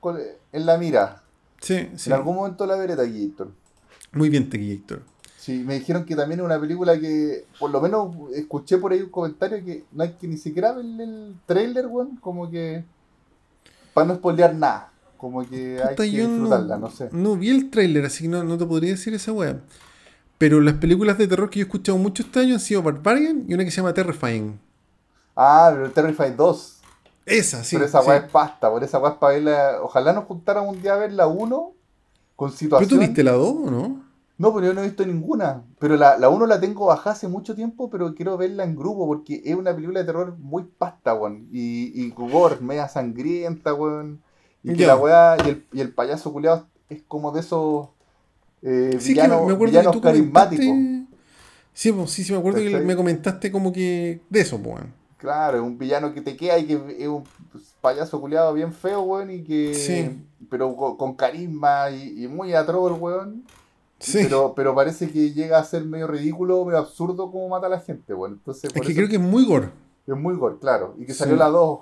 en 0.53 0.65
la 0.65 0.77
mira. 0.77 1.23
Sí, 1.59 1.89
sí. 1.97 2.09
En 2.09 2.15
algún 2.15 2.35
momento 2.37 2.65
la 2.65 2.77
veré 2.77 2.95
Taquillator. 2.95 3.51
Muy 4.13 4.29
bien, 4.29 4.49
Taquillator. 4.49 5.01
Sí, 5.37 5.61
me 5.63 5.75
dijeron 5.75 6.05
que 6.05 6.15
también 6.15 6.39
es 6.39 6.45
una 6.45 6.59
película 6.59 6.97
que, 6.97 7.45
por 7.59 7.69
lo 7.69 7.81
menos 7.81 8.15
escuché 8.33 8.77
por 8.77 8.93
ahí 8.93 9.01
un 9.01 9.09
comentario 9.09 9.63
que 9.63 9.83
no 9.91 10.03
hay 10.03 10.13
que 10.13 10.27
ni 10.27 10.37
siquiera 10.37 10.71
ver 10.71 10.85
el 10.85 11.35
trailer, 11.45 11.85
weón, 11.87 12.15
como 12.15 12.49
que 12.49 12.85
para 13.93 14.07
no 14.07 14.15
spoilear 14.15 14.55
nada, 14.55 14.91
como 15.25 15.47
que 15.49 15.81
hay 15.83 15.99
que 15.99 16.17
disfrutarla, 16.19 16.77
no, 16.77 16.89
sé. 16.91 17.09
no 17.11 17.35
vi 17.37 17.49
el 17.49 17.69
tráiler, 17.69 18.05
así 18.05 18.23
que 18.23 18.29
no, 18.29 18.43
no 18.43 18.57
te 18.57 18.65
podría 18.65 18.91
decir 18.91 19.13
esa 19.13 19.31
wea. 19.33 19.61
Pero 20.37 20.61
las 20.61 20.75
películas 20.75 21.17
de 21.17 21.27
terror 21.27 21.49
que 21.49 21.59
yo 21.59 21.63
he 21.65 21.67
escuchado 21.67 21.97
mucho 21.97 22.23
este 22.23 22.39
año 22.41 22.55
han 22.55 22.59
sido 22.59 22.83
Barbarian 22.83 23.45
y 23.47 23.53
una 23.53 23.65
que 23.65 23.71
se 23.71 23.77
llama 23.77 23.93
Terrifying. 23.93 24.59
Ah, 25.35 25.71
pero 25.73 25.91
Terrified 25.91 26.33
2, 26.35 26.81
Esa, 27.25 27.63
sí. 27.63 27.75
pero 27.75 27.85
esa 27.85 28.01
sí. 28.01 28.07
weá 28.07 28.17
es 28.17 28.31
pasta, 28.31 28.69
por 28.71 28.83
esa 28.83 28.99
weá 28.99 29.11
es 29.13 29.17
para 29.17 29.33
verla, 29.33 29.79
ojalá 29.81 30.13
nos 30.13 30.25
juntáramos 30.25 30.75
un 30.75 30.81
día 30.81 30.93
a 30.93 30.97
ver 30.97 31.13
la 31.13 31.27
1 31.27 31.73
con 32.35 32.51
¿Pero 32.51 32.57
situación. 32.57 32.89
tú 32.89 32.99
viste 32.99 33.23
la 33.23 33.33
2 33.33 33.47
o 33.49 33.71
no? 33.71 34.05
No, 34.37 34.53
pero 34.53 34.67
yo 34.67 34.73
no 34.73 34.81
he 34.81 34.85
visto 34.85 35.05
ninguna. 35.05 35.63
Pero 35.79 35.95
la, 35.95 36.17
la 36.17 36.29
1 36.29 36.45
la 36.47 36.59
tengo 36.59 36.87
bajada 36.87 37.13
hace 37.15 37.27
mucho 37.29 37.55
tiempo, 37.55 37.89
pero 37.89 38.13
quiero 38.15 38.37
verla 38.37 38.63
en 38.65 38.75
grupo 38.75 39.07
porque 39.07 39.41
es 39.45 39.55
una 39.55 39.73
película 39.73 40.01
de 40.01 40.05
terror 40.05 40.37
muy 40.37 40.63
pasta, 40.63 41.13
weón. 41.13 41.47
Y, 41.51 41.91
y 42.05 42.11
gore, 42.11 42.59
media 42.61 42.87
sangrienta, 42.89 43.73
weón. 43.73 44.21
Y 44.73 44.75
que 44.75 44.87
la 44.87 44.95
weá 44.97 45.37
y 45.45 45.49
el, 45.49 45.65
y 45.73 45.81
el 45.81 45.93
payaso 45.93 46.31
culiado 46.33 46.67
es 46.89 47.01
como 47.07 47.31
de 47.31 47.39
esos 47.41 47.87
eh, 48.61 48.97
Sí, 48.99 49.13
que 49.13 49.21
villanos, 49.21 49.45
me 49.45 49.53
acuerdo 49.53 49.59
que 49.65 49.65
villanos 49.71 49.91
tú 49.93 50.01
carismáticos. 50.01 50.65
Sí, 51.73 51.91
pues, 51.91 52.09
sí, 52.11 52.23
sí, 52.23 52.31
me 52.31 52.39
acuerdo 52.39 52.59
que 52.59 52.79
me 52.79 52.95
comentaste 52.95 53.51
como 53.51 53.71
que 53.73 54.21
de 54.29 54.39
eso, 54.41 54.57
pues. 54.59 54.75
weón. 54.77 54.93
Claro, 55.17 55.57
es 55.57 55.63
un 55.63 55.77
villano 55.77 56.13
que 56.13 56.21
te 56.21 56.35
queda 56.35 56.57
y 56.59 56.65
que 56.67 56.97
es 56.99 57.07
un 57.07 57.23
payaso 57.81 58.19
culiado 58.21 58.53
bien 58.53 58.71
feo, 58.73 59.01
weón, 59.01 59.31
y 59.31 59.43
que. 59.43 59.73
Sí. 59.73 60.19
Pero 60.49 60.75
con, 60.75 60.97
con 60.97 61.15
carisma 61.15 61.89
y, 61.89 62.23
y 62.23 62.27
muy 62.27 62.53
atroz 62.53 62.91
el 62.93 63.01
weón. 63.01 63.43
Sí. 63.99 64.19
Pero, 64.23 64.53
pero 64.55 64.75
parece 64.75 65.09
que 65.11 65.31
llega 65.33 65.57
a 65.57 65.63
ser 65.63 65.83
medio 65.85 66.07
ridículo, 66.07 66.63
medio 66.65 66.79
absurdo 66.79 67.31
como 67.31 67.49
mata 67.49 67.67
a 67.67 67.69
la 67.69 67.79
gente, 67.79 68.13
weón. 68.13 68.33
Entonces, 68.33 68.71
es 68.73 68.81
que 68.81 68.93
creo 68.95 69.07
que 69.07 69.15
es 69.15 69.21
muy 69.21 69.45
gore. 69.45 69.69
es 70.07 70.15
muy 70.15 70.35
gore, 70.35 70.57
claro. 70.59 70.95
Y 70.99 71.05
que 71.05 71.13
Sí. 71.13 71.19
salió 71.19 71.35
la 71.35 71.47
2. 71.47 71.79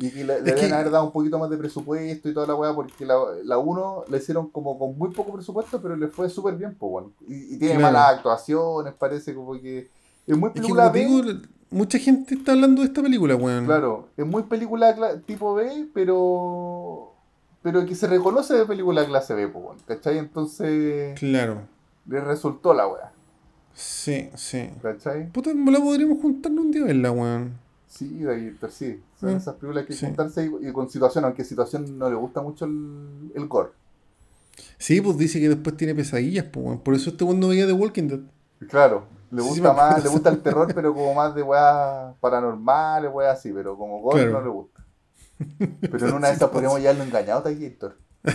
Y 0.00 0.10
que 0.10 0.24
le, 0.24 0.40
le 0.40 0.48
Es 0.50 0.54
que- 0.56 0.62
deben 0.62 0.72
haber 0.72 0.90
dado 0.90 1.04
un 1.04 1.12
poquito 1.12 1.38
más 1.38 1.50
de 1.50 1.56
presupuesto 1.58 2.28
y 2.28 2.34
toda 2.34 2.46
la 2.46 2.54
weá, 2.54 2.74
porque 2.74 3.04
la, 3.04 3.16
la 3.44 3.58
1 3.58 4.04
la 4.08 4.16
hicieron 4.16 4.48
como 4.48 4.78
con 4.78 4.96
muy 4.98 5.10
poco 5.10 5.32
presupuesto, 5.34 5.80
pero 5.80 5.94
le 5.94 6.08
fue 6.08 6.28
súper 6.30 6.54
bien, 6.56 6.74
pues, 6.78 6.90
bueno. 6.90 7.12
Y, 7.28 7.54
y 7.54 7.58
tiene 7.58 7.76
Claro. 7.76 7.92
malas 7.92 8.16
actuaciones, 8.16 8.94
parece 8.94 9.34
como 9.34 9.52
que. 9.60 9.88
Es 10.26 10.36
muy 10.36 10.48
Es 10.48 10.54
que 10.54 10.60
película 10.60 10.88
B. 10.88 11.00
digo, 11.06 11.22
mucha 11.70 11.98
gente 11.98 12.34
está 12.34 12.52
hablando 12.52 12.80
de 12.82 12.88
esta 12.88 13.02
película, 13.02 13.36
weón. 13.36 13.66
Claro, 13.66 14.08
es 14.16 14.26
muy 14.26 14.42
película 14.44 14.94
tipo 15.26 15.54
B, 15.54 15.88
pero. 15.94 17.12
Pero 17.62 17.84
que 17.84 17.94
se 17.94 18.06
reconoce 18.06 18.54
de 18.54 18.64
película 18.64 19.04
clase 19.04 19.34
B, 19.34 19.48
pues, 19.48 19.62
bueno, 19.64 19.80
¿cachai? 19.86 20.16
Entonces. 20.16 21.18
Claro. 21.20 21.60
Le 22.08 22.20
resultó 22.22 22.72
la 22.72 22.86
weá, 22.88 23.12
Sí, 23.74 24.30
sí. 24.34 24.70
¿cachai? 24.82 25.28
Puta, 25.30 25.50
la 25.54 25.78
podríamos 25.78 26.20
juntarnos 26.20 26.64
un 26.64 26.70
día 26.72 26.82
a 26.82 26.86
verla, 26.86 27.10
weón. 27.12 27.59
Sí, 27.90 28.22
pero 28.60 28.72
sí. 28.72 29.02
Son 29.18 29.30
esas 29.30 29.56
películas 29.56 29.84
que 29.84 29.92
hay 29.92 29.98
que 29.98 30.00
sí. 30.00 30.06
juntarse 30.06 30.44
y, 30.62 30.68
y 30.68 30.72
con 30.72 30.88
situación, 30.88 31.24
aunque 31.24 31.44
situación 31.44 31.98
no 31.98 32.08
le 32.08 32.14
gusta 32.14 32.40
mucho 32.40 32.64
el, 32.64 33.32
el 33.34 33.46
gore. 33.48 33.70
Sí, 34.78 35.00
pues 35.00 35.18
dice 35.18 35.40
que 35.40 35.48
después 35.48 35.76
tiene 35.76 35.94
pesadillas, 35.94 36.44
pues. 36.52 36.78
Por 36.80 36.94
eso 36.94 37.10
este 37.10 37.24
weón 37.24 37.40
no 37.40 37.48
veía 37.48 37.66
The 37.66 37.72
Walking 37.72 38.06
Dead. 38.08 38.20
Claro, 38.68 39.06
le 39.32 39.42
gusta 39.42 39.70
sí 39.70 39.76
más, 39.76 40.04
le 40.04 40.08
gusta 40.14 40.30
el 40.30 40.40
terror, 40.40 40.72
pero 40.74 40.94
como 40.94 41.14
más 41.14 41.34
de 41.34 41.42
weas 41.42 42.14
paranormales, 42.20 43.10
weas 43.12 43.38
así, 43.38 43.50
pero 43.52 43.76
como 43.76 44.00
gore 44.00 44.22
Claro. 44.22 44.38
no 44.38 44.44
le 44.44 44.50
gusta. 44.50 44.84
Pero 45.80 46.08
en 46.08 46.14
una 46.14 46.28
de 46.28 46.34
esas 46.34 46.50
podríamos 46.50 46.78
llevarlo 46.80 47.02
engañado, 47.02 47.42
Taquillator. 47.42 47.96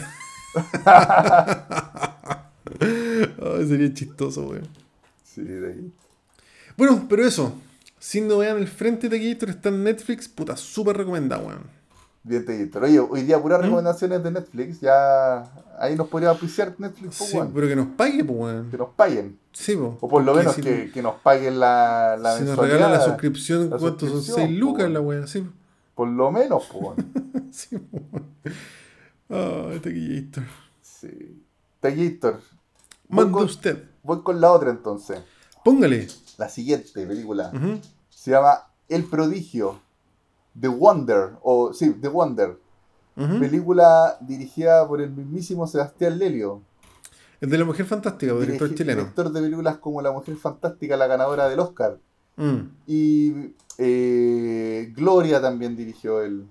Ay, 2.82 3.68
sería 3.68 3.93
chistoso, 3.93 4.47
weón. 4.47 4.68
Sí, 5.24 5.43
David. 5.43 5.89
Bueno, 6.78 7.06
pero 7.08 7.26
eso. 7.26 7.53
Sin 8.06 8.28
novedad 8.28 8.56
en 8.56 8.62
el 8.62 8.68
frente 8.68 9.10
de 9.10 9.18
Gator 9.18 9.49
está 9.49 9.70
en 9.70 9.84
Netflix, 9.84 10.28
puta, 10.30 10.56
súper 10.56 10.95
recomendado, 10.95 11.47
weón. 11.47 11.64
Bien, 12.22 12.45
Teguito. 12.45 12.78
Oye, 12.80 12.99
hoy 12.99 13.24
día 13.24 13.41
puras 13.41 13.58
¿Mm? 13.60 13.64
recomendaciones 13.64 14.24
de 14.24 14.30
Netflix. 14.30 14.80
Ya 14.80 15.41
ahí 15.80 15.95
nos 15.95 16.08
podría 16.08 16.30
auspiciar 16.30 16.76
Netflix, 16.78 17.18
po, 17.18 17.26
Sí, 17.26 17.36
weón. 17.38 17.51
pero 17.51 17.68
que 17.68 17.76
nos 17.76 17.88
pague, 17.97 18.24
pues, 18.24 18.39
weón. 18.39 18.70
que 18.70 18.78
nos 18.78 18.89
paguen. 18.89 19.39
Sí, 19.51 19.76
po. 19.76 19.97
O 20.01 20.08
por 20.08 20.24
lo 20.24 20.36
menos 20.36 20.53
si- 20.53 20.62
que, 20.62 20.91
que 20.91 21.01
nos 21.01 21.16
paguen 21.22 21.60
la, 21.60 22.16
la 22.22 22.38
Si 22.38 22.43
nos 22.43 22.56
regalan 22.60 22.91
la 22.91 23.01
suscripción, 23.01 23.72
la 23.72 23.78
¿cuántos 23.80 24.08
son? 24.08 24.18
suscripción, 24.22 24.47
6 24.49 24.60
po, 24.60 24.66
lucas 24.66 24.82
weón. 24.84 24.93
la 24.93 25.01
weá, 25.01 25.26
sí. 25.26 25.47
Por 25.95 26.08
lo 26.10 26.32
menos, 26.32 26.64
po, 26.72 26.78
weón. 26.78 27.12
sí, 27.51 27.76
weón. 27.91 28.26
Ah, 29.32 29.72
este 29.74 29.91
Gator. 29.91 30.43
Sí. 30.80 31.41
Mande 33.10 33.32
con, 33.32 33.45
usted. 33.45 33.84
voy 34.03 34.22
con 34.22 34.39
la 34.39 34.51
otra 34.51 34.70
entonces. 34.70 35.18
Póngale. 35.64 36.08
La 36.38 36.49
siguiente 36.49 37.08
película. 37.08 37.51
Ujú. 37.51 37.80
Se 38.26 38.32
llama 38.32 38.57
El 38.89 39.03
Prodigio. 39.03 39.80
The 40.59 40.67
Wonder. 40.67 41.34
O 41.43 41.73
sí, 41.73 41.91
The 42.01 42.07
Wonder. 42.07 42.57
Película 43.39 44.17
dirigida 44.19 44.88
por 44.88 44.99
el 44.99 45.11
mismísimo 45.11 45.67
Sebastián 45.67 46.17
Lelio. 46.17 46.63
El 47.39 47.51
de 47.51 47.57
la 47.59 47.65
mujer 47.65 47.86
fantástica, 47.86 48.34
director 48.34 48.67
dirigi- 48.69 48.76
chileno. 48.78 49.01
Director 49.01 49.32
de 49.32 49.41
películas 49.41 49.78
como 49.78 50.01
La 50.01 50.11
Mujer 50.11 50.36
Fantástica, 50.38 50.97
la 50.97 51.05
ganadora 51.05 51.47
del 51.47 51.59
Oscar. 51.59 51.99
Mm. 52.36 52.61
Y 52.88 53.53
eh, 53.78 54.91
Gloria 54.95 55.39
también 55.39 55.76
dirigió 55.76 56.21
él. 56.23 56.47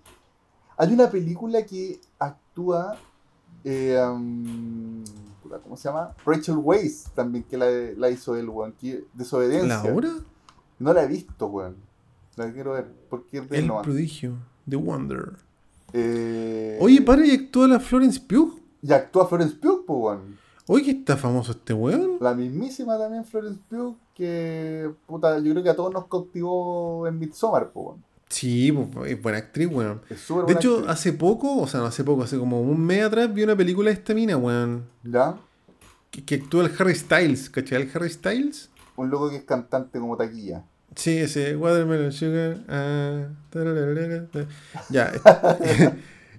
Hay 0.76 0.92
una 0.92 1.10
película 1.10 1.64
que 1.66 2.00
actúa. 2.20 2.96
eh, 3.64 4.00
um, 4.08 5.02
¿Cómo 5.64 5.76
se 5.76 5.88
llama? 5.88 6.12
Rachel 6.24 6.56
Weisz 6.56 7.10
también, 7.16 7.42
que 7.42 7.56
la, 7.56 7.66
la 7.96 8.10
hizo 8.10 8.36
él, 8.36 8.48
weón. 8.48 8.74
Desobediencia. 9.12 9.82
¿La 9.82 9.92
hora? 9.92 10.10
No 10.84 10.92
la 10.92 11.04
he 11.04 11.06
visto, 11.06 11.46
weón. 11.46 11.76
La 12.36 12.52
quiero 12.52 12.72
ver, 12.72 12.86
porque 13.08 13.38
es 13.38 13.48
de 13.48 13.58
El 13.58 13.72
prodigio. 13.82 14.36
The 14.68 14.76
Wonder. 14.76 15.32
Eh, 15.94 16.76
Oye, 16.78 17.00
para 17.00 17.24
y 17.24 17.30
actúa 17.30 17.66
la 17.66 17.80
Florence 17.80 18.20
Pugh. 18.20 18.60
Y 18.82 18.92
actúa 18.92 19.26
Florence 19.26 19.56
Pugh, 19.56 19.86
pues, 19.86 19.98
weón. 19.98 20.36
Oye, 20.66 20.84
que 20.84 20.90
está 20.90 21.16
famoso 21.16 21.52
este 21.52 21.72
weón. 21.72 22.18
La 22.20 22.34
mismísima 22.34 22.98
también 22.98 23.24
Florence 23.24 23.62
Pugh, 23.66 23.96
que 24.14 24.90
puta, 25.06 25.38
yo 25.38 25.52
creo 25.52 25.62
que 25.62 25.70
a 25.70 25.74
todos 25.76 25.90
nos 25.90 26.06
cautivó 26.06 27.06
en 27.08 27.18
Midsommar, 27.18 27.70
pues, 27.72 27.86
weón. 27.86 28.04
Sí, 28.28 28.70
pues, 28.70 29.10
es 29.10 29.22
buena 29.22 29.38
actriz, 29.38 29.68
weón. 29.72 30.02
Es 30.10 30.28
De 30.46 30.52
hecho, 30.52 30.80
actriz. 30.80 30.90
hace 30.90 31.12
poco, 31.14 31.62
o 31.62 31.66
sea, 31.66 31.80
no 31.80 31.86
hace 31.86 32.04
poco, 32.04 32.24
hace 32.24 32.38
como 32.38 32.60
un 32.60 32.78
mes 32.84 33.04
atrás, 33.04 33.32
vi 33.32 33.42
una 33.42 33.56
película 33.56 33.88
de 33.88 33.94
esta 33.94 34.12
mina, 34.12 34.36
weón. 34.36 34.84
¿Ya? 35.02 35.38
Que, 36.10 36.22
que 36.26 36.34
actúa 36.34 36.66
el 36.66 36.72
Harry 36.78 36.94
Styles, 36.94 37.48
¿cachai? 37.48 37.80
El 37.80 37.90
Harry 37.94 38.10
Styles. 38.10 38.68
Un 38.96 39.08
loco 39.08 39.30
que 39.30 39.36
es 39.36 39.44
cantante 39.44 39.98
como 39.98 40.14
taquilla. 40.18 40.62
Sí, 40.96 41.18
ese 41.18 41.56
Watermelon 41.56 42.12
Sugar. 42.12 42.58
ah, 42.68 43.28
ya. 44.90 45.12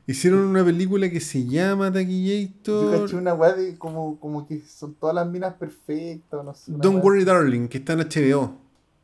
Hicieron 0.08 0.41
una 0.41 0.64
película 0.64 1.10
que 1.10 1.20
se 1.20 1.45
llama 1.47 1.88
Yo 1.88 1.93
Taquillator. 1.93 3.01
caché 3.01 3.16
una 3.16 3.34
weá 3.34 3.53
de 3.53 3.76
como, 3.78 4.20
como 4.20 4.47
que 4.47 4.62
son 4.62 4.93
todas 4.93 5.16
las 5.16 5.28
minas 5.28 5.56
perfectas, 5.56 6.45
no 6.45 6.53
sé. 6.53 6.72
una 6.72 6.80
Don't. 6.82 7.03
Worry 7.03 7.24
Darling, 7.24 7.68
que 7.68 7.80
está 7.80 7.93
en 7.93 7.99
HBO. 8.01 8.56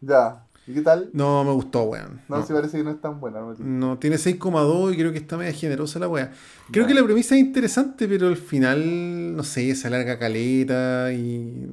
Ya. 0.02 0.46
¿Y 0.68 0.76
qué 0.76 0.82
tal? 0.82 1.10
No, 1.14 1.44
me 1.44 1.52
gustó, 1.54 1.84
weón. 1.86 2.22
No, 2.30 2.38
No, 2.38 2.46
se 2.46 2.54
parece 2.54 2.78
que 2.78 2.84
no 2.84 2.92
es 2.92 3.02
tan 3.02 3.20
buena. 3.20 3.40
No, 3.40 3.56
No, 3.58 3.98
tiene 3.98 4.18
6,2 4.18 4.94
y 4.94 4.96
creo 4.98 5.12
que 5.12 5.18
está 5.18 5.38
media 5.38 5.54
generosa 5.54 5.98
la 5.98 6.08
weá. 6.08 6.32
Creo 6.72 6.84
Ya. 6.84 6.90
que 6.90 6.94
la 6.94 7.04
premisa 7.04 7.34
es 7.34 7.42
interesante, 7.42 8.08
pero 8.08 8.28
al 8.28 8.38
final, 8.38 9.36
no 9.36 9.42
sé, 9.44 9.74
se 9.74 9.88
alarga 9.88 10.20
caleta 10.20 11.12
y. 11.14 11.68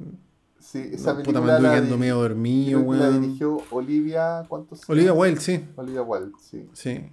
Sí, 0.71 0.87
esa 0.93 1.13
no, 1.15 1.23
puta, 1.23 1.41
me 1.41 1.47
quedando 1.47 1.95
di- 1.95 1.99
medio 1.99 2.17
dormido, 2.17 2.79
que 2.81 2.85
la 2.97 3.09
weón. 3.09 3.21
dirigió 3.21 3.57
Olivia, 3.71 4.45
¿cuántos? 4.47 4.87
Olivia? 4.87 5.13
Wilde, 5.13 5.41
sí. 5.41 5.65
Olivia 5.75 6.03
Wilde, 6.03 6.31
sí. 6.39 6.69
Sí. 6.73 7.09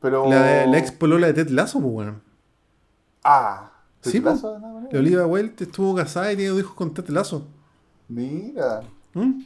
Pero... 0.00 0.28
La, 0.28 0.66
la 0.66 0.78
ex 0.78 0.92
polola 0.92 1.28
de 1.28 1.32
Ted 1.32 1.48
Lasso, 1.48 1.80
pues, 1.80 1.94
weón. 1.94 2.20
Ah. 3.24 3.72
¿te 4.02 4.10
Sí, 4.10 4.20
plazo 4.20 4.52
de 4.52 4.58
manera? 4.58 4.88
La 4.92 4.98
Olivia 4.98 5.26
Wilde 5.26 5.64
estuvo 5.64 5.94
casada 5.94 6.30
y 6.32 6.36
tiene 6.36 6.50
dos 6.50 6.60
hijos 6.60 6.74
con 6.74 6.92
Ted 6.92 7.08
Lasso. 7.08 7.46
Mira. 8.08 8.82
¿Mm? 9.14 9.42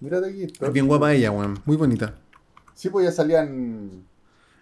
Mírate 0.00 0.28
aquí. 0.30 0.42
Es 0.60 0.72
bien 0.72 0.86
guapa 0.86 1.12
ella, 1.12 1.30
weón. 1.30 1.60
Muy 1.66 1.76
bonita. 1.76 2.14
Sí, 2.74 2.88
pues 2.88 3.04
ya 3.04 3.12
salía 3.12 3.42
en 3.42 4.02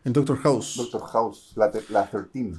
En 0.05 0.13
Doctor 0.13 0.39
House. 0.39 0.75
Doctor 0.79 1.03
House, 1.13 1.53
la, 1.55 1.71
la 1.91 2.07
13. 2.11 2.55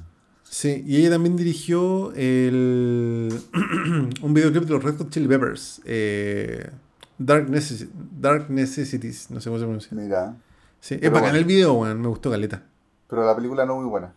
Sí, 0.50 0.82
y 0.86 0.96
ella 0.96 1.10
también 1.10 1.36
dirigió 1.36 2.12
el 2.14 3.28
un 4.22 4.34
videoclip 4.34 4.64
de 4.64 4.70
los 4.70 4.82
Red 4.82 4.96
Hot 4.98 5.10
Chili 5.10 5.28
Peppers. 5.28 5.80
eh, 5.84 6.70
Dark, 7.18 7.48
Necessi- 7.48 7.88
Dark 8.18 8.48
Necessities, 8.48 9.30
no 9.30 9.40
sé 9.40 9.50
cómo 9.50 9.58
se 9.58 9.64
pronuncia. 9.64 9.90
Mira. 9.92 10.36
Sí, 10.80 10.94
es 10.94 11.10
bacán 11.10 11.22
bueno. 11.30 11.38
el 11.38 11.44
video, 11.44 11.72
weón. 11.74 12.00
Me 12.00 12.08
gustó 12.08 12.30
Caleta. 12.30 12.62
Pero 13.08 13.26
la 13.26 13.34
película 13.34 13.66
no 13.66 13.76
muy 13.76 13.86
buena. 13.86 14.14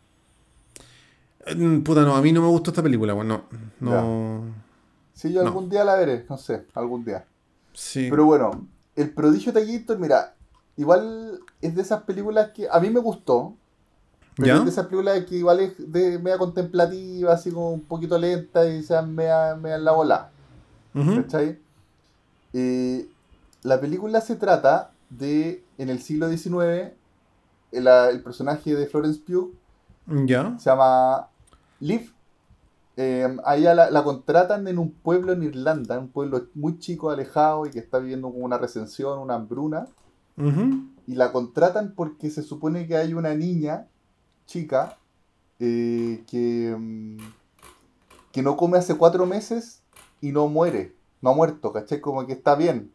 Eh, 1.46 1.82
Puta, 1.84 2.02
no, 2.04 2.16
a 2.16 2.22
mí 2.22 2.32
no 2.32 2.42
me 2.42 2.48
gustó 2.48 2.72
esta 2.72 2.84
película, 2.84 3.14
weón. 3.14 3.28
No. 3.28 3.44
No. 3.80 4.44
Sí, 5.14 5.34
yo 5.34 5.42
No. 5.42 5.48
algún 5.48 5.70
día 5.70 5.84
la 5.84 5.96
veré, 5.96 6.26
no 6.30 6.38
sé, 6.38 6.66
algún 6.76 7.04
día. 7.04 7.26
Sí. 7.74 8.08
Pero 8.10 8.26
bueno, 8.26 8.68
El 8.96 9.10
Prodigio 9.12 9.52
Taquito, 9.52 9.98
mira, 9.98 10.36
igual 10.78 11.40
es 11.62 11.76
de 11.76 11.82
esas 11.82 12.04
películas 12.04 12.52
que 12.56 12.68
a 12.72 12.80
mí 12.80 12.90
me 12.90 13.00
gustó. 13.00 13.56
Pero 14.36 14.48
¿Ya? 14.48 14.58
es 14.58 14.64
de 14.64 14.70
esas 14.72 14.86
películas 14.88 15.26
que 15.26 15.36
igual 15.36 15.60
es 15.60 15.92
de 15.92 16.18
media 16.20 16.38
contemplativa, 16.38 17.34
así 17.34 17.52
como 17.52 17.72
un 17.72 17.82
poquito 17.82 18.18
lenta 18.18 18.66
y 18.68 18.82
sea 18.84 19.02
media, 19.02 19.56
media 19.56 19.76
en 19.76 19.84
la 19.86 19.92
bola. 19.92 20.30
Ujú. 20.96 21.22
¿Cachai? 21.24 21.60
Eh, 22.54 23.08
la 23.64 23.80
película 23.80 24.22
se 24.22 24.36
trata 24.36 24.92
de, 25.10 25.64
en 25.78 25.90
el 25.90 26.02
siglo 26.02 26.30
XIX, 26.30 26.94
el, 27.72 27.88
el 27.88 28.24
personaje 28.24 28.74
de 28.76 28.88
Florence 28.88 29.20
Pugh 29.26 29.52
Ya. 30.26 30.58
se 30.58 30.70
llama 30.70 31.28
Liv. 31.80 32.14
Eh, 32.98 33.38
a 33.46 33.56
ella 33.56 33.74
la, 33.74 33.90
la 33.90 34.04
contratan 34.04 34.68
en 34.68 34.78
un 34.78 34.92
pueblo 34.92 35.32
en 35.34 35.44
Irlanda, 35.44 35.98
un 35.98 36.10
pueblo 36.10 36.48
muy 36.56 36.78
chico, 36.80 37.10
alejado 37.10 37.66
y 37.66 37.72
que 37.72 37.80
está 37.80 38.00
viviendo 38.00 38.30
como 38.32 38.46
una 38.46 38.58
recensión, 38.58 39.20
una 39.20 39.36
hambruna. 39.36 39.88
Y 41.08 41.14
la 41.16 41.32
contratan 41.32 41.94
porque 41.96 42.32
se 42.32 42.42
supone 42.42 42.88
que 42.88 42.98
hay 42.98 43.14
una 43.14 43.36
niña 43.36 43.86
chica 44.46 44.98
eh, 45.60 46.24
que, 46.28 46.76
mm, 46.78 47.18
que 48.32 48.42
no 48.42 48.58
come 48.58 48.78
hace 48.78 48.96
cuatro 48.96 49.26
meses 49.26 49.82
y 50.22 50.32
no 50.32 50.48
muere. 50.48 50.96
No 51.22 51.32
ha 51.32 51.36
muerto, 51.36 51.72
¿cachai? 51.72 52.02
Como 52.02 52.26
que 52.26 52.34
está 52.34 52.56
bien. 52.56 52.92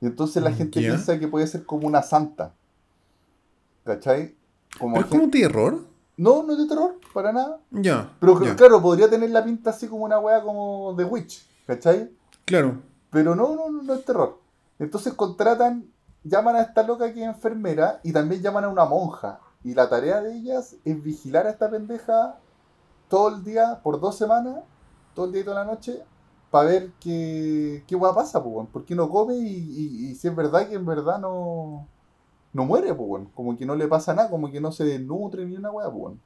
Y 0.00 0.06
entonces 0.06 0.42
la 0.42 0.50
Mm, 0.50 0.54
gente 0.54 0.80
piensa 0.80 1.18
que 1.18 1.28
puede 1.28 1.46
ser 1.46 1.64
como 1.66 1.86
una 1.86 2.02
santa. 2.02 2.54
¿Cachai? 3.84 4.34
Como 4.78 4.94
Pero 4.94 5.06
es 5.06 5.10
como 5.10 5.30
terror. 5.30 5.84
No, 6.16 6.42
no 6.42 6.52
es 6.52 6.58
de 6.58 6.66
terror, 6.66 6.98
para 7.14 7.32
nada. 7.32 7.60
Ya. 7.70 8.12
Pero 8.20 8.38
claro, 8.56 8.80
podría 8.82 9.08
tener 9.08 9.30
la 9.30 9.42
pinta 9.42 9.70
así 9.70 9.88
como 9.88 10.04
una 10.04 10.18
wea 10.18 10.42
como 10.42 10.94
de 10.94 11.04
Witch, 11.04 11.46
¿cachai? 11.66 12.10
Claro. 12.44 12.76
Pero 13.10 13.34
no, 13.34 13.54
no, 13.56 13.70
no, 13.70 13.82
no 13.82 13.94
es 13.94 14.04
terror. 14.04 14.38
Entonces 14.78 15.14
contratan, 15.14 15.86
llaman 16.22 16.56
a 16.56 16.62
esta 16.62 16.82
loca 16.82 17.12
que 17.12 17.22
es 17.22 17.26
enfermera 17.26 18.00
y 18.02 18.12
también 18.12 18.42
llaman 18.42 18.64
a 18.64 18.68
una 18.68 18.84
monja. 18.84 19.40
Y 19.64 19.74
la 19.74 19.88
tarea 19.88 20.20
de 20.22 20.34
ellas 20.36 20.76
es 20.84 21.02
vigilar 21.02 21.46
a 21.46 21.50
esta 21.50 21.70
pendeja 21.70 22.38
todo 23.08 23.28
el 23.28 23.44
día, 23.44 23.80
por 23.82 24.00
dos 24.00 24.16
semanas, 24.16 24.60
todo 25.14 25.26
el 25.26 25.32
día 25.32 25.42
y 25.42 25.44
toda 25.44 25.64
la 25.64 25.70
noche, 25.72 26.02
para 26.50 26.68
ver 26.70 26.92
qué, 27.00 27.84
qué 27.86 27.96
wea 27.96 28.14
pasa, 28.14 28.42
pues, 28.42 28.68
por 28.70 28.84
qué 28.84 28.94
no 28.94 29.08
come 29.10 29.36
y, 29.36 29.46
y- 29.48 30.10
y 30.10 30.14
si 30.16 30.28
es 30.28 30.36
verdad 30.36 30.68
que 30.68 30.76
en 30.76 30.86
verdad 30.86 31.18
no, 31.20 31.88
no 32.52 32.64
muere, 32.66 32.94
pues, 32.94 33.24
como 33.34 33.56
que 33.56 33.66
no 33.66 33.76
le 33.76 33.88
pasa 33.88 34.14
nada, 34.14 34.30
como 34.30 34.50
que 34.50 34.60
no 34.60 34.72
se 34.72 34.84
desnutre 34.84 35.46
ni 35.46 35.56
una 35.56 35.70
wea, 35.72 35.90
pues, 35.90 36.16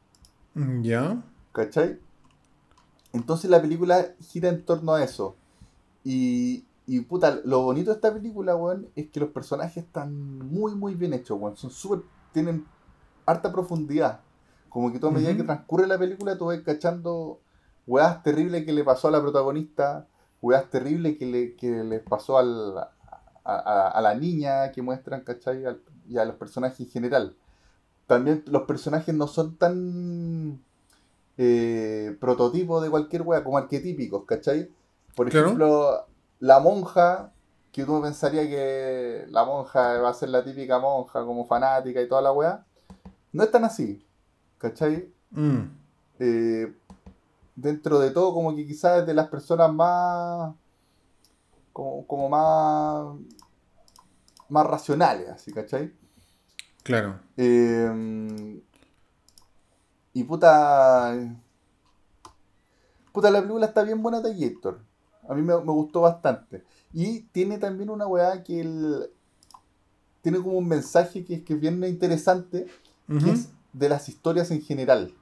Ya. 0.83 1.23
¿Cachai? 1.53 1.99
Entonces 3.13 3.51
la 3.51 3.61
película 3.61 4.15
gira 4.21 4.49
en 4.49 4.65
torno 4.65 4.95
a 4.95 5.05
eso. 5.05 5.37
Y, 6.05 6.67
y 6.87 7.01
puta, 7.03 7.41
lo 7.45 7.63
bonito 7.63 7.91
de 7.91 7.97
esta 7.97 8.13
película, 8.13 8.57
weón, 8.57 8.89
es 8.97 9.11
que 9.11 9.21
los 9.21 9.31
personajes 9.31 9.79
están 9.85 10.15
muy, 10.39 10.75
muy 10.75 10.95
bien 10.95 11.15
hechos, 11.15 11.39
weón. 11.41 11.57
Son 11.57 11.71
súper, 11.71 12.03
tienen 12.33 12.67
harta 13.27 13.53
profundidad. 13.53 14.21
Como 14.69 14.93
que 14.93 14.99
toda 14.99 15.13
medida 15.13 15.37
que 15.37 15.45
transcurre 15.45 15.87
la 15.87 15.99
película, 15.99 16.37
tú 16.37 16.47
vas 16.47 16.61
cachando 16.61 17.41
weas 17.87 18.23
terribles 18.23 18.65
que 18.65 18.73
le 18.73 18.83
pasó 18.85 19.09
a 19.09 19.11
la 19.13 19.21
protagonista, 19.21 20.09
weas 20.43 20.69
terribles 20.71 21.17
que 21.19 21.27
le, 21.27 21.55
que 21.57 21.69
le 21.85 22.01
pasó 22.01 22.39
al, 22.39 22.79
a, 22.79 22.91
a- 23.45 23.89
a 23.91 24.01
la 24.01 24.15
niña 24.15 24.73
que 24.73 24.83
muestran, 24.83 25.21
¿cachai? 25.23 25.65
Al- 25.65 25.83
y 26.09 26.19
a 26.19 26.25
los 26.25 26.37
personajes 26.37 26.81
en 26.81 26.89
general. 26.89 27.37
También 28.07 28.45
los 28.47 28.63
personajes 28.63 29.15
no 29.15 29.27
son 29.27 29.57
tan 29.57 30.63
eh, 31.37 32.17
prototipos 32.21 32.83
de 32.83 32.91
cualquier 32.91 33.23
wea, 33.23 33.43
como 33.45 33.59
arquetípicos, 33.59 34.25
¿cachai? 34.27 34.71
Por 35.15 35.29
Claro. 35.31 35.47
ejemplo, 35.47 36.07
la 36.41 36.61
monja, 36.61 37.33
que 37.73 37.85
uno 37.85 38.03
pensaría 38.03 38.43
que 38.49 39.27
la 39.31 39.45
monja 39.45 40.01
va 40.01 40.11
a 40.11 40.15
ser 40.15 40.29
la 40.31 40.45
típica 40.45 40.79
monja, 40.79 41.25
como 41.25 41.47
fanática 41.47 42.01
y 42.01 42.09
toda 42.09 42.23
la 42.23 42.33
wea, 42.33 42.65
no 43.35 43.43
es 43.43 43.51
tan 43.51 43.65
así, 43.65 44.07
¿cachai? 44.59 45.13
Mm. 45.33 45.63
Eh, 46.21 46.73
dentro 47.57 47.99
de 47.99 48.13
todo, 48.13 48.33
como 48.33 48.55
que 48.55 48.65
quizás 48.65 49.01
es 49.01 49.07
de 49.07 49.13
las 49.13 49.29
personas 49.29 49.73
más. 49.73 50.55
como, 51.73 52.07
como 52.07 52.29
más. 52.29 53.17
más 54.49 54.67
racionales, 54.67 55.29
así, 55.29 55.53
¿cachai? 55.53 55.93
Claro. 56.85 57.19
Eh, 57.37 58.63
y 60.13 60.25
puta. 60.25 61.37
Puta, 63.13 63.31
la 63.31 63.41
película 63.41 63.67
está 63.67 63.83
bien 63.83 64.01
buena 64.01 64.21
de 64.21 64.33
Gator. 64.33 64.81
A 65.29 65.35
mí 65.35 65.43
me, 65.43 65.57
me 65.57 65.73
gustó 65.73 66.03
bastante. 66.03 66.65
Y 66.93 67.23
tiene 67.33 67.59
también 67.59 67.91
una 67.91 68.07
weá 68.07 68.45
que 68.45 68.61
el, 68.61 69.11
tiene 70.25 70.39
como 70.39 70.57
un 70.57 70.69
mensaje 70.69 71.25
que, 71.25 71.45
que 71.45 71.53
es 71.53 71.61
bien 71.61 71.83
interesante, 71.85 72.67
que 73.09 73.31
es 73.31 73.49
de 73.73 73.89
las 73.89 74.09
historias 74.09 74.51
en 74.51 74.63
general. 74.63 75.13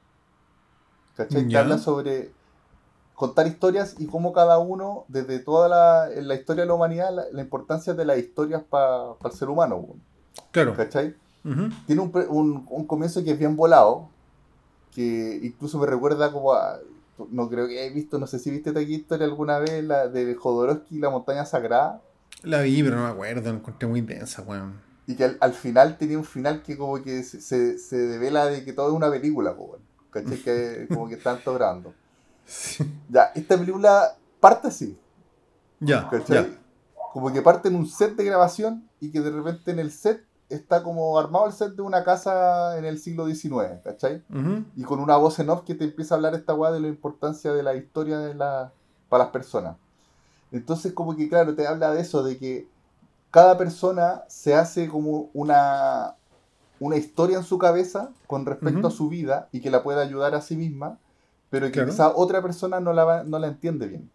¿Cachai? 1.16 1.47
Que 1.49 1.57
habla 1.59 1.78
sobre 1.78 2.30
contar 3.14 3.47
historias 3.47 3.95
y 3.99 4.07
cómo 4.07 4.33
cada 4.33 4.59
uno, 4.59 5.05
desde 5.09 5.39
toda 5.39 5.68
la, 5.68 6.12
en 6.12 6.26
la 6.28 6.35
historia 6.35 6.62
de 6.62 6.68
la 6.68 6.74
humanidad, 6.74 7.14
la, 7.14 7.24
la 7.30 7.43
importancia 7.43 7.95
de 7.95 8.05
las 8.05 8.18
historias 8.18 8.62
para 8.68 9.12
el 9.24 9.33
ser 9.33 9.49
humano. 9.49 9.87
Claro. 10.51 10.74
¿Cachai? 10.74 11.14
Ujú. 11.45 11.68
Tiene 11.87 12.03
un, 12.03 12.11
un- 12.30 12.66
un 12.70 12.87
comienzo 12.87 13.22
que 13.22 13.33
es 13.33 13.39
bien 13.39 13.57
volado, 13.57 14.09
que 14.95 15.41
incluso 15.43 15.78
me 15.78 15.87
recuerda 15.87 16.33
como 16.33 16.53
a... 16.55 16.78
No 17.30 17.49
creo 17.49 17.68
que 17.68 17.87
he 17.87 17.91
visto, 17.91 18.18
no 18.18 18.26
sé 18.26 18.39
si 18.39 18.51
viste 18.51 18.70
esta 18.70 18.80
historia 18.83 19.26
alguna 19.26 19.59
vez, 19.59 19.85
la 19.85 20.09
de 20.09 20.35
Jodorowsky, 20.35 20.99
La 20.99 21.11
montaña 21.11 21.45
sagrada, 21.45 22.01
La 22.43 22.62
vi, 22.62 22.83
pero 22.83 22.97
no 22.97 23.03
me 23.05 23.11
acuerdo, 23.11 23.53
la 23.53 23.59
encontré 23.59 23.87
muy 23.87 24.01
densa, 24.01 24.43
weón. 24.43 24.80
Y 25.07 25.16
que 25.16 25.24
al, 25.24 25.38
al 25.40 25.53
final 25.53 25.98
tenía 25.98 26.18
un 26.18 26.24
final 26.24 26.62
que 26.62 26.76
como 26.76 27.03
que 27.03 27.22
se, 27.22 27.40
se, 27.40 27.78
se 27.78 27.96
devela 27.96 28.46
de 28.46 28.64
que 28.64 28.72
todo 28.72 28.88
es 28.88 28.94
una 28.94 29.11
película, 29.11 29.55
po. 29.57 29.78
¿cachai? 30.11 30.38
Que 30.42 30.86
como 30.92 31.09
que 31.09 31.14
están 31.14 31.40
grabando. 31.44 31.94
Sí. 32.44 32.84
Ya, 33.09 33.32
esta 33.34 33.57
película 33.57 34.16
parte 34.40 34.68
así, 34.68 34.98
Ya, 35.80 36.09
¿cachai? 36.09 36.36
ya. 36.50 36.59
Como 37.12 37.32
que 37.32 37.42
parte 37.42 37.68
en 37.68 37.76
un 37.76 37.86
set 37.86 38.14
de 38.16 38.24
grabación 38.24 38.88
y 39.00 39.11
que 39.11 39.20
de 39.20 39.30
repente 39.30 39.70
en 39.70 39.78
el 39.78 39.90
set 39.90 40.24
está 40.48 40.82
como 40.82 41.18
armado 41.18 41.46
el 41.46 41.53
set 41.53 41.72
de 41.74 41.82
una 41.82 42.05
casa 42.05 42.76
en 42.78 42.84
el 42.84 42.98
siglo 42.98 43.26
XIX, 43.26 43.80
¿cachai? 43.84 44.22
Y 44.76 44.82
con 44.84 44.98
una 45.00 45.16
voz 45.16 45.38
en 45.38 45.50
off 45.50 45.62
que 45.64 45.74
te 45.74 45.84
empieza 45.84 46.14
a 46.14 46.16
hablar 46.16 46.34
esta 46.34 46.55
weá 46.55 46.70
de 46.72 46.80
la 46.80 46.88
importancia 46.88 47.53
de 47.53 47.62
la 47.62 47.74
historia 47.74 48.18
de 48.18 48.34
la, 48.34 48.72
para 49.09 49.24
las 49.24 49.32
personas. 49.32 49.76
Entonces, 50.50 50.92
como 50.92 51.16
que, 51.16 51.28
claro, 51.28 51.55
te 51.55 51.66
habla 51.66 51.92
de 51.92 52.03
eso, 52.03 52.22
de 52.22 52.36
que 52.38 52.68
cada 53.33 53.59
persona 53.59 54.24
se 54.28 54.55
hace 54.55 54.89
como 54.89 55.30
una, 55.35 56.16
una 56.80 56.97
historia 56.97 57.39
en 57.39 57.45
su 57.45 57.59
cabeza 57.59 58.12
con 58.28 58.47
respecto 58.47 58.89
a 58.89 58.93
su 58.93 59.09
vida 59.11 59.49
y 59.53 59.61
que 59.62 59.70
la 59.70 59.83
puede 59.85 60.03
ayudar 60.03 60.35
a 60.37 60.43
sí 60.43 60.57
misma, 60.57 61.01
pero 61.51 61.72
que 61.72 61.72
Claro. 61.72 61.91
quizá 61.91 62.14
otra 62.16 62.43
persona 62.43 62.80
no 62.80 62.95
la, 62.95 63.05
va- 63.05 63.24
no 63.24 63.39
la 63.41 63.49
entiende 63.49 63.89
bien. 63.89 64.11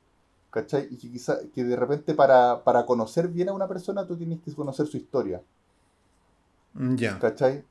¿Cachai? 0.51 0.87
Y 0.91 0.97
que 0.97 1.11
quizá 1.11 1.39
que 1.55 1.63
de 1.65 1.75
repente 1.77 2.15
para, 2.15 2.63
para 2.65 2.85
conocer 2.87 3.29
bien 3.29 3.49
a 3.49 3.53
una 3.53 3.67
persona 3.69 4.07
tú 4.07 4.17
tienes 4.17 4.41
que 4.41 4.55
conocer 4.55 4.87
su 4.87 4.97
historia. 4.97 5.43
Mm, 6.75 6.95
Ya. 6.97 7.19
¿Cachai? 7.19 7.65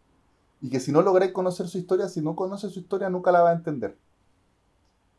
Y 0.61 0.70
que 0.70 0.80
si 0.80 0.92
no 0.92 1.03
lográis 1.03 1.32
conocer 1.32 1.68
su 1.68 1.78
historia, 1.78 2.09
si 2.09 2.22
no 2.22 2.36
conoces 2.36 2.72
su 2.72 2.80
historia, 2.80 3.11
nunca 3.11 3.32
la 3.32 3.42
va 3.42 3.51
a 3.51 3.55
entender. 3.55 3.99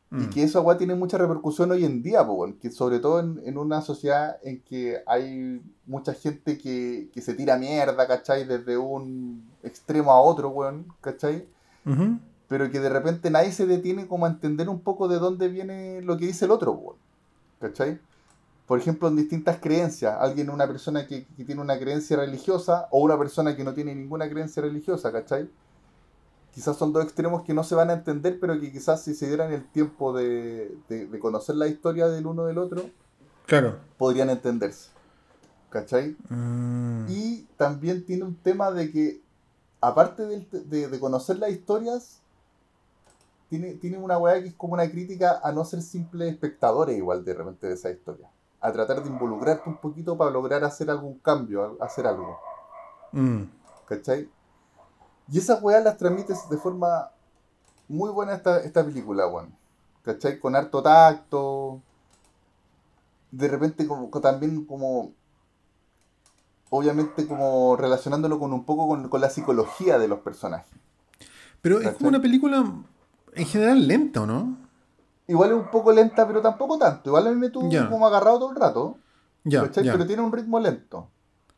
Y 0.09 0.15
Mm. 0.15 0.29
que 0.29 0.43
eso 0.43 0.59
agua 0.59 0.77
tiene 0.77 0.95
mucha 0.95 1.17
repercusión 1.17 1.69
hoy 1.71 1.83
en 1.83 2.01
día, 2.01 2.25
po, 2.25 2.47
que 2.61 2.71
sobre 2.71 2.99
todo 2.99 3.19
en, 3.19 3.41
en 3.45 3.57
una 3.57 3.81
sociedad 3.81 4.37
en 4.41 4.61
que 4.61 4.99
hay 5.05 5.61
mucha 5.85 6.13
gente 6.13 6.57
que, 6.57 7.09
que 7.13 7.21
se 7.21 7.33
tira 7.33 7.57
mierda, 7.57 8.07
¿cachai? 8.07 8.45
Desde 8.45 8.77
un 8.77 9.43
extremo 9.63 10.11
a 10.13 10.21
otro, 10.21 10.49
weón, 10.49 10.85
¿cachai? 11.01 11.45
Pero 12.47 12.71
que 12.71 12.79
de 12.79 12.89
repente 12.89 13.29
nadie 13.29 13.51
se 13.51 13.65
detiene 13.65 14.07
como 14.07 14.25
a 14.25 14.29
entender 14.29 14.69
un 14.69 14.79
poco 14.79 15.09
de 15.09 15.19
dónde 15.19 15.49
viene 15.49 16.01
lo 16.01 16.17
que 16.17 16.27
dice 16.27 16.45
el 16.45 16.51
otro, 16.51 16.71
weón, 16.71 16.95
¿cachai? 17.59 17.99
Por 18.65 18.79
ejemplo, 18.79 19.09
en 19.09 19.15
distintas 19.17 19.57
creencias, 19.59 20.15
alguien, 20.19 20.49
una 20.49 20.67
persona 20.67 21.05
que, 21.05 21.25
que 21.35 21.43
tiene 21.43 21.59
una 21.61 21.77
creencia 21.77 22.15
religiosa 22.17 22.87
o 22.91 22.99
una 23.01 23.17
persona 23.17 23.55
que 23.57 23.63
no 23.65 23.73
tiene 23.73 23.93
ninguna 23.93 24.29
creencia 24.29 24.61
religiosa, 24.61 25.11
¿cachai? 25.11 25.49
Quizás 26.57 26.75
son 26.75 26.91
dos 26.91 27.03
extremos 27.03 27.43
que 27.43 27.53
no 27.53 27.63
se 27.63 27.75
van 27.75 27.91
a 27.91 27.93
entender, 27.93 28.39
pero 28.39 28.59
que 28.59 28.71
quizás 28.71 29.03
si 29.03 29.13
se 29.13 29.27
dieran 29.27 29.53
el 29.53 29.63
tiempo 29.69 30.11
de, 30.11 30.75
de- 30.89 31.05
de 31.05 31.19
conocer 31.19 31.55
la 31.55 31.67
historia 31.67 32.07
del 32.07 32.25
uno 32.25 32.45
del 32.45 32.57
otro, 32.57 32.81
Claro. 33.45 33.77
podrían 33.95 34.31
entenderse. 34.31 34.89
¿Cachai? 35.69 36.17
Mm. 36.29 37.05
Y 37.09 37.43
también 37.57 38.03
tiene 38.07 38.23
un 38.23 38.35
tema 38.37 38.71
de 38.71 38.91
que, 38.91 39.21
aparte 39.81 40.23
de, 40.25 40.87
de 40.87 40.99
conocer 40.99 41.37
las 41.37 41.51
historias, 41.51 42.21
tiene, 43.49 43.75
tiene 43.75 43.99
una 43.99 44.17
weá 44.17 44.41
que 44.41 44.47
es 44.49 44.55
como 44.55 44.73
una 44.73 44.89
crítica 44.89 45.39
a 45.43 45.51
no 45.51 45.63
ser 45.63 45.83
simples 45.83 46.31
espectadores 46.33 46.97
igual 46.97 47.23
de 47.23 47.35
repente 47.35 47.67
de 47.67 47.75
esa 47.75 47.91
historia. 47.91 48.31
A 48.61 48.71
tratar 48.71 49.03
de 49.03 49.09
involucrarte 49.11 49.69
un 49.69 49.77
poquito 49.77 50.17
para 50.17 50.31
lograr 50.31 50.63
hacer 50.63 50.89
algún 50.89 51.19
cambio, 51.19 51.77
hacer 51.79 52.07
algo. 52.07 52.39
Mm. 53.11 53.43
¿Cachai? 53.87 54.27
Y 55.31 55.39
esas 55.39 55.61
weas 55.61 55.83
las 55.83 55.97
transmites 55.97 56.49
de 56.49 56.57
forma 56.57 57.11
muy 57.87 58.09
buena 58.09 58.33
esta, 58.35 58.59
esta 58.61 58.83
película, 58.83 59.27
weón. 59.27 59.55
¿Cachai? 60.03 60.39
Con 60.39 60.55
harto 60.55 60.81
tacto. 60.81 61.81
De 63.31 63.47
repente 63.47 63.87
como, 63.87 64.09
también 64.21 64.65
como... 64.65 65.13
Obviamente 66.69 67.25
como 67.27 67.77
relacionándolo 67.77 68.39
con 68.39 68.51
un 68.51 68.65
poco 68.65 68.87
con, 68.89 69.07
con 69.07 69.21
la 69.21 69.29
psicología 69.29 69.97
de 69.97 70.09
los 70.09 70.19
personajes. 70.19 70.67
Pero 71.61 71.79
es 71.79 71.93
como 71.93 72.09
una 72.09 72.21
película 72.21 72.65
en 73.33 73.45
general 73.45 73.87
lenta, 73.87 74.21
¿o 74.21 74.25
no? 74.25 74.57
Igual 75.27 75.51
es 75.51 75.55
un 75.55 75.71
poco 75.71 75.91
lenta, 75.91 76.27
pero 76.27 76.41
tampoco 76.41 76.77
tanto. 76.77 77.09
Igual 77.09 77.27
a 77.27 77.29
mí 77.31 77.35
me 77.35 77.49
tuvo 77.49 77.69
como 77.89 78.07
agarrado 78.07 78.39
todo 78.39 78.51
el 78.51 78.55
rato. 78.55 78.97
¿cachai? 79.49 79.83
ya. 79.83 79.93
Pero 79.93 80.05
tiene 80.05 80.21
un 80.21 80.31
ritmo 80.31 80.59
lento. 80.59 81.09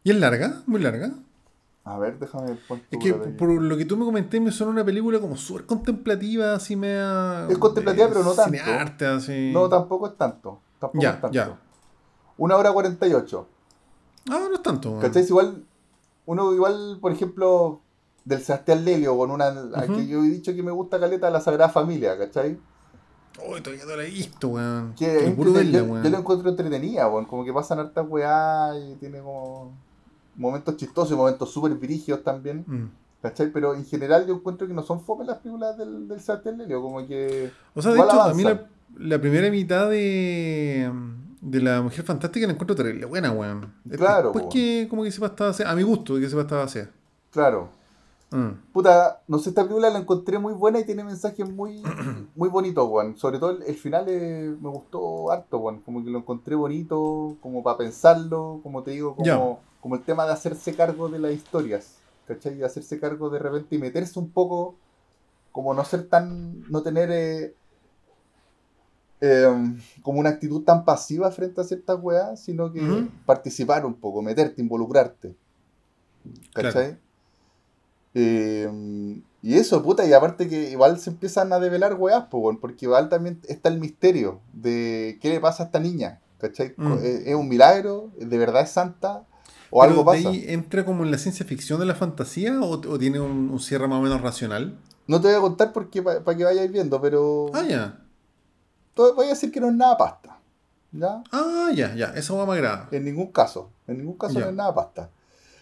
¿Y 0.04 0.12
es 0.12 0.18
larga? 0.18 0.62
¿Muy 0.66 0.82
larga? 0.82 1.12
A 1.90 1.98
ver, 1.98 2.20
déjame 2.20 2.54
poner 2.68 2.84
Es 2.92 3.00
que 3.00 3.14
por 3.14 3.50
lo 3.50 3.76
que 3.76 3.84
tú 3.84 3.98
me 3.98 4.06
comenté 4.06 4.40
me 4.40 4.52
suena 4.52 4.72
una 4.72 4.86
película 4.86 5.20
como 5.20 5.36
súper 5.36 5.66
contemplativa, 5.66 6.54
así 6.54 6.76
media... 6.76 7.48
Es 7.50 7.58
contemplativa, 7.58 8.06
de 8.06 8.12
pero 8.14 8.24
no 8.24 8.34
tanto. 8.36 8.52
cinearte, 8.58 9.08
así... 9.08 9.52
No, 9.52 9.68
tampoco 9.68 10.06
es 10.06 10.16
tanto. 10.16 10.60
Tampoco 10.78 11.02
Ya, 11.02 11.10
es 11.10 11.22
tanto. 11.22 11.34
ya. 11.34 11.60
Una 12.38 12.58
hora 12.58 12.72
cuarenta 12.72 13.08
y 13.08 13.14
ocho. 13.16 13.48
Ah, 14.30 14.46
no 14.50 14.54
es 14.54 14.62
tanto. 14.62 14.90
weón. 14.92 15.02
¿Cachai? 15.02 15.24
Igual, 15.26 15.66
uno 16.28 16.54
igual, 16.54 17.00
por 17.02 17.12
ejemplo, 17.12 17.82
del 18.24 18.42
Sebastián 18.44 18.86
Lelio, 18.86 19.18
con 19.18 19.32
una, 19.32 19.52
que 19.88 20.06
yo 20.08 20.20
he 20.24 20.30
dicho 20.30 20.54
que 20.54 20.62
me 20.62 20.72
gusta 20.72 21.00
caleta 21.00 21.32
la 21.32 21.42
Sagrada 21.42 21.70
Familia, 21.70 22.16
¿cachai? 22.20 22.60
Uy, 23.50 23.62
todavía 23.62 23.86
no 23.86 23.96
la 23.96 24.04
he 24.04 24.10
visto, 24.12 24.50
weón. 24.50 24.94
Que 24.96 25.36
yo, 25.36 25.44
yo 26.04 26.10
lo 26.12 26.18
encuentro 26.20 26.50
entretenida, 26.52 27.08
weón, 27.08 27.26
como 27.26 27.44
que 27.44 27.52
pasan 27.52 27.80
hartas 27.80 28.06
weá 28.08 28.78
y 28.78 28.96
tiene 28.98 29.22
como 29.22 29.74
momentos 30.40 30.78
chistosos 30.78 31.12
y 31.12 31.16
momentos 31.16 31.52
súper 31.52 31.74
virígidos 31.76 32.24
también, 32.24 32.64
Mm. 32.66 32.90
¿cachai? 33.22 33.52
Pero 33.52 33.76
en 33.76 33.86
general 33.86 34.26
yo 34.26 34.36
encuentro 34.36 34.68
que 34.68 34.74
no 34.74 34.82
son 34.82 35.02
fome 35.02 35.26
las 35.26 35.38
películas 35.40 35.78
del, 35.78 36.08
del 36.08 36.20
como 36.82 37.06
que... 37.06 37.52
O 37.76 37.82
sea, 37.82 37.92
de 37.92 38.00
hecho, 38.00 38.22
a 38.22 38.34
mí 38.34 38.44
avanzan. 38.44 38.68
la, 38.98 39.08
la 39.08 39.22
primera 39.22 39.52
mitad 39.52 39.90
de, 39.90 40.92
de 41.42 41.62
La 41.62 41.82
Mujer 41.82 42.06
Fantástica 42.06 42.48
la 42.48 42.54
encuentro 42.54 42.76
terrible 42.76 43.06
buena, 43.06 43.32
weón. 43.32 43.74
Claro, 43.98 44.30
Después 44.30 44.46
po. 44.46 44.50
que 44.50 44.88
como 44.90 45.04
que 45.04 45.12
se 45.12 45.24
estaba 45.24 45.54
a 45.66 45.76
mi 45.76 45.84
gusto, 45.84 46.16
que 46.16 46.30
se 46.30 46.40
estaba 46.40 46.62
a 46.62 46.66
hacer. 46.66 46.90
Claro. 47.32 47.70
Mm. 48.32 48.72
Puta, 48.72 49.22
no 49.28 49.40
sé, 49.40 49.50
esta 49.50 49.64
película 49.64 49.90
la 49.90 50.00
encontré 50.00 50.38
muy 50.38 50.54
buena 50.54 50.80
y 50.80 50.86
tiene 50.86 51.04
mensajes 51.04 51.50
muy, 51.50 51.82
muy 52.36 52.48
bonitos, 52.50 52.88
weón. 52.90 53.18
Sobre 53.18 53.40
todo 53.40 53.52
el, 53.52 53.64
el 53.64 53.76
final 53.76 54.06
eh, 54.08 54.56
me 54.62 54.70
gustó 54.70 55.32
harto, 55.32 55.58
weón. 55.58 55.82
Como 55.82 56.04
que 56.04 56.10
lo 56.12 56.20
encontré 56.20 56.56
bonito, 56.56 57.36
como 57.42 57.64
para 57.64 57.78
pensarlo, 57.78 58.60
como 58.64 58.84
te 58.84 58.92
digo, 58.92 59.16
como. 59.16 59.26
Como 59.82 59.96
el 59.96 60.04
tema 60.04 60.26
de 60.26 60.34
hacerse 60.34 60.76
cargo 60.76 61.10
de 61.10 61.20
las 61.20 61.32
historias, 61.32 61.96
¿cachai? 62.28 62.56
De 62.56 62.66
hacerse 62.66 63.00
cargo 63.00 63.30
de 63.30 63.40
repente 63.40 63.76
y 63.76 63.80
meterse 63.80 64.20
un 64.20 64.30
poco, 64.30 64.76
como 65.52 65.74
no 65.74 65.84
ser 65.86 66.08
tan, 66.08 66.62
no 66.70 66.82
tener 66.84 67.10
eh, 67.12 67.56
eh, 69.22 69.76
como 70.02 70.20
una 70.20 70.30
actitud 70.30 70.64
tan 70.64 70.84
pasiva 70.86 71.32
frente 71.32 71.62
a 71.62 71.64
ciertas 71.64 71.98
weas, 72.02 72.42
sino 72.42 72.72
que 72.72 73.08
participar 73.26 73.86
un 73.86 73.96
poco, 73.96 74.22
meterte, 74.22 74.62
involucrarte. 74.62 75.36
¿Cachai? 76.54 76.98
Eh, 78.14 79.22
y 79.42 79.54
eso, 79.54 79.82
puta, 79.82 80.06
y 80.06 80.12
aparte 80.12 80.50
que 80.50 80.72
igual 80.72 81.00
se 81.00 81.12
empiezan 81.12 81.54
a 81.54 81.60
develar 81.60 81.94
weas, 81.94 82.26
porque 82.30 82.86
igual 82.86 83.08
también 83.08 83.40
está 83.48 83.70
el 83.70 83.80
misterio 83.80 84.42
de 84.52 85.18
qué 85.22 85.30
le 85.30 85.40
pasa 85.40 85.64
a 85.64 85.66
esta 85.68 85.80
niña, 85.80 86.20
¿cachai? 86.40 86.74
Mm. 86.76 86.94
¿Es, 87.02 87.28
es 87.28 87.36
un 87.36 87.48
milagro? 87.48 88.12
¿De 88.18 88.38
verdad 88.38 88.64
es 88.64 88.72
santa? 88.72 89.26
¿O 89.72 89.84
algo 89.84 90.04
pasa? 90.06 90.30
ahí 90.30 90.46
entra 90.48 90.84
como 90.86 91.04
en 91.04 91.12
la 91.12 91.18
ciencia 91.18 91.46
ficción 91.46 91.80
de 91.80 91.86
la 91.86 91.96
fantasía 91.96 92.60
o, 92.62 92.72
o 92.72 93.00
tiene 93.00 93.20
un, 93.20 93.50
un 93.50 93.60
cierre 93.60 93.88
más 93.88 94.00
o 94.00 94.02
menos 94.02 94.22
racional? 94.22 94.78
No 95.08 95.20
te 95.22 95.28
voy 95.28 95.38
a 95.38 95.42
contar 95.42 95.74
porque 95.74 96.02
para 96.02 96.36
que 96.38 96.44
vayáis 96.44 96.72
viendo, 96.72 97.02
pero 97.02 97.48
Ah, 97.54 97.64
ya. 97.68 98.00
voy 98.96 99.26
a 99.26 99.30
decir 99.30 99.52
que 99.52 99.60
no 99.60 99.68
es 99.70 99.76
nada 99.76 99.98
pasta. 99.98 100.38
¿Ya? 100.92 101.24
Ah, 101.32 101.70
ya, 101.74 101.94
ya. 101.96 102.08
Eso 102.16 102.36
va 102.38 102.46
más 102.46 102.56
agrada. 102.58 102.88
En 102.92 103.06
ningún 103.06 103.32
caso. 103.32 103.70
En 103.88 104.00
ningún 104.00 104.18
caso 104.18 104.36
Ya. 104.40 104.46
no 104.46 104.50
es 104.52 104.56
nada 104.56 104.74
pasta. 104.74 105.10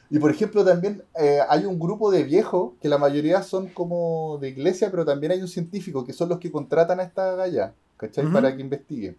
Y 0.09 0.19
por 0.19 0.31
ejemplo, 0.31 0.63
también 0.63 1.03
eh, 1.19 1.39
hay 1.49 1.65
un 1.65 1.77
grupo 1.79 2.09
de 2.11 2.23
viejos 2.23 2.73
que 2.81 2.87
la 2.87 2.97
mayoría 2.97 3.43
son 3.43 3.67
como 3.67 4.37
de 4.39 4.49
iglesia, 4.49 4.89
pero 4.89 5.03
también 5.03 5.33
hay 5.33 5.41
un 5.41 5.49
científico 5.49 6.05
que 6.05 6.13
son 6.13 6.29
los 6.29 6.39
que 6.39 6.49
contratan 6.49 7.01
a 7.01 7.03
esta 7.03 7.35
galla, 7.35 7.73
¿cachai? 7.97 8.23
Ujú. 8.23 8.33
Para 8.33 8.55
que 8.55 8.61
investigue. 8.61 9.17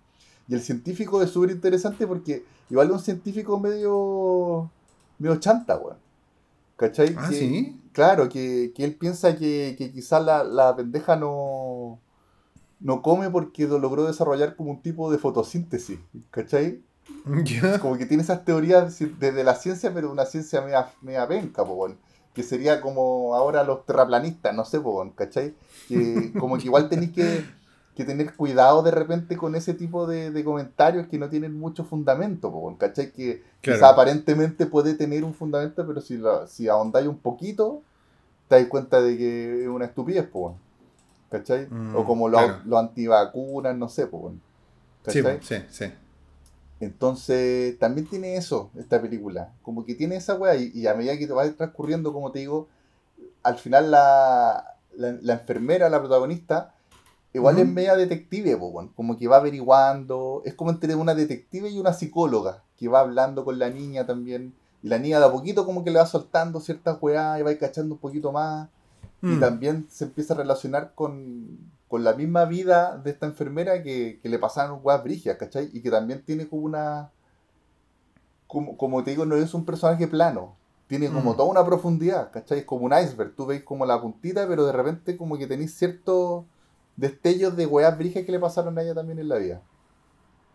Y 0.49 0.55
el 0.55 0.62
científico 0.62 1.22
es 1.22 1.28
súper 1.30 1.51
interesante 1.51 2.07
porque 2.07 2.43
igual 2.70 2.86
es 2.86 2.93
un 2.95 3.01
científico 3.01 3.61
medio 3.61 4.70
medio 5.18 5.36
chanta, 5.36 5.76
weón. 5.78 5.98
¿Cachai? 6.76 7.14
Ah, 7.18 7.28
Que- 7.28 7.36
sí. 7.36 7.74
Claro, 7.92 8.28
que, 8.28 8.72
que 8.76 8.84
él 8.84 8.94
piensa 8.94 9.36
que, 9.36 9.74
que 9.76 9.90
quizás 9.92 10.24
la, 10.24 10.44
la 10.44 10.76
pendeja 10.76 11.16
no, 11.16 11.98
no 12.80 13.02
come 13.02 13.28
porque 13.30 13.66
lo 13.66 13.78
logró 13.80 14.04
desarrollar 14.06 14.54
como 14.56 14.70
un 14.70 14.82
tipo 14.82 15.10
de 15.10 15.18
fotosíntesis, 15.18 15.98
¿cachai? 16.30 16.82
Como 17.80 17.96
que 17.96 18.06
tiene 18.06 18.22
esas 18.22 18.44
teorías 18.44 18.98
desde 19.18 19.42
la 19.42 19.54
ciencia, 19.56 19.92
pero 19.94 20.12
una 20.12 20.26
ciencia 20.26 20.60
media, 20.60 20.92
media 21.00 21.26
penca, 21.26 21.64
po, 21.64 21.72
weón. 21.72 21.98
que 22.34 22.42
sería 22.42 22.80
como 22.80 23.34
ahora 23.34 23.64
los 23.64 23.84
terraplanistas, 23.86 24.54
no 24.54 24.64
sé, 24.64 24.78
po, 24.78 24.90
weón, 24.98 25.10
¿cachai? 25.10 25.54
Que 25.88 26.32
como 26.38 26.56
que 26.58 26.66
igual 26.66 26.88
tenéis 26.88 27.12
que, 27.12 27.44
que 27.99 28.07
tener 28.07 28.34
cuidado 28.36 28.82
de 28.82 28.92
repente 28.92 29.36
con 29.36 29.57
ese 29.57 29.74
tipo 29.74 30.07
de, 30.07 30.30
de 30.30 30.44
comentarios 30.44 31.09
que 31.09 31.18
no 31.18 31.28
tienen 31.28 31.59
mucho 31.59 31.84
fundamento, 31.84 32.76
¿cachai? 32.78 33.12
Que 33.12 33.42
Claro. 33.61 33.76
quizá 33.76 33.90
aparentemente 33.90 34.66
puede 34.66 34.94
tener 34.94 35.24
un 35.24 35.34
fundamento, 35.34 35.86
pero 35.86 36.01
si, 36.01 36.16
la- 36.18 36.46
si 36.46 36.68
ahondáis 36.68 37.09
un 37.09 37.18
poquito, 37.18 37.82
te 38.49 38.57
das 38.57 38.66
cuenta 38.68 39.01
de 39.03 39.16
que 39.18 39.62
es 39.64 39.68
una 39.68 39.86
estupidez, 39.86 40.28
¿cachai? 41.30 41.68
Mm, 41.70 41.96
o 41.96 42.05
como 42.07 42.28
los 42.28 42.40
claro. 42.40 42.61
los 42.66 42.78
antivacunas, 42.80 43.76
no 43.76 43.88
sé, 43.88 44.07
po, 44.07 44.18
weón, 44.18 44.40
Sí, 45.07 45.22
¿cachai? 45.22 45.40
sí, 45.42 45.57
sí. 45.70 45.92
Entonces, 46.80 47.78
también 47.78 48.07
tiene 48.07 48.36
eso, 48.36 48.70
esta 48.78 49.01
película. 49.03 49.53
Como 49.62 49.84
que 49.84 49.94
tiene 49.94 50.16
esa 50.16 50.34
weá, 50.36 50.55
y, 50.57 50.70
y 50.74 50.86
a 50.86 50.94
medida 50.94 51.18
que 51.18 51.26
te 51.26 51.32
va 51.32 51.51
transcurriendo, 51.51 52.12
como 52.12 52.30
te 52.30 52.38
digo, 52.40 52.68
al 53.42 53.59
final 53.59 53.90
la, 53.90 54.76
la, 54.96 55.18
la 55.22 55.32
enfermera, 55.34 55.88
la 55.90 56.01
protagonista, 56.01 56.74
igual 57.39 57.59
es 57.59 57.66
media 57.68 57.97
detective, 57.97 58.55
weón. 58.55 58.89
como 58.89 59.16
que 59.16 59.26
va 59.28 59.36
averiguando. 59.39 60.43
Es 60.45 60.55
como 60.55 60.70
entre 60.70 60.95
una 60.95 61.14
detective 61.14 61.70
y 61.70 61.78
una 61.78 61.93
psicóloga, 61.93 62.62
que 62.76 62.89
va 62.89 63.01
hablando 63.01 63.45
con 63.45 63.59
la 63.59 63.70
niña 63.70 64.07
también. 64.07 64.55
Y 64.82 64.89
la 64.89 64.99
niña 64.99 65.18
de 65.18 65.26
a 65.26 65.32
poquito 65.32 65.64
como 65.66 65.82
que 65.82 65.91
le 65.91 65.99
va 65.99 66.07
soltando 66.07 66.61
ciertas 66.61 66.99
weá 67.01 67.39
y 67.39 67.43
va 67.43 67.55
cachando 67.57 67.95
un 67.95 68.01
poquito 68.01 68.30
más. 68.32 68.68
Y 69.22 69.26
Mm. 69.26 69.41
también 69.41 69.86
se 69.91 70.05
empieza 70.05 70.34
a 70.34 70.36
relacionar 70.36 70.93
con, 70.95 71.49
con 71.89 72.05
la 72.05 72.12
misma 72.12 72.45
vida 72.45 72.97
de 73.03 73.11
esta 73.11 73.26
enfermera 73.26 73.82
que, 73.82 74.20
que 74.22 74.28
le 74.28 74.39
pasaron 74.39 74.80
weas 74.82 75.03
brigias, 75.03 75.36
¿cachai? 75.36 75.70
Y 75.72 75.80
que 75.82 75.91
también 75.91 76.22
tiene 76.24 76.47
como 76.49 76.62
una. 76.62 77.11
Como, 78.47 78.76
como 78.76 79.03
te 79.05 79.11
digo, 79.11 79.26
no 79.26 79.34
es 79.36 79.53
un 79.55 79.64
personaje 79.64 80.07
plano. 80.07 80.55
Tiene 80.86 81.11
como 81.11 81.32
Mm. 81.34 81.36
toda 81.36 81.51
una 81.51 81.64
profundidad, 81.66 82.30
¿cachai? 82.30 82.61
Es 82.61 82.64
como 82.64 82.86
un 82.86 82.93
iceberg. 82.93 83.34
Tú 83.34 83.45
veis 83.47 83.62
como 83.62 83.84
la 83.84 84.01
puntita, 84.01 84.47
pero 84.49 84.64
de 84.64 84.72
repente 84.72 85.16
como 85.18 85.36
que 85.36 85.47
tenéis 85.47 85.74
ciertos 85.76 86.45
destellos 86.99 87.57
de 87.57 87.64
weas 87.64 87.96
brigias 87.96 88.26
que 88.26 88.32
le 88.32 88.38
pasaron 88.38 88.76
a 88.78 88.82
ella 88.82 88.94
también 88.94 89.18
en 89.18 89.28
la 89.28 89.36
vida. 89.36 89.62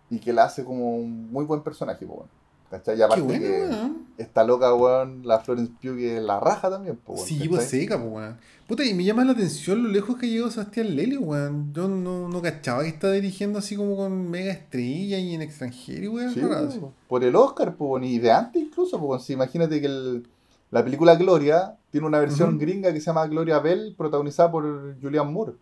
Y 0.09 0.19
que 0.19 0.31
la 0.33 0.43
hace 0.43 0.63
como 0.63 0.95
un 0.97 1.31
muy 1.31 1.45
buen 1.45 1.61
personaje, 1.63 2.05
po, 2.05 2.13
weón. 2.13 2.29
¿cachai? 2.69 2.97
Y 2.97 3.01
aparte 3.01 3.23
bueno, 3.23 3.41
que 3.41 3.61
weón. 3.67 4.07
está 4.17 4.43
loca, 4.43 4.73
weón, 4.75 5.21
la 5.25 5.39
Florence 5.39 5.71
Pugh 5.81 5.95
que 5.95 6.19
la 6.21 6.39
raja 6.39 6.69
también, 6.69 6.97
po, 6.97 7.13
weón, 7.13 7.25
Sí, 7.25 7.47
pues 7.47 7.69
seca, 7.69 7.97
pues, 7.99 8.11
weón. 8.11 8.37
Puta, 8.67 8.83
y 8.83 8.93
me 8.93 9.03
llama 9.03 9.23
la 9.25 9.31
atención 9.33 9.83
lo 9.83 9.89
lejos 9.89 10.17
que 10.17 10.27
llegó 10.29 10.49
Sebastián 10.51 10.95
Lelio, 10.95 11.21
weón. 11.21 11.71
Yo 11.73 11.87
no, 11.87 12.27
no 12.29 12.41
cachaba 12.41 12.83
que 12.83 12.89
está 12.89 13.11
dirigiendo 13.11 13.59
así 13.59 13.75
como 13.75 13.95
con 13.95 14.29
mega 14.29 14.51
estrella 14.51 15.17
y 15.19 15.33
en 15.33 15.41
extranjero, 15.41 16.03
y 16.03 16.07
weón. 16.09 16.33
Sí, 16.33 16.41
por 17.07 17.23
el 17.23 17.35
Oscar, 17.35 17.75
po, 17.75 17.97
ni 17.99 18.19
de 18.19 18.31
antes 18.31 18.61
incluso, 18.61 18.99
pues 18.99 19.29
imagínate 19.29 19.79
que 19.79 19.87
el- 19.87 20.27
la 20.71 20.83
película 20.83 21.15
Gloria 21.15 21.75
tiene 21.91 22.07
una 22.07 22.19
versión 22.19 22.57
gringa 22.57 22.91
que 22.91 22.99
se 22.99 23.05
llama 23.05 23.27
Gloria 23.27 23.59
Bell, 23.59 23.93
protagonizada 23.95 24.51
por 24.51 24.99
Julianne 24.99 25.31
Moore, 25.31 25.53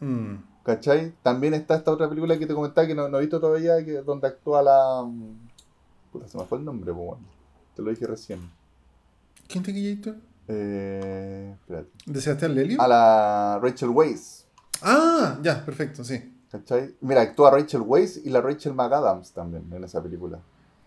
Mm. 0.00 0.34
¿cachai? 0.64 1.12
También 1.22 1.54
está 1.54 1.76
esta 1.76 1.90
otra 1.92 2.08
película 2.08 2.38
que 2.38 2.46
te 2.46 2.54
comentaba 2.54 2.86
que 2.86 2.94
no, 2.94 3.08
no 3.08 3.18
he 3.18 3.22
visto 3.22 3.40
todavía, 3.40 3.84
que 3.84 4.02
donde 4.02 4.28
actúa 4.28 4.62
la... 4.62 5.02
mm, 5.06 5.48
Puta, 6.12 6.28
se 6.28 6.38
me 6.38 6.44
fue 6.44 6.58
el 6.58 6.64
nombre, 6.64 6.92
pues 6.92 7.06
bueno, 7.06 7.24
te 7.74 7.82
lo 7.82 7.90
dije 7.90 8.06
recién. 8.06 8.40
¿Quién 9.48 9.64
te 9.64 9.72
quilla 9.72 10.14
Eh, 10.48 11.54
espérate. 11.60 11.88
¿De 12.06 12.20
Sebastián 12.20 12.54
Lelio? 12.54 12.80
A 12.80 12.88
la 12.88 13.58
Rachel 13.62 13.88
Weisz, 13.90 14.44
Ah, 14.82 15.38
ya, 15.42 15.64
perfecto, 15.64 16.04
sí. 16.04 16.32
¿cachai? 16.50 16.94
Mira, 17.00 17.22
actúa 17.22 17.50
Rachel 17.50 17.82
Weisz 17.84 18.18
y 18.24 18.30
la 18.30 18.40
Rachel 18.40 18.74
McAdams 18.74 19.32
también 19.32 19.72
en 19.72 19.82
esa 19.84 20.02
película, 20.02 20.38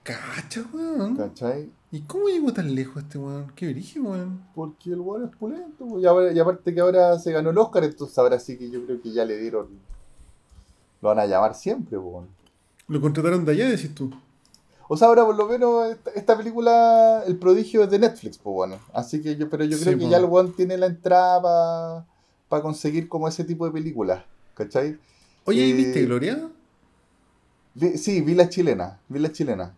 Cacha, 0.07 0.63
weón. 0.73 1.15
¿cachai? 1.17 1.69
¿Y 1.91 2.01
cómo 2.01 2.27
llegó 2.27 2.53
tan 2.53 2.73
lejos 2.73 3.03
este 3.03 3.17
weón? 3.17 3.51
Qué 3.55 3.67
origen, 3.67 4.05
weón. 4.05 4.41
Porque 4.55 4.89
el 4.91 4.99
weón 5.01 5.25
es 5.25 5.35
pulento, 5.35 5.85
pues, 5.85 6.03
y, 6.03 6.05
ahora- 6.07 6.31
y 6.31 6.39
aparte 6.39 6.73
que 6.73 6.79
ahora 6.79 7.19
se 7.19 7.31
ganó 7.31 7.49
el 7.49 7.57
Oscar, 7.57 7.83
entonces 7.83 8.17
ahora 8.17 8.39
sí 8.39 8.57
que 8.57 8.69
yo 8.69 8.85
creo 8.85 9.01
que 9.01 9.11
ya 9.11 9.25
le 9.25 9.37
dieron. 9.37 9.67
Lo 11.01 11.09
van 11.09 11.19
a 11.19 11.25
llamar 11.25 11.53
siempre, 11.55 11.97
weón. 11.97 12.27
Lo 12.87 13.01
contrataron 13.01 13.43
de 13.45 13.51
allá, 13.51 13.69
decís 13.69 13.93
tú. 13.93 14.11
O 14.89 14.95
sea, 14.95 15.09
ahora 15.09 15.25
por 15.25 15.35
lo 15.35 15.45
menos 15.47 15.91
esta, 15.91 16.11
esta 16.11 16.37
película, 16.37 17.23
El 17.27 17.35
prodigio 17.35 17.83
es 17.83 17.89
de 17.89 17.99
Netflix, 17.99 18.37
pues 18.37 18.53
bueno. 18.53 18.79
Así 18.93 19.21
que 19.21 19.35
yo, 19.35 19.49
pero 19.49 19.65
yo 19.65 19.77
creo 19.77 19.93
Sí, 19.93 19.99
que 19.99 20.09
ya 20.09 20.17
el 20.17 20.25
weón 20.25 20.53
tiene 20.55 20.77
la 20.77 20.85
entrada 20.85 22.05
para 22.47 22.61
conseguir 22.63 23.09
como 23.09 23.27
ese 23.27 23.43
tipo 23.43 23.65
de 23.65 23.71
películas, 23.71 24.23
¿cachai? 24.53 24.97
Oye, 25.43 25.67
¿y 25.67 25.71
Eh, 25.71 25.73
viste 25.73 26.05
Gloria? 26.05 26.49
Vi- 27.75 27.97
sí, 27.97 28.21
vi 28.21 28.33
la 28.33 28.47
chilena, 28.47 28.99
vi 29.09 29.19
la 29.19 29.31
chilena. 29.31 29.75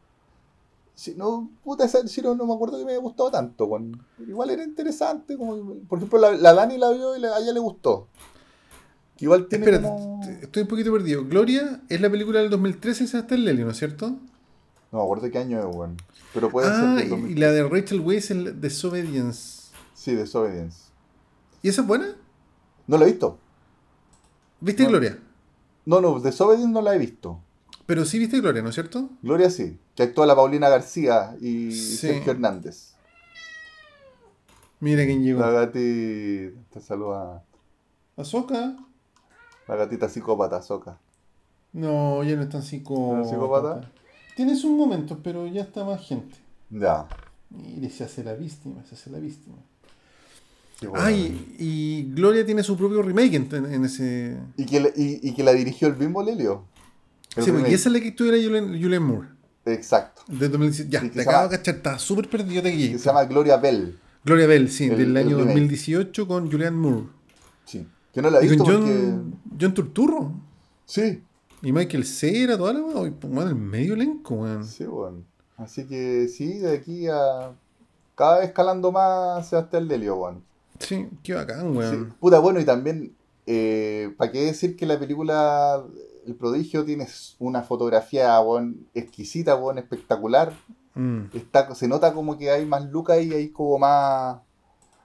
Si 0.99 1.15
no, 1.15 1.49
puta, 1.63 1.85
esa 1.85 2.05
si 2.09 2.21
no, 2.21 2.35
no 2.35 2.45
me 2.45 2.53
acuerdo 2.53 2.77
que 2.77 2.83
me 2.83 2.91
haya 2.91 2.99
gustado 2.99 3.31
tanto, 3.31 3.67
weón. 3.67 4.03
Igual 4.27 4.49
era 4.49 4.65
interesante, 4.65 5.37
como, 5.37 5.75
por 5.87 5.97
ejemplo, 5.97 6.19
la, 6.19 6.33
la 6.33 6.53
Dani 6.53 6.77
la 6.77 6.91
vio 6.91 7.15
y 7.15 7.23
a 7.23 7.37
ella 7.37 7.53
le 7.53 7.59
gustó. 7.61 8.09
Igual 9.17 9.47
tiene 9.47 9.63
Espérate, 9.63 9.87
como... 9.87 10.21
estoy 10.41 10.63
un 10.63 10.67
poquito 10.67 10.91
perdido. 10.91 11.23
Gloria 11.23 11.79
es 11.87 12.01
la 12.01 12.09
película 12.09 12.39
del 12.41 12.49
2013 12.49 13.05
de 13.05 13.07
Sebastián 13.07 13.45
Lelio, 13.45 13.63
¿no 13.63 13.71
es 13.71 13.77
cierto? 13.77 14.09
No 14.91 14.97
me 14.97 15.01
acuerdo 15.01 15.31
qué 15.31 15.37
año 15.37 15.59
es, 15.59 15.73
weón. 15.73 15.95
Pero 16.33 16.49
puede 16.49 16.67
ah, 16.67 16.97
ser 16.97 17.05
y, 17.05 17.09
2000. 17.09 17.31
y 17.31 17.39
la 17.39 17.53
de 17.53 17.63
Rachel 17.63 18.01
Weisz 18.01 18.31
es 18.31 18.61
Disobedience. 18.61 19.71
Sí, 19.93 20.15
Desobedience. 20.15 20.89
¿Y 21.61 21.69
esa 21.69 21.79
es 21.79 21.87
buena? 21.87 22.13
No 22.87 22.97
la 22.97 23.05
he 23.05 23.07
visto. 23.07 23.37
¿Viste 24.59 24.83
No. 24.83 24.89
Gloria? 24.89 25.17
No, 25.85 26.01
no, 26.01 26.19
Desobedience 26.19 26.73
no 26.73 26.81
la 26.81 26.93
he 26.93 26.99
visto. 26.99 27.39
Pero 27.89 28.05
sí 28.05 28.19
viste 28.19 28.39
Gloria, 28.39 28.61
¿no 28.61 28.69
es 28.69 28.75
cierto? 28.75 29.09
Gloria 29.23 29.49
sí, 29.49 29.75
que 29.95 30.03
actúa 30.03 30.27
la 30.27 30.35
Paulina 30.35 30.69
García 30.69 31.35
y 31.41 31.71
Sí. 31.71 31.97
Sergio 31.97 32.33
Hernández. 32.33 32.93
Mira 34.79 35.03
quién 35.07 35.23
llegó. 35.23 35.39
La 35.41 35.49
gatita, 35.49 36.55
te 36.71 36.81
saluda. 36.81 37.43
¿Azoka? 38.15 38.77
La 39.67 39.75
gatita 39.75 40.07
psicópata, 40.07 40.61
Soca. 40.61 40.99
No, 41.73 42.23
ya 42.23 42.35
no 42.35 42.43
es 42.43 42.49
tan 42.49 42.61
psicópata. 42.61 43.17
¿No 43.17 43.23
es 43.23 43.29
psicópata? 43.31 43.91
Tiene 44.35 44.55
sus 44.55 44.69
momentos, 44.69 45.17
pero 45.23 45.47
ya 45.47 45.63
está 45.63 45.83
más 45.83 46.05
gente. 46.07 46.37
Ya. 46.69 47.07
Mire, 47.49 47.89
se 47.89 48.03
hace 48.03 48.23
la 48.23 48.35
víctima, 48.35 48.85
se 48.87 48.93
hace 48.93 49.09
la 49.09 49.17
víctima. 49.17 49.57
Ah, 50.93 51.11
y, 51.11 51.55
y 51.57 52.13
Gloria 52.13 52.45
tiene 52.45 52.61
su 52.61 52.77
propio 52.77 53.01
remake 53.01 53.33
en, 53.33 53.73
en 53.73 53.83
ese... 53.83 54.37
Y 54.57 54.67
que, 54.67 54.93
y, 54.95 55.27
y 55.27 55.33
que 55.33 55.41
la 55.43 55.53
dirigió 55.53 55.87
el 55.87 55.97
mismo 55.97 56.21
Lelio. 56.21 56.65
El 57.35 57.43
Sí, 57.43 57.51
pues, 57.51 57.69
y 57.69 57.73
esa 57.73 57.89
es 57.89 57.93
la 57.93 57.99
que 58.01 58.07
estuviera 58.09 58.37
Julian, 58.37 58.81
Julian 58.81 59.03
Moore. 59.03 59.27
Exacto. 59.65 60.23
De 60.27 60.49
2017. 60.49 60.89
Ya, 60.91 61.01
Sí, 61.01 61.09
que 61.09 61.15
te 61.15 61.21
acabo 61.21 61.47
de 61.49 61.57
cachar, 61.57 61.75
estaba 61.75 61.99
súper 61.99 62.29
perdido 62.29 62.61
de 62.61 62.71
Que 62.71 62.75
aquí. 62.75 62.97
se 62.97 63.05
llama 63.05 63.25
Gloria 63.25 63.57
Bell. 63.57 63.97
Gloria 64.25 64.47
Bell, 64.47 64.69
sí, 64.69 64.85
el- 64.85 64.97
del 64.97 65.09
el 65.11 65.17
año 65.17 65.37
remake. 65.37 65.47
2018 65.59 66.27
con 66.27 66.51
Julian 66.51 66.75
Moore. 66.75 67.05
Sí. 67.65 67.87
Que 68.13 68.21
no 68.21 68.29
la 68.29 68.39
he 68.39 68.45
Y 68.45 68.49
visto 68.49 68.63
con 68.63 68.73
porque. 68.75 68.91
John, 68.91 69.39
John 69.61 69.73
Turturro. 69.73 70.31
Sí. 70.85 71.23
Y 71.61 71.71
Michael 71.71 72.05
Cera, 72.05 72.57
toda 72.57 72.73
la 72.73 72.81
weá. 72.81 73.11
Bueno, 73.21 73.49
el 73.49 73.55
medio 73.55 73.93
elenco, 73.93 74.35
weón. 74.35 74.65
Sí, 74.65 74.85
bueno. 74.85 75.23
Así 75.57 75.85
que 75.85 76.27
sí, 76.29 76.57
de 76.59 76.73
aquí 76.77 77.07
a. 77.07 77.51
Cada 78.15 78.39
vez 78.39 78.47
escalando 78.47 78.91
más 78.91 79.47
Sebastián 79.49 79.87
Lelio, 79.87 80.15
weón. 80.15 80.41
Sí, 80.79 81.07
qué 81.21 81.33
bacán, 81.35 81.71
Sí. 81.73 81.77
weón. 81.77 82.15
Puta, 82.19 82.39
bueno, 82.39 82.59
y 82.59 82.65
también. 82.65 83.13
Eh, 83.45 84.13
¿Para 84.17 84.31
qué 84.31 84.45
decir 84.45 84.75
que 84.75 84.85
la 84.85 84.97
película 84.99 85.83
El 86.25 86.35
Prodigio 86.35 86.83
tiene 86.85 87.07
una 87.39 87.61
fotografía, 87.63 88.39
weón, 88.41 88.87
exquisita, 88.93 89.55
weón, 89.55 89.77
espectacular? 89.77 90.53
Mm, 90.95 91.25
Está, 91.33 91.73
se 91.75 91.87
nota 91.87 92.13
como 92.13 92.37
que 92.37 92.51
hay 92.51 92.65
más 92.65 92.85
lucas 92.89 93.21
y 93.21 93.33
hay 93.33 93.49
como 93.49 93.77
más. 93.79 94.37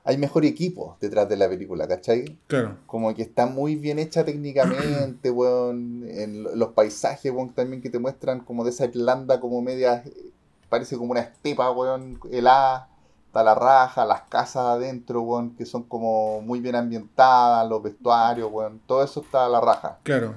Hay 0.06 0.18
mejor 0.18 0.44
equipo 0.44 0.98
detrás 1.00 1.26
de 1.30 1.36
la 1.38 1.48
película, 1.48 1.88
¿cachai? 1.88 2.38
claro. 2.46 2.76
Como 2.86 3.14
que 3.14 3.22
está 3.22 3.46
muy 3.46 3.74
bien 3.76 3.98
hecha 3.98 4.22
técnicamente, 4.24 5.30
weón. 5.30 6.04
En 6.08 6.42
lo- 6.42 6.54
los 6.56 6.68
paisajes, 6.72 7.32
también 7.54 7.80
que 7.80 7.88
te 7.90 7.98
muestran 7.98 8.40
como 8.40 8.64
de 8.64 8.70
esa 8.70 8.84
Irlanda 8.84 9.40
como 9.40 9.62
media, 9.62 10.04
parece 10.68 10.96
como 10.98 11.12
una 11.12 11.20
estepa, 11.20 11.70
weón, 11.70 12.18
helada. 12.30 12.88
Está 13.26 13.42
la 13.42 13.54
raja, 13.56 14.04
las 14.04 14.22
casas 14.22 14.64
adentro, 14.64 15.22
weón, 15.22 15.56
que 15.56 15.64
son 15.66 15.82
como 15.84 16.40
muy 16.42 16.60
bien 16.60 16.76
ambientadas, 16.76 17.68
los 17.68 17.82
vestuarios, 17.82 18.48
weón. 18.52 18.80
Todo 18.86 19.02
eso 19.02 19.20
está 19.22 19.46
a 19.46 19.48
la 19.48 19.60
raja, 19.60 19.98
Claro. 20.02 20.34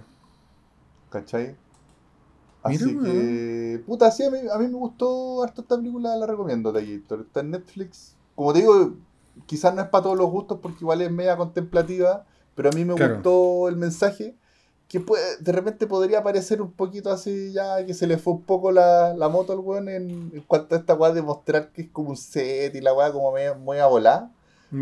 ¿Cachai? 1.10 1.58
Mira, 2.64 2.86
Así 2.86 3.00
que, 3.00 3.82
puta, 3.86 4.12
sí, 4.12 4.24
a 4.24 4.30
mí, 4.32 4.40
a 4.52 4.58
mí 4.58 4.68
me 4.68 4.78
gustó 4.78 5.42
harto 5.44 5.62
esta 5.62 5.78
película, 5.78 6.16
la 6.18 6.26
recomiendo, 6.26 6.74
Taquillator. 6.74 7.22
Está 7.22 7.40
en 7.42 7.52
Netflix. 7.52 8.18
Como 8.36 8.52
te 8.54 8.60
digo, 8.60 8.98
quizás 9.46 9.74
no 9.74 9.82
es 9.82 9.88
para 9.90 10.04
todos 10.04 10.18
los 10.18 10.30
gustos 10.30 10.60
porque 10.62 10.80
igual 10.84 11.02
es 11.02 11.12
media 11.12 11.38
contemplativa, 11.38 12.26
pero 12.56 12.70
a 12.70 12.72
mí 12.74 12.84
me 12.84 12.94
Claro. 12.94 13.14
gustó 13.22 13.70
el 13.70 13.78
mensaje 13.78 14.38
que 14.90 15.00
puede, 15.00 15.38
de 15.40 15.52
repente 15.52 15.88
podría 15.88 16.24
parecer 16.24 16.62
un 16.62 16.72
poquito 16.74 17.12
así 17.12 17.52
ya 17.54 17.86
que 17.86 17.94
se 17.94 18.08
le 18.08 18.18
fue 18.18 18.34
un 18.34 18.44
poco 18.46 18.72
la, 18.72 19.14
la 19.16 19.28
moto 19.30 19.52
al 19.54 19.60
weón 19.60 19.90
en, 19.90 20.32
en 20.34 20.42
cuanto 20.44 20.76
a 20.76 20.78
esta 20.80 20.94
weá 20.96 21.12
de 21.12 21.22
mostrar 21.22 21.72
que 21.74 21.84
es 21.84 21.90
como 21.92 22.10
un 22.12 22.18
set 22.18 22.74
y 22.76 22.82
la 22.82 22.94
weá 22.94 23.12
como 23.12 23.32
medio- 23.34 23.56
muy 23.56 23.80
a 23.80 23.88
volar. 23.88 24.30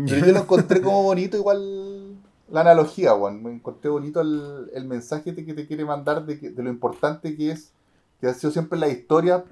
Pero 0.08 0.20
yo 0.22 0.32
lo 0.32 0.40
encontré 0.40 0.80
como 0.82 1.02
bonito 1.02 1.36
igual 1.36 2.05
la 2.50 2.60
analogía, 2.60 3.14
weón. 3.14 3.42
Me 3.42 3.52
encontré 3.52 3.90
bonito 3.90 4.20
el, 4.20 4.70
el 4.74 4.84
mensaje 4.86 5.34
que 5.34 5.54
te 5.54 5.66
quiere 5.66 5.84
mandar 5.84 6.24
de, 6.26 6.38
que- 6.38 6.50
de 6.50 6.62
lo 6.62 6.70
importante 6.70 7.36
que 7.36 7.50
es, 7.50 7.72
que 8.20 8.28
ha 8.28 8.34
sido 8.34 8.50
siempre 8.52 8.78
la 8.78 8.88
historia 8.88 9.44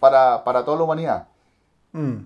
para, 0.00 0.44
para 0.44 0.64
toda 0.64 0.76
la 0.78 0.84
humanidad. 0.84 1.28
Mm. 1.92 2.16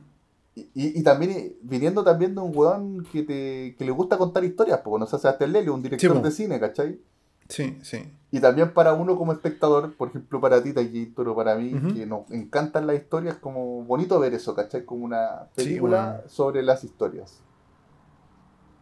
Y, 0.56 0.60
y- 0.74 0.98
y 1.00 1.02
también 1.02 1.30
eh, 1.30 1.56
viniendo 1.62 2.02
también 2.02 2.34
de 2.34 2.40
un 2.40 2.50
weón 2.56 3.04
que, 3.12 3.22
te, 3.22 3.74
que 3.78 3.84
le 3.84 3.92
gusta 3.92 4.18
contar 4.18 4.42
historias, 4.44 4.80
porque 4.82 4.98
no 5.00 5.06
sé, 5.06 5.18
Sebastián 5.18 5.52
Lelio, 5.52 5.74
un 5.74 5.82
director 5.82 6.16
Sí, 6.16 6.22
de 6.22 6.30
cine, 6.32 6.58
¿cachai? 6.60 7.00
Sí, 7.48 7.78
sí. 7.82 8.12
Y 8.32 8.38
también 8.40 8.72
para 8.72 8.92
uno 8.94 9.16
como 9.16 9.32
espectador, 9.32 9.92
por 9.96 10.08
ejemplo 10.08 10.40
para 10.40 10.62
ti, 10.62 10.72
Taquito, 10.72 11.22
o 11.22 11.34
para 11.34 11.56
mí, 11.56 11.72
que 11.94 12.06
nos 12.06 12.30
encantan 12.30 12.86
las 12.86 12.96
historias, 12.96 13.36
como 13.36 13.82
bonito 13.84 14.20
ver 14.20 14.34
eso, 14.34 14.54
¿cachai? 14.54 14.84
Como 14.84 15.04
una 15.04 15.46
Sí, 15.56 15.64
película 15.64 16.22
sobre 16.28 16.62
las 16.62 16.84
historias, 16.84 17.40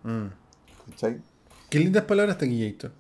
Mm. 0.05 0.27
¿Cachai? 0.91 1.21
Qué 1.71 1.79
lindas 1.79 2.05
palabras, 2.05 2.39
Taquillator. 2.39 2.93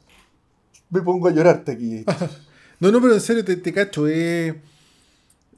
Me 0.90 1.00
pongo 1.02 1.28
a 1.28 1.30
llorar, 1.30 1.64
Taquito. 1.64 2.12
No, 2.80 2.92
no, 2.92 3.00
pero 3.00 3.12
en 3.14 3.20
serio, 3.20 3.44
te, 3.44 3.56
te 3.56 3.72
cacho. 3.72 4.06
Eh, 4.06 4.60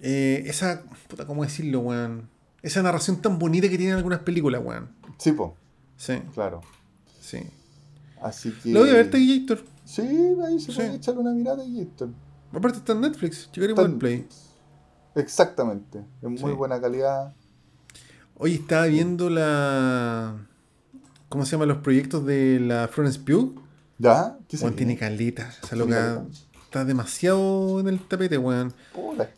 eh, 0.00 0.42
esa. 0.46 0.82
Puta, 1.06 1.26
¿cómo 1.26 1.42
decirlo, 1.44 1.80
weón? 1.80 2.30
Esa 2.62 2.82
narración 2.82 3.20
tan 3.20 3.38
bonita 3.38 3.68
que 3.68 3.76
tienen 3.76 3.94
algunas 3.96 4.20
películas, 4.20 4.62
weón. 4.64 4.88
Sí, 5.18 5.32
po, 5.32 5.54
Sí, 5.98 6.14
claro. 6.32 6.62
sí. 7.20 7.40
Así 8.22 8.52
que... 8.62 8.70
Lo 8.70 8.80
voy 8.80 8.88
a 8.90 8.94
ver, 8.94 9.10
Taquillator. 9.10 9.62
Sí, 9.84 10.00
ahí 10.46 10.58
se 10.60 10.72
Sí. 10.72 10.76
puede 10.76 10.94
echarle 10.94 11.20
una 11.20 11.32
mirada, 11.32 11.58
Taquito. 11.58 12.10
Aparte 12.54 12.78
está 12.78 12.92
en 12.94 13.02
Netflix. 13.02 13.50
Por 13.54 13.84
en- 13.84 13.98
Play. 13.98 14.26
Exactamente, 15.14 15.98
en 16.22 16.30
muy 16.30 16.38
Sí. 16.38 16.56
buena 16.56 16.80
calidad. 16.80 17.34
Hoy 18.36 18.54
estaba 18.54 18.86
viendo 18.86 19.28
la. 19.28 20.46
¿Cómo 21.30 21.46
se 21.46 21.52
llaman 21.52 21.68
los 21.68 21.78
proyectos 21.78 22.26
de 22.26 22.58
la 22.58 22.88
Florence 22.88 23.20
Pugh? 23.20 23.54
¿Ya? 23.98 24.36
¿Qué 24.48 24.56
se 24.56 24.68
tiene 24.72 24.96
caleta. 24.96 25.48
Esa 25.62 25.76
loca 25.76 26.24
está 26.64 26.84
demasiado 26.84 27.78
en 27.78 27.86
el 27.86 28.00
tapete, 28.00 28.36
weón. 28.36 28.74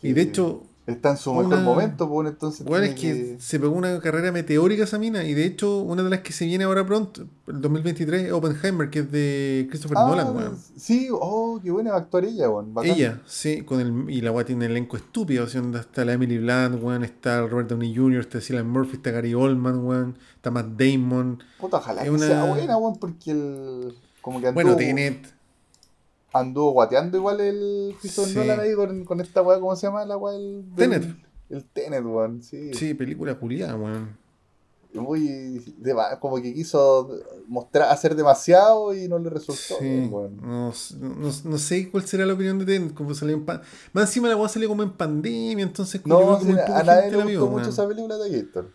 Y 0.03 0.15
de 0.15 0.23
hecho, 0.23 0.65
Está 0.85 1.11
en 1.11 1.17
su 1.17 1.31
mejor 1.33 1.47
una- 1.47 1.61
momento, 1.61 2.09
pues 2.09 2.29
entonces... 2.29 2.67
weón, 2.67 2.83
es 2.83 2.97
tiene 2.97 3.35
que 3.37 3.41
se 3.41 3.61
pegó 3.61 3.73
una 3.77 4.01
carrera 4.01 4.33
meteórica 4.33 4.83
esa 4.83 4.99
mina. 4.99 5.23
Y 5.23 5.33
de 5.33 5.45
hecho, 5.45 5.79
una 5.79 6.03
de 6.03 6.11
las 6.11 6.21
que 6.23 6.33
se 6.33 6.45
viene 6.45 6.65
ahora 6.65 6.85
pronto, 6.85 7.23
el 7.47 7.61
2023, 7.61 8.25
es 8.25 8.33
Oppenheimer, 8.33 8.91
que 8.91 8.99
es 8.99 9.13
de 9.13 9.69
Christopher 9.71 9.97
Ah, 10.01 10.09
Nolan, 10.09 10.35
weón. 10.37 10.59
Sí, 10.77 11.07
oh, 11.13 11.61
qué 11.63 11.71
buena 11.71 11.91
va 11.93 11.99
a 11.99 12.01
actuar 12.01 12.25
ella, 12.25 12.51
weón. 12.51 12.75
bacán. 12.75 12.91
Ella, 12.91 13.21
sí, 13.27 13.63
con 13.63 13.79
el, 13.79 14.11
y 14.11 14.23
la 14.23 14.33
weá 14.33 14.45
tiene 14.45 14.65
un 14.67 14.71
elenco 14.73 14.97
estúpido, 14.97 15.45
o 15.45 15.47
sea, 15.47 15.63
está 15.79 16.05
la 16.05 16.15
Emily 16.15 16.39
Blunt, 16.39 16.83
weón, 16.83 17.05
está 17.05 17.47
Robert 17.47 17.69
Downey 17.69 17.95
Jr., 17.95 18.21
está 18.21 18.41
Cillian 18.41 18.69
Murphy, 18.69 18.97
está 18.97 19.13
Gary 19.13 19.35
Oldman, 19.35 19.85
weón, 19.85 20.19
está 20.35 20.51
Matt 20.51 20.67
Damon. 20.77 21.41
Puta, 21.61 21.77
ojalá 21.77 22.01
Es 22.03 22.09
que 22.09 22.15
una- 22.15 22.27
sea 22.27 22.45
buena, 22.45 22.77
weón, 22.77 22.99
porque 22.99 23.31
el... 23.31 23.95
Como 24.21 24.41
que 24.41 24.49
anduvo, 24.49 24.63
Bueno, 24.65 24.77
Tenet, 24.77 25.33
anduvo 26.33 26.73
guateando 26.73 27.17
igual 27.19 27.41
el 27.41 27.95
Christopher 28.01 28.31
Sí. 28.33 28.39
Nolan 28.39 28.61
ahí 28.61 28.75
con, 28.75 29.05
con 29.05 29.21
esta 29.21 29.43
weá, 29.43 29.59
¿cómo 29.61 29.75
se 29.77 29.87
llama 29.87 30.05
la 30.05 30.17
weá? 30.17 30.37
El, 30.37 30.65
Tenet. 30.77 31.05
El 31.51 31.65
Tenet, 31.65 32.05
weón, 32.05 32.43
sí. 32.43 32.73
sí, 32.75 32.95
película 32.95 33.35
culiada, 33.39 33.77
weón. 33.77 34.21
Muy... 34.95 35.75
como 36.21 36.37
que 36.43 36.53
quiso 36.53 37.09
mostrar, 37.47 37.91
hacer 37.91 38.15
demasiado 38.15 38.95
y 38.95 39.09
no 39.09 39.19
le 39.19 39.31
resultó 39.31 39.77
Sí, 39.81 40.07
weón. 40.11 40.37
no, 40.43 40.71
no- 41.01 41.31
no 41.45 41.59
sé 41.59 41.91
cuál 41.91 42.05
será 42.07 42.27
la 42.27 42.35
opinión 42.35 42.59
de 42.59 42.67
Tenet, 42.67 42.93
como 42.93 43.15
salió 43.15 43.35
en 43.35 43.45
pan- 43.47 43.63
Más 43.95 44.09
encima 44.11 44.29
la 44.29 44.37
weá 44.37 44.49
salió 44.51 44.69
como 44.69 44.83
en 44.83 44.93
pandemia, 44.93 45.65
entonces 45.65 46.01
como 46.03 46.21
No, 46.21 46.39
que 46.39 46.45
sí, 46.45 46.51
muy 46.53 46.61
poca 46.61 46.79
a 46.79 46.83
nadie 46.83 47.11
le 47.11 47.25
gustó 47.25 47.47
mucho 47.47 47.71
esa 47.71 47.89
película 47.89 48.19
de 48.19 48.43
Gator. 48.43 48.71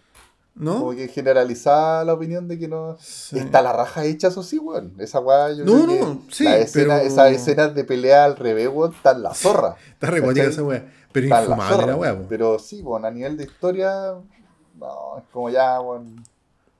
Como 0.57 0.91
¿No? 0.91 0.95
que 0.97 1.07
generalizaba 1.07 2.03
la 2.03 2.13
opinión 2.13 2.47
de 2.47 2.57
que 2.57 2.67
no... 2.67 2.97
Sí. 2.99 3.37
Está 3.37 3.61
la 3.61 3.73
raja 3.73 4.03
hecha, 4.05 4.29
eso 4.29 4.41
sí, 4.41 4.57
weón. 4.57 4.93
Esa 4.97 5.19
weá, 5.19 5.51
yo 5.51 5.63
No, 5.65 5.85
creo 5.85 5.87
que 5.87 5.99
no, 5.99 6.21
sí, 6.31 6.43
la 6.45 6.57
escena, 6.57 6.95
pero- 6.95 7.07
esas 7.07 7.31
escenas 7.31 7.75
de 7.75 7.83
pelea 7.83 8.25
al 8.25 8.35
revés, 8.35 8.67
weón, 8.73 8.93
están 8.93 9.21
la 9.21 9.33
zorra. 9.35 9.75
Está 9.91 10.07
re 10.07 10.19
esa 10.41 10.63
weá, 10.63 10.85
pero 11.11 11.27
la 11.27 11.41
infumable 11.41 11.75
zorra. 11.75 11.85
la 11.87 11.95
weá, 11.95 12.17
po. 12.17 12.25
Pero 12.27 12.57
sí, 12.59 12.81
weón, 12.81 13.05
a 13.05 13.11
nivel 13.11 13.37
de 13.37 13.43
historia, 13.43 14.15
no, 14.75 15.17
es 15.17 15.23
como 15.31 15.49
ya, 15.49 15.79
weón. 15.79 16.23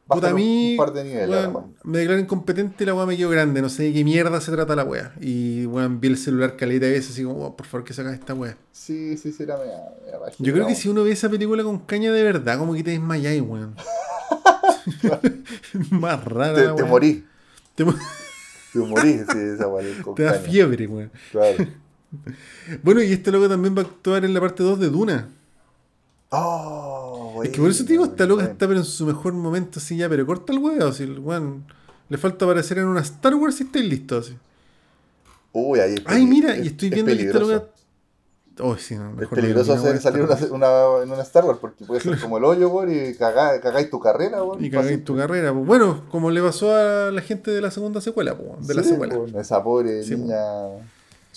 Puta, 0.07 0.29
a 0.29 0.33
mí, 0.33 0.71
un 0.71 0.77
par 0.77 0.93
de 0.93 1.03
niveles, 1.03 1.29
weón, 1.29 1.53
weón. 1.55 1.75
me 1.83 1.97
declaro 1.99 2.19
incompetente, 2.21 2.85
la 2.85 2.93
weá 2.93 3.05
me 3.05 3.17
quedó 3.17 3.29
grande, 3.29 3.61
no 3.61 3.67
sé 3.69 3.83
de 3.83 3.93
qué 3.93 4.03
mierda 4.05 4.39
se 4.39 4.51
trata 4.51 4.75
la 4.75 4.83
weá. 4.85 5.13
Y 5.19 5.65
weón, 5.65 5.99
vi 5.99 6.07
el 6.07 6.17
celular 6.17 6.55
caleta 6.55 6.85
de 6.85 6.93
veces, 6.93 7.11
así 7.11 7.23
como, 7.23 7.45
oh, 7.45 7.57
por 7.57 7.65
favor, 7.67 7.83
que 7.85 7.93
saca 7.93 8.13
esta 8.13 8.33
weá. 8.33 8.55
Sí, 8.71 9.17
sí, 9.17 9.31
sí, 9.33 9.43
era 9.43 9.57
media, 9.57 9.79
media 10.05 10.19
Yo 10.39 10.53
creo 10.53 10.65
que 10.65 10.75
si 10.75 10.87
uno 10.87 11.03
ve 11.03 11.11
esa 11.11 11.29
película 11.29 11.61
con 11.63 11.79
caña 11.79 12.11
de 12.13 12.23
verdad, 12.23 12.57
como 12.57 12.73
que 12.73 12.83
te 12.83 12.91
desmayáis, 12.91 13.41
weón. 13.41 13.75
Más 15.91 16.23
rara 16.25 16.53
Te, 16.55 16.65
la 16.67 16.75
te 16.75 16.81
weá. 16.83 16.89
morí, 16.91 17.25
Te, 17.75 17.83
mo- 17.85 17.93
te 18.73 18.79
morí, 18.79 19.13
sí, 19.29 19.37
esa 19.55 19.67
weá. 19.67 19.85
con 20.03 20.15
te 20.15 20.23
da 20.23 20.33
fiebre, 20.33 20.87
weón. 20.87 21.11
Claro. 21.31 21.65
Bueno, 22.83 23.01
y 23.01 23.11
este 23.11 23.31
loco 23.31 23.49
también 23.49 23.75
va 23.77 23.81
a 23.81 23.85
actuar 23.85 24.23
en 24.23 24.33
la 24.33 24.39
parte 24.39 24.63
2 24.63 24.79
de 24.79 24.89
Duna. 24.89 25.27
Oh, 26.29 26.96
es 27.43 27.49
que 27.49 27.59
por 27.61 27.69
eso 27.69 27.83
te 27.85 27.91
digo, 27.93 28.05
esta 28.05 28.25
loca 28.25 28.43
está 28.45 28.67
pero 28.67 28.79
en 28.79 28.85
su 28.85 29.05
mejor 29.05 29.33
momento, 29.33 29.79
así 29.79 29.97
ya, 29.97 30.07
pero 30.09 30.25
corta 30.25 30.53
el 30.53 30.59
weón, 30.59 30.81
así, 30.83 31.03
el 31.03 31.19
weón. 31.19 31.65
Le 32.09 32.17
falta 32.17 32.45
aparecer 32.45 32.77
en 32.77 32.85
una 32.87 33.01
Star 33.01 33.35
Wars 33.35 33.59
y 33.59 33.63
estáis 33.63 33.85
listos, 33.85 34.27
así. 34.27 34.37
Uy, 35.53 35.79
ahí 35.79 35.93
es 35.95 36.01
Ay, 36.05 36.25
mira, 36.25 36.55
es- 36.55 36.65
y 36.65 36.67
estoy 36.67 36.89
es 36.89 36.93
viendo 36.93 37.11
que 37.15 37.21
esta 37.23 37.39
loca. 37.39 37.63
Oh, 38.59 38.75
sí, 38.75 38.95
no, 38.95 39.21
Es 39.21 39.27
peligroso 39.27 39.73
hacer, 39.73 39.99
salir 40.01 40.23
una, 40.23 40.35
una- 40.51 41.03
en 41.03 41.11
una 41.11 41.21
Star 41.21 41.45
Wars 41.45 41.59
porque 41.61 41.85
puede 41.85 42.01
ser 42.01 42.19
como 42.19 42.39
el 42.39 42.43
hoyo, 42.45 42.69
weón, 42.69 42.91
y 42.91 43.13
cagá- 43.13 43.59
cagáis 43.61 43.89
tu 43.91 43.99
carrera, 43.99 44.41
weón. 44.43 44.63
Y 44.63 44.71
cagáis 44.71 45.03
tu 45.03 45.15
carrera. 45.15 45.53
pues. 45.53 45.65
Bueno, 45.65 46.03
como 46.09 46.31
le 46.31 46.41
pasó 46.41 46.75
a 46.75 47.11
la 47.11 47.21
gente 47.21 47.51
de 47.51 47.61
la 47.61 47.69
segunda 47.69 48.01
secuela, 48.01 48.35
pues, 48.35 48.67
de 48.67 48.73
la 48.73 48.83
secuela. 48.83 49.15
esa 49.39 49.63
pobre 49.63 50.03
Sí, 50.03 50.15
niña 50.15 50.37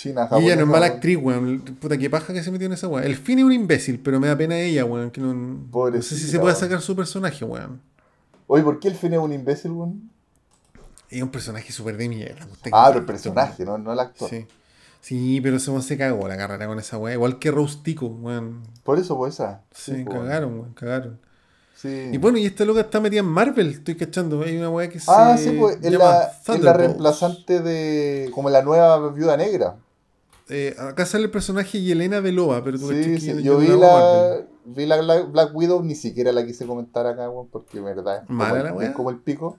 china 0.01 0.29
Y 0.33 0.45
ella 0.45 0.57
no 0.57 0.63
es 0.63 0.67
mala 0.67 0.87
weón. 0.87 0.97
actriz, 0.97 1.19
weón. 1.21 1.61
Puta, 1.81 1.99
qué 1.99 2.09
paja 2.09 2.33
que 2.33 2.43
se 2.43 2.51
metió 2.51 2.67
en 2.67 2.73
esa 2.73 2.89
weá. 2.89 3.05
El 3.05 3.17
fin 3.17 3.39
es 3.39 3.45
un 3.45 3.53
imbécil, 3.53 4.01
pero 4.01 4.19
me 4.19 4.29
da 4.29 4.37
pena 4.37 4.59
ella, 4.59 4.85
weón. 4.85 5.11
Que 5.11 5.21
no, 5.21 5.35
no 5.35 6.03
sé 6.03 6.17
si 6.17 6.27
se 6.27 6.39
puede 6.39 6.55
weón. 6.55 6.61
sacar 6.61 6.81
su 6.81 6.97
personaje, 6.97 7.45
weón. 7.45 7.81
Oye, 8.47 8.65
¿por 8.65 8.81
qué 8.81 8.89
el 8.89 8.95
fin 8.95 9.13
es 9.13 9.19
un 9.19 9.33
imbécil, 9.33 9.73
weón? 9.73 10.11
Es 11.09 11.23
un 11.23 11.31
personaje 11.31 11.73
súper 11.73 11.97
de 11.97 12.09
mierda. 12.09 12.47
Ah, 12.73 12.87
pero 12.89 13.01
el 13.01 13.07
personaje, 13.07 13.65
no, 13.65 13.79
no 13.79 13.93
el 13.93 14.01
actor. 14.01 14.31
Sí. 14.31 14.47
Sí, 15.01 15.41
pero 15.41 15.57
weón 15.57 15.83
se 15.83 15.97
cagó 15.97 16.29
la 16.29 16.37
carrera 16.37 16.67
con 16.67 16.79
esa 16.79 16.99
weá. 16.99 17.15
Igual 17.15 17.39
que 17.39 17.51
Rose 17.51 17.79
Tico, 17.83 18.07
weón. 18.07 18.63
Por 18.85 18.99
eso, 18.99 19.17
pues 19.17 19.35
esa. 19.35 19.63
Sí, 19.75 20.03
pues, 20.05 20.19
cagaron, 20.19 20.55
weón, 20.55 20.75
cagaron. 20.75 21.19
Sí. 21.75 22.11
Y 22.13 22.19
bueno, 22.19 22.37
y 22.37 22.45
esta 22.45 22.65
loca 22.67 22.81
está 22.81 23.01
metida 23.01 23.21
en 23.21 23.27
Marvel, 23.27 23.71
estoy 23.71 23.97
cachando. 23.97 24.43
Hay 24.43 24.57
una 24.57 24.69
weá 24.69 24.89
que 24.89 25.01
se. 25.01 25.11
ah, 25.11 25.37
sí, 25.39 25.57
pues 25.59 25.79
es 25.83 25.93
la, 25.93 26.73
reemplazante 26.75 27.61
de. 27.61 28.31
como 28.35 28.51
la 28.51 28.63
nueva 28.63 29.11
viuda 29.11 29.37
negra. 29.37 29.77
Eh, 30.51 30.75
acá 30.79 31.07
sale 31.07 31.25
el 31.25 31.31
personaje 31.31 31.81
Yelena 31.81 32.19
Belova, 32.21 32.63
pero 32.65 32.77
tú 32.79 32.89
cachai 32.89 33.19
Sí, 33.19 33.21
sí. 33.37 33.43
yo, 33.43 33.59
vi 33.59 33.69
la, 33.69 34.41
vi 34.65 34.85
la 34.87 35.01
Black, 35.01 35.31
Black 35.31 35.51
Widow, 35.55 35.83
ni 35.85 35.95
siquiera 35.95 36.33
la 36.33 36.45
quise 36.45 36.67
comentar 36.67 37.07
acá, 37.07 37.31
weón, 37.31 37.47
porque 37.49 37.79
en 37.79 37.85
verdad 37.85 38.17
es 38.23 38.27
como, 38.27 38.39
¿Mala 38.39 38.59
el, 38.59 38.65
la 38.65 38.73
weá? 38.73 38.89
es 38.89 38.95
como 38.97 39.11
el 39.11 39.19
pico. 39.19 39.57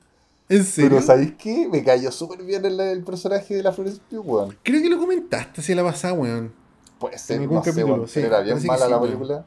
¿En 0.49 0.65
serio? 0.65 0.89
Pero 0.91 1.01
¿sabéis 1.01 1.33
qué? 1.37 1.69
Me 1.71 1.81
cayó 1.83 2.11
súper 2.11 2.43
bien 2.43 2.65
el, 2.65 2.77
el 2.79 3.03
personaje 3.03 3.55
de 3.55 3.63
la 3.63 3.71
Florence 3.71 4.01
Pugh, 4.09 4.25
weón. 4.25 4.57
Creo 4.63 4.81
que 4.81 4.89
lo 4.89 4.99
comentaste 4.99 5.61
así 5.61 5.73
la 5.73 5.83
pasada, 5.83 6.13
weón. 6.13 6.51
Puede 6.99 7.17
ser, 7.17 7.37
En 7.37 7.43
algún 7.43 7.57
no 7.57 7.63
sé, 7.63 7.69
capítulo, 7.71 7.93
weón, 7.95 8.07
sí, 8.07 8.13
pero 8.15 8.27
era 8.27 8.41
bien 8.41 8.65
mala 8.67 8.87
la 8.89 8.97
weón. 8.97 9.11
película. 9.13 9.45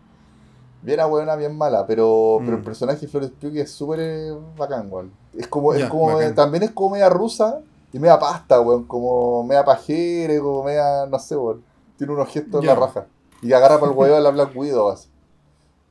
Bien 0.83 1.01
a 1.01 1.07
buena, 1.07 1.37
bien 1.37 1.57
mala, 1.57 1.87
pero, 1.87 2.39
pero 2.41 2.57
el 2.57 2.63
Mm. 2.63 2.65
personaje 2.65 3.01
de 3.01 3.09
Florence 3.09 3.35
Pugh 3.41 3.57
es 3.59 3.71
súper 3.71 4.01
eh, 4.01 4.33
bacán, 4.57 4.89
weón. 4.91 5.13
Es 5.37 5.47
como, 5.47 5.75
es 5.75 5.85
como 5.91 6.07
bacán. 6.15 6.35
también 6.35 6.63
es 6.63 6.71
como 6.71 6.91
media 6.91 7.09
rusa 7.11 7.61
y 7.95 7.99
media 8.01 8.19
pasta, 8.19 8.61
weón, 8.61 8.85
como 8.85 9.45
media 9.45 9.65
pajera, 9.65 10.39
como 10.41 10.65
media, 10.65 11.07
no 11.07 11.19
sé, 11.19 11.37
weón. 11.37 11.63
Tiene 11.97 12.13
unos 12.13 12.29
gestos 12.29 12.61
en 12.61 12.67
Ya. 12.67 12.75
la 12.75 12.81
raja. 12.81 13.07
Y 13.41 13.53
agarra 13.53 13.79
para 13.79 13.93
el 13.93 13.97
huevo 13.97 14.17
a 14.17 14.21
la 14.21 14.31
Black 14.31 14.51
Widow, 14.57 14.89
así. 14.91 15.09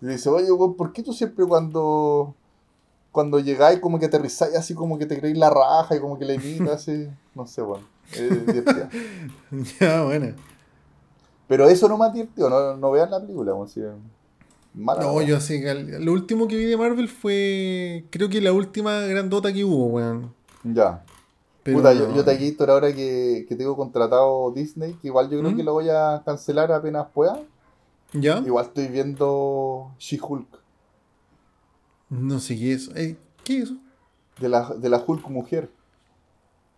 Y 0.01 0.05
le 0.07 0.11
dice, 0.13 0.29
oye, 0.29 0.51
weón, 0.51 0.75
¿por 0.75 0.91
qué 0.91 1.01
tú 1.01 1.13
siempre 1.13 1.45
cuando 1.45 2.35
cuando 3.13 3.39
llegáis 3.39 3.79
como 3.79 3.99
que 3.99 4.07
aterrizáis 4.07 4.55
así 4.55 4.73
como 4.73 4.97
que 4.97 5.05
te 5.05 5.17
creéis 5.19 5.37
la 5.37 5.49
raja 5.51 5.95
y 5.95 5.99
como 5.99 6.17
que 6.19 6.25
la 6.25 6.33
imitas 6.33 6.69
así? 6.81 7.07
No 7.35 7.47
sé, 7.47 7.61
weón. 7.61 7.81
Es 8.11 8.19
ya, 9.79 10.03
bueno. 10.03 10.35
Pero 11.47 11.67
eso 11.69 11.87
no 11.87 11.97
me 11.97 12.05
advirtió, 12.05 12.49
no, 12.49 12.75
no 12.75 12.91
vean 12.91 13.11
la 13.11 13.21
película, 13.21 13.53
weón. 13.53 13.69
si 13.69 13.81
mala, 14.73 15.03
No, 15.03 15.21
yo 15.21 15.37
así, 15.37 15.61
que 15.61 15.73
lo 15.73 16.11
último 16.11 16.47
que 16.47 16.57
vi 16.57 16.65
de 16.65 16.75
Marvel 16.75 17.07
fue. 17.07 18.05
Creo 18.09 18.27
que 18.29 18.41
la 18.41 18.51
última 18.51 18.99
grandota 19.01 19.53
que 19.53 19.63
hubo, 19.63 19.85
weón. 19.85 20.33
Ya. 20.63 21.03
Pero 21.63 21.77
Puta, 21.77 21.93
yo, 21.93 22.13
yo 22.13 22.25
te 22.25 22.31
aquí 22.31 22.55
ahora 22.67 22.93
que, 22.93 23.45
que 23.47 23.55
tengo 23.55 23.75
contratado 23.77 24.51
Disney, 24.51 24.93
que 24.95 25.07
igual 25.07 25.29
yo 25.29 25.39
creo 25.39 25.51
¿Mm? 25.51 25.55
que 25.55 25.63
lo 25.63 25.73
voy 25.73 25.87
a 25.89 26.21
cancelar 26.25 26.71
apenas 26.71 27.07
pueda. 27.13 27.41
¿Ya? 28.11 28.39
Igual 28.39 28.65
estoy 28.65 28.87
viendo 28.89 29.91
She-Hulk, 29.97 30.47
No 32.09 32.39
sé 32.39 32.57
qué 32.57 32.73
es. 32.73 32.89
Eh, 32.95 33.17
¿Qué 33.43 33.57
es 33.59 33.63
eso? 33.63 33.77
de 34.39 34.49
la, 34.49 34.73
de 34.73 34.89
la 34.89 35.03
Hulk 35.05 35.27
mujer. 35.29 35.69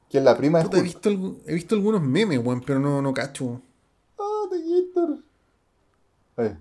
Que 0.09 0.19
es 0.19 0.23
la 0.23 0.37
prima 0.37 0.59
de 0.59 0.65
Puta, 0.65 0.77
he, 0.77 0.81
Hulk. 0.81 0.85
visto, 0.85 1.09
he 1.47 1.53
visto 1.55 1.75
algunos 1.75 2.01
memes, 2.01 2.39
weón, 2.43 2.61
pero 2.61 2.79
no, 2.79 3.01
no 3.01 3.13
cacho. 3.13 3.61
Ah, 4.19 4.43
Tequillator. 4.51 5.17
Ahí, 6.37 6.57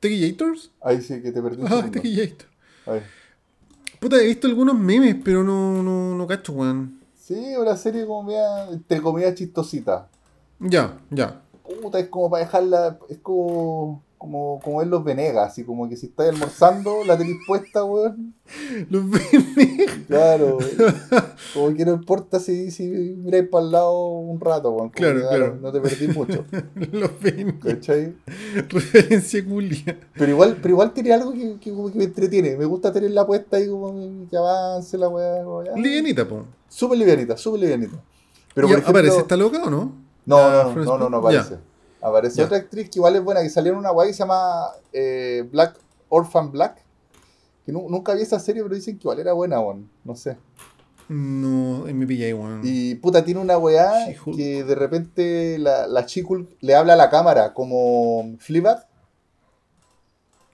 ¿Tequillators? 0.00 0.70
ahí 0.82 1.00
sí 1.00 1.22
que 1.22 1.32
te 1.32 1.40
perdí 1.40 1.62
un 1.62 1.72
Ah. 1.72 1.88
Tequillator. 1.90 2.46
Ahí. 2.86 3.00
Puta, 3.98 4.16
he 4.20 4.26
visto 4.26 4.46
algunos 4.46 4.78
memes, 4.78 5.16
pero 5.24 5.42
no, 5.42 5.82
no, 5.82 6.14
no 6.14 6.26
cacho, 6.26 6.52
weón. 6.52 6.95
Sí, 7.26 7.56
una 7.56 7.76
serie 7.76 8.06
como 8.06 8.22
media, 8.22 8.68
entre 8.70 9.02
comillas 9.02 9.34
chistosita. 9.34 10.08
Ya, 10.60 10.96
ya. 11.10 11.42
Puta, 11.82 11.98
es 11.98 12.06
como 12.06 12.30
para 12.30 12.44
dejarla, 12.44 13.00
es 13.08 13.18
como, 13.18 14.04
como, 14.18 14.60
como 14.62 14.78
ver 14.78 14.88
los 14.88 15.04
Venegas, 15.04 15.52
así 15.52 15.64
como 15.64 15.88
que 15.88 15.96
si 15.96 16.06
estáis 16.06 16.30
almorzando, 16.30 17.04
la 17.04 17.18
tenéis 17.18 17.38
puesta, 17.46 17.84
weón. 17.84 18.34
Los 18.90 19.04
memes. 19.04 19.92
Claro, 20.06 20.58
como 21.52 21.74
que 21.74 21.84
no 21.84 21.92
importa 21.92 22.40
si, 22.40 22.70
si 22.70 22.86
miráis 22.86 23.48
para 23.48 23.64
el 23.64 23.72
lado 23.72 24.08
un 24.18 24.40
rato, 24.40 24.70
weón. 24.70 24.90
Claro, 24.90 25.20
que, 25.20 25.26
claro. 25.26 25.54
No, 25.56 25.60
no 25.62 25.72
te 25.72 25.80
perdís 25.80 26.16
mucho, 26.16 26.44
Los 26.92 27.10
memes. 27.20 27.54
¿cachai? 27.62 28.14
Referencia 28.68 29.44
culia. 29.44 29.98
Pero 30.14 30.30
igual, 30.30 30.56
pero 30.62 30.70
igual 30.74 30.92
tiene 30.92 31.12
algo 31.12 31.32
que, 31.32 31.56
que 31.60 31.72
que 31.72 31.98
me 31.98 32.04
entretiene. 32.04 32.56
Me 32.56 32.64
gusta 32.64 32.92
tenerla 32.92 33.26
puesta 33.26 33.56
ahí 33.56 33.68
como 33.68 34.28
que 34.28 34.36
avance 34.36 34.96
la 34.96 35.08
weá. 35.08 35.76
Livianita, 35.76 36.26
po. 36.26 36.44
Súper 36.68 36.98
livianita, 36.98 37.36
súper 37.36 37.60
livianita. 37.60 37.96
Pero 38.54 38.68
¿Y 38.68 38.70
por 38.70 38.78
ejemplo, 38.78 38.90
¿Aparece 38.90 39.18
esta 39.18 39.36
loca 39.36 39.62
o 39.64 39.70
no? 39.70 39.92
No, 40.24 40.38
la 40.38 40.64
no, 40.64 40.84
no, 40.84 40.98
no, 40.98 41.10
no 41.10 41.20
Pugh? 41.20 41.32
Ya. 41.32 41.60
Ya. 42.40 42.44
otra 42.44 42.58
actriz 42.58 42.90
que 42.90 42.98
igual 42.98 43.16
es 43.16 43.22
buena, 43.24 43.42
que 43.42 43.48
salió 43.50 43.72
en 43.72 43.78
una 43.78 43.90
guay 43.90 44.08
que 44.08 44.14
se 44.14 44.18
llama 44.20 44.66
eh, 44.92 45.48
Black 45.50 45.78
Orphan 46.08 46.50
Black. 46.52 46.84
Que 47.64 47.72
nu- 47.72 47.88
nunca 47.88 48.14
vi 48.14 48.22
esa 48.22 48.38
serie, 48.38 48.62
pero 48.62 48.74
dicen 48.74 48.96
que 48.96 49.02
igual 49.02 49.18
era 49.18 49.32
buena, 49.32 49.58
weón. 49.60 49.90
No 50.04 50.14
sé. 50.14 50.36
No, 51.08 51.84
me 51.92 52.06
pilla 52.06 52.26
ahí, 52.26 52.32
weón. 52.32 52.60
Y 52.64 52.94
puta, 52.96 53.24
tiene 53.24 53.40
una 53.40 53.58
weá 53.58 53.92
que 54.36 54.64
de 54.64 54.74
repente 54.74 55.58
la, 55.58 55.86
la 55.86 56.02
She-Hulk 56.06 56.56
le 56.60 56.74
habla 56.74 56.92
a 56.94 56.96
la 56.96 57.10
cámara 57.10 57.54
como 57.54 58.36
Fleabag. 58.38 58.86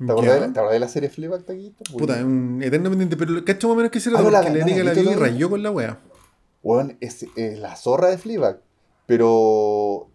¿Te 0.04 0.10
acordás, 0.10 0.34
de, 0.34 0.40
la- 0.40 0.52
¿te 0.52 0.58
acordás 0.58 0.72
de 0.74 0.80
la 0.80 0.88
serie 0.88 1.08
Fleabag, 1.10 1.42
Taquito? 1.44 1.84
Puta, 1.96 2.18
es 2.18 2.24
un 2.24 2.60
eterno 2.62 2.88
pendiente, 2.90 3.16
pero 3.16 3.44
cacho 3.44 3.68
más 3.68 3.74
o 3.74 3.76
menos 3.76 3.92
que 3.92 4.00
será 4.00 4.18
Ah, 4.18 4.22
la- 4.30 4.40
porque 4.42 4.58
la 4.58 4.64
diga 4.64 4.78
he 4.80 4.84
la 4.84 4.92
y 4.92 4.96
todavía. 5.04 5.16
rayó 5.16 5.48
con 5.50 5.62
la 5.62 5.70
wea. 5.70 5.98
Weón, 6.62 6.96
es, 7.00 7.24
es 7.36 7.58
la 7.58 7.76
zorra 7.76 8.08
de 8.08 8.18
Fleabag. 8.18 8.60
Pero 9.06 10.08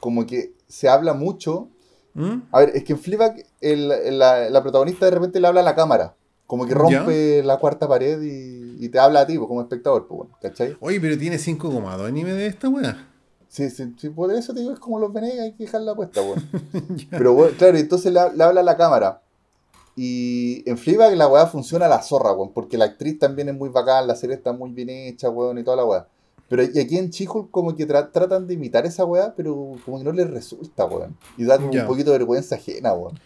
como 0.00 0.26
que 0.26 0.52
se 0.72 0.88
habla 0.88 1.12
mucho. 1.14 1.68
¿Mm? 2.14 2.42
A 2.50 2.60
ver, 2.60 2.72
es 2.74 2.84
que 2.84 2.92
en 2.94 2.98
Fleabag 2.98 3.44
el- 3.60 3.90
el- 3.92 4.18
la, 4.18 4.48
la 4.50 4.62
protagonista 4.62 5.04
de 5.06 5.12
repente 5.12 5.40
le 5.40 5.46
habla 5.48 5.60
a 5.60 5.64
la 5.64 5.74
cámara. 5.74 6.14
Como 6.46 6.66
que 6.66 6.74
rompe 6.74 7.42
la 7.42 7.56
cuarta 7.58 7.88
pared 7.88 8.20
y, 8.22 8.84
y 8.84 8.88
te 8.90 8.98
habla 8.98 9.20
a 9.20 9.26
ti 9.26 9.38
pues, 9.38 9.48
como 9.48 9.62
espectador, 9.62 10.06
pues, 10.06 10.18
bueno, 10.18 10.38
¿cachai? 10.40 10.76
Oye, 10.80 11.00
pero 11.00 11.16
tiene 11.18 11.36
5,2 11.38 12.06
anime 12.06 12.32
de 12.32 12.46
esta 12.46 12.68
wea. 12.68 13.08
Sí, 13.48 13.68
sí, 13.70 13.94
sí, 13.98 14.08
por 14.10 14.32
eso 14.32 14.52
te 14.54 14.60
digo, 14.60 14.72
es 14.72 14.78
como 14.78 14.98
los 14.98 15.12
Venegas, 15.12 15.40
hay 15.40 15.52
que 15.52 15.64
dejarla 15.64 15.94
puesta, 15.94 16.22
weón. 16.22 16.42
Pero 17.10 17.34
bueno, 17.34 17.54
claro, 17.58 17.76
entonces 17.76 18.10
le, 18.12 18.20
le 18.34 18.44
habla 18.44 18.60
a 18.60 18.64
la 18.64 18.76
cámara. 18.78 19.20
Y 19.94 20.62
en 20.68 20.78
Fleabag 20.78 21.14
la 21.16 21.28
weá 21.28 21.46
funciona 21.46 21.84
a 21.84 21.88
la 21.88 22.02
zorra, 22.02 22.32
weón, 22.32 22.52
porque 22.54 22.78
la 22.78 22.86
actriz 22.86 23.18
también 23.18 23.50
es 23.50 23.54
muy 23.54 23.68
bacán, 23.68 24.06
la 24.06 24.16
serie 24.16 24.36
está 24.36 24.52
muy 24.54 24.70
bien 24.70 24.88
hecha, 24.88 25.28
weón, 25.28 25.58
y 25.58 25.64
toda 25.64 25.76
la 25.76 25.84
weá. 25.84 26.08
Pero 26.52 26.64
y 26.70 26.78
aquí 26.78 26.98
en 26.98 27.08
Chihul 27.08 27.50
como 27.50 27.74
que 27.74 27.88
tra- 27.88 28.10
tratan 28.12 28.46
de 28.46 28.52
imitar 28.52 28.84
esa 28.84 29.06
weá, 29.06 29.32
pero 29.34 29.72
como 29.86 29.96
que 29.96 30.04
no 30.04 30.12
les 30.12 30.28
resulta, 30.28 30.84
weón. 30.84 31.16
Y 31.38 31.44
da 31.44 31.56
como 31.56 31.72
Ya. 31.72 31.82
un 31.82 31.88
poquito 31.88 32.10
de 32.12 32.18
vergüenza 32.18 32.56
ajena, 32.56 32.92
weón. 32.92 33.18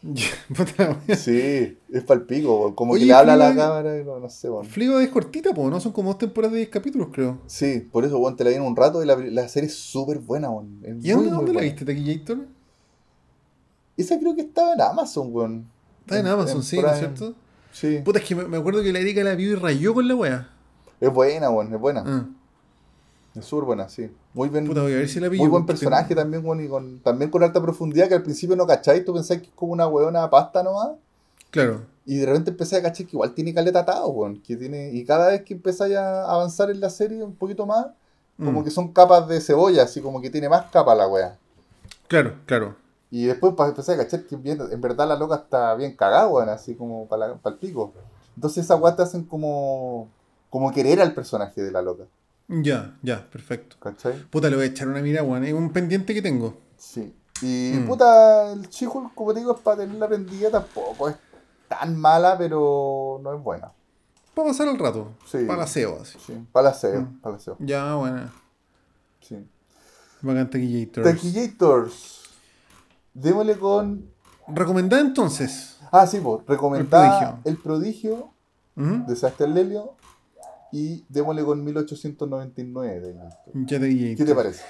Sí, 1.16 1.76
es 1.92 2.04
palpico, 2.04 2.56
weón. 2.60 2.74
Como 2.76 2.92
Oye, 2.92 3.00
que 3.00 3.06
le 3.06 3.12
habla 3.14 3.34
a 3.34 3.36
la 3.36 3.54
cámara 3.56 3.98
y 3.98 4.04
no, 4.04 4.20
no 4.20 4.28
sé, 4.30 4.48
weón. 4.48 4.64
Fleabag 4.64 5.02
es 5.02 5.08
cortita, 5.08 5.52
po, 5.52 5.68
¿no? 5.68 5.80
Son 5.80 5.90
como 5.90 6.10
dos 6.10 6.18
temporadas 6.18 6.52
de 6.52 6.58
10 6.58 6.68
capítulos, 6.70 7.08
creo. 7.12 7.38
Sí, 7.46 7.80
por 7.90 8.04
eso, 8.04 8.16
weón, 8.18 8.36
te 8.36 8.44
la 8.44 8.50
vi 8.50 8.56
en 8.56 8.62
un 8.62 8.76
rato 8.76 9.02
y 9.02 9.06
la, 9.06 9.16
la 9.16 9.48
serie 9.48 9.68
es 9.68 9.74
súper 9.74 10.20
buena, 10.20 10.48
weón. 10.50 10.78
Es 10.84 10.90
¿Y 10.90 10.92
muy, 10.92 11.02
dónde, 11.10 11.30
muy 11.30 11.36
dónde 11.38 11.52
la 11.54 11.60
viste, 11.62 11.84
Taquillator? 11.84 12.38
Esa 13.96 14.18
creo 14.20 14.34
que 14.36 14.42
estaba 14.42 14.74
en 14.74 14.80
Amazon, 14.80 15.28
weón. 15.32 15.66
Está 16.00 16.20
en 16.20 16.26
Amazon, 16.28 16.62
sí, 16.62 16.80
¿no 16.80 16.88
es 16.92 16.98
cierto? 16.98 17.34
Sí. 17.72 17.98
Puta, 18.04 18.20
es 18.20 18.24
que 18.24 18.34
me, 18.36 18.44
me 18.46 18.56
acuerdo 18.58 18.82
que 18.82 18.92
la 18.92 19.00
Erika 19.00 19.22
la 19.24 19.34
vio 19.34 19.50
y 19.50 19.54
rayó 19.56 19.92
con 19.94 20.06
la 20.06 20.14
wea. 20.14 20.48
Es 21.00 21.12
buena, 21.12 21.50
weón, 21.50 21.72
es 21.74 21.80
buena. 21.80 22.02
Ah, 22.06 22.26
Es 23.38 23.44
súper 23.44 23.64
buena, 23.66 23.88
sí. 23.88 24.10
Muy 24.34 24.48
bien. 24.48 24.66
puta, 24.66 24.82
voy 24.82 24.92
a 24.92 24.96
ver 24.96 25.08
si 25.08 25.20
la 25.20 25.28
pillo. 25.30 25.42
muy 25.42 25.50
buen 25.50 25.66
personaje 25.66 26.08
tengo- 26.08 26.20
también, 26.22 26.44
weón, 26.44 26.64
y 26.64 26.68
con, 26.68 27.00
también 27.00 27.30
con 27.30 27.42
alta 27.42 27.60
profundidad 27.62 28.08
que 28.08 28.14
al 28.14 28.22
principio 28.22 28.56
no 28.56 28.66
cacháis, 28.66 29.04
tú 29.04 29.12
pensáis 29.14 29.40
que 29.42 29.46
es 29.48 29.52
como 29.54 29.72
una 29.72 29.86
weona 29.86 30.28
pasta 30.30 30.62
nomás. 30.62 30.90
Claro. 31.50 31.82
Y 32.04 32.16
de 32.18 32.26
repente 32.26 32.50
empecé 32.50 32.76
a 32.76 32.82
cachar 32.82 33.06
que 33.06 33.16
igual 33.16 33.32
tiene 33.34 33.52
caleta 33.54 33.80
atado, 33.80 34.08
weón. 34.08 34.40
Que 34.42 34.56
tiene, 34.56 34.90
y 34.92 35.04
cada 35.04 35.28
vez 35.28 35.42
que 35.42 35.54
empezáis 35.54 35.94
a 35.96 36.24
avanzar 36.30 36.70
en 36.70 36.80
la 36.80 36.90
serie 36.90 37.22
un 37.22 37.34
poquito 37.34 37.66
más, 37.66 37.86
como 38.36 38.60
Mm, 38.60 38.64
que 38.64 38.70
son 38.70 38.92
capas 38.92 39.26
de 39.28 39.40
cebolla, 39.40 39.82
así 39.82 40.00
como 40.00 40.20
que 40.20 40.30
tiene 40.30 40.48
más 40.48 40.66
capas 40.70 40.96
la 40.96 41.08
wea. 41.08 41.36
Claro, 42.06 42.34
claro. 42.46 42.76
Y 43.10 43.24
después 43.24 43.54
para 43.54 43.70
empezar 43.70 43.94
a 43.94 44.04
cachar 44.04 44.22
que 44.24 44.36
bien- 44.36 44.60
en 44.70 44.80
verdad 44.80 45.08
la 45.08 45.16
loca 45.16 45.36
está 45.36 45.74
bien 45.74 45.96
cagada, 45.96 46.28
weón, 46.28 46.48
así 46.48 46.74
como 46.74 47.06
para 47.08 47.26
el 47.44 47.54
pico. 47.54 47.92
Entonces 48.36 48.64
esas 48.64 48.80
weas 48.80 48.94
te 48.96 49.02
hacen 49.02 49.24
como, 49.24 50.08
como 50.50 50.70
querer 50.72 51.00
al 51.00 51.14
personaje 51.14 51.60
de 51.62 51.72
la 51.72 51.82
loca, 51.82 52.04
Ya, 52.48 52.96
ya, 53.02 53.28
perfecto. 53.30 53.76
¿cachai? 53.78 54.24
Puta, 54.30 54.48
le 54.48 54.56
voy 54.56 54.64
a 54.64 54.68
echar 54.68 54.88
una 54.88 55.00
mirada, 55.02 55.26
weón. 55.26 55.44
Es 55.44 55.52
un 55.52 55.70
pendiente 55.70 56.14
que 56.14 56.22
tengo. 56.22 56.56
Sí. 56.78 57.14
Y 57.42 57.72
Mm. 57.76 57.86
puta, 57.86 58.52
el 58.52 58.68
She-Hulk, 58.68 59.14
como 59.14 59.32
te 59.34 59.40
digo, 59.40 59.54
es 59.54 59.60
para 59.60 59.78
tenerla 59.78 60.08
prendida, 60.08 60.50
tampoco 60.50 61.08
es 61.10 61.16
tan 61.68 61.96
mala, 61.96 62.36
pero 62.38 63.20
no 63.22 63.34
es 63.36 63.42
buena. 63.42 63.70
Para 64.34 64.48
pasar 64.48 64.68
el 64.68 64.78
rato. 64.78 65.08
Sí. 65.26 65.44
Para 65.46 65.64
aseo, 65.64 65.98
así. 66.00 66.18
Sí, 66.26 66.32
para 66.52 66.70
aseo, 66.70 67.00
Mm. 67.58 67.66
Ya, 67.66 67.94
bueno. 67.94 68.30
Sí. 69.20 69.36
Bacán 70.22 70.48
Taquillator. 70.50 71.04
Taquillators. 71.04 72.22
Démosle 73.14 73.56
con. 73.58 74.10
Recomendada 74.48 75.02
entonces. 75.02 75.76
Ah, 75.92 76.06
sí, 76.06 76.18
pues, 76.20 76.40
recomendada 76.46 77.40
El 77.44 77.52
El 77.52 77.56
Prodigio 77.58 78.30
Ujú. 78.76 79.04
de 79.06 79.16
Sebastián 79.16 79.54
Lelio 79.54 79.92
y 80.72 81.04
démosle 81.08 81.44
con 81.44 81.62
1899 81.64 83.00
de 83.00 83.12
Listo. 83.14 83.28
Ya 83.54 83.80
Taquillator. 83.80 84.16
¿Qué 84.16 84.24
te 84.24 84.34
parece? 84.34 84.62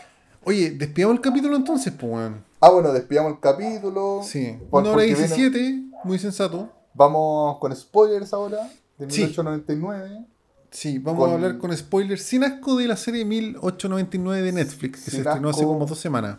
Oye, 0.44 0.70
despidamos 0.70 1.16
el 1.16 1.20
capítulo 1.22 1.56
entonces, 1.56 1.92
pues. 1.98 2.32
Ah, 2.60 2.70
bueno, 2.70 2.92
despidamos 2.92 3.32
el 3.32 3.40
capítulo. 3.40 4.20
Sí. 4.22 4.56
Por- 4.70 4.82
Una 4.82 4.90
hora 4.92 4.98
porque 5.02 5.14
17, 5.14 5.82
muy 6.04 6.18
sensato. 6.18 6.70
Vamos 6.94 7.58
con 7.58 7.74
spoilers 7.74 8.32
ahora, 8.32 8.70
de 8.98 9.10
Sí. 9.10 9.22
1899. 9.22 10.24
Sí, 10.70 10.98
vamos 10.98 11.20
Con- 11.22 11.30
a 11.30 11.34
hablar 11.34 11.58
con 11.58 11.74
spoilers 11.76 12.22
sin 12.22 12.44
asco 12.44 12.76
de 12.76 12.86
la 12.88 12.96
serie 12.96 13.24
1899 13.24 14.42
de 14.42 14.52
Netflix, 14.52 15.04
que 15.04 15.10
Sin 15.10 15.22
se 15.22 15.28
estrenó 15.28 15.48
hace 15.48 15.64
como 15.64 15.86
dos 15.86 15.98
semanas. 15.98 16.38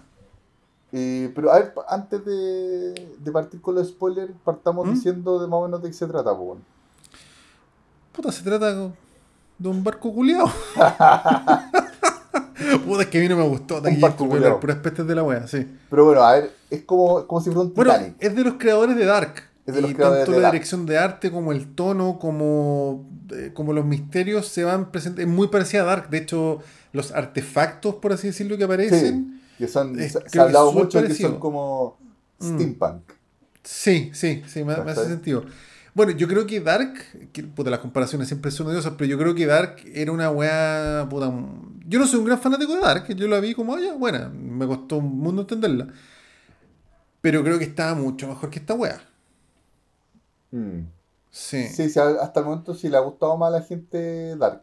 Eh, 0.92 1.32
pero 1.36 1.52
a 1.52 1.60
ver, 1.60 1.74
antes 1.88 2.24
de, 2.26 3.16
de 3.20 3.32
partir 3.32 3.62
con 3.62 3.76
los 3.76 3.88
spoilers, 3.90 4.32
partamos 4.44 4.88
¿Mm? 4.88 4.94
diciendo 4.94 5.40
de 5.40 5.48
más 5.48 5.58
o 5.60 5.64
menos 5.66 5.82
de 5.84 5.90
qué 5.90 5.94
se 5.94 6.08
trata, 6.08 6.36
pues. 6.36 6.60
Puta, 8.12 8.32
se 8.32 8.44
trata 8.44 8.92
de 9.60 9.70
un 9.70 9.84
barco 9.84 10.14
culiao. 10.14 10.52
Puta, 12.86 13.04
es 13.04 13.08
que 13.10 13.18
a 13.18 13.22
mí 13.22 13.28
no 13.30 13.38
me 13.38 13.44
gustó. 13.48 13.82
Taquillator, 13.82 14.10
barco 14.10 14.28
culiao. 14.30 14.60
puras 14.60 14.78
pestes 14.78 15.08
de 15.08 15.16
la 15.16 15.24
wea, 15.24 15.48
sí. 15.48 15.66
Pero 15.90 16.06
bueno, 16.06 16.22
a 16.24 16.34
ver, 16.34 16.52
es 16.70 16.84
como, 16.84 17.26
como 17.28 17.42
si 17.42 17.50
fuera 17.52 17.62
un 17.62 17.74
Bueno, 17.74 17.92
Titanic. 17.94 18.16
es 18.20 18.36
de 18.36 18.44
los 18.44 18.54
creadores 18.56 18.96
de 18.96 19.06
Dark. 19.06 19.44
Es 19.66 19.76
de 19.76 19.82
los 19.82 19.92
y 19.92 19.94
creadores 19.94 20.22
tanto 20.22 20.32
de 20.32 20.38
la 20.38 20.44
Dark. 20.44 20.54
dirección 20.54 20.86
de 20.86 20.98
arte 20.98 21.32
como 21.32 21.52
el 21.52 21.74
tono, 21.76 22.18
como, 22.20 23.08
eh, 23.32 23.52
como 23.54 23.72
los 23.74 23.86
misterios 23.86 24.48
se 24.48 24.64
van 24.64 24.92
presentes. 24.92 25.26
Es 25.26 25.32
muy 25.32 25.48
parecida 25.48 25.84
a 25.84 25.86
Dark. 25.86 26.10
De 26.10 26.18
hecho, 26.18 26.60
los 26.92 27.12
artefactos, 27.12 27.96
por 27.96 28.14
así 28.14 28.28
decirlo, 28.28 28.58
que 28.58 28.64
aparecen. 28.66 29.42
que 29.58 29.68
son, 29.68 30.00
es- 30.00 30.18
se, 30.26 30.40
ha 30.40 30.44
hablado 30.44 30.72
mucho 30.72 31.02
que 31.04 31.14
son 31.14 31.40
como 31.40 31.98
Mm. 32.40 32.56
steampunk. 32.56 33.02
Sí, 33.64 34.10
sí, 34.14 34.42
sí, 34.48 34.64
me, 34.64 34.76
me 34.78 34.92
hace 34.92 35.06
sentido. 35.06 35.44
Bueno, 36.00 36.14
yo 36.14 36.30
creo 36.30 36.48
que 36.48 36.62
Dark, 36.62 36.94
que, 37.34 37.44
puta, 37.44 37.70
las 37.70 37.82
comparaciones 37.82 38.30
siempre 38.30 38.52
son 38.52 38.68
odiosas, 38.68 38.94
pero 38.98 39.10
yo 39.10 39.18
creo 39.18 39.36
que 39.36 39.46
Dark 39.46 39.82
era 39.94 40.14
una 40.14 40.32
weá, 40.32 41.06
puta, 41.10 41.28
un- 41.28 41.78
yo 41.86 42.00
no 42.00 42.08
soy 42.08 42.20
un 42.20 42.26
gran 42.26 42.40
fanático 42.40 42.74
de 42.74 42.80
Dark, 42.80 43.14
yo 43.14 43.28
la 43.28 43.42
vi 43.42 43.54
como, 43.54 43.74
oye, 43.74 43.92
buena, 43.92 44.30
me 44.30 44.66
costó 44.66 44.96
un 45.00 45.20
mundo 45.20 45.42
entenderla. 45.42 45.90
Pero 47.20 47.44
creo 47.44 47.58
que 47.60 47.66
estaba 47.66 47.96
mucho 47.96 48.30
mejor 48.30 48.50
que 48.50 48.60
esta 48.60 48.76
weá. 48.76 49.02
Mm. 50.52 50.84
Sí. 51.32 51.68
Sí, 51.68 51.90
sí, 51.90 52.00
hasta 52.00 52.40
el 52.40 52.46
momento 52.46 52.74
sí 52.76 52.88
le 52.88 52.96
ha 52.96 53.02
gustado 53.02 53.36
más 53.36 53.50
a 53.54 53.60
la 53.60 53.62
gente 53.62 54.38
Dark. 54.38 54.62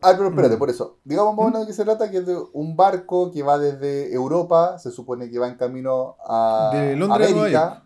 Ah, 0.00 0.12
pero 0.16 0.28
espérate, 0.28 0.54
Mm. 0.54 0.58
por 0.60 0.70
eso. 0.70 0.98
Digamos 1.02 1.34
más 1.34 1.42
o 1.42 1.48
menos 1.48 1.60
de 1.62 1.66
qué 1.66 1.72
se 1.72 1.82
trata, 1.84 2.08
que 2.08 2.18
es 2.18 2.26
de 2.26 2.38
un 2.52 2.76
barco 2.76 3.32
que 3.32 3.42
va 3.42 3.58
desde 3.58 4.14
Europa, 4.14 4.78
se 4.78 4.92
supone 4.92 5.28
que 5.28 5.40
va 5.40 5.48
en 5.48 5.56
camino 5.56 6.14
a 6.24 6.70
De 6.72 6.94
Londres 6.94 7.30
a 7.30 7.32
Nueva 7.32 7.46
América, 7.46 7.82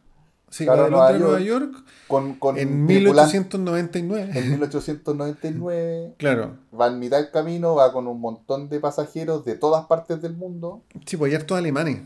Sí, 0.51 0.65
Claro, 0.65 0.89
Nueva 0.89 1.13
Nueva 1.13 1.41
York, 1.41 1.73
York 1.73 1.85
con, 2.07 2.35
con 2.35 2.57
en 2.59 2.87
tripulan- 2.87 3.27
1899. 3.27 4.31
en 4.39 4.51
1899. 4.51 6.15
Claro. 6.19 6.57
Va 6.79 6.87
en 6.89 6.99
mitad 6.99 7.17
del 7.19 7.31
camino, 7.31 7.75
va 7.75 7.93
con 7.93 8.07
un 8.07 8.21
montón 8.21 8.69
de 8.69 8.79
pasajeros 8.81 9.45
de 9.45 9.57
todas 9.57 9.87
partes 9.87 10.23
del 10.23 10.35
mundo. 10.35 10.83
Sí, 11.07 11.17
pues 11.17 11.31
hay 11.33 11.37
hartos 11.37 11.59
alemanes. 11.59 12.03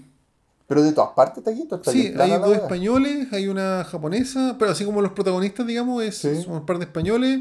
Pero 0.66 0.82
de 0.82 0.92
todas 0.92 1.10
partes 1.14 1.38
está 1.38 1.50
aquí, 1.50 1.62
está 1.62 1.90
Sí, 1.90 2.00
bien 2.02 2.14
plana 2.14 2.34
hay 2.34 2.40
dos 2.40 2.52
españoles, 2.56 3.28
hay 3.32 3.48
una 3.48 3.84
japonesa, 3.84 4.56
pero 4.58 4.70
así 4.70 4.84
como 4.84 5.00
los 5.00 5.12
protagonistas, 5.12 5.66
digamos, 5.66 6.02
es, 6.02 6.18
Sí. 6.18 6.42
son 6.42 6.54
un 6.56 6.66
par 6.66 6.78
de 6.78 6.84
españoles, 6.84 7.40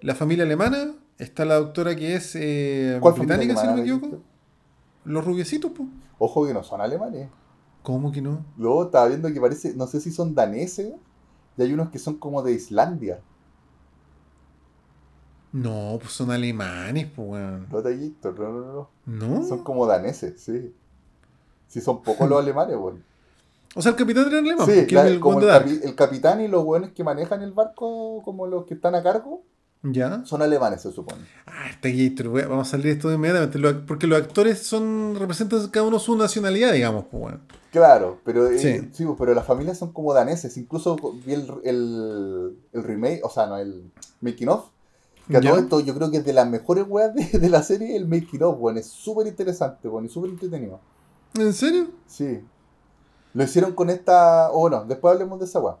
la 0.00 0.14
familia 0.14 0.44
alemana, 0.44 0.92
Está 1.16 1.44
la 1.44 1.54
doctora 1.54 1.94
que 1.94 2.16
es 2.16 2.32
eh, 2.34 2.98
¿Cuál 3.00 3.14
familia 3.14 3.36
británica, 3.36 3.60
si 3.60 3.66
no 3.68 3.74
me 3.76 3.82
equivoco. 3.82 4.18
Los 5.04 5.24
rubiecitos, 5.24 5.70
pues. 5.76 5.88
Ojo 6.18 6.44
que 6.44 6.52
no 6.52 6.64
son 6.64 6.80
alemanes. 6.80 7.28
¿Cómo 7.84 8.10
que 8.10 8.20
no? 8.20 8.44
Luego 8.56 8.84
estaba 8.86 9.06
viendo 9.06 9.32
que 9.32 9.40
parece, 9.40 9.74
no 9.76 9.86
sé 9.86 10.00
si 10.00 10.10
son 10.10 10.34
daneses, 10.34 10.92
y 11.56 11.62
hay 11.62 11.72
unos 11.72 11.90
que 11.90 11.98
son 12.00 12.16
como 12.18 12.42
de 12.42 12.52
Islandia. 12.52 13.20
No, 15.52 15.98
pues 16.00 16.12
son 16.12 16.30
alemanes, 16.32 17.06
pues, 17.14 17.28
weón. 17.28 17.68
No, 17.70 17.82
Tallito, 17.82 18.32
no, 18.32 18.52
no, 18.52 18.72
no. 18.72 18.88
¿No? 19.06 19.42
Son 19.44 19.62
como 19.62 19.86
daneses, 19.86 20.40
sí. 20.40 20.74
Sí, 21.68 21.80
son 21.80 22.02
pocos 22.02 22.28
los 22.28 22.40
alemanes, 22.42 22.76
weón. 22.76 23.04
O 23.76 23.82
sea, 23.82 23.92
el 23.92 23.96
capitán 23.98 24.28
era 24.28 24.38
alemán, 24.38 24.66
Sí, 24.66 24.72
el 24.72 25.20
como 25.20 25.40
el, 25.40 25.46
Dark. 25.46 25.66
capi- 25.66 25.80
el 25.84 25.94
capitán 25.96 26.40
y 26.40 26.48
los 26.48 26.64
buenos 26.64 26.90
que 26.92 27.04
manejan 27.04 27.42
el 27.42 27.52
barco, 27.52 28.22
como 28.24 28.46
los 28.46 28.66
que 28.66 28.74
están 28.74 28.94
a 28.94 29.02
cargo, 29.02 29.42
¿Ya? 29.84 30.24
son 30.24 30.40
alemanes, 30.42 30.80
se 30.82 30.90
supone. 30.92 31.22
Ah, 31.46 31.68
está 31.70 31.88
Gator, 31.90 32.48
vamos 32.48 32.66
a 32.68 32.70
salir 32.70 32.86
de 32.86 32.92
esto 32.92 33.12
inmediatamente. 33.12 33.58
Lo- 33.58 33.84
Porque 33.86 34.06
los 34.06 34.18
actores 34.18 34.60
son 34.66 35.14
representan 35.18 35.68
cada 35.68 35.86
uno 35.86 35.98
su 35.98 36.16
nacionalidad, 36.16 36.72
digamos, 36.72 37.04
pues, 37.10 37.22
weón. 37.22 37.40
Claro, 37.70 38.18
pero, 38.24 38.46
eh, 38.48 38.58
Sí. 38.58 38.88
sí, 38.92 39.04
pues, 39.04 39.16
pero 39.18 39.34
las 39.34 39.44
familias 39.46 39.76
son 39.78 39.92
como 39.92 40.14
daneses. 40.14 40.56
Incluso 40.56 40.96
vi 41.26 41.34
el, 41.34 41.52
el, 41.64 42.56
el 42.72 42.82
remake, 42.82 43.20
o 43.24 43.28
sea, 43.30 43.46
no, 43.46 43.58
el 43.58 43.90
making 44.20 44.48
of. 44.48 44.66
Que 45.28 45.38
a 45.38 45.40
todo 45.40 45.56
esto 45.58 45.80
yo 45.80 45.94
creo 45.94 46.10
que 46.10 46.18
es 46.18 46.24
de 46.24 46.34
las 46.34 46.48
mejores 46.48 46.84
weas 46.88 47.14
de, 47.14 47.38
de 47.38 47.48
la 47.48 47.62
serie, 47.62 47.96
el 47.96 48.06
making 48.06 48.42
of, 48.42 48.58
bueno, 48.58 48.78
es 48.78 48.86
súper 48.86 49.26
interesante, 49.26 49.88
bueno, 49.88 50.06
y 50.06 50.10
súper 50.10 50.30
entretenido. 50.30 50.80
¿En 51.38 51.52
serio? 51.52 51.88
Sí. 52.06 52.40
Lo 53.32 53.42
hicieron 53.42 53.72
con 53.72 53.90
esta. 53.90 54.50
O 54.52 54.60
bueno, 54.60 54.84
después 54.86 55.12
hablemos 55.12 55.38
de 55.40 55.46
esa 55.46 55.60
weá. 55.60 55.76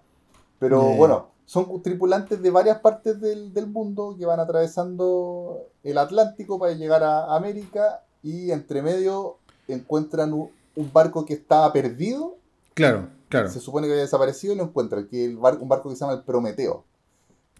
Pero 0.58 0.80
bueno, 0.96 1.28
son 1.46 1.82
tripulantes 1.82 2.40
de 2.40 2.50
varias 2.50 2.78
partes 2.80 3.20
del, 3.20 3.52
del 3.52 3.66
mundo 3.66 4.16
que 4.18 4.24
van 4.26 4.40
atravesando 4.40 5.66
el 5.82 5.98
Atlántico 5.98 6.58
para 6.58 6.72
llegar 6.72 7.02
a 7.02 7.34
América 7.36 8.00
y 8.22 8.50
entre 8.50 8.80
medio 8.82 9.36
encuentran 9.68 10.32
un, 10.32 10.50
un 10.76 10.92
barco 10.92 11.24
que 11.26 11.34
estaba 11.34 11.72
perdido. 11.72 12.36
Claro, 12.74 13.08
claro. 13.28 13.50
Se 13.50 13.60
supone 13.60 13.86
que 13.86 13.92
había 13.92 14.04
desaparecido 14.04 14.54
y 14.54 14.56
lo 14.56 14.64
encuentran. 14.64 15.06
Que 15.06 15.24
el 15.26 15.36
bar- 15.36 15.58
un 15.60 15.68
barco 15.68 15.90
que 15.90 15.96
se 15.96 16.00
llama 16.00 16.14
el 16.14 16.22
Prometeo. 16.22 16.84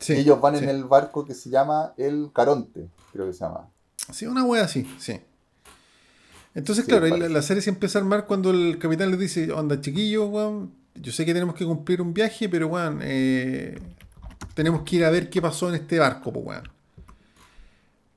Sí, 0.01 0.15
ellos 0.15 0.41
van 0.41 0.57
sí. 0.57 0.65
en 0.65 0.71
el 0.71 0.85
barco 0.85 1.25
que 1.25 1.35
se 1.35 1.51
llama 1.51 1.93
el 1.97 2.31
Caronte, 2.35 2.89
creo 3.13 3.27
que 3.27 3.33
se 3.33 3.41
llama. 3.45 3.69
Sí, 4.13 4.27
una 4.27 4.45
wea 4.45 4.65
así, 4.65 4.85
sí. 4.99 5.21
Entonces, 6.55 6.85
Sí, 6.85 6.91
claro, 6.91 7.07
la 7.17 7.43
serie 7.43 7.63
se 7.63 7.71
empieza 7.71 7.99
a 7.99 8.03
armar 8.03 8.27
cuando 8.27 8.51
el 8.51 8.79
capitán 8.79 9.11
les 9.11 9.19
dice, 9.21 9.51
onda, 9.53 9.81
chiquillos, 9.81 10.29
weón, 10.31 10.73
yo 10.95 11.13
sé 11.13 11.25
que 11.25 11.35
tenemos 11.35 11.55
que 11.55 11.65
cumplir 11.65 12.01
un 12.01 12.15
viaje, 12.15 12.49
pero, 12.49 12.69
weón, 12.69 13.01
eh, 13.03 13.79
tenemos 14.55 14.83
que 14.83 14.97
ir 14.97 15.05
a 15.05 15.11
ver 15.11 15.29
qué 15.29 15.43
pasó 15.43 15.69
en 15.69 15.77
este 15.77 15.99
barco, 15.99 16.33
pues, 16.33 16.47
weón. 16.47 16.69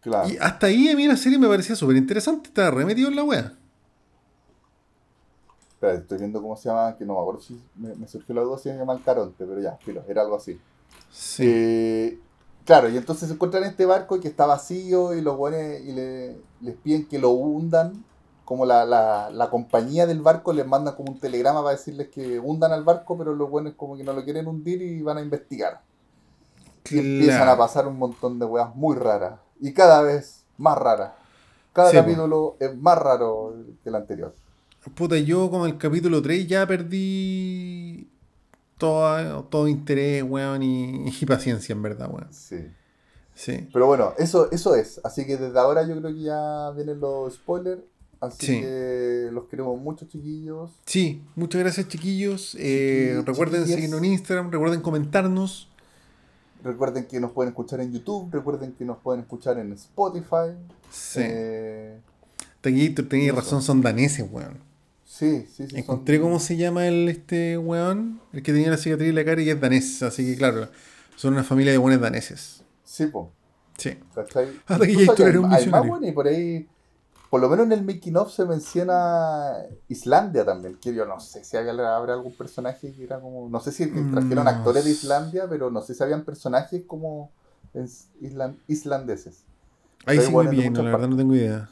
Claro. 0.02 0.30
Y 0.30 0.38
hasta 0.38 0.68
ahí 0.68 0.90
a 0.90 0.95
mí 0.95 1.08
la 1.08 1.18
serie 1.18 1.38
me 1.38 1.48
parecía 1.48 1.76
súper 1.76 1.98
interesante, 1.98 2.49
estaba 2.49 2.72
remetido 2.72 3.10
en 3.10 3.16
la 3.16 3.24
wea. 3.24 3.54
Espera, 5.70 5.94
estoy 5.94 6.18
viendo 6.18 6.41
cómo 6.41 6.56
se 6.56 6.70
llama, 6.70 6.95
que 6.98 7.06
no 7.06 7.14
me 7.16 7.20
acuerdo 7.20 7.41
si 7.41 7.62
me, 7.76 7.94
me 7.95 8.08
surgió 8.08 8.34
la 8.34 8.41
duda 8.41 8.58
si 8.58 8.70
se 8.70 8.78
llama 8.78 8.94
el 8.94 9.04
Caronte, 9.04 9.45
pero 9.45 9.60
ya, 9.62 9.78
filo, 9.78 10.04
era 10.08 10.22
algo 10.22 10.36
así. 10.38 10.60
Sí. 11.12 11.44
Eh, 11.45 12.20
claro, 12.66 12.90
y 12.90 12.98
entonces 12.98 13.28
se 13.28 13.34
encuentran 13.36 13.64
en 13.64 13.70
este 13.70 13.86
barco 13.86 14.20
que 14.20 14.28
está 14.28 14.45
vacío 14.45 15.14
y 15.14 15.22
los 15.22 15.38
buenos 15.38 15.62
y 15.82 15.91
le, 15.91 16.38
les 16.62 16.76
piden 16.76 17.06
que 17.06 17.20
lo 17.20 17.32
hundan. 17.32 18.04
Como 18.48 18.65
la, 18.65 18.86
la, 18.86 19.30
la 19.30 19.49
compañía 19.49 20.07
del 20.07 20.22
barco 20.22 20.53
les 20.53 20.65
manda 20.65 20.95
como 20.95 21.11
un 21.11 21.19
telegrama 21.19 21.61
para 21.61 21.76
decirles 21.76 22.07
que 22.07 22.40
hundan 22.40 22.72
al 22.72 22.84
barco, 22.86 23.18
pero 23.18 23.36
los 23.36 23.49
buenos 23.49 23.74
como 23.76 23.98
que 23.98 24.03
no 24.06 24.14
lo 24.14 24.24
quieren 24.24 24.48
hundir 24.48 24.82
y 24.82 25.02
van 25.02 25.18
a 25.18 25.22
investigar. 25.22 25.82
Y 26.90 26.99
empiezan 26.99 27.49
a 27.49 27.57
pasar 27.57 27.88
un 27.88 27.98
montón 27.98 28.40
de 28.40 28.45
weas 28.45 28.74
muy 28.74 28.95
raras. 28.95 29.40
Y 29.60 29.74
cada 29.74 30.02
vez 30.02 30.45
más 30.57 30.78
raras. 30.78 31.11
Cada 31.74 31.91
Sí, 31.91 31.98
capítulo 31.98 32.56
es 32.60 32.76
más 32.78 32.98
raro 32.98 33.53
que 33.84 33.90
el 33.90 33.95
anterior. 33.95 34.34
Puta, 34.95 35.18
yo 35.18 35.49
con 35.49 35.68
el 35.68 35.78
capítulo 35.78 36.22
3 36.22 36.48
ya 36.48 36.65
perdí 36.65 38.10
todo, 38.78 39.44
todo 39.45 39.68
interés, 39.68 40.24
weón, 40.24 40.64
y, 40.64 41.10
y 41.22 41.26
paciencia, 41.26 41.74
en 41.74 41.82
verdad, 41.82 42.10
weón. 42.11 42.32
Sí. 42.32 42.57
Sí. 43.34 43.69
Pero 43.72 43.86
bueno, 43.88 44.14
eso, 44.18 44.49
eso 44.52 44.76
es. 44.76 44.99
Así 45.03 45.26
que 45.26 45.38
desde 45.38 45.60
ahora 45.60 45.84
yo 45.84 45.99
creo 45.99 46.14
que 46.14 46.22
ya 46.22 46.72
vienen 46.76 46.99
los 46.99 47.36
spoilers. 47.36 47.82
Así 48.19 48.45
Sí. 48.48 48.61
que 48.61 49.30
los 49.31 49.45
queremos 49.45 49.80
mucho, 49.80 50.06
chiquillos. 50.07 50.72
Sí, 50.85 51.22
muchas 51.35 51.61
gracias 51.61 51.88
chiquillos. 51.88 52.56
Eh, 52.60 53.22
recuerden 53.26 53.65
seguirnos 53.68 53.99
en 53.99 54.06
Instagram, 54.06 54.49
recuerden 54.52 54.81
comentarnos. 54.81 55.69
Recuerden 56.64 57.06
que 57.06 57.19
nos 57.19 57.31
pueden 57.31 57.49
escuchar 57.49 57.80
en 57.81 57.91
YouTube. 57.94 58.30
Recuerden 58.34 58.73
que 58.73 58.84
nos 58.85 58.98
pueden 58.98 59.22
escuchar 59.22 59.60
en 59.60 59.72
Spotify. 59.73 60.56
Sí. 60.91 61.19
Eh, 61.23 61.99
tenías 62.61 63.35
razón, 63.35 63.61
son 63.61 63.81
daneses, 63.81 64.26
weón. 64.31 64.57
sí, 65.06 65.45
sí, 65.48 65.64
sí. 65.64 65.68
son- 65.69 65.77
Encontré 65.80 66.19
cómo 66.19 66.39
se 66.39 66.57
llama 66.57 66.88
el 66.88 67.07
este 67.10 67.57
weón, 67.57 68.19
el 68.34 68.44
que 68.44 68.52
tenía 68.52 68.69
la 68.69 68.77
cicatriz 68.77 69.10
en 69.10 69.15
la 69.15 69.23
cara 69.26 69.41
y 69.41 69.49
es 69.49 69.60
danés, 69.61 70.03
así 70.03 70.26
que 70.26 70.35
claro, 70.35 70.68
son 71.15 71.34
una 71.34 71.44
familia 71.44 71.72
de 71.72 71.77
buenos 71.77 72.02
daneses. 72.02 72.64
Sí, 72.84 73.06
po. 73.07 73.31
Sí. 73.77 73.98
Hasta 74.15 74.85
que 74.85 75.06
Gator 75.06 75.27
hay- 75.27 75.64
hay 75.64 75.69
más, 75.69 75.85
y 76.03 76.11
por 76.11 76.27
ahí, 76.27 76.68
por 77.30 77.41
lo 77.41 77.49
menos 77.49 77.66
en 77.66 77.72
el 77.74 77.84
making 77.84 78.16
of 78.18 78.32
se 78.32 78.45
menciona 78.45 79.54
Islandia 79.88 80.45
también. 80.45 80.78
Que 80.80 80.94
yo 80.94 81.06
no 81.06 81.20
sé 81.20 81.44
si 81.44 81.58
había, 81.58 81.72
habrá 81.95 82.14
algún 82.14 82.34
personaje 82.34 82.94
que 82.94 83.04
era 83.04 83.20
como. 83.20 83.49
No 83.49 83.60
sé 83.60 83.72
si 83.72 83.86
Mm, 83.86 84.12
trajeron 84.12 84.44
no 84.45 84.49
actores 84.49 84.86
de. 84.86 84.91
Islandia, 84.91 85.48
pero 85.49 85.70
no 85.72 85.82
sé 85.82 85.94
si 85.94 86.04
habían 86.04 86.24
personajes 86.24 86.84
como 86.88 87.32
es- 87.74 88.10
islan- 88.22 88.58
islandeses. 88.68 89.44
Ahí 90.06 90.20
sí 90.22 90.34
de 90.34 90.48
bien, 90.49 90.74
la 90.74 90.82
verdad 90.84 91.08
no 91.10 91.18
tengo 91.18 91.36
idea. 91.36 91.70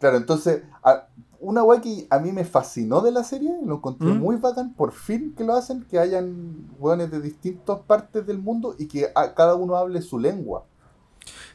Claro, 0.00 0.16
entonces, 0.16 0.62
a- 0.82 1.06
una 1.38 1.62
weá 1.62 1.80
que 1.80 2.06
a 2.10 2.18
mí 2.18 2.32
me 2.32 2.44
fascinó 2.44 3.00
de 3.02 3.12
la 3.12 3.22
serie, 3.24 3.56
lo 3.64 3.76
encontré 3.76 4.08
¿Mm? 4.08 4.18
muy 4.20 4.36
bacán, 4.36 4.74
por 4.74 4.92
fin 4.92 5.32
que 5.36 5.44
lo 5.44 5.54
hacen, 5.54 5.84
que 5.84 5.98
hayan 5.98 6.68
weones 6.80 7.10
de 7.10 7.20
distintas 7.20 7.78
partes 7.80 8.26
del 8.26 8.38
mundo 8.38 8.74
y 8.78 8.86
que 8.88 9.10
a- 9.14 9.34
cada 9.34 9.54
uno 9.54 9.76
hable 9.76 10.02
su 10.02 10.18
lengua. 10.18 10.64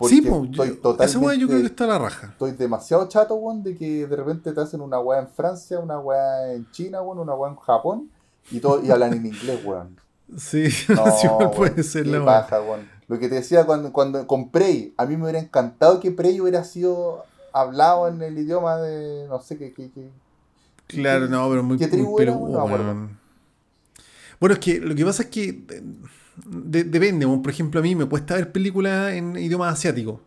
Sí, 0.01 0.21
pues, 0.21 0.43
estoy 0.51 0.67
esa 0.69 0.81
totalmente- 0.81 1.17
weá 1.25 1.35
yo 1.35 1.47
creo 1.47 1.59
que 1.61 1.65
está 1.67 1.83
a 1.85 1.87
la 1.87 1.97
raja. 1.99 2.27
Estoy 2.27 2.51
demasiado 2.51 3.07
chato, 3.07 3.35
weón, 3.35 3.63
de 3.63 3.75
que 3.75 4.05
de 4.07 4.15
repente 4.15 4.51
te 4.53 4.61
hacen 4.61 4.81
una 4.81 4.99
weá 4.99 5.19
en 5.21 5.27
Francia, 5.29 5.79
una 5.79 5.99
weá 5.99 6.53
en 6.53 6.69
China, 6.71 7.01
weón, 7.01 7.19
una 7.19 7.33
weá 7.33 7.51
en 7.51 7.57
Japón, 7.57 8.09
y 8.51 8.59
todo, 8.59 8.83
y 8.83 8.91
hablan 8.91 9.13
en 9.13 9.25
inglés, 9.25 9.59
weón. 9.65 9.97
Sí, 10.37 10.67
No, 10.89 10.93
igual 11.23 11.37
weón, 11.39 11.51
puede 11.51 11.83
ser 11.83 12.05
la 12.07 12.47
weón. 12.51 12.87
Lo 13.07 13.17
que 13.19 13.29
te 13.29 13.35
decía 13.35 13.65
cuando, 13.65 13.93
cuando 13.93 14.27
con 14.27 14.49
Prey, 14.51 14.93
a 14.97 15.05
mí 15.05 15.15
me 15.15 15.23
hubiera 15.23 15.39
encantado 15.39 15.99
que 16.01 16.11
Prey 16.11 16.39
hubiera 16.41 16.63
sido 16.65 17.23
hablado 17.53 18.07
en 18.09 18.21
el 18.21 18.37
idioma 18.37 18.77
de, 18.77 19.25
no 19.29 19.39
sé 19.41 19.57
qué, 19.57 19.71
qué, 19.73 19.89
qué- 19.91 20.09
Claro, 20.87 21.25
¿Qué- 21.25 21.31
no, 21.31 21.49
pero 21.49 21.63
muy, 21.63 21.77
muy 21.77 21.87
tribu 21.87 22.19
era? 22.19 22.31
peludo, 22.33 22.51
No 22.51 22.59
me 22.59 22.65
acuerdo. 22.65 22.85
weón. 22.85 23.17
Bueno, 24.39 24.53
es 24.53 24.59
que 24.59 24.79
lo 24.79 24.93
que 24.93 25.03
pasa 25.05 25.23
es 25.23 25.29
que 25.29 25.49
eh, 25.49 25.83
de- 26.45 26.83
depende, 26.83 27.25
por 27.27 27.49
ejemplo, 27.49 27.79
a 27.79 27.83
mí 27.83 27.95
me 27.95 28.05
cuesta 28.05 28.35
ver 28.35 28.51
películas 28.51 29.13
en 29.13 29.35
idioma 29.37 29.69
asiático. 29.69 30.21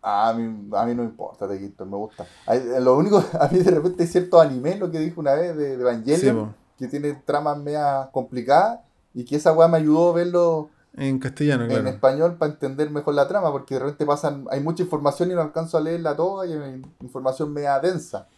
A 0.00 0.32
mí, 0.32 0.68
a 0.76 0.84
mí 0.86 0.94
no 0.94 1.02
me 1.02 1.08
importa, 1.08 1.48
Tequito, 1.48 1.84
me 1.84 1.96
gusta. 1.96 2.26
Hay- 2.46 2.62
lo 2.80 2.96
único, 2.96 3.18
a 3.40 3.48
mí 3.48 3.58
de 3.58 3.70
repente 3.70 4.02
hay 4.04 4.08
ciertos 4.08 4.40
animes, 4.42 4.78
lo 4.78 4.90
que 4.90 4.98
dije 5.00 5.18
una 5.18 5.34
vez 5.34 5.56
de, 5.56 5.76
de 5.76 5.82
Evangelion, 5.82 6.46
Sí, 6.48 6.54
que 6.78 6.86
tiene 6.88 7.14
tramas 7.24 7.58
media 7.58 8.08
complicadas, 8.12 8.80
y 9.14 9.24
que 9.24 9.36
esa 9.36 9.52
weá 9.52 9.66
me 9.68 9.78
ayudó 9.78 10.10
a 10.10 10.14
verlo 10.14 10.70
En 10.96 11.18
castellano, 11.18 11.64
en 11.64 11.70
claro. 11.70 11.88
español 11.88 12.36
para 12.36 12.52
entender 12.52 12.90
mejor 12.90 13.14
la 13.14 13.26
trama, 13.26 13.50
porque 13.50 13.74
de 13.74 13.80
repente 13.80 14.06
pasan, 14.06 14.46
hay 14.50 14.60
mucha 14.60 14.82
información 14.84 15.30
y 15.32 15.34
no 15.34 15.40
alcanzo 15.42 15.76
a 15.76 15.80
leerla 15.80 16.14
toda 16.14 16.46
y 16.46 16.52
hay 16.52 16.82
información 17.00 17.52
media 17.52 17.78
densa. 17.80 18.28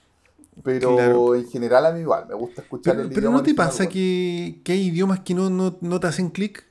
Pero 0.63 0.97
Claro. 0.97 1.35
en 1.35 1.47
general 1.49 1.87
a 1.87 1.93
mí 1.93 2.01
igual, 2.01 2.27
me 2.29 2.35
gusta 2.35 2.63
escuchar 2.63 2.95
Pero, 2.95 3.03
el 3.05 3.09
pero 3.11 3.21
idioma 3.21 3.37
¿no 3.39 3.43
te 3.43 3.55
pasa 3.55 3.87
que, 3.87 4.61
que 4.65 4.73
hay 4.73 4.87
idiomas 4.89 5.21
que 5.21 5.35
no, 5.35 5.49
no, 5.51 5.77
no 5.81 6.01
te 6.01 6.07
hacen 6.07 6.31
clic? 6.31 6.65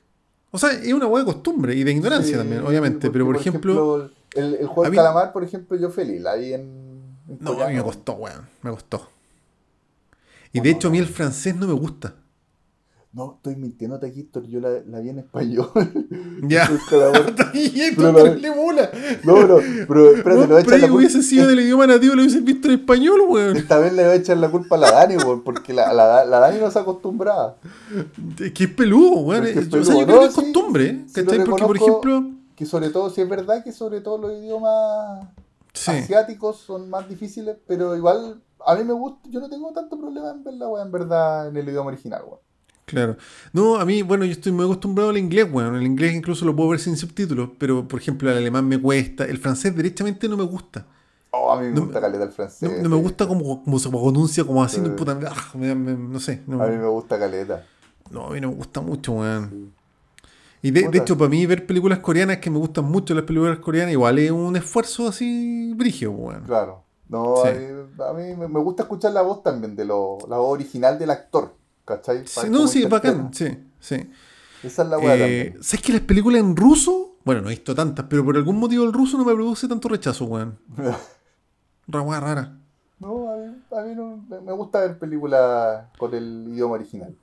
O 0.52 0.58
sea, 0.58 0.70
es 0.72 0.92
una 0.92 1.06
hueá 1.06 1.24
de 1.24 1.32
costumbre 1.32 1.74
y 1.74 1.84
de 1.84 1.92
ignorancia 1.92 2.32
Sí, 2.32 2.38
también, 2.38 2.62
obviamente. 2.66 3.06
porque, 3.08 3.12
Pero 3.12 3.24
por, 3.26 3.36
ejemplo, 3.36 4.10
el, 4.34 4.54
el 4.56 4.66
juego 4.66 4.90
mí- 4.90 4.96
calamar, 4.96 5.32
por 5.32 5.44
ejemplo, 5.44 5.76
yo 5.76 5.90
feliz, 5.90 6.20
vi 6.34 6.54
en, 6.54 6.62
en 7.28 7.38
no, 7.40 7.52
a 7.62 7.68
mí 7.68 7.74
me 7.74 7.82
costó, 7.82 8.14
weón. 8.14 8.48
Me 8.62 8.70
costó. 8.70 9.08
Y 10.52 10.60
de 10.60 10.70
no, 10.72 10.76
hecho, 10.76 10.88
a 10.88 10.90
mí 10.90 10.98
el 10.98 11.06
francés 11.06 11.54
no 11.54 11.66
me 11.68 11.72
gusta. 11.74 12.14
No, 13.12 13.34
estoy 13.38 13.56
mintiendo, 13.56 13.98
Taquito, 13.98 14.40
yo 14.44 14.60
la, 14.60 14.70
la 14.86 15.00
vi 15.00 15.08
en 15.10 15.18
español. 15.18 15.68
Ya. 16.42 16.70
Pero 17.96 18.12
la- 18.12 18.34
le 18.34 18.54
mola. 18.54 18.90
No, 19.24 19.34
pero, 19.34 19.60
pero 19.86 20.10
espérate, 20.14 20.38
Weón, 20.38 20.48
le 20.48 20.54
voy 20.54 20.56
a 20.56 20.60
echar 20.60 20.78
la 20.80 20.86
ahí 20.86 20.90
hubiese 20.92 21.14
culpa. 21.18 21.28
sido 21.28 21.46
del 21.48 21.60
idioma 21.60 21.86
nativo, 21.86 22.14
lo 22.14 22.22
hubiese 22.22 22.40
visto 22.40 22.68
en 22.68 22.74
español, 22.74 23.20
weón. 23.28 23.56
Esta 23.56 23.78
vez 23.78 23.92
le 23.92 24.04
voy 24.04 24.12
a 24.12 24.14
echar 24.14 24.36
la 24.38 24.50
culpa 24.50 24.76
a 24.76 24.78
la 24.78 24.90
Dani, 24.92 25.16
weón, 25.16 25.42
porque 25.42 25.74
la, 25.74 25.92
la, 25.92 26.24
la 26.24 26.38
Dani 26.38 26.58
no 26.60 26.70
se 26.70 26.78
acostumbraba. 26.78 27.56
Es 28.38 28.52
que 28.52 28.64
es 28.64 28.70
peludo, 28.70 29.20
weón. 29.20 29.44
Es 29.46 29.52
que 29.52 29.58
es 29.60 29.68
Yo- 29.68 29.80
o 29.80 29.84
sea, 29.84 29.94
yo 29.94 30.00
peludo. 30.00 30.06
creo 30.06 30.16
No, 30.16 30.22
que 30.22 30.28
es 30.28 30.34
costumbre, 30.34 31.04
sí, 31.08 31.12
¿cachai? 31.24 31.44
Porque, 31.44 31.64
por 31.64 31.76
ejemplo, 31.76 32.30
Que 32.56 32.64
sobre 32.66 32.88
todo, 32.90 33.10
si 33.10 33.20
es 33.20 33.28
verdad 33.28 33.62
que 33.64 33.72
sobre 33.72 34.00
todo 34.00 34.16
los 34.18 34.32
idiomas 34.32 35.26
sí. 35.74 35.90
asiáticos 35.90 36.56
son 36.58 36.88
más 36.88 37.06
difíciles, 37.08 37.56
pero 37.66 37.94
igual 37.96 38.40
a 38.66 38.74
mí 38.76 38.84
me 38.84 38.92
gusta, 38.94 39.28
yo 39.30 39.40
no 39.40 39.48
tengo 39.50 39.72
tanto 39.72 39.98
problema 39.98 40.30
en 40.30 40.42
ver 40.44 40.54
la 40.54 40.68
weá 40.68 40.82
en 40.84 40.92
verdad 40.92 41.48
en 41.48 41.56
el 41.56 41.68
idioma 41.68 41.88
original, 41.88 42.22
weón. 42.26 42.40
Claro. 42.90 43.16
No, 43.52 43.76
a 43.76 43.84
mí, 43.84 44.02
bueno, 44.02 44.24
yo 44.24 44.32
estoy 44.32 44.52
muy 44.52 44.64
acostumbrado 44.64 45.10
al 45.10 45.16
inglés, 45.18 45.50
bueno, 45.50 45.76
el 45.76 45.82
inglés 45.84 46.14
incluso 46.14 46.44
lo 46.44 46.54
puedo 46.54 46.70
ver 46.70 46.80
sin 46.80 46.96
subtítulos, 46.96 47.50
pero 47.58 47.86
por 47.86 48.00
ejemplo 48.00 48.30
el 48.30 48.36
alemán 48.36 48.66
me 48.68 48.80
cuesta, 48.80 49.24
el 49.24 49.38
francés 49.38 49.74
derechamente 49.76 50.28
no 50.28 50.36
me 50.36 50.44
gusta. 50.44 50.86
Oh, 51.32 51.52
a 51.52 51.60
mí 51.60 51.68
me 51.68 51.74
No 51.74 51.82
gusta 51.82 52.00
caleta 52.00 52.24
el 52.24 52.32
francés. 52.32 52.68
No, 52.68 52.82
no 52.82 52.96
me 52.96 53.02
gusta 53.02 53.26
como, 53.28 53.62
como 53.62 53.78
se 53.78 53.88
pronuncia, 53.88 54.44
como 54.44 54.62
así, 54.64 54.80
Sí. 54.82 54.90
puta, 54.96 55.18
ah, 55.28 55.50
me- 55.56 55.74
me- 55.74 55.94
no 55.94 56.18
sé. 56.18 56.42
No, 56.46 56.60
A 56.62 56.66
mí 56.66 56.76
me 56.76 56.88
gusta 56.88 57.18
caleta. 57.18 57.64
no, 58.10 58.26
a 58.26 58.30
mí 58.30 58.40
no 58.40 58.48
me 58.48 58.54
gusta 58.56 58.80
mucho, 58.80 59.12
weón. 59.12 59.48
Sí. 59.50 59.72
Y 60.62 60.70
de, 60.72 60.88
de 60.88 60.98
hecho, 60.98 61.16
para 61.16 61.30
mí 61.30 61.46
ver 61.46 61.66
películas 61.66 62.00
coreanas, 62.00 62.38
que 62.38 62.50
me 62.50 62.58
gustan 62.58 62.84
mucho 62.84 63.14
las 63.14 63.24
películas 63.24 63.58
coreanas, 63.60 63.92
igual 63.92 64.18
es 64.18 64.30
un 64.30 64.56
esfuerzo 64.56 65.08
así 65.08 65.72
brigio, 65.74 66.10
weón. 66.10 66.42
Claro. 66.44 66.82
No, 67.08 67.36
Sí. 67.42 67.48
a 67.48 67.52
mí, 67.52 67.66
a 68.08 68.12
mí 68.12 68.36
me- 68.36 68.48
me 68.48 68.60
gusta 68.60 68.82
escuchar 68.82 69.12
la 69.12 69.22
voz 69.22 69.42
también, 69.42 69.74
de 69.74 69.84
lo, 69.84 70.18
la 70.28 70.36
voz 70.36 70.52
original 70.52 70.98
del 70.98 71.10
actor. 71.10 71.54
¿Cachai? 71.96 72.22
Sí, 72.26 72.48
no, 72.48 72.68
sí, 72.68 72.84
es 72.84 72.88
bacán, 72.88 73.30
sí, 73.34 73.46
sí. 73.80 73.96
Esa 74.62 74.82
es 74.82 74.88
la 74.88 74.98
weá 74.98 75.16
Eh. 75.16 75.56
¿Sabes 75.60 75.82
que 75.84 75.92
las 75.92 76.02
películas 76.02 76.40
en 76.40 76.54
ruso? 76.54 77.16
Bueno, 77.24 77.40
no 77.42 77.48
he 77.48 77.50
visto 77.50 77.74
tantas, 77.74 78.06
pero 78.08 78.24
por 78.24 78.36
algún 78.36 78.58
motivo 78.58 78.84
el 78.84 78.92
ruso 78.92 79.18
no 79.18 79.24
me 79.24 79.34
produce 79.34 79.66
tanto 79.66 79.88
rechazo, 79.88 80.24
weón. 80.26 80.56
Weá 81.92 82.20
rara. 82.20 82.56
No, 83.00 83.32
a 83.32 83.36
mí, 83.36 83.56
a 83.76 83.82
mí 83.82 83.94
no, 83.96 84.24
me- 84.44 84.52
gusta 84.52 84.80
ver 84.80 84.98
películas 84.98 85.86
con 85.98 86.14
el 86.14 86.46
idioma 86.48 86.74
original. 86.74 87.16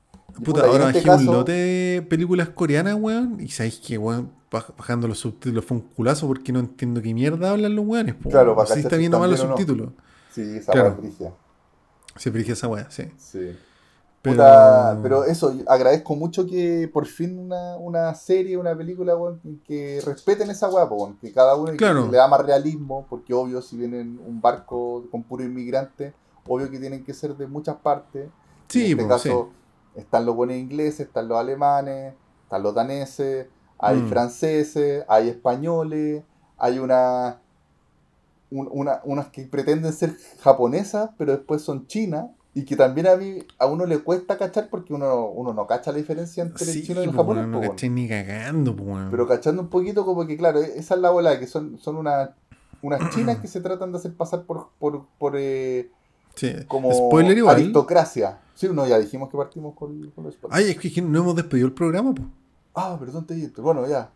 Puta, 0.44 0.65
ahora 0.65 0.89
este 0.89 0.99
bajé 1.07 1.11
un 1.11 1.18
caso- 1.27 1.31
lote 1.31 1.52
de 1.53 2.02
películas 2.02 2.49
coreanas, 2.49 2.95
weón. 2.99 3.39
Y 3.39 3.48
sabéis 3.49 3.80
que, 3.80 3.98
weón, 3.98 4.31
baj- 4.52 4.76
bajando 4.77 5.07
los 5.07 5.19
subtítulos 5.19 5.64
fue 5.64 5.77
un 5.77 5.84
culazo 5.84 6.27
porque 6.27 6.52
no 6.52 6.60
entiendo 6.60 7.02
qué 7.02 7.14
mierda 7.14 7.52
hablan 7.52 7.76
los 7.76 7.85
weones. 7.85 8.15
po, 8.15 8.30
Claro, 8.30 8.56
para 8.56 8.68
si 8.73 8.81
está 8.81 8.98
viendo 8.98 9.19
mal 9.19 9.31
los 9.31 9.41
no. 9.41 9.49
subtítulos. 9.52 9.89
Sí, 10.34 10.41
esa 10.57 10.73
Claro. 10.73 10.89
es 10.89 10.98
brígida. 10.98 11.31
Se 12.18 12.31
dirige 12.31 12.52
esa 12.53 12.68
weá, 12.68 12.89
sí. 12.91 13.03
Sí. 13.18 13.56
Pero, 14.32 14.44
Puta, 14.44 14.99
pero 15.02 15.24
eso, 15.24 15.54
agradezco 15.68 16.16
mucho 16.16 16.45
que 16.45 16.90
por 16.91 17.06
fin 17.06 17.40
una, 17.40 17.78
una 17.78 18.14
serie, 18.14 18.58
una 18.58 18.76
película, 18.76 19.14
que 19.66 20.02
respeten 20.06 20.49
esa 20.49 20.70
weá, 20.70 20.88
que 21.22 21.32
cada 21.32 21.56
uno 21.56 21.72
Claro. 21.78 22.06
que 22.06 22.12
le 22.12 22.18
da 22.18 22.28
más 22.28 22.45
realismo, 22.45 23.06
porque 23.10 23.34
obvio, 23.34 23.62
si 23.62 23.78
vienen 23.78 24.20
un 24.26 24.41
barco 24.41 25.06
con 25.12 25.24
puro 25.24 25.44
inmigrante, 25.44 26.14
obvio 26.45 26.70
que 26.70 26.80
tienen 26.80 27.04
que 27.06 27.14
ser 27.14 27.36
de 27.38 27.48
muchas 27.48 27.78
partes. 27.78 28.30
sí, 28.68 28.91
en 28.91 28.99
este 28.99 29.08
caso, 29.08 29.49
están 29.95 30.26
los 30.26 30.36
buenos 30.36 30.58
ingleses, 30.58 31.02
están 31.08 31.28
los 31.30 31.38
alemanes, 31.38 32.14
están 32.44 32.64
los 32.64 32.74
daneses, 32.76 33.48
hay 33.80 34.02
Mm. 34.02 34.08
franceses, 34.10 35.06
hay 35.08 35.30
españoles, 35.30 36.24
hay 36.58 36.80
una, 36.80 37.40
un- 38.49 38.68
una 38.72 39.02
unas 39.04 39.28
que 39.28 39.44
pretenden 39.45 39.94
ser 39.94 40.16
japonesas, 40.41 41.12
pero 41.18 41.32
después 41.34 41.62
son 41.62 41.86
chinas, 41.88 42.26
y 42.59 42.65
que 42.65 42.75
también 42.75 43.05
a 43.07 43.15
mí 43.15 43.38
a 43.59 43.67
uno 43.67 43.85
le 43.85 43.99
cuesta 43.99 44.35
cachar 44.38 44.67
porque 44.69 44.91
uno, 44.93 45.27
uno 45.27 45.53
no 45.53 45.67
cacha 45.67 45.91
la 45.91 45.97
diferencia 45.99 46.41
entre 46.41 46.65
sí. 46.65 46.79
el 46.79 46.85
chino 46.88 47.01
y 47.01 47.03
el 47.03 47.11
po, 47.11 47.17
japonés. 47.17 47.43
po, 47.45 47.49
no 47.51 47.61
caché 47.61 47.88
ni 47.89 48.07
cagando. 48.07 48.75
Pero 49.11 49.27
cachando 49.27 49.61
un 49.61 49.67
poquito 49.69 50.03
como 50.05 50.25
que, 50.25 50.35
claro, 50.38 50.59
esa 50.59 50.95
es 50.95 50.99
la 51.01 51.11
bola, 51.11 51.39
que 51.39 51.45
son, 51.45 51.77
son 51.77 51.97
una- 51.97 52.35
unas 52.81 53.09
chinas 53.13 53.38
que 53.38 53.47
se 53.47 53.61
tratan 53.61 53.91
de 53.91 53.99
hacer 53.99 54.13
pasar 54.13 54.43
por, 54.43 54.69
por, 54.79 55.05
por 55.19 55.34
eh, 55.38 55.91
Sí. 56.35 56.51
como 56.67 56.91
Spoiler 56.93 57.38
igual. 57.38 57.55
aristocracia. 57.57 58.39
Sí, 58.55 58.67
no, 58.71 58.88
ya 58.88 58.97
dijimos 58.97 59.29
que 59.29 59.38
partimos 59.38 59.75
con, 59.75 60.09
con 60.11 60.23
los 60.23 60.34
spoilers. 60.34 60.59
Ay, 60.65 60.71
es 60.71 60.93
que 60.93 61.01
no 61.01 61.19
hemos 61.19 61.35
despedido 61.35 61.67
el 61.67 61.73
programa, 61.73 62.13
po. 62.15 62.23
Ah, 62.75 62.97
perdón, 62.99 63.25
te 63.27 63.35
dije. 63.35 63.51
Bueno, 63.61 63.88
ya. 63.88 64.09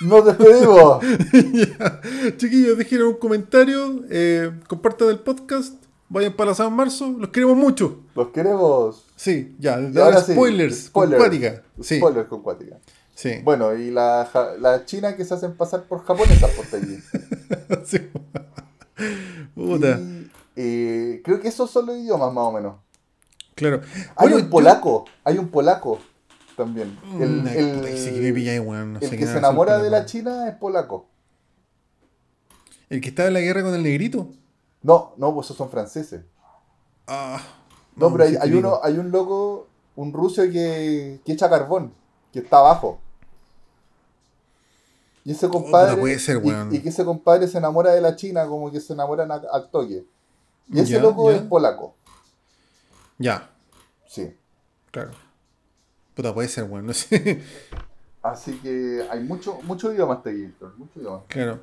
Nos 0.00 0.24
despedimos. 0.24 1.04
Ya. 1.52 2.36
Chiquillos, 2.36 2.76
dejen 2.78 3.02
un 3.02 3.14
comentario, 3.14 4.02
eh, 4.10 4.50
compartan 4.68 5.08
el 5.10 5.20
podcast, 5.20 5.83
vayan 6.14 6.32
para 6.32 6.54
San 6.54 6.72
Marzo, 6.74 7.14
los 7.18 7.28
queremos 7.30 7.56
mucho. 7.56 8.00
Los 8.14 8.28
queremos. 8.28 9.04
Sí, 9.16 9.54
ya, 9.58 9.78
Y 9.78 9.86
desde 9.86 10.00
ahora 10.00 10.14
ahora 10.16 10.26
sí, 10.26 10.32
spoilers, 10.32 10.90
con 10.90 11.04
spoilers. 11.08 11.20
Cuática. 11.22 11.62
Sí, 11.82 11.96
Spoilers 11.98 12.28
con 12.28 12.42
cuática. 12.42 12.78
sí. 13.14 13.30
Bueno, 13.44 13.74
y 13.74 13.90
la, 13.90 14.56
la 14.60 14.84
china 14.86 15.16
que 15.16 15.24
se 15.24 15.34
hacen 15.34 15.54
pasar 15.56 15.82
por 15.84 16.04
japonesas 16.04 16.50
por 16.52 16.64
allí. 16.80 16.98
Sí. 17.84 17.98
Puta. 19.54 19.98
Y, 20.00 20.30
eh, 20.56 21.20
creo 21.24 21.40
que 21.40 21.48
esos 21.48 21.70
son 21.70 21.86
los 21.86 21.96
idiomas 21.98 22.32
más 22.32 22.44
o 22.44 22.52
menos. 22.52 22.76
Claro. 23.54 23.80
Hay 24.16 24.28
Bueno, 24.28 24.36
un 24.36 24.42
yo- 24.44 24.50
polaco, 24.50 25.04
hay 25.24 25.38
un 25.38 25.48
polaco 25.48 25.98
también. 26.56 26.96
El, 27.20 27.42
Mm, 27.42 27.46
el- 27.48 27.80
no 27.80 27.86
el 27.86 27.98
sé 29.08 29.16
que 29.16 29.26
se 29.26 29.38
enamora 29.38 29.78
de 29.82 29.90
la 29.90 30.06
china 30.06 30.48
es 30.48 30.54
polaco. 30.56 31.08
¿El 32.88 33.00
que 33.00 33.08
estaba 33.08 33.28
en 33.28 33.34
la 33.34 33.40
guerra 33.40 33.62
con 33.62 33.74
el 33.74 33.82
negrito? 33.82 34.28
No, 34.84 35.14
no, 35.16 35.34
pues 35.34 35.46
esos 35.46 35.56
son 35.56 35.68
franceses. 35.70 36.22
Ah. 37.08 37.40
No, 37.96 38.12
pero 38.12 38.24
hay, 38.24 38.36
hay 38.40 38.52
uno, 38.54 38.78
hay 38.82 38.98
un 38.98 39.10
loco, 39.10 39.66
un 39.96 40.12
ruso 40.12 40.42
que, 40.42 41.20
que 41.24 41.32
echa 41.32 41.48
carbón, 41.50 41.92
que 42.32 42.38
está 42.40 42.58
abajo. 42.58 43.00
Y 45.24 45.32
ese 45.32 45.48
compadre. 45.48 45.96
puede 45.96 46.18
ser, 46.18 46.42
y- 46.70 46.80
que 46.80 46.88
ese 46.90 47.04
compadre 47.04 47.48
se 47.48 47.56
enamora 47.58 47.92
de 47.92 48.00
la 48.00 48.14
China, 48.14 48.46
como 48.46 48.70
que 48.70 48.78
se 48.80 48.92
enamoran 48.92 49.30
a- 49.32 49.42
al 49.52 49.70
toque. 49.70 50.04
Y 50.68 50.80
ese 50.80 50.92
Ya, 50.92 51.00
loco 51.00 51.30
ya. 51.30 51.36
es 51.38 51.42
polaco. 51.42 51.94
Ya, 53.18 53.50
Sí. 54.06 54.36
claro. 54.90 55.12
Puta, 56.14 56.34
puede 56.34 56.48
ser, 56.48 56.64
weón, 56.64 56.86
no 56.86 56.92
sé. 56.92 57.42
Así 58.24 58.52
que 58.52 59.04
hay 59.10 59.20
mucho, 59.20 59.60
mucho 59.64 59.92
idioma 59.92 60.14
este 60.14 60.50
mucho 60.78 60.98
idioma. 60.98 61.24
Claro. 61.28 61.60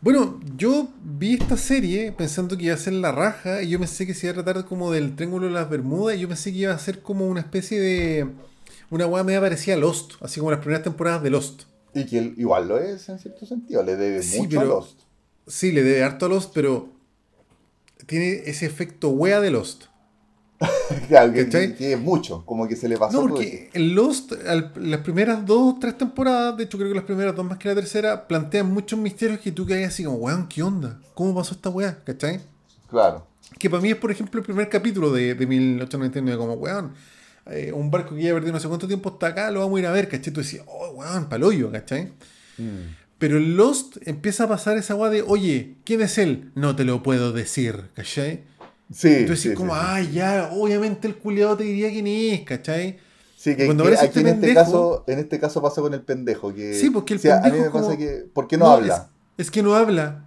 Bueno, 0.00 0.38
yo 0.56 0.86
vi 1.02 1.34
esta 1.34 1.56
serie 1.56 2.12
pensando 2.12 2.56
que 2.56 2.66
iba 2.66 2.76
a 2.76 2.78
ser 2.78 2.92
la 2.92 3.10
raja 3.10 3.60
y 3.60 3.70
yo 3.70 3.80
pensé 3.80 4.06
que 4.06 4.14
se 4.14 4.28
iba 4.28 4.40
a 4.40 4.44
tratar 4.44 4.66
como 4.66 4.92
del 4.92 5.16
Triángulo 5.16 5.46
de 5.48 5.52
las 5.52 5.68
Bermudas 5.68 6.16
y 6.16 6.20
yo 6.20 6.28
pensé 6.28 6.52
que 6.52 6.58
iba 6.58 6.72
a 6.72 6.78
ser 6.78 7.02
como 7.02 7.26
una 7.26 7.40
especie 7.40 7.80
de... 7.80 8.28
Una 8.88 9.08
weá 9.08 9.24
media 9.24 9.40
parecía 9.40 9.76
Lost, 9.76 10.12
así 10.20 10.38
como 10.38 10.52
las 10.52 10.60
primeras 10.60 10.84
temporadas 10.84 11.24
de 11.24 11.30
Lost. 11.30 11.64
Y 11.92 12.06
que 12.06 12.18
él 12.18 12.34
igual 12.36 12.68
lo 12.68 12.78
es 12.78 13.08
en 13.08 13.18
cierto 13.18 13.44
sentido, 13.44 13.82
le 13.82 13.96
debe 13.96 14.22
Sí, 14.22 14.42
mucho 14.42 14.60
a 14.60 14.64
Lost. 14.64 15.00
Sí, 15.48 15.72
le 15.72 15.82
debe 15.82 16.04
harto 16.04 16.26
a 16.26 16.28
Lost, 16.28 16.52
pero 16.54 16.88
tiene 18.06 18.42
ese 18.46 18.64
efecto 18.64 19.08
wea 19.08 19.40
de 19.40 19.50
Lost. 19.50 19.86
Claro, 21.08 21.32
que, 21.32 21.48
que 21.48 21.92
es 21.92 22.00
mucho, 22.00 22.44
como 22.46 22.66
que 22.66 22.76
se 22.76 22.88
le 22.88 22.96
pasó 22.96 23.12
No, 23.12 23.18
todo 23.26 23.36
porque 23.36 23.70
en 23.72 23.94
Lost, 23.94 24.32
al- 24.46 24.72
las 24.76 25.00
primeras 25.00 25.44
dos, 25.44 25.78
tres 25.80 25.98
temporadas, 25.98 26.56
de 26.56 26.64
hecho 26.64 26.78
creo 26.78 26.90
que 26.90 26.94
las 26.96 27.04
primeras 27.04 27.34
dos 27.36 27.44
más 27.44 27.58
que 27.58 27.68
la 27.68 27.74
tercera, 27.74 28.26
plantean 28.26 28.72
muchos 28.72 28.98
misterios 28.98 29.40
que 29.40 29.52
tú 29.52 29.66
quedas 29.66 29.88
así 29.92 30.04
como, 30.04 30.16
weón, 30.18 30.48
¿qué 30.48 30.62
onda? 30.62 30.98
¿Cómo 31.14 31.34
pasó 31.34 31.54
esta 31.54 31.68
weá? 31.70 31.98
¿Cachai? 32.04 32.40
Claro. 32.88 33.26
Que 33.58 33.68
para 33.70 33.82
mí 33.82 33.90
es, 33.90 33.96
por 33.96 34.10
ejemplo, 34.10 34.40
el 34.40 34.46
primer 34.46 34.68
capítulo 34.68 35.12
de, 35.12 35.34
de 35.34 35.46
1899, 35.46 36.38
como, 36.38 36.54
weón, 36.54 36.92
eh, 37.50 37.72
un 37.72 37.90
barco 37.90 38.14
que 38.14 38.22
ya 38.22 38.32
perdido 38.32 38.52
no 38.52 38.60
sé 38.60 38.68
cuánto 38.68 38.86
tiempo 38.88 39.10
está 39.10 39.28
acá, 39.28 39.50
lo 39.50 39.60
vamos 39.60 39.76
a 39.76 39.80
ir 39.80 39.86
a 39.86 39.92
ver, 39.92 40.08
¿cachai? 40.08 40.32
Tú 40.32 40.40
decías, 40.40 40.64
oh, 40.66 40.90
weón, 40.92 41.28
paloyo, 41.28 41.70
¿cachai? 41.70 42.12
Pero 43.18 43.38
en 43.38 43.56
Lost 43.56 43.96
empieza 44.06 44.44
a 44.44 44.48
pasar 44.48 44.76
esa 44.76 44.94
weá 44.94 45.10
de, 45.10 45.22
oye, 45.22 45.76
¿quién 45.84 46.00
es 46.02 46.18
él? 46.18 46.50
No 46.54 46.74
te 46.76 46.84
lo 46.84 47.02
puedo 47.02 47.32
decir, 47.32 47.90
¿cachai? 47.94 48.44
Sí. 48.92 49.08
Entonces, 49.08 49.40
sí, 49.50 49.54
como, 49.54 49.74
sí, 49.74 49.80
ay, 49.82 50.12
ya, 50.12 50.50
obviamente 50.52 51.08
el 51.08 51.16
culiado 51.16 51.56
te 51.56 51.64
diría 51.64 51.90
quién 51.90 52.06
es, 52.06 52.40
¿cachai? 52.42 52.98
Sí, 53.36 53.56
que, 53.56 53.66
Cuando 53.66 53.84
que 53.84 53.90
aparece 53.90 54.06
aquí 54.06 54.18
este 54.20 54.30
en 54.30 54.36
este 54.36 54.54
caso, 54.54 55.04
en 55.06 55.18
este 55.18 55.40
caso 55.40 55.62
pasa 55.62 55.80
con 55.80 55.92
el 55.94 56.02
pendejo. 56.02 56.54
Que, 56.54 56.74
Sí, 56.74 56.90
porque 56.90 57.14
el 57.14 57.18
o 57.18 57.22
sea, 57.22 57.38
A 57.38 57.42
mí 57.44 57.50
pendejo 57.50 57.72
pasa 57.72 57.86
como- 57.86 57.98
que. 57.98 58.26
¿Por 58.32 58.46
qué 58.48 58.56
no, 58.56 58.66
habla? 58.68 59.08
Es, 59.36 59.46
es 59.46 59.50
que 59.50 59.62
no 59.62 59.74
habla. 59.74 60.22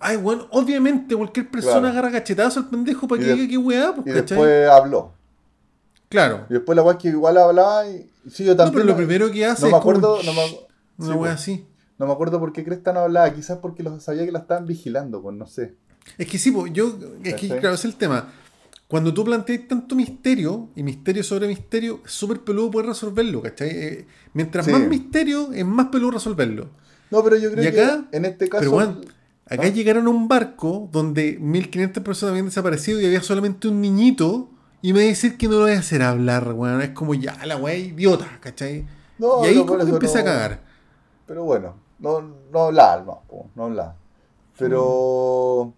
Ay, 0.00 0.16
weón, 0.16 0.46
obviamente 0.50 1.14
cualquier 1.16 1.50
persona 1.50 1.80
Claro. 1.80 1.88
agarra 1.88 2.12
cachetazo 2.12 2.60
al 2.60 2.68
pendejo 2.68 3.08
para 3.08 3.20
Y 3.20 3.24
que 3.24 3.32
diga 3.34 3.48
qué 3.48 3.58
weá, 3.58 3.94
pues, 3.94 4.06
Y 4.06 4.10
¿cachai? 4.10 4.22
después 4.38 4.68
habló. 4.70 5.12
Claro. 6.08 6.46
Y 6.48 6.54
después 6.54 6.76
la 6.76 6.82
weá 6.82 6.96
que 6.98 7.08
igual 7.08 7.36
hablaba 7.36 7.86
y. 7.88 8.08
Sí, 8.30 8.44
yo 8.44 8.52
No, 8.52 8.56
también. 8.58 8.74
pero 8.74 8.84
lo 8.86 8.96
primero 8.96 9.30
que 9.30 9.44
hace 9.44 9.62
no 9.62 9.66
es 9.68 9.72
me 9.72 9.78
acuerdo. 9.78 10.18
No 10.22 10.32
me, 10.32 10.40
Una 10.40 10.56
sí, 10.98 11.04
weá 11.06 11.16
pues. 11.18 11.30
así. 11.32 11.66
no 11.98 12.06
me 12.06 12.12
acuerdo 12.12 12.38
por 12.40 12.52
qué 12.52 12.64
Cresta 12.64 12.92
no 12.92 13.00
hablaba. 13.00 13.32
Quizás 13.34 13.58
porque 13.58 13.82
los 13.82 14.02
sabía 14.02 14.24
que 14.24 14.32
la 14.32 14.38
estaban 14.40 14.66
vigilando, 14.66 15.20
pues 15.20 15.36
no 15.36 15.46
sé. 15.46 15.74
Es 16.16 16.26
que 16.26 16.38
sí, 16.38 16.54
yo, 16.72 16.98
es 17.24 17.34
que 17.34 17.48
claro, 17.48 17.74
es 17.74 17.84
el 17.84 17.96
tema. 17.96 18.32
Cuando 18.86 19.12
tú 19.12 19.22
planteas 19.24 19.68
tanto 19.68 19.94
misterio, 19.94 20.68
y 20.74 20.82
misterio 20.82 21.22
sobre 21.22 21.46
misterio, 21.46 22.00
es 22.06 22.12
súper 22.12 22.40
peludo 22.40 22.70
poder 22.70 22.86
resolverlo, 22.86 23.42
¿cachai? 23.42 23.68
Eh, 23.70 24.06
mientras 24.32 24.64
Sí. 24.64 24.72
más 24.72 24.80
misterio, 24.82 25.52
es 25.52 25.64
más 25.66 25.88
peludo 25.88 26.12
resolverlo. 26.12 26.70
No, 27.10 27.22
pero 27.22 27.36
yo 27.36 27.50
creo 27.52 27.64
Y 27.64 27.66
acá- 27.66 28.06
que 28.10 28.16
en 28.16 28.24
este 28.24 28.48
caso. 28.48 28.60
Pero 28.60 28.70
bueno, 28.70 29.00
acá 29.46 29.62
¿Ah? 29.64 29.68
llegaron 29.68 30.06
a 30.06 30.10
un 30.10 30.26
barco 30.28 30.88
donde 30.90 31.36
1500 31.38 32.02
personas 32.02 32.30
habían 32.32 32.46
desaparecido 32.46 32.98
y 33.00 33.04
había 33.06 33.22
solamente 33.22 33.68
un 33.68 33.80
niñito. 33.82 34.48
Y 34.80 34.92
me 34.92 35.00
decir 35.00 35.36
que 35.36 35.48
no 35.48 35.54
lo 35.56 35.62
voy 35.62 35.72
a 35.72 35.80
hacer 35.80 36.02
hablar, 36.02 36.52
weón. 36.52 36.80
Es 36.82 36.90
como 36.90 37.12
ya, 37.12 37.36
la 37.44 37.56
weá 37.56 37.74
idiota, 37.76 38.38
¿cachai? 38.40 38.86
No, 39.18 39.44
y 39.44 39.48
ahí 39.48 39.54
no, 39.56 39.66
como 39.66 39.84
que 39.84 39.90
empieza 39.90 40.22
no- 40.22 40.30
a 40.30 40.32
cagar. 40.32 40.60
Pero 41.26 41.42
bueno, 41.44 41.74
no, 41.98 42.20
no 42.52 42.60
hablaba, 42.60 43.20
no, 43.56 43.68
no. 43.68 43.94
Pero. 44.56 45.72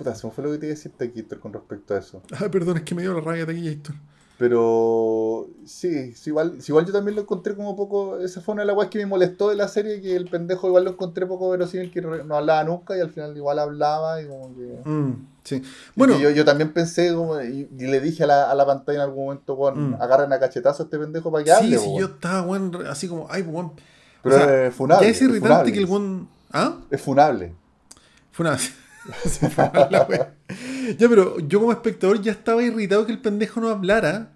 Puta, 0.00 0.14
se 0.14 0.26
me 0.26 0.32
fue 0.32 0.44
lo 0.44 0.52
que 0.52 0.56
te 0.58 0.64
iba 0.66 0.72
a 0.72 0.76
decir 0.76 0.92
Taquito 0.96 1.38
con 1.38 1.52
respecto 1.52 1.94
a 1.94 1.98
eso. 1.98 2.22
Ay, 2.40 2.48
perdón, 2.48 2.78
es 2.78 2.84
que 2.84 2.94
me 2.94 3.02
dio 3.02 3.12
la 3.12 3.20
rabia 3.20 3.44
Héctor. 3.44 3.94
Pero 4.38 5.50
sí, 5.66 6.14
sí, 6.14 6.30
igual, 6.30 6.62
sí, 6.62 6.72
igual 6.72 6.86
yo 6.86 6.92
también 6.94 7.14
lo 7.14 7.20
encontré 7.20 7.54
como 7.54 7.76
poco. 7.76 8.18
Esa 8.20 8.40
fue 8.40 8.54
una 8.54 8.62
de 8.62 8.68
las 8.68 8.76
weas 8.78 8.88
que 8.88 8.96
me 8.96 9.04
molestó 9.04 9.50
de 9.50 9.56
la 9.56 9.68
serie, 9.68 10.00
que 10.00 10.16
el 10.16 10.24
pendejo 10.30 10.66
igual 10.66 10.84
lo 10.84 10.92
encontré 10.92 11.26
poco 11.26 11.50
verosímil, 11.50 11.90
que 11.90 12.00
no 12.00 12.34
hablaba 12.34 12.64
nunca 12.64 12.96
y 12.96 13.00
al 13.00 13.10
final 13.10 13.36
igual 13.36 13.58
hablaba 13.58 14.22
y 14.22 14.26
como 14.28 14.54
que. 14.56 14.80
Mm, 14.88 15.26
sí. 15.44 15.60
Bueno, 15.94 16.18
yo, 16.18 16.30
yo 16.30 16.46
también 16.46 16.72
pensé 16.72 17.12
como, 17.12 17.38
y, 17.42 17.68
y 17.78 17.86
le 17.86 18.00
dije 18.00 18.24
a 18.24 18.26
la, 18.26 18.50
a 18.50 18.54
la 18.54 18.64
pantalla 18.64 19.00
en 19.00 19.04
algún 19.04 19.24
momento, 19.26 19.52
weón, 19.52 19.90
Mm. 19.90 19.94
agarren 20.00 20.32
a 20.32 20.40
cachetazo 20.40 20.84
a 20.84 20.86
este 20.86 20.98
pendejo 20.98 21.30
para 21.30 21.44
que 21.44 21.50
sí, 21.50 21.56
hable, 21.58 21.76
sí, 21.78 21.86
weón. 21.86 22.00
yo 22.00 22.06
estaba, 22.06 22.90
así 22.90 23.08
como, 23.08 23.26
ay, 23.28 23.42
weón. 23.42 23.72
Pero 24.22 24.36
o 24.36 24.38
sea, 24.38 24.66
es 24.68 24.74
funable. 24.74 25.04
ya 25.06 25.10
es 25.10 25.20
irritante 25.20 25.48
funable. 25.48 25.72
que 25.74 25.78
el 25.80 25.84
weón. 25.84 26.28
¿Ah? 26.50 26.78
Es 26.90 27.02
funable. 27.02 27.52
Fue 28.32 28.46
una. 28.46 28.56
Fue 28.56 28.70
ya, 30.98 31.08
pero 31.08 31.38
yo 31.40 31.60
como 31.60 31.72
espectador 31.72 32.20
ya 32.20 32.32
estaba 32.32 32.62
irritado 32.62 33.06
que 33.06 33.12
el 33.12 33.20
pendejo 33.20 33.60
no 33.60 33.68
hablara. 33.68 34.32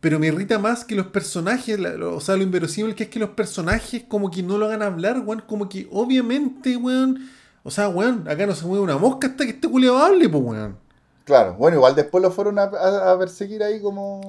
Pero 0.00 0.18
me 0.18 0.26
irrita 0.26 0.58
más 0.58 0.84
que 0.84 0.94
los 0.94 1.06
personajes, 1.06 1.80
o 1.80 2.20
sea, 2.20 2.36
lo 2.36 2.42
inverosímil 2.42 2.94
que 2.94 3.04
es 3.04 3.08
que 3.08 3.18
los 3.18 3.30
personajes 3.30 4.04
como 4.06 4.30
que 4.30 4.42
no 4.42 4.58
lo 4.58 4.66
hagan 4.66 4.82
hablar, 4.82 5.20
weón. 5.20 5.42
Como 5.46 5.68
que 5.68 5.88
obviamente, 5.90 6.76
weón. 6.76 7.28
O 7.62 7.70
sea, 7.70 7.88
weón, 7.88 8.28
acá 8.28 8.46
no 8.46 8.54
se 8.54 8.66
mueve 8.66 8.84
una 8.84 8.98
mosca 8.98 9.28
hasta 9.28 9.44
que 9.44 9.50
este 9.52 9.68
culiado 9.68 9.98
hable, 9.98 10.28
pues, 10.28 10.44
weón. 10.44 10.85
Claro, 11.26 11.54
bueno, 11.54 11.76
igual 11.78 11.96
después 11.96 12.22
lo 12.22 12.30
fueron 12.30 12.56
a, 12.60 12.62
a- 12.62 13.10
a 13.12 13.18
perseguir 13.18 13.60
ahí 13.60 13.80
como. 13.80 14.20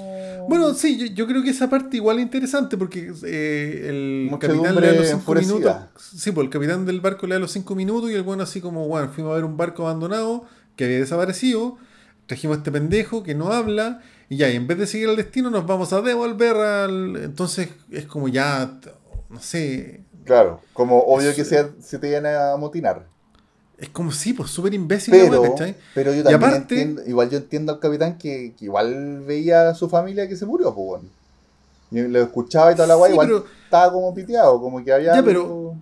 Bueno, 0.50 0.74
sí, 0.74 0.98
yo, 0.98 1.06
yo 1.06 1.28
creo 1.28 1.44
que 1.44 1.52
esa 1.52 1.70
parte 1.70 1.98
igual 1.98 2.18
es 2.18 2.24
interesante 2.24 2.76
porque 2.76 3.14
eh, 3.24 3.86
el 3.88 4.32
capitán 4.40 4.76
le 4.76 4.88
da 4.88 4.94
los 4.94 5.06
cinco 5.06 5.20
enfurecida. 5.20 5.54
minutos. 5.92 6.04
Sí, 6.20 6.32
pues 6.32 6.46
el 6.46 6.50
capitán 6.50 6.88
del 6.88 7.00
barco 7.00 7.28
le 7.28 7.36
da 7.36 7.40
los 7.40 7.52
cinco 7.52 7.76
minutos 7.76 8.10
y 8.10 8.16
el 8.16 8.24
bueno 8.24 8.42
así 8.42 8.62
como, 8.62 8.88
bueno, 8.88 9.10
fuimos 9.10 9.32
a 9.32 9.36
ver 9.36 9.44
un 9.46 9.58
barco 9.58 9.84
abandonado 9.84 10.46
que 10.76 10.86
había 10.86 10.98
desaparecido, 10.98 11.78
trajimos 12.26 12.56
a 12.56 12.60
este 12.62 12.72
pendejo 12.72 13.22
que 13.22 13.36
no 13.36 13.52
habla 13.52 14.02
y 14.28 14.38
ya, 14.38 14.50
y 14.50 14.56
en 14.56 14.66
vez 14.66 14.80
de 14.80 14.88
seguir 14.88 15.10
el 15.10 15.18
destino 15.18 15.52
nos 15.52 15.68
vamos 15.68 15.94
a 15.94 16.02
devolver 16.02 16.56
al... 16.56 17.16
Entonces 17.18 17.70
es 17.92 18.08
como 18.08 18.28
ya, 18.28 18.80
no 19.30 19.40
sé, 19.40 20.02
Claro, 20.26 20.62
como 20.74 21.00
obvio 21.04 21.34
que 21.36 21.46
se, 21.46 21.72
se 21.80 22.00
te 22.00 22.10
iban 22.10 22.26
a 22.26 22.54
amotinar. 22.54 23.06
Es 23.78 23.90
como 23.90 24.12
sí, 24.12 24.34
pues 24.34 24.50
súper 24.50 24.74
imbécil. 24.74 25.12
Pero, 25.14 25.56
pero 25.94 26.12
yo 26.14 26.22
Y 26.22 26.24
también 26.24 26.36
aparte- 26.44 26.58
entiendo, 26.82 27.02
igual 27.06 27.30
yo 27.30 27.38
entiendo 27.38 27.74
al 27.74 27.80
capitán 27.80 28.18
que, 28.18 28.54
que 28.58 28.66
igual 28.66 29.22
veía 29.22 29.70
a 29.70 29.76
su 29.76 29.88
familia 29.90 30.28
que 30.28 30.36
se 30.36 30.46
murió, 30.46 30.74
pues 30.74 30.86
bueno. 30.88 31.10
Y 31.92 32.02
lo 32.02 32.22
escuchaba 32.22 32.72
y 32.72 32.76
toda 32.76 32.88
la 32.88 32.96
guay, 32.96 33.12
Sí, 33.12 33.14
igual 33.14 33.28
pero- 33.28 33.46
estaba 33.64 33.94
como 33.94 34.14
piteado, 34.14 34.60
como 34.60 34.84
que 34.84 34.92
había. 34.92 35.14
Ya, 35.14 35.20
algo- 35.20 35.76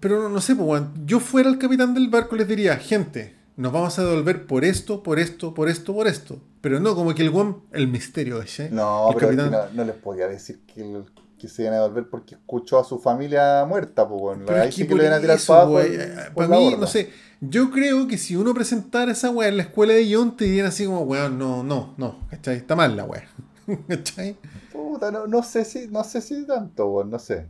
Pero 0.00 0.20
no, 0.22 0.28
no 0.28 0.40
sé, 0.40 0.56
pues, 0.56 0.82
yo 1.06 1.20
fuera 1.20 1.48
el 1.48 1.58
capitán 1.58 1.94
del 1.94 2.08
barco 2.08 2.34
les 2.36 2.48
diría, 2.48 2.76
gente, 2.76 3.36
nos 3.56 3.72
vamos 3.72 3.96
a 3.98 4.04
devolver 4.04 4.46
por 4.46 4.64
esto, 4.64 5.02
por 5.02 5.18
esto, 5.20 5.54
por 5.54 5.68
esto, 5.68 5.94
por 5.94 6.08
esto. 6.08 6.38
Pero 6.60 6.80
no, 6.80 6.94
como 6.96 7.14
que 7.14 7.22
el 7.22 7.30
weón, 7.30 7.58
el 7.72 7.86
misterio, 7.88 8.38
¿cachai? 8.40 8.68
No, 8.70 9.08
el 9.10 9.14
pero 9.14 9.28
capitán- 9.28 9.50
no, 9.52 9.58
no 9.74 9.84
les 9.84 9.94
podía 9.96 10.26
decir 10.28 10.60
que, 10.66 10.80
el- 10.82 11.04
que 11.42 11.48
se 11.48 11.62
iban 11.62 11.74
a 11.74 11.82
devolver 11.82 12.08
porque 12.08 12.36
escuchó 12.36 12.78
a 12.78 12.84
su 12.84 12.98
familia 13.00 13.64
muerta, 13.68 14.08
pues 14.08 14.20
bueno. 14.20 14.44
Pero 14.46 14.62
Ahí 14.62 14.68
es 14.68 14.74
sí 14.76 14.82
que 14.84 14.90
por 14.90 15.00
iban 15.00 15.12
a 15.12 15.20
tirar 15.20 15.36
eso, 15.36 15.52
para 15.52 15.62
abajo. 15.62 16.34
para 16.36 16.48
mí, 16.48 16.76
no 16.78 16.86
sé, 16.86 17.10
yo 17.40 17.70
creo 17.72 18.06
que 18.06 18.16
si 18.16 18.36
uno 18.36 18.54
presentara 18.54 19.10
esa 19.10 19.30
weá 19.30 19.48
en 19.48 19.56
la 19.56 19.64
escuela 19.64 19.92
de 19.92 20.04
guion, 20.04 20.36
te 20.36 20.44
dirían 20.44 20.66
así 20.66 20.86
como, 20.86 21.00
weón, 21.02 21.36
no, 21.38 21.64
no, 21.64 21.94
no, 21.98 22.20
¿cachai? 22.30 22.56
Está 22.58 22.76
mal 22.76 22.96
la 22.96 23.04
weá. 23.04 23.24
¿Cachai? 23.88 24.36
Puta, 24.72 25.10
no, 25.10 25.26
no 25.26 25.42
sé 25.42 25.64
si, 25.64 25.88
no 25.88 26.04
sé 26.04 26.20
si 26.20 26.46
tanto, 26.46 26.86
weón, 26.88 27.10
no 27.10 27.18
sé. 27.18 27.46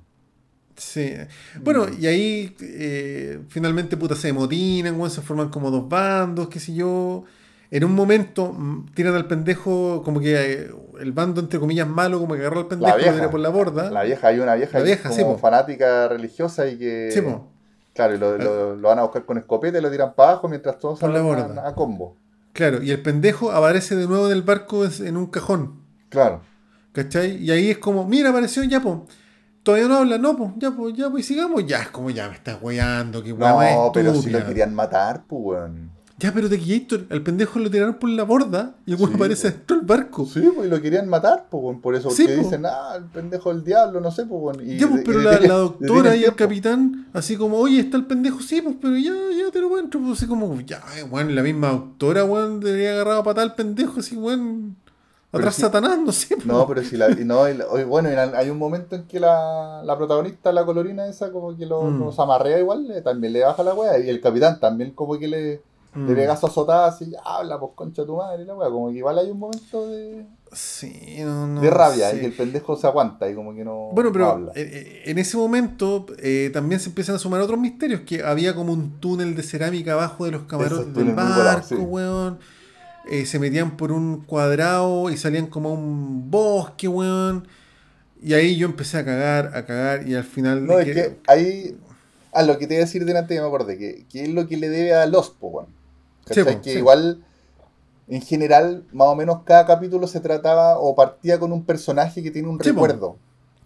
Sí. 0.75 1.13
Bueno, 1.63 1.85
Mm. 1.87 2.03
y 2.03 2.07
ahí 2.07 2.57
eh, 2.61 3.41
finalmente 3.49 3.99
puta 3.99 4.17
se 4.17 4.33
motinan, 4.33 4.97
weón, 4.99 5.11
se 5.11 5.21
forman 5.21 5.51
como 5.51 5.71
dos 5.71 5.87
bandos, 5.89 6.49
qué 6.49 6.59
sé 6.59 6.73
yo. 6.75 7.25
En 7.75 7.85
un 7.85 7.95
momento 7.95 8.53
mm, 8.53 8.93
tiran 8.95 9.15
al 9.15 9.27
pendejo, 9.27 10.03
como 10.05 10.21
que 10.21 10.35
eh, 10.65 10.71
el 11.01 11.13
bando 11.13 11.41
entre 11.41 11.59
comillas 11.59 11.89
malo, 11.89 12.21
como 12.21 12.35
que 12.35 12.41
agarró 12.41 12.61
al 12.61 12.67
pendejo 12.69 12.99
y 12.99 13.05
lo 13.07 13.13
tira 13.15 13.31
por 13.31 13.41
la 13.41 13.49
borda. 13.49 13.91
La 13.91 14.03
vieja, 14.03 14.29
hay 14.29 14.41
una 14.41 14.55
vieja, 14.55 14.79
La 14.79 14.85
que 14.85 14.91
vieja, 14.91 15.09
es 15.09 15.15
sí, 15.17 15.23
como 15.23 15.35
po. 15.35 15.41
fanática 15.41 16.07
religiosa 16.09 16.67
y 16.69 16.77
que. 16.79 17.11
Sí, 17.11 17.23
po. 17.23 17.49
Claro, 17.95 18.15
y 18.15 18.19
lo, 18.19 18.37
lo- 18.39 18.77
lo 18.77 18.89
van 18.89 18.99
a 18.99 19.03
buscar 19.03 19.25
con 19.25 19.39
escopeta 19.39 19.79
y 19.79 19.81
lo 19.83 19.91
tiran 19.91 20.15
para 20.15 20.33
abajo 20.33 20.49
mientras 20.49 20.79
todos 20.79 21.01
Por 21.01 21.11
la 21.11 21.21
salen 21.21 21.47
borda. 21.47 21.63
a, 21.65 21.69
a 21.69 21.75
combo. 21.75 22.17
Claro, 22.53 22.83
y 22.83 22.91
el 22.91 23.01
pendejo 23.01 23.51
aparece 23.53 23.97
de 23.97 24.07
nuevo 24.07 24.27
en 24.27 24.33
el 24.33 24.43
barco 24.43 24.85
es- 24.85 25.01
en 25.01 25.17
un 25.17 25.27
cajón. 25.27 25.81
Claro. 26.11 26.43
¿Cachai? 26.93 27.37
Y 27.43 27.51
ahí 27.53 27.71
es 27.71 27.79
como, 27.79 28.07
mira, 28.07 28.29
apareció, 28.31 28.63
ya, 28.65 28.81
pues. 28.81 28.99
Todavía 29.63 29.89
no 29.89 29.97
habla, 29.99 30.19
no, 30.19 30.37
pues, 30.37 30.51
ya, 30.59 30.73
pues, 30.73 30.93
ya, 30.95 31.09
pues, 31.09 31.25
y 31.25 31.29
sigamos. 31.35 31.65
Ya, 31.67 31.81
es 31.83 31.89
como, 31.89 32.11
ya 32.11 32.29
me 32.29 32.35
estás 32.35 32.59
weyando, 32.61 33.23
que 33.23 33.33
No, 33.33 33.91
pero 33.95 34.15
si 34.17 34.29
lo 34.29 34.45
querían 34.45 34.75
matar, 34.75 35.23
pues, 35.27 35.41
weón. 35.43 35.92
Ya, 36.23 36.33
pero 36.33 36.49
de 36.49 36.57
Gator, 36.59 37.07
al 37.11 37.23
pendejo 37.23 37.59
lo 37.59 37.69
tiraron 37.71 37.95
por 37.95 38.09
la 38.09 38.23
borda 38.23 38.77
y 38.87 38.93
el 38.93 38.99
Sí, 38.99 39.05
aparece 39.13 39.51
dentro 39.51 39.77
del 39.77 39.85
barco. 39.87 40.25
Sí, 40.25 40.41
pues 40.55 40.69
y 40.69 40.71
lo 40.71 40.81
querían 40.81 41.09
matar, 41.09 41.47
pues. 41.51 41.77
Por 41.83 41.95
eso, 41.97 42.11
Sí, 42.11 42.23
porque 42.25 42.37
po. 42.39 42.43
dicen, 42.45 42.65
ah, 42.67 42.95
el 42.97 43.05
pendejo 43.07 43.53
del 43.53 43.65
diablo, 43.65 44.01
no 44.01 44.11
sé, 44.13 44.25
pues. 44.27 44.57
Y 44.65 44.79
ya, 44.79 44.89
pues, 44.89 45.03
pero 45.05 45.19
la, 45.21 45.37
doctora 45.49 46.15
y 46.15 46.25
el 46.25 46.35
capitán, 46.37 47.09
así 47.13 47.37
como, 47.37 47.59
oye, 47.59 47.81
está 47.81 47.97
el 47.97 48.07
pendejo, 48.07 48.41
sí, 48.41 48.63
pues, 48.63 48.77
pero 48.81 48.97
ya, 48.97 49.13
ya 49.37 49.51
te 49.51 49.59
lo 49.61 49.67
encuentro, 49.67 50.01
pues, 50.01 50.19
así 50.19 50.27
como, 50.29 50.61
ya, 50.61 50.81
eh, 50.97 51.03
weón, 51.03 51.35
la 51.35 51.43
misma 51.43 51.71
doctora, 51.71 52.25
weón, 52.25 52.61
debería 52.61 52.93
agarrar 52.93 53.17
a 53.19 53.23
patar 53.25 53.43
al 53.43 53.55
pendejo, 53.57 53.99
así, 53.99 54.15
weón, 54.17 54.77
atrás 55.33 55.55
si- 55.57 55.63
Satanás, 55.63 55.99
no 55.99 56.13
sé, 56.13 56.37
pues. 56.37 56.47
No, 56.47 56.67
pero 56.69 56.83
si 56.85 56.97
la. 56.97 57.11
y 57.11 57.25
no, 57.25 57.49
y 57.49 57.55
la- 57.57 57.67
oye, 57.67 57.85
bueno, 57.85 58.11
hay 58.37 58.49
un 58.49 58.59
momento 58.59 58.95
en 58.95 59.05
que 59.09 59.19
la, 59.19 59.83
la 59.85 59.97
protagonista, 59.99 60.53
la 60.53 60.65
colorina 60.65 61.07
esa, 61.09 61.33
como 61.33 61.57
que 61.57 61.67
lo- 61.67 61.83
Mm. 61.83 61.99
los 62.01 62.19
amarrea 62.21 62.61
igual, 62.61 62.87
le- 62.87 63.01
también 63.03 63.33
le 63.33 63.43
baja 63.43 63.63
la 63.65 63.75
wea. 63.75 63.99
Y 63.99 64.09
el 64.09 64.21
capitán 64.21 64.61
también, 64.61 64.93
como 64.93 65.19
que 65.19 65.27
le, 65.27 65.63
Mm. 65.95 66.07
le 66.09 66.15
pega 66.15 66.37
su 66.37 66.47
azotada 66.47 66.87
así, 66.89 67.11
ya, 67.11 67.21
habla, 67.25 67.61
pues 67.61 67.73
concha 67.75 68.07
tu 68.07 68.17
madre, 68.17 68.43
y 68.43 68.47
la 68.47 68.55
wea. 68.55 68.71
Como 68.71 68.91
que 68.91 68.97
igual 68.99 69.19
hay 69.19 69.31
un 69.31 69.39
momento 69.39 69.89
de, 69.89 70.25
Sí, 70.53 71.17
no, 71.21 71.47
no. 71.47 71.61
de 71.61 71.71
rabia 71.71 72.11
sí. 72.11 72.19
y 72.23 72.25
el 72.25 72.33
pendejo 72.33 72.77
se 72.77 72.87
aguanta 72.87 73.29
y 73.29 73.35
como 73.35 73.55
que 73.55 73.65
no, 73.65 73.91
Bueno, 73.93 74.11
no 74.11 74.13
pero 74.13 74.27
habla. 74.31 74.53
eh, 74.55 74.71
eh, 74.73 75.03
en 75.11 75.19
ese 75.19 75.37
momento 75.37 76.07
eh, 76.19 76.51
también 76.53 76.81
se 76.81 76.89
empiezan 76.89 77.17
a 77.17 77.19
sumar 77.19 77.41
otros 77.41 77.59
misterios, 77.59 78.03
que 78.03 78.23
había 78.23 78.55
como 78.55 78.73
un 78.73 79.01
túnel 79.01 79.35
de 79.35 79.43
cerámica 79.43 79.93
abajo 79.93 80.25
de 80.25 80.33
los 80.33 80.43
camarotes 80.45 80.95
del 80.95 81.15
barco, 81.15 81.67
sí. 81.69 81.75
weón. 81.75 82.39
Eh, 83.11 83.27
se 83.27 83.39
metían 83.39 83.77
por 83.77 83.91
un 83.93 84.23
cuadrado 84.25 85.11
y 85.11 85.17
salían 85.17 85.47
como 85.47 85.71
a 85.71 85.73
un 85.73 86.31
bosque, 86.31 86.87
weón. 86.89 87.49
Y 88.23 88.35
ahí 88.35 88.57
yo 88.57 88.67
empecé 88.67 88.99
a 88.99 89.05
cagar, 89.05 89.57
a 89.57 89.67
cagar, 89.67 90.07
y 90.09 90.15
al 90.15 90.23
final... 90.25 90.65
No, 90.65 90.79
es 90.79 90.95
que 90.95 91.19
ahí. 91.27 91.77
Ah, 92.33 92.43
lo 92.45 92.57
que 92.57 92.67
te 92.67 92.75
iba 92.75 92.83
a 92.83 92.87
decir 92.87 93.05
delante, 93.05 93.35
ya 93.35 93.43
me 93.43 93.49
acordé, 93.49 93.77
que, 93.77 94.07
que 94.09 94.23
es 94.23 94.29
lo 94.31 94.47
que 94.47 94.57
le 94.57 94.69
debe 94.69 94.95
a 94.95 95.11
pues, 95.11 95.27
weón. 95.41 95.82
Sí, 96.31 96.43
que 96.63 96.73
sí. 96.73 96.79
igual, 96.79 97.25
en 98.09 98.23
general, 98.23 98.85
más 98.93 99.09
o 99.09 99.15
menos 99.17 99.39
cada 99.45 99.67
capítulo 99.67 100.07
se 100.07 100.21
trataba 100.21 100.79
o 100.79 100.95
partía 100.95 101.39
con 101.39 101.53
un 101.53 101.65
personaje 101.65 102.23
que 102.23 102.31
tiene 102.31 102.49
un 102.49 102.59
Sí, 102.63 102.71
recuerdo. 102.71 103.17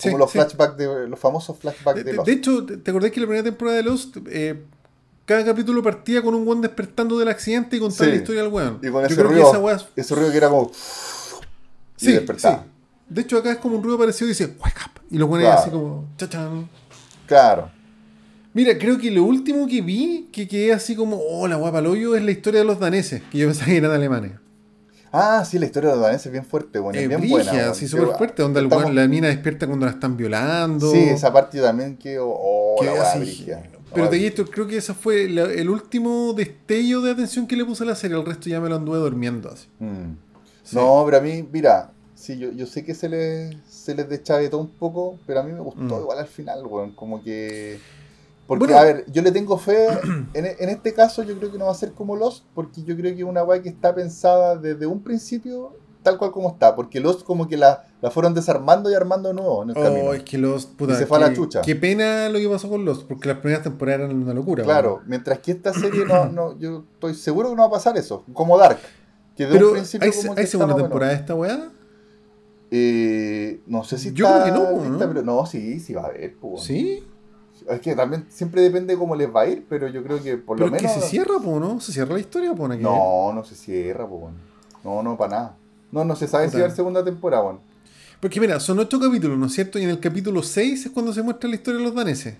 Como 0.02 0.18
los 0.18 0.30
flashbacks 0.30 0.76
de 0.76 1.08
los 1.08 1.18
famosos 1.18 1.58
flashbacks 1.58 1.96
De, 1.96 2.04
de, 2.04 2.10
de- 2.10 2.16
Lost. 2.18 2.26
de 2.26 2.32
hecho, 2.34 2.66
¿te 2.66 2.90
acordás 2.90 3.10
que 3.12 3.20
la 3.20 3.26
primera 3.26 3.44
temporada 3.44 3.78
de 3.78 3.82
Lost, 3.82 4.16
eh, 4.30 4.62
cada 5.24 5.42
capítulo 5.44 5.82
partía 5.82 6.22
con 6.22 6.34
un 6.34 6.46
weón 6.46 6.60
despertando 6.60 7.18
del 7.18 7.28
accidente 7.28 7.76
y 7.76 7.80
contando 7.80 8.12
la 8.12 8.16
historia 8.16 8.42
del 8.42 8.52
weón? 8.52 8.78
Y 8.82 8.90
con 8.90 9.04
ese 9.06 9.16
que 9.16 9.22
ruido, 9.22 9.70
ese 9.96 10.14
ruido 10.14 10.30
que 10.30 10.36
era 10.36 10.48
como. 10.50 10.70
Sí, 11.96 12.12
despertaba. 12.12 12.62
sí. 12.64 12.70
De 13.08 13.20
hecho, 13.22 13.38
acá 13.38 13.52
es 13.52 13.58
como 13.58 13.76
un 13.76 13.82
ruido 13.82 13.98
parecido 13.98 14.26
y 14.26 14.30
dice, 14.30 14.54
wake 14.62 14.76
up. 14.84 15.00
Y 15.10 15.16
lo 15.18 15.28
pone 15.28 15.44
Claro. 15.44 15.60
así 15.60 15.70
como, 15.70 16.04
chachan. 16.18 16.68
Claro. 17.26 17.70
Mira, 18.56 18.78
creo 18.78 18.96
que 18.96 19.10
lo 19.10 19.22
último 19.24 19.66
que 19.68 19.82
vi, 19.82 20.28
que 20.32 20.48
quedé 20.48 20.72
así 20.72 20.96
como, 20.96 21.18
oh, 21.18 21.46
la 21.46 21.56
guapa 21.56 21.80
hoyo, 21.80 22.16
es 22.16 22.22
la 22.24 22.30
historia 22.30 22.60
de 22.60 22.66
los 22.66 22.78
daneses, 22.80 23.20
que 23.30 23.36
yo 23.36 23.48
pensaba 23.48 23.66
que 23.66 23.76
eran 23.76 23.90
alemanes. 23.92 24.32
Ah, 25.12 25.44
sí, 25.44 25.58
la 25.58 25.66
historia 25.66 25.90
de 25.90 25.96
los 25.96 26.02
daneses 26.04 26.26
es 26.26 26.32
bien 26.32 26.44
fuerte, 26.46 26.78
bueno, 26.78 26.98
Eh, 26.98 27.02
es 27.02 27.08
bien 27.10 27.20
brígida, 27.20 27.42
buena. 27.52 27.70
así 27.70 27.86
súper 27.86 28.16
fuerte, 28.16 28.42
donde 28.42 28.62
estamos- 28.62 28.94
la 28.94 29.06
mina 29.08 29.28
despierta 29.28 29.66
cuando 29.66 29.84
la 29.84 29.92
están 29.92 30.16
violando. 30.16 30.90
Sí, 30.90 30.98
esa 31.00 31.30
parte 31.32 31.60
también 31.60 31.98
que. 31.98 32.16
Oh, 32.18 32.76
que 32.80 32.86
la 32.86 32.92
weá 32.94 33.12
así-. 33.12 33.46
Pero 33.94 34.06
Oh, 34.06 34.10
de 34.10 34.16
ahí 34.16 34.24
esto, 34.26 34.44
creo 34.46 34.66
que 34.66 34.78
ese 34.78 34.94
fue 34.94 35.28
la- 35.28 35.52
el 35.52 35.68
último 35.70 36.32
destello 36.34 37.02
de 37.02 37.10
atención 37.12 37.46
que 37.46 37.56
le 37.56 37.64
puse 37.66 37.84
a 37.84 37.86
la 37.86 37.94
serie, 37.94 38.16
el 38.16 38.24
resto 38.26 38.48
ya 38.48 38.58
me 38.60 38.68
lo 38.70 38.76
anduve 38.76 38.98
durmiendo 38.98 39.50
así. 39.50 39.68
Mm. 39.78 40.16
Sí. 40.64 40.76
No, 40.76 41.02
pero 41.04 41.18
a 41.18 41.20
mí, 41.20 41.46
mira, 41.52 41.92
sí, 42.14 42.36
yo, 42.38 42.50
yo 42.52 42.66
sé 42.66 42.84
que 42.84 42.94
se 42.94 43.08
les, 43.08 43.54
se 43.68 43.94
les 43.94 44.08
deschavetó 44.08 44.58
un 44.58 44.68
poco, 44.70 45.18
pero 45.26 45.40
a 45.40 45.42
mí 45.44 45.52
me 45.52 45.60
gustó 45.60 45.82
Mm. 45.82 46.00
igual 46.00 46.18
al 46.18 46.26
final, 46.26 46.64
weón. 46.66 46.92
Como 46.92 47.22
que. 47.22 47.78
Porque, 48.46 48.64
Bueno. 48.66 48.78
a 48.78 48.84
ver, 48.84 49.04
yo 49.10 49.22
le 49.22 49.32
tengo 49.32 49.58
fe. 49.58 49.88
En, 50.34 50.46
en 50.46 50.68
este 50.68 50.92
caso, 50.94 51.22
yo 51.22 51.36
creo 51.38 51.50
que 51.50 51.58
no 51.58 51.66
va 51.66 51.72
a 51.72 51.74
ser 51.74 51.92
como 51.92 52.14
Lost, 52.16 52.44
porque 52.54 52.82
yo 52.82 52.94
creo 52.96 53.12
que 53.14 53.22
es 53.22 53.26
una 53.28 53.42
weá 53.42 53.60
que 53.62 53.68
está 53.68 53.94
pensada 53.94 54.56
desde 54.56 54.86
un 54.86 55.02
principio, 55.02 55.72
tal 56.02 56.18
cual 56.18 56.30
como 56.30 56.50
está. 56.50 56.76
Porque 56.76 57.00
Lost, 57.00 57.22
como 57.24 57.48
que 57.48 57.56
la, 57.56 57.84
la 58.02 58.10
fueron 58.10 58.34
desarmando 58.34 58.90
y 58.90 58.94
armando 58.94 59.32
nuevo 59.32 59.62
en 59.64 59.70
el 59.70 59.74
camino. 59.74 60.10
Oh, 60.10 60.14
es 60.14 60.22
que 60.22 60.38
los 60.38 60.66
puta, 60.66 60.92
Y 60.92 60.96
se 60.96 61.06
fue 61.06 61.18
a 61.18 61.22
la 61.22 61.32
chucha. 61.34 61.62
Qué 61.62 61.74
pena 61.74 62.28
lo 62.28 62.38
que 62.38 62.48
pasó 62.48 62.68
con 62.68 62.84
los, 62.84 63.02
porque 63.04 63.28
las 63.28 63.38
primeras 63.38 63.64
temporadas 63.64 64.02
eran 64.02 64.22
una 64.22 64.34
locura. 64.34 64.62
Claro, 64.62 65.00
mientras 65.06 65.38
que 65.40 65.52
esta 65.52 65.72
serie 65.72 66.04
no, 66.04 66.26
no, 66.26 66.58
yo 66.58 66.84
estoy 66.94 67.14
seguro 67.14 67.48
que 67.50 67.56
no 67.56 67.62
va 67.62 67.68
a 67.68 67.72
pasar 67.72 67.96
eso, 67.96 68.24
como 68.32 68.56
Dark. 68.58 68.78
Que 69.36 69.46
de 69.46 69.52
Pero 69.52 69.68
un 69.68 69.72
principio 69.74 70.10
hay, 70.10 70.16
como 70.16 70.34
hay 70.38 70.46
segunda 70.46 70.76
temporada 70.76 71.12
de 71.12 71.18
esta 71.18 71.34
weá. 71.34 71.70
Eh, 72.70 73.60
no 73.66 73.84
sé 73.84 73.98
si 73.98 74.12
Yo 74.12 74.26
está 74.26 74.42
creo 74.44 74.54
que 74.54 74.60
no, 74.74 74.80
lista, 74.90 75.06
¿no? 75.06 75.12
pero 75.12 75.22
no, 75.22 75.46
sí, 75.46 75.78
sí 75.80 75.94
va 75.94 76.02
a 76.02 76.06
haber. 76.06 76.36
pues. 76.36 76.62
Sí. 76.62 77.04
Es 77.68 77.80
que 77.80 77.94
también 77.96 78.26
siempre 78.28 78.62
depende 78.62 78.96
cómo 78.96 79.16
les 79.16 79.28
va 79.34 79.42
a 79.42 79.46
ir, 79.48 79.66
pero 79.68 79.88
yo 79.88 80.02
creo 80.04 80.22
que 80.22 80.36
por 80.36 80.56
Pero 80.56 80.70
lo 80.70 80.76
es 80.76 80.82
menos. 80.82 80.96
que 80.96 81.00
se 81.02 81.08
cierra, 81.08 81.34
po, 81.42 81.58
¿no? 81.58 81.80
Se 81.80 81.92
cierra 81.92 82.12
la 82.14 82.20
historia, 82.20 82.54
po, 82.54 82.68
¿no? 82.68 82.76
No, 82.76 83.32
no 83.32 83.44
se 83.44 83.54
cierra, 83.56 84.04
bueno. 84.04 84.36
No, 84.84 85.02
no, 85.02 85.16
para 85.16 85.30
nada. 85.30 85.56
No, 85.90 86.04
no 86.04 86.14
se 86.14 86.28
sabe 86.28 86.48
si 86.48 86.58
va 86.60 86.66
a 86.66 86.70
segunda 86.70 87.04
temporada, 87.04 87.42
weón. 87.42 87.60
Porque 88.20 88.40
mira, 88.40 88.60
son 88.60 88.78
ocho 88.78 88.98
capítulos, 89.00 89.36
¿no 89.38 89.46
es 89.46 89.52
cierto? 89.52 89.78
Y 89.78 89.82
en 89.84 89.90
el 89.90 90.00
capítulo 90.00 90.42
6 90.42 90.86
es 90.86 90.92
cuando 90.92 91.12
se 91.12 91.22
muestra 91.22 91.48
la 91.48 91.56
historia 91.56 91.78
de 91.78 91.84
los 91.84 91.94
daneses. 91.94 92.36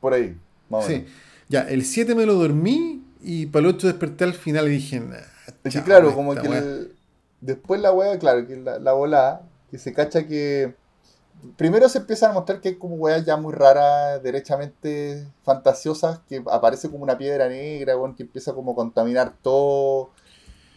Por 0.00 0.14
ahí, 0.14 0.36
más 0.68 0.84
Sí. 0.86 0.92
menos. 0.94 1.10
Ya, 1.48 1.60
el 1.62 1.84
7 1.84 2.14
me 2.14 2.26
lo 2.26 2.34
dormí 2.34 3.04
y 3.22 3.46
para 3.46 3.68
el 3.68 3.74
8 3.74 3.86
desperté 3.86 4.24
al 4.24 4.34
final 4.34 4.66
y 4.68 4.70
dije, 4.72 5.00
nah, 5.00 5.16
Es 5.16 5.54
que 5.62 5.70
chao, 5.70 5.84
claro, 5.84 6.14
como 6.14 6.34
que 6.34 6.46
el- 6.48 6.92
después 7.40 7.80
la 7.80 7.92
weá, 7.92 8.18
claro, 8.18 8.46
que 8.46 8.56
la, 8.56 8.78
la 8.78 8.92
volada, 8.94 9.42
que 9.70 9.78
se 9.78 9.92
cacha 9.92 10.26
que. 10.26 10.74
Primero 11.56 11.88
se 11.88 11.98
empiezan 11.98 12.30
a 12.30 12.34
mostrar 12.34 12.60
que 12.60 12.70
hay 12.70 12.74
como 12.76 12.96
weas 12.96 13.24
ya 13.24 13.36
muy 13.36 13.52
raras, 13.54 14.22
derechamente 14.22 15.26
fantasiosas, 15.44 16.20
que 16.28 16.42
aparece 16.50 16.90
como 16.90 17.02
una 17.04 17.16
piedra 17.16 17.48
negra, 17.48 17.96
weón, 17.96 18.14
que 18.14 18.24
empieza 18.24 18.52
como 18.52 18.72
a 18.72 18.74
contaminar 18.74 19.32
todo. 19.42 20.10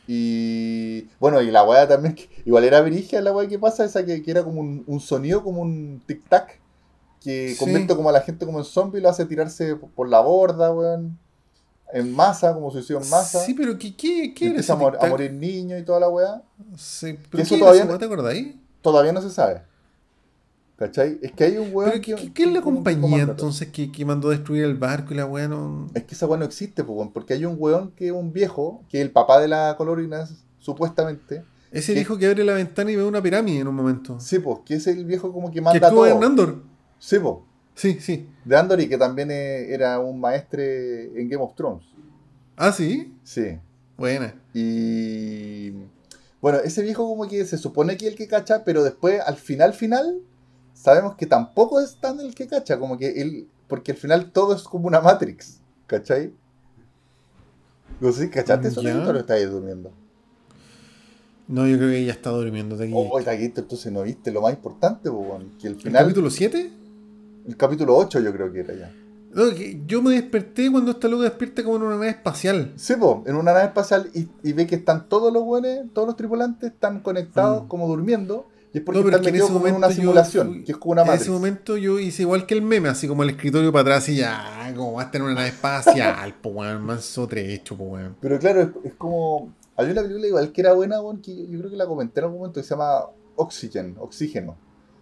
Y 0.07 1.07
bueno, 1.19 1.41
y 1.41 1.52
la 1.52 1.64
weá 1.64 1.88
también, 1.88 2.15
que 2.15 2.30
igual 2.45 2.64
era 2.64 2.81
verigia 2.81 3.22
la 3.22 3.31
weá 3.31 3.48
que 3.48 3.60
pasa, 3.60 3.86
esa 3.86 4.03
que, 4.06 4.22
que 4.23 4.31
era 4.31 4.44
como 4.44 4.60
un, 4.61 4.84
un 4.88 4.99
sonido, 4.99 5.44
como 5.44 5.61
un 5.61 6.02
tic-tac, 6.07 6.48
que 7.22 7.49
Sí. 7.49 7.57
convierte 7.60 7.95
como 7.95 8.10
a 8.10 8.11
la 8.14 8.22
gente 8.22 8.45
como 8.45 8.60
en 8.60 8.65
zombie 8.65 8.99
y 8.99 9.02
lo 9.03 9.10
hace 9.10 9.26
tirarse 9.26 9.76
por 9.76 10.07
la 10.10 10.19
borda, 10.22 10.72
weón, 10.72 11.18
en 11.94 12.14
masa, 12.15 12.53
como 12.53 12.72
suicidio 12.72 13.02
en 13.02 13.10
masa. 13.10 13.40
Sí, 13.40 13.53
pero 13.53 13.77
¿qué, 13.77 13.95
qué, 13.95 14.34
qué 14.34 14.49
era 14.52 14.60
ese 14.60 14.72
a, 14.72 14.76
mor- 14.76 14.95
a 14.95 14.99
tic-tac? 14.99 15.10
morir 15.10 15.34
niños 15.34 15.80
y 15.80 15.84
toda 15.84 15.99
la 15.99 16.10
weá. 16.10 16.41
Sí, 16.77 17.18
pero 17.30 17.44
eso 17.44 17.56
¿qué 17.56 17.60
todavía 17.60 17.81
era 17.81 17.86
no- 17.86 17.91
weá, 17.91 17.99
¿Te 17.99 18.06
acordáis? 18.06 18.56
Todavía 18.81 19.11
no 19.11 19.22
se 19.22 19.30
sabe. 19.30 19.61
¿Cachai? 20.80 21.19
Es 21.22 21.34
que 21.34 21.43
hay 21.43 21.57
un 21.57 21.76
weón 21.76 21.91
Pero 21.91 22.01
que. 22.01 22.15
¿qué, 22.15 22.34
qué 22.34 22.43
es 22.43 22.47
la 22.47 22.53
que 22.53 22.60
que 22.60 22.64
compañía 22.64 23.23
entonces 23.23 23.68
que, 23.68 23.91
que 23.91 24.06
mandó 24.06 24.30
a 24.30 24.31
destruir 24.31 24.64
el 24.64 24.76
barco 24.76 25.14
y 25.14 25.18
la 25.18 25.26
weá 25.26 25.45
no... 25.45 25.88
Es 25.93 26.06
que 26.06 26.15
esa 26.15 26.26
weá 26.26 26.39
no 26.39 26.45
existe, 26.45 26.84
weón, 26.84 27.11
porque 27.11 27.34
hay 27.34 27.43
un 27.43 27.57
weón 27.60 27.91
que 27.91 28.07
es 28.07 28.14
un 28.14 28.31
viejo, 28.31 28.85
que 28.88 28.99
es 28.99 29.03
el 29.06 29.11
papá 29.11 29.41
de 29.41 29.49
la 29.49 29.76
colorina, 29.77 30.26
supuestamente. 30.57 31.43
Ese 31.69 31.93
¿Qué? 31.93 31.99
dijo 31.99 32.18
que 32.18 32.27
abre 32.27 32.45
la 32.45 32.53
ventana 32.53 32.89
y 32.91 32.95
ve 32.95 33.03
una 33.03 33.22
pirámide 33.22 33.60
en 33.60 33.68
un 33.68 33.76
momento. 33.76 34.22
Sí, 34.22 34.39
pues, 34.39 34.60
que 34.64 34.76
es 34.76 34.88
el 34.88 35.03
viejo 35.03 35.34
como 35.34 35.49
que 35.49 35.56
que 35.56 35.61
manda 35.61 35.85
actúa 35.85 36.07
todo. 36.07 36.18
en 36.18 36.23
Andor. 36.23 36.64
Sí, 36.97 37.19
pues. 37.19 37.35
Sí, 37.76 37.97
sí. 37.99 38.30
De 38.45 38.56
Andor 38.56 38.80
y 38.80 38.88
que 38.88 38.97
también 38.97 39.31
eh, 39.31 39.73
era 39.73 39.99
un 39.99 40.18
maestre 40.18 41.07
en 41.19 41.27
Game 41.27 41.43
of 41.43 41.56
Thrones. 41.56 41.84
Ah, 42.56 42.72
sí. 42.72 43.14
Sí. 43.26 43.57
Buena. 43.97 44.34
Y. 44.53 45.72
Bueno, 46.41 46.60
ese 46.60 46.81
viejo 46.84 47.06
como 47.06 47.27
que 47.27 47.43
se 47.43 47.57
supone 47.57 47.97
que 47.97 48.06
es 48.06 48.11
el 48.14 48.18
que 48.18 48.30
cacha, 48.30 48.64
pero 48.64 48.81
después, 48.81 49.19
al 49.19 49.35
final, 49.35 49.73
final, 49.73 50.22
sabemos 50.80 51.15
que 51.15 51.26
tampoco 51.26 51.80
es 51.81 51.95
tan 51.97 52.19
el 52.19 52.34
que 52.34 52.47
cacha, 52.47 52.80
como 52.80 52.97
que 52.97 53.22
él. 53.22 53.47
Porque 53.68 53.91
al 53.91 53.97
final 53.97 54.31
todo 54.31 54.56
es 54.56 54.64
como 54.64 54.88
una 54.88 54.99
Matrix, 55.01 55.60
¿cachai? 55.85 56.34
No 57.99 58.11
sé, 58.11 58.30
¿cachaste 58.30 58.69
eso, 58.69 58.80
o 58.81 58.84
lo 58.84 59.19
estáis 59.19 59.49
durmiendo? 59.51 59.91
No, 61.47 61.68
yo 61.68 61.77
creo 61.77 61.89
que 61.89 61.97
ella 61.99 62.14
está 62.14 62.30
durmiendo 62.30 62.77
de 62.77 62.85
aquí. 62.85 62.93
Oh, 62.95 63.19
Taquito, 63.22 63.61
entonces 63.61 63.91
no 63.91 64.03
viste 64.03 64.31
lo 64.31 64.41
más 64.41 64.53
importante, 64.53 65.10
que 65.60 65.68
el 65.68 65.73
¿El 65.73 65.80
final. 65.80 66.03
capítulo 66.03 66.30
7? 66.30 66.72
El 67.47 67.57
capítulo 67.57 67.95
8 67.97 68.19
yo 68.19 68.31
creo 68.31 68.51
que 68.53 68.60
era 68.61 68.73
ya. 68.76 68.91
No, 69.34 69.49
que 69.53 69.81
yo 69.85 70.01
me 70.01 70.11
desperté 70.11 70.72
cuando 70.72 70.91
esta 70.91 71.07
loca 71.07 71.23
despierta 71.26 71.64
como 71.64 71.76
en 71.77 71.81
una 71.84 71.95
nave 71.95 72.10
espacial. 72.10 72.73
Sí, 72.76 72.95
po, 72.95 73.23
en 73.27 73.35
una 73.35 73.53
nave 73.53 73.65
espacial 73.65 74.10
y, 74.14 74.27
y 74.43 74.53
ve 74.53 74.65
que 74.68 74.76
están 74.76 75.07
todos 75.10 75.31
los 75.34 75.43
buenos, 75.43 75.91
todos 75.93 76.07
los 76.07 76.15
tripulantes 76.18 76.72
están 76.72 77.01
conectados 77.01 77.65
Mm. 77.65 77.68
como 77.68 77.88
durmiendo. 77.88 78.47
Y 78.71 78.77
es 78.77 78.83
porque 78.83 78.99
No, 78.99 79.05
pero 79.05 79.17
están 79.17 79.27
en 79.27 79.33
metidos 79.33 79.51
como 79.51 79.67
en 79.67 79.75
una 79.75 79.89
simulación, 79.91 80.47
fui- 80.47 80.63
que 80.63 80.71
es 80.73 80.77
como 80.77 80.91
una 80.91 81.01
En 81.01 81.07
Matrix. 81.07 81.23
ese 81.23 81.31
momento 81.31 81.77
yo 81.77 81.99
hice 81.99 82.21
igual 82.21 82.45
que 82.45 82.53
el 82.53 82.61
meme, 82.61 82.89
así 82.89 83.07
como 83.07 83.23
el 83.23 83.31
escritorio 83.31 83.71
para 83.71 83.81
atrás 83.81 84.09
y 84.09 84.17
ya, 84.17 84.71
como 84.75 84.93
va 84.93 85.03
a 85.03 85.09
en 85.11 85.21
una 85.23 85.33
nave 85.33 85.47
espacial, 85.47 86.35
po 86.41 86.49
weón, 86.49 86.83
manso 86.83 87.27
trecho, 87.27 87.75
po 87.75 87.85
weón. 87.85 88.15
Pero 88.21 88.37
claro, 88.39 88.61
es, 88.61 88.69
es 88.83 88.93
como. 88.93 89.53
Hay 89.75 89.89
una 89.89 90.01
película 90.01 90.27
igual 90.27 90.51
que 90.51 90.61
era 90.61 90.73
buena, 90.73 91.01
weón, 91.01 91.21
que 91.21 91.35
yo, 91.35 91.43
yo 91.45 91.59
creo 91.59 91.71
que 91.71 91.77
la 91.77 91.87
comenté 91.87 92.19
en 92.19 92.25
algún 92.25 92.39
momento, 92.41 92.59
que 92.59 92.63
se 92.63 92.69
llama 92.71 93.05
Oxygen, 93.37 93.95
Oxígeno. 93.99 94.55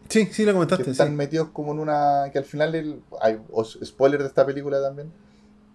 Sí, 0.07 0.29
sí, 0.31 0.45
la 0.45 0.51
Que 0.51 0.53
comentaste, 0.53 0.91
están 0.91 1.09
sí. 1.09 1.13
metidos 1.15 1.49
como 1.51 1.73
en 1.73 1.79
una. 1.79 2.29
Que 2.31 2.37
al 2.37 2.45
final. 2.45 2.73
El, 2.75 3.01
hay 3.19 3.37
spoiler 3.83 4.21
de 4.21 4.27
esta 4.27 4.45
película 4.45 4.81
también. 4.81 5.11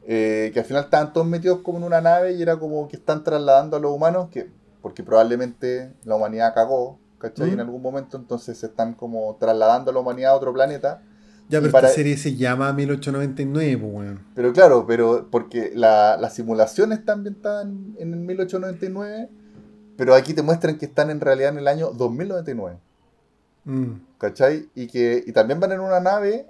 eh, 0.06 0.50
que 0.54 0.60
al 0.60 0.64
final 0.64 0.84
estaban 0.84 1.12
todos 1.12 1.26
metidos 1.26 1.58
como 1.62 1.76
en 1.78 1.84
una 1.84 2.00
nave 2.00 2.32
y 2.32 2.40
era 2.42 2.58
como 2.58 2.88
que 2.88 2.96
están 2.96 3.22
trasladando 3.22 3.76
a 3.76 3.80
los 3.80 3.92
humanos, 3.92 4.28
que 4.30 4.48
porque 4.80 5.02
probablemente 5.04 5.92
la 6.04 6.16
humanidad 6.16 6.54
cagó, 6.54 6.98
¿cachai? 7.22 7.50
Mm. 7.50 7.54
En 7.54 7.60
algún 7.60 7.80
momento, 7.80 8.16
entonces 8.16 8.58
se 8.58 8.66
están 8.66 8.94
como 8.94 9.36
trasladando 9.38 9.90
a 9.90 9.94
la 9.94 10.00
humanidad 10.00 10.32
a 10.32 10.34
otro 10.34 10.52
planeta. 10.52 11.00
Ya, 11.48 11.60
pero 11.60 11.70
para- 11.72 11.86
esta 11.86 11.96
serie 11.96 12.16
se 12.16 12.34
llama 12.34 12.72
1899, 12.72 13.78
po 13.78 13.86
weón. 13.86 14.20
Pero 14.34 14.52
claro, 14.52 14.84
pero 14.86 15.28
porque 15.30 15.70
la, 15.74 16.16
la 16.16 16.30
simulación 16.30 16.92
está 16.92 17.12
ambientada 17.12 17.62
en, 17.62 17.94
en 17.98 18.12
el 18.12 18.20
1899, 18.20 19.28
pero 19.96 20.14
aquí 20.14 20.34
te 20.34 20.42
muestran 20.42 20.78
que 20.78 20.86
están 20.86 21.10
en 21.10 21.20
realidad 21.20 21.50
en 21.50 21.58
el 21.58 21.68
año 21.68 21.90
2099. 21.92 22.78
Mm. 23.64 23.92
¿Cachai? 24.18 24.68
Y 24.74 24.88
que 24.88 25.22
y 25.24 25.32
también 25.32 25.60
van 25.60 25.72
en 25.72 25.80
una 25.80 26.00
nave, 26.00 26.46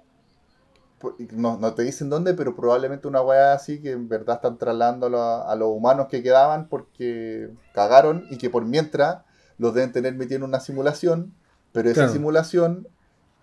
no, 1.33 1.59
no 1.59 1.75
te 1.75 1.83
dicen 1.83 2.09
dónde, 2.09 2.33
pero 2.35 2.55
probablemente 2.55 3.09
una 3.09 3.21
weá 3.21 3.53
así 3.55 3.81
que 3.81 3.91
en 3.93 4.09
verdad 4.09 4.37
están 4.37 4.57
trasladando 4.57 5.07
a 5.07 5.57
los 5.57 5.69
humanos 5.69 6.07
que 6.09 6.23
quedaban 6.23 6.69
porque 6.69 7.51
cagaron 7.75 8.25
y 8.31 8.39
que 8.39 8.51
por 8.51 8.65
mientras 8.65 9.19
los 9.59 9.75
deben 9.75 9.93
tener 9.93 10.15
metidos 10.15 10.39
en 10.41 10.45
una 10.45 10.61
simulación, 10.61 11.35
pero 11.73 11.89
esa 11.89 12.03
Claro. 12.03 12.13
simulación 12.13 12.89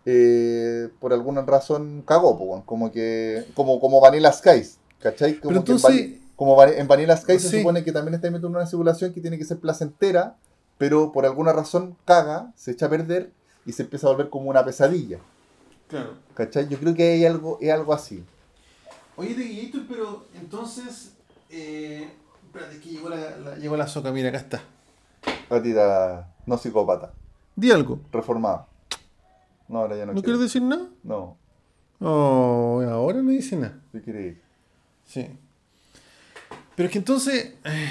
eh, 0.06 0.90
por 1.00 1.14
alguna 1.14 1.42
razón 1.42 2.04
cagó, 2.06 2.38
como 2.66 2.92
que 2.92 3.46
como, 3.54 3.80
como 3.80 4.00
Vanilla 4.02 4.32
Skies, 4.32 4.78
¿cachai? 5.00 5.40
Como 5.40 5.50
Pero 5.50 5.64
que 5.64 5.72
en 5.72 5.78
entonces, 5.78 6.12
Van- 6.12 6.20
como 6.36 6.56
va- 6.56 6.70
en 6.72 6.88
Vanilla 6.88 7.18
Sky 7.18 7.38
se 7.38 7.58
supone 7.60 7.84
que 7.84 7.92
también 7.92 8.16
está 8.16 8.32
metido 8.32 8.48
en 8.48 8.56
una 8.56 8.66
simulación 8.66 9.14
que 9.14 9.22
tiene 9.22 9.38
que 9.38 9.44
ser 9.46 9.60
placentera, 9.60 10.38
pero 10.78 11.12
por 11.12 11.26
alguna 11.26 11.52
razón 11.52 11.98
caga, 12.06 12.54
se 12.56 12.72
echa 12.72 12.86
a 12.86 12.90
perder 12.90 13.32
y 13.66 13.74
se 13.74 13.84
empieza 13.84 14.08
a 14.08 14.12
volver 14.12 14.30
como 14.30 14.50
una 14.50 14.64
pesadilla. 14.64 15.20
claro. 15.90 16.14
¿Cachai? 16.34 16.68
Yo 16.70 16.80
creo 16.80 16.96
que 16.96 17.04
hay 17.12 17.26
algo, 17.26 17.58
es 17.62 17.70
algo 17.72 17.94
así. 17.94 18.24
Oye, 19.18 19.36
Teguillito, 19.36 19.80
pero 19.90 20.26
entonces. 20.34 21.12
Eh, 21.50 22.10
espérate, 22.46 22.76
es 22.76 22.82
que 22.82 22.90
llegó 22.90 23.10
la, 23.10 23.38
la- 23.38 23.56
llegó 23.58 23.76
la 23.76 23.88
soca, 23.88 24.12
mira, 24.14 24.30
acá 24.30 24.38
está. 24.38 24.64
Gatita 25.50 26.28
no 26.46 26.58
psicópata, 26.58 27.12
Di 27.56 27.72
algo. 27.72 28.00
reformada. 28.12 28.68
No, 29.68 29.80
ahora 29.80 29.96
ya 29.98 30.06
no, 30.06 30.14
¿No 30.14 30.22
quieres 30.24 30.42
decir 30.42 30.62
nada? 30.62 30.88
No, 31.04 31.38
Oh, 32.02 32.82
ahora 32.90 33.22
no 33.22 33.30
dice 33.32 33.56
nada. 33.58 33.78
sí 33.92 34.00
quiere 34.00 34.22
ir. 34.28 34.42
Sí. 35.06 35.28
Pero 36.76 36.88
es 36.88 36.94
que 36.94 37.00
entonces. 37.00 37.54
eh, 37.66 37.90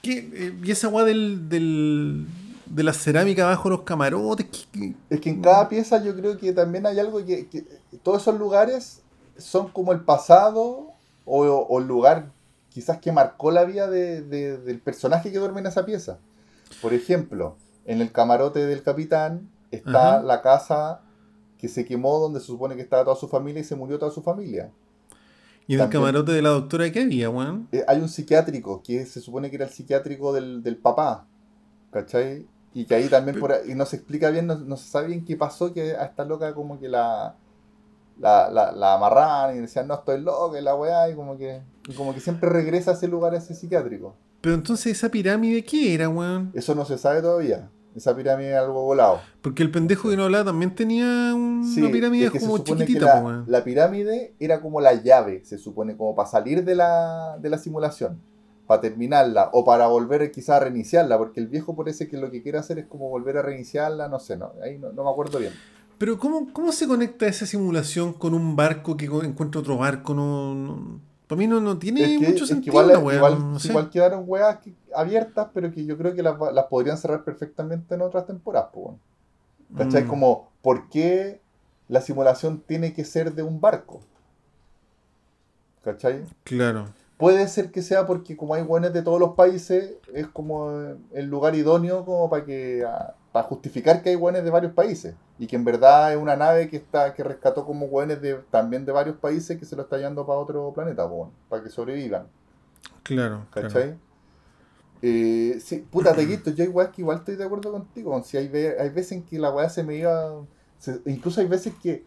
¿qué, 0.00 0.30
eh, 0.32 0.58
¿Y 0.62 0.70
esa 0.70 0.88
weá 0.88 1.04
del, 1.04 1.48
del, 1.48 2.26
de 2.66 2.82
la 2.84 2.92
cerámica 2.92 3.44
abajo 3.46 3.68
de 3.68 3.76
los 3.76 3.84
camarotes? 3.84 4.68
Es 5.10 5.20
que 5.20 5.30
en 5.30 5.42
cada 5.42 5.68
pieza 5.68 6.02
yo 6.04 6.14
creo 6.14 6.38
que 6.38 6.52
también 6.52 6.86
hay 6.86 7.00
algo 7.00 7.24
que, 7.24 7.48
que 7.48 7.64
todos 8.04 8.22
esos 8.22 8.38
lugares 8.38 9.02
son 9.38 9.68
como 9.68 9.92
el 9.92 10.00
pasado 10.02 10.92
o, 11.24 11.44
o 11.44 11.78
el 11.80 11.88
lugar 11.88 12.30
quizás 12.70 12.98
que 12.98 13.10
marcó 13.10 13.50
la 13.50 13.64
vida 13.64 13.88
de- 13.90 14.22
de- 14.22 14.58
del 14.58 14.78
personaje 14.78 15.32
que 15.32 15.38
duerme 15.38 15.60
en 15.60 15.66
esa 15.66 15.84
pieza. 15.84 16.18
Por 16.80 16.92
ejemplo, 16.92 17.56
en 17.84 18.00
el 18.00 18.12
camarote 18.12 18.66
del 18.66 18.82
capitán 18.82 19.50
está 19.70 20.16
Ajá. 20.16 20.22
la 20.22 20.42
casa 20.42 21.00
que 21.58 21.68
se 21.68 21.84
quemó 21.84 22.18
donde 22.18 22.40
se 22.40 22.46
supone 22.46 22.76
que 22.76 22.82
estaba 22.82 23.04
toda 23.04 23.16
su 23.16 23.28
familia 23.28 23.60
y 23.60 23.64
se 23.64 23.76
murió 23.76 23.98
toda 23.98 24.10
su 24.10 24.22
familia. 24.22 24.70
¿Y 25.66 25.74
en 25.74 25.80
el 25.80 25.88
camarote 25.88 26.32
de 26.32 26.42
la 26.42 26.50
doctora 26.50 26.90
qué 26.92 27.00
había, 27.02 27.30
weón? 27.30 27.68
Eh, 27.72 27.84
hay 27.88 28.00
un 28.00 28.08
psiquiátrico 28.08 28.82
que 28.82 29.04
se 29.06 29.20
supone 29.20 29.50
que 29.50 29.56
era 29.56 29.64
el 29.64 29.70
psiquiátrico 29.72 30.32
del, 30.32 30.62
del 30.62 30.76
papá, 30.76 31.26
¿cachai? 31.90 32.46
Y 32.74 32.84
que 32.84 32.94
ahí 32.94 33.08
también 33.08 33.40
por 33.40 33.52
ahí- 33.52 33.72
y 33.72 33.74
no 33.74 33.86
se 33.86 33.96
explica 33.96 34.30
bien, 34.30 34.46
no, 34.46 34.54
no 34.56 34.76
se 34.76 34.88
sabe 34.88 35.08
bien 35.08 35.24
qué 35.24 35.34
pasó, 35.36 35.72
que 35.72 35.96
a 35.96 36.04
esta 36.04 36.24
loca 36.24 36.54
como 36.54 36.78
que 36.78 36.88
la, 36.88 37.34
la, 38.18 38.50
la, 38.50 38.70
la 38.72 38.94
amarraban 38.94 39.56
y 39.56 39.60
decían, 39.60 39.88
no, 39.88 39.94
estoy 39.94 40.20
loca, 40.20 40.58
y 40.58 40.62
la 40.62 40.74
weá, 40.76 41.08
y 41.08 41.14
como 41.16 41.36
que, 41.38 41.62
y 41.88 41.94
como 41.94 42.12
que 42.14 42.20
siempre 42.20 42.50
regresa 42.50 42.90
a 42.92 42.94
ese 42.94 43.08
lugar, 43.08 43.34
a 43.34 43.38
ese 43.38 43.54
psiquiátrico. 43.54 44.14
Pero 44.46 44.54
entonces 44.54 44.96
esa 44.96 45.08
pirámide, 45.08 45.64
¿qué 45.64 45.92
era, 45.92 46.08
weón? 46.08 46.52
Eso 46.54 46.76
no 46.76 46.84
se 46.84 46.96
sabe 46.98 47.20
todavía. 47.20 47.68
Esa 47.96 48.14
pirámide 48.14 48.50
es 48.52 48.56
algo 48.56 48.84
volado. 48.84 49.18
Porque 49.42 49.64
el 49.64 49.72
pendejo 49.72 50.08
que 50.08 50.16
no 50.16 50.22
hablaba 50.22 50.44
también 50.44 50.72
tenía 50.72 51.34
un- 51.34 51.64
Sí, 51.68 51.80
una 51.82 51.90
pirámide 51.90 52.26
es 52.26 52.30
que 52.30 52.38
como 52.38 52.58
chiquitita, 52.58 53.06
la, 53.16 53.22
weón. 53.24 53.44
la 53.48 53.64
pirámide 53.64 54.34
era 54.38 54.60
como 54.60 54.80
la 54.80 54.94
llave, 55.02 55.42
se 55.44 55.58
supone, 55.58 55.96
como 55.96 56.14
para 56.14 56.28
salir 56.28 56.64
de 56.64 56.76
la, 56.76 57.36
de 57.42 57.50
la 57.50 57.58
simulación, 57.58 58.20
para 58.68 58.80
terminarla, 58.82 59.50
o 59.52 59.64
para 59.64 59.88
volver 59.88 60.30
quizás 60.30 60.50
a 60.50 60.60
reiniciarla, 60.60 61.18
porque 61.18 61.40
el 61.40 61.48
viejo 61.48 61.74
parece 61.74 62.06
que 62.06 62.16
lo 62.16 62.30
que 62.30 62.40
quiere 62.40 62.58
hacer 62.58 62.78
es 62.78 62.86
como 62.86 63.08
volver 63.08 63.38
a 63.38 63.42
reiniciarla, 63.42 64.06
no 64.06 64.20
sé, 64.20 64.36
no, 64.36 64.52
ahí 64.62 64.78
no, 64.78 64.92
no 64.92 65.02
me 65.02 65.10
acuerdo 65.10 65.40
bien. 65.40 65.54
Pero 65.98 66.20
¿cómo, 66.20 66.52
¿cómo 66.52 66.70
se 66.70 66.86
conecta 66.86 67.26
esa 67.26 67.46
simulación 67.46 68.12
con 68.12 68.32
un 68.32 68.54
barco 68.54 68.96
que 68.96 69.06
encuentra 69.06 69.60
otro 69.60 69.76
barco? 69.76 70.14
No, 70.14 70.54
no- 70.54 71.00
para 71.26 71.38
mí 71.38 71.46
no, 71.46 71.60
no 71.60 71.78
tiene 71.78 72.02
Es 72.02 72.20
que, 72.20 72.28
mucho 72.28 72.44
es 72.44 72.50
que 72.50 72.54
sentido, 72.54 72.72
igual, 72.72 72.88
la 72.88 72.98
weá, 72.98 73.16
igual- 73.16 73.38
no 73.52 73.58
sé. 73.58 73.68
igual 73.68 73.90
quedaron 73.90 74.24
weas 74.26 74.58
que- 74.58 74.74
abiertas, 74.94 75.48
pero 75.52 75.70
que 75.72 75.84
yo 75.84 75.96
creo 75.98 76.14
que 76.14 76.22
las, 76.22 76.36
las 76.52 76.66
podrían 76.66 76.96
cerrar 76.98 77.24
perfectamente 77.24 77.94
en 77.94 78.02
otras 78.02 78.26
temporadas, 78.26 78.70
pues, 78.72 78.84
bueno. 78.86 78.98
¿Cachai? 79.76 80.04
Mm. 80.04 80.08
Como, 80.08 80.48
¿por 80.62 80.88
qué 80.88 81.40
la 81.88 82.00
simulación 82.00 82.60
tiene 82.66 82.92
que 82.92 83.04
ser 83.04 83.34
de 83.34 83.42
un 83.42 83.60
barco? 83.60 84.00
¿Cachai? 85.84 86.24
Claro. 86.44 86.86
puede 87.16 87.48
ser 87.48 87.70
que 87.72 87.80
sea 87.82 88.06
porque 88.06 88.36
como 88.36 88.54
hay 88.54 88.62
buenos 88.62 88.92
de 88.92 89.02
todos 89.02 89.18
los 89.18 89.34
países, 89.34 89.94
es 90.14 90.26
como 90.28 90.70
el 91.12 91.26
lugar 91.26 91.54
idóneo 91.56 92.04
como 92.04 92.28
para 92.30 92.44
que 92.44 92.84
ah, 92.86 93.14
para 93.36 93.48
justificar 93.48 94.00
que 94.02 94.08
hay 94.08 94.14
buenos 94.16 94.42
de 94.42 94.48
varios 94.48 94.72
países 94.72 95.14
y 95.38 95.46
que 95.46 95.56
en 95.56 95.64
verdad 95.66 96.10
es 96.10 96.16
una 96.18 96.36
nave 96.36 96.70
que 96.70 96.78
está 96.78 97.12
que 97.12 97.22
rescató 97.22 97.66
como 97.66 97.86
buenos 97.86 98.18
de 98.22 98.36
también 98.50 98.86
de 98.86 98.92
varios 98.92 99.16
países 99.18 99.58
que 99.58 99.66
se 99.66 99.76
lo 99.76 99.82
está 99.82 99.98
llevando 99.98 100.24
para 100.24 100.38
otro 100.38 100.72
planeta, 100.72 101.06
po, 101.06 101.30
para 101.50 101.62
que 101.62 101.68
sobrevivan. 101.68 102.28
Claro. 103.02 103.44
¿Cachai? 103.50 103.94
Eh, 105.02 105.58
sí, 105.62 105.86
puta, 105.90 106.14
Tequito, 106.14 106.50
yo 106.50 106.64
igual 106.64 106.90
que 106.90 107.02
igual 107.02 107.18
estoy 107.18 107.36
de 107.36 107.44
acuerdo 107.44 107.70
contigo. 107.72 108.22
Si 108.24 108.38
hay, 108.38 108.48
ve- 108.48 108.76
hay 108.80 108.88
veces 108.88 109.12
en 109.12 109.22
que 109.26 109.38
la 109.38 109.50
weá 109.50 109.68
se 109.68 109.82
me 109.84 109.96
iba. 109.96 110.40
se- 110.78 111.02
incluso 111.04 111.42
hay 111.42 111.46
veces 111.46 111.74
que, 111.82 112.06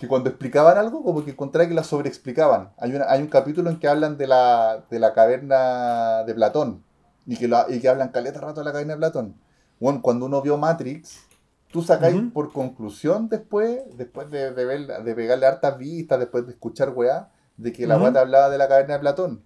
que 0.00 0.08
cuando 0.08 0.28
explicaban 0.28 0.76
algo, 0.76 1.04
como 1.04 1.24
que 1.24 1.30
encontraba 1.30 1.68
que 1.68 1.74
la 1.74 1.84
sobreexplicaban. 1.84 2.70
Hay, 2.78 2.96
una, 2.96 3.04
hay 3.08 3.22
un 3.22 3.28
capítulo 3.28 3.70
en 3.70 3.78
que 3.78 3.86
hablan 3.86 4.18
de 4.18 4.26
la, 4.26 4.84
de 4.90 4.98
la 4.98 5.14
caverna 5.14 6.24
de 6.24 6.34
Platón. 6.34 6.82
Y 7.26 7.36
que, 7.36 7.46
la- 7.46 7.66
y 7.68 7.78
que 7.80 7.88
hablan 7.88 8.08
caleta 8.08 8.40
rato 8.40 8.60
de 8.60 8.64
la 8.64 8.72
caverna 8.72 8.94
de 8.94 8.98
Platón. 8.98 9.45
Bueno, 9.80 10.00
cuando 10.02 10.26
uno 10.26 10.40
vio 10.42 10.56
Matrix, 10.56 11.18
tú 11.70 11.82
sacáis 11.82 12.16
por 12.32 12.52
conclusión 12.52 13.28
después, 13.28 13.80
después 13.96 14.30
de, 14.30 14.52
de, 14.52 14.64
ver, 14.64 14.86
de 15.04 15.14
pegarle 15.14 15.46
hartas 15.46 15.76
vistas, 15.78 16.18
después 16.18 16.46
de 16.46 16.52
escuchar 16.52 16.90
weá, 16.94 17.30
de 17.56 17.72
que 17.72 17.86
la 17.86 17.98
weá 17.98 18.12
te 18.12 18.18
hablaba 18.18 18.48
de 18.50 18.58
la 18.58 18.68
caverna 18.68 18.94
de 18.94 19.00
Platón. 19.00 19.42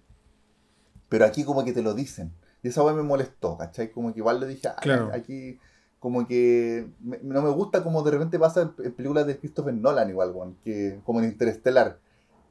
Pero 1.09 1.25
aquí 1.25 1.43
como 1.43 1.63
que 1.65 1.73
te 1.73 1.81
lo 1.81 1.93
dicen. 1.93 2.31
Y 2.63 2.69
esa 2.69 2.83
weá 2.83 2.93
me 2.93 3.03
molestó, 3.03 3.57
¿cachai? 3.57 3.91
Como 3.91 4.13
que 4.13 4.19
igual 4.19 4.39
le 4.39 4.47
dije, 4.47 4.67
ah, 4.69 4.75
Claro. 4.81 5.09
aquí 5.13 5.59
como 5.99 6.25
que 6.27 6.87
me- 7.01 7.19
no 7.21 7.41
me 7.41 7.49
gusta 7.49 7.83
como 7.83 8.01
de 8.03 8.11
repente 8.11 8.39
pasa 8.39 8.61
en, 8.61 8.73
en 8.85 8.93
películas 8.93 9.27
de 9.27 9.37
Christopher 9.37 9.73
Nolan 9.73 10.09
igual, 10.09 10.31
weón, 10.31 10.55
que 10.63 10.99
como 11.03 11.19
en 11.19 11.25
Interstellar, 11.25 11.99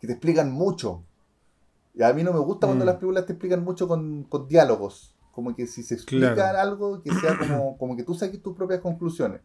que 0.01 0.07
te 0.07 0.12
explican 0.12 0.52
mucho. 0.52 1.02
Y 1.94 2.02
a 2.02 2.12
mí 2.12 2.23
no 2.23 2.32
me 2.32 2.39
gusta 2.40 2.66
cuando 2.66 2.85
Mm. 2.85 2.89
las 2.89 2.97
películas 2.97 3.27
te 3.27 3.32
explican 3.32 3.65
mucho 3.65 3.89
con, 3.89 4.24
con 4.24 4.47
diálogos. 4.47 5.15
Como 5.32 5.55
que 5.55 5.66
si 5.66 5.82
se 5.82 5.94
explica 5.94 6.35
Claro. 6.35 6.59
algo, 6.59 7.02
que 7.02 7.12
sea 7.15 7.39
como, 7.39 7.77
como 7.78 7.97
que 7.97 8.02
tú 8.02 8.15
saques 8.15 8.43
tus 8.43 8.57
propias 8.57 8.81
conclusiones. 8.81 9.40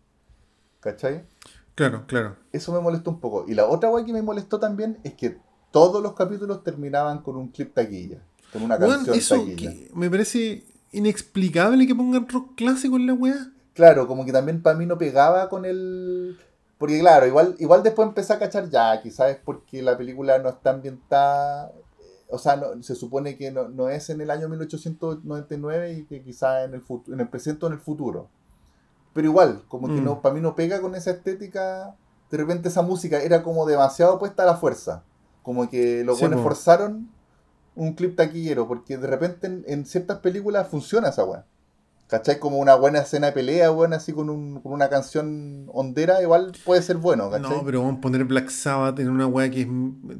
¿Cachai? 0.79 1.23
Claro, 1.75 2.05
claro. 2.07 2.35
Eso 2.51 2.71
me 2.73 2.79
molestó 2.79 3.11
un 3.11 3.19
poco. 3.19 3.45
Y 3.47 3.53
la 3.53 3.65
otra 3.67 3.89
weá 3.89 4.05
que 4.05 4.13
me 4.13 4.21
molestó 4.21 4.59
también 4.59 4.97
es 5.03 5.13
que 5.13 5.37
todos 5.71 6.01
los 6.01 6.13
capítulos 6.13 6.63
terminaban 6.63 7.19
con 7.21 7.35
un 7.35 7.49
clip 7.49 7.73
taquilla. 7.73 8.19
Con 8.53 8.63
una 8.63 8.77
canción 8.79 9.15
eso 9.15 9.35
taquilla. 9.39 9.55
que 9.71 9.91
me 9.93 10.09
parece 10.09 10.63
inexplicable 10.91 11.85
que 11.85 11.95
pongan 11.95 12.27
rock 12.29 12.55
clásico 12.55 12.95
en 12.95 13.07
la 13.07 13.13
weá. 13.13 13.51
Claro, 13.73 14.07
como 14.07 14.25
que 14.25 14.31
también 14.31 14.61
para 14.61 14.77
mí 14.77 14.85
no 14.85 14.97
pegaba 14.97 15.49
con 15.49 15.65
el... 15.65 16.37
Porque 16.77 16.99
claro, 16.99 17.25
igual, 17.27 17.55
igual 17.59 17.83
después 17.83 18.07
empecé 18.07 18.33
a 18.33 18.39
cachar 18.39 18.69
ya, 18.69 19.01
quizás 19.01 19.31
es 19.31 19.37
porque 19.43 19.81
la 19.81 19.97
película 19.97 20.37
no 20.39 20.49
está 20.49 20.71
ambientada, 20.71 21.71
o 22.29 22.37
sea, 22.37 22.55
no- 22.55 22.81
se 22.83 22.95
supone 22.95 23.37
que 23.37 23.51
no, 23.51 23.67
no 23.69 23.89
es 23.89 24.09
en 24.09 24.21
el 24.21 24.31
año 24.31 24.49
1899 24.49 25.93
y 25.93 26.05
que 26.05 26.21
quizás 26.23 26.65
en 26.65 26.73
el, 26.73 26.83
fut- 26.85 27.11
en 27.13 27.19
el 27.19 27.27
presente 27.29 27.65
o 27.65 27.67
en 27.67 27.73
el 27.73 27.79
futuro. 27.79 28.29
Pero 29.13 29.27
igual, 29.27 29.63
como 29.67 29.87
que 29.87 29.93
Mm. 30.01 30.03
no, 30.03 30.21
para 30.21 30.35
mí 30.35 30.41
no 30.41 30.55
pega 30.55 30.81
con 30.81 30.95
esa 30.95 31.11
estética, 31.11 31.95
de 32.29 32.37
repente 32.37 32.67
esa 32.69 32.81
música 32.81 33.21
era 33.21 33.43
como 33.43 33.65
demasiado 33.65 34.19
puesta 34.19 34.43
a 34.43 34.45
la 34.47 34.55
fuerza, 34.57 35.03
como 35.43 35.69
que 35.69 36.03
los 36.03 36.17
Sí, 36.17 36.23
buenos 36.25 36.39
po. 36.41 36.49
forzaron 36.49 37.09
un 37.75 37.93
clip 37.93 38.15
taquillero, 38.15 38.67
porque 38.67 38.97
de 38.97 39.07
repente 39.07 39.47
en, 39.47 39.63
en 39.67 39.85
ciertas 39.85 40.19
películas 40.19 40.67
funciona 40.67 41.09
esa 41.09 41.23
weá. 41.25 41.45
¿Cachai? 42.07 42.37
Como 42.39 42.59
una 42.59 42.75
buena 42.75 42.99
escena 42.99 43.27
de 43.27 43.33
pelea, 43.33 43.71
weón, 43.71 43.93
así 43.93 44.13
con, 44.13 44.29
un, 44.29 44.61
con 44.61 44.73
una 44.73 44.89
canción 44.89 45.67
hondera, 45.73 46.21
igual 46.21 46.51
puede 46.63 46.83
ser 46.83 46.97
bueno, 46.97 47.31
¿cachai? 47.31 47.49
No, 47.49 47.63
pero 47.65 47.81
vamos 47.81 47.97
a 47.97 48.01
poner 48.01 48.23
Black 48.25 48.49
Sabbath 48.49 48.99
en 48.99 49.09
una 49.09 49.25
weá 49.25 49.49
que 49.49 49.61
es- 49.61 49.67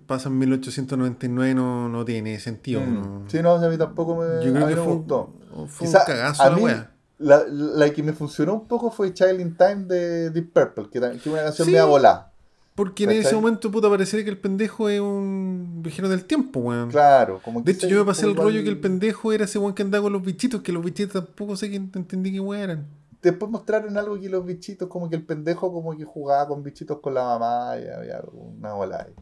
pasa 0.08 0.30
en 0.30 0.40
1899 0.40 1.54
no, 1.54 1.88
no 1.88 2.04
tiene 2.04 2.40
sentido. 2.40 2.82
Mm. 2.82 2.94
no. 2.96 3.24
Sí, 3.28 3.40
no, 3.42 3.52
a 3.54 3.70
mí 3.70 3.78
tampoco 3.78 4.16
me, 4.16 4.44
Yo 4.44 4.52
creo 4.52 4.68
que 4.68 4.76
no 4.76 4.84
fue, 4.84 4.92
me 4.94 4.98
gustó. 5.00 5.34
un, 5.56 5.68
fue 5.70 5.86
Quizá 5.88 6.00
un 6.00 6.06
cagazo 6.06 6.44
a 6.44 6.50
la 6.50 6.56
mí- 6.56 6.64
weá. 6.64 6.92
La, 7.18 7.44
la 7.48 7.90
que 7.92 8.04
me 8.04 8.12
funcionó 8.12 8.56
un 8.56 8.68
poco 8.68 8.92
fue 8.92 9.14
Child 9.14 9.40
in 9.40 9.56
Time 9.56 9.86
de 9.86 10.32
Deep 10.32 10.52
Purple, 10.52 10.90
que, 10.92 11.00
que 11.00 11.16
es 11.16 11.28
una 11.28 11.44
canción 11.44 11.66
Sí. 11.68 11.72
media 11.72 11.86
volada. 11.86 12.34
Porque 12.76 13.06
en 13.06 13.12
ese 13.12 13.34
momento, 13.34 13.72
puta, 13.72 13.90
parecería 13.90 14.26
que 14.26 14.32
el 14.32 14.38
pendejo 14.38 14.90
es 14.90 15.00
un 15.00 15.80
viajero 15.82 16.10
del 16.10 16.26
tiempo, 16.26 16.60
weón. 16.60 16.90
Claro, 16.92 17.40
como 17.44 17.64
que 17.64 17.72
De 17.72 17.78
hecho, 17.78 17.88
yo 17.88 18.00
me 18.00 18.06
pasé 18.06 18.26
el 18.26 18.36
rollo 18.36 18.62
que 18.64 18.70
el 18.70 18.80
pendejo 18.80 19.32
era 19.32 19.46
ese 19.46 19.58
weón 19.60 19.74
que 19.74 19.82
andaba 19.82 20.04
con 20.04 20.14
los 20.14 20.22
bichitos, 20.24 20.62
que 20.62 20.74
los 20.74 20.84
bichitos 20.84 21.14
tampoco 21.26 21.56
sé 21.56 21.70
que 21.70 21.78
entendí 21.78 22.34
que 22.34 22.40
weón 22.42 22.62
eran. 22.62 22.86
Después 23.22 23.50
mostraron 23.50 23.98
algo 23.98 24.20
que 24.20 24.30
los 24.30 24.46
bichitos, 24.46 24.88
como 24.90 25.10
que 25.10 25.16
el 25.16 25.24
pendejo 25.24 25.72
como 25.72 25.96
que 25.98 26.04
jugaba 26.04 26.48
con 26.50 26.62
bichitos 26.64 27.00
con 27.00 27.14
la 27.14 27.24
mamá 27.24 27.76
y 27.80 27.88
había 27.88 28.22
una 28.34 28.74
bola 28.74 29.06
ahí. 29.08 29.14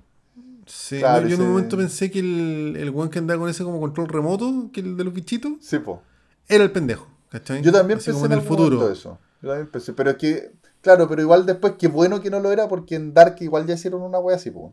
Sí, 0.65 0.97
Claro, 0.99 1.21
no, 1.23 1.27
yo 1.29 1.35
en 1.35 1.41
un 1.43 1.49
momento 1.49 1.77
pensé 1.77 2.09
que 2.09 2.19
el, 2.19 2.75
el 2.77 2.89
weón 2.89 3.09
que 3.09 3.19
andaba 3.19 3.39
con 3.39 3.49
ese 3.49 3.63
como 3.63 3.79
control 3.79 4.07
remoto, 4.09 4.69
que 4.73 4.79
el 4.81 4.97
de 4.97 5.03
los 5.03 5.13
bichitos, 5.13 5.53
Sí, 5.61 5.77
po. 5.77 6.01
era 6.47 6.63
el 6.63 6.71
pendejo. 6.71 7.07
¿cachai? 7.29 7.61
Yo 7.61 7.71
también 7.71 7.97
Así 7.99 8.07
pensé 8.07 8.13
como 8.13 8.25
en 8.25 8.39
el 8.39 8.41
futuro. 8.41 8.89
eso. 8.91 9.19
Yo 9.41 9.49
también 9.49 9.67
pensé, 9.69 9.93
pero 9.93 10.09
es 10.11 10.17
que, 10.17 10.51
claro, 10.83 11.07
pero 11.09 11.21
igual 11.23 11.47
después, 11.47 11.73
qué 11.79 11.87
bueno 11.87 12.21
que 12.21 12.29
no 12.29 12.39
lo 12.39 12.51
era, 12.51 12.67
porque 12.67 12.93
en 12.95 13.13
Dark 13.15 13.37
igual 13.39 13.65
ya 13.65 13.73
hicieron 13.73 14.03
una 14.03 14.19
wea 14.19 14.35
así, 14.35 14.51
po. 14.51 14.71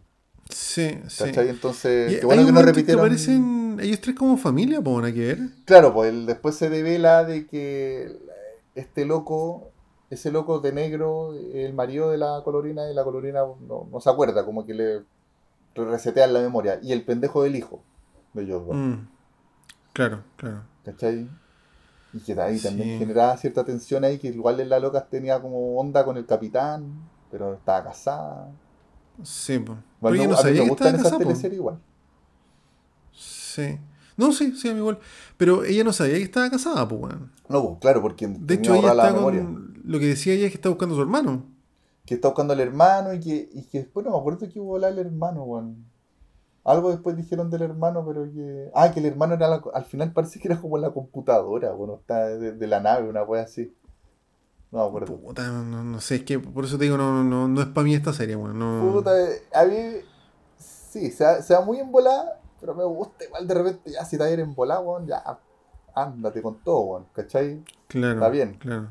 Sí, 0.51 0.99
sí. 1.09 1.25
¿Cachai? 1.25 1.49
Entonces, 1.49 2.13
Y 2.13 2.21
qué 2.21 2.27
bueno 2.27 2.45
que 2.45 2.53
no 2.53 2.61
que 2.61 2.67
repitieron. 2.67 3.01
aparecen 3.05 3.79
ellos 3.81 4.01
tres 4.01 4.17
como 4.17 4.37
familia, 4.37 4.83
pues, 4.83 4.97
nada 4.99 5.13
que 5.15 5.21
ver. 5.21 5.39
Claro, 5.65 5.95
pues 5.95 6.27
después 6.27 6.57
se 6.57 6.69
devela 6.69 7.25
de 7.25 7.47
que 7.47 8.19
este 8.75 9.05
loco, 9.07 9.71
ese 10.11 10.31
loco 10.33 10.59
de 10.59 10.73
negro, 10.73 11.33
el 11.55 11.73
marido 11.73 12.11
de 12.11 12.19
la 12.19 12.43
colorina, 12.45 12.91
y 12.91 12.95
la 12.95 13.05
colorina 13.05 13.41
no, 13.41 13.89
no 13.91 14.01
se 14.01 14.11
acuerda, 14.11 14.45
como 14.45 14.67
que 14.67 14.75
le, 14.75 15.03
resetean 15.77 16.33
la 16.33 16.41
memoria. 16.41 16.81
Y 16.83 16.93
el 16.93 17.05
pendejo 17.05 17.45
del 17.45 17.55
hijo 17.57 17.81
de 18.35 18.51
Jordan, 18.51 18.91
Mm. 18.91 19.09
Claro, 19.93 20.23
claro. 20.37 20.63
¿cachai? 20.85 21.29
Y 22.13 22.21
que 22.21 22.33
ahí 22.41 22.59
también 22.61 22.99
generaba 22.99 23.37
cierta 23.37 23.65
tensión 23.65 24.05
ahí, 24.05 24.19
que 24.19 24.29
igual 24.29 24.59
en 24.61 24.69
la 24.69 24.81
loca 24.81 25.07
tenía 25.09 25.41
como 25.41 25.79
onda 25.79 26.05
con 26.05 26.17
el 26.17 26.27
capitán, 26.27 27.09
pero 27.31 27.55
estaba 27.55 27.85
casada. 27.85 28.51
Sí, 29.23 29.59
pues. 29.59 29.79
Bueno, 30.01 30.15
Pero 30.15 30.15
ella 30.17 30.27
no 30.29 30.35
a 30.35 30.37
mí 30.39 30.43
sabía 30.43 30.63
me 30.65 30.69
gustan 30.71 30.95
esas 30.97 31.17
teleseries 31.19 31.59
igual. 31.59 31.81
Sí. 33.13 33.79
No, 34.17 34.33
sí, 34.33 34.53
sí, 34.57 34.69
a 34.69 34.73
mí 34.73 34.79
igual. 34.79 34.99
Pero 35.37 35.65
ella 35.65 35.85
no 35.85 35.93
sabía 35.93 36.15
que 36.17 36.23
estaba 36.23 36.51
casada, 36.51 36.87
pues, 36.89 37.01
weón. 37.03 37.33
No, 37.49 37.63
pues, 37.65 37.79
claro, 37.81 38.03
porque 38.03 38.27
De 38.29 38.55
hecho, 38.55 38.75
ella 38.75 38.95
la 38.95 39.09
está 39.09 39.17
memoria. 39.17 39.43
con. 39.43 39.81
Lo 39.85 39.99
que 39.99 40.07
decía 40.07 40.35
ella 40.35 40.47
es 40.47 40.53
que 40.53 40.59
está 40.59 40.69
buscando 40.69 40.95
a 40.95 40.99
su 40.99 41.03
hermano. 41.03 41.45
que 42.05 42.15
está 42.15 42.29
buscando 42.29 42.53
al 42.53 42.61
hermano 42.61 43.15
y 43.15 43.21
que, 43.21 43.49
y 43.53 43.63
que 43.65 43.79
después 43.81 44.05
no 44.05 44.13
me 44.13 44.19
acuerdo 44.19 44.49
que 44.49 44.59
hubo 44.61 44.77
el 44.79 44.99
hermano, 44.99 45.45
weón. 45.45 45.90
Algo 46.65 46.91
después 46.91 47.17
dijeron 47.17 47.51
del 47.51 47.63
hermano, 47.63 48.05
pero 48.07 48.25
que. 48.25 48.71
Ah, 48.75 48.91
que 48.93 49.01
el 49.01 49.07
hermano 49.07 49.35
era 49.35 49.49
la- 49.49 49.63
al 49.73 49.85
final 49.85 50.13
parece 50.13 50.39
que 50.39 50.49
era 50.49 50.61
como 50.61 50.77
la 50.79 50.91
computadora, 50.91 51.73
bueno, 51.73 51.95
está 52.01 52.27
de, 52.29 52.53
de 52.53 52.67
la 52.67 52.81
nave, 52.81 53.09
una 53.09 53.23
wea 53.23 53.43
así. 53.45 53.75
No 54.71 54.81
me 54.83 54.87
acuerdo. 54.89 55.17
Puta, 55.17 55.49
no, 55.49 55.83
no- 55.83 56.01
sé, 56.01 56.17
es 56.17 56.23
que 56.25 56.39
por 56.39 56.65
eso 56.65 56.77
te 56.79 56.85
digo, 56.85 56.97
no, 56.97 57.25
no, 57.25 57.49
no 57.49 57.61
es 57.61 57.67
para 57.69 57.85
mí 57.85 57.95
esta 57.95 58.13
serie, 58.13 58.37
weón. 58.37 58.59
No... 58.59 58.93
Puta, 58.93 59.11
a 59.55 59.65
mí. 59.65 59.75
Sí, 60.59 61.11
se 61.11 61.25
va, 61.25 61.41
se 61.43 61.55
va 61.55 61.61
muy 61.65 61.79
embolada, 61.79 62.41
pero 62.61 62.75
me 62.75 62.85
gusta 62.85 63.25
igual 63.25 63.47
de 63.47 63.55
repente, 63.55 63.91
ya 63.93 64.05
si 64.05 64.17
te 64.19 64.23
va 64.23 64.29
a 64.29 64.33
ir 64.33 64.41
embolada, 64.41 64.81
weón, 64.81 65.07
ya. 65.07 65.23
Ándate 65.95 66.41
con 66.43 66.63
todo, 66.63 66.81
weón, 66.81 67.07
¿cachai? 67.13 67.63
Claro. 67.89 68.15
Está 68.15 68.29
bien. 68.29 68.55
Claro. 68.59 68.89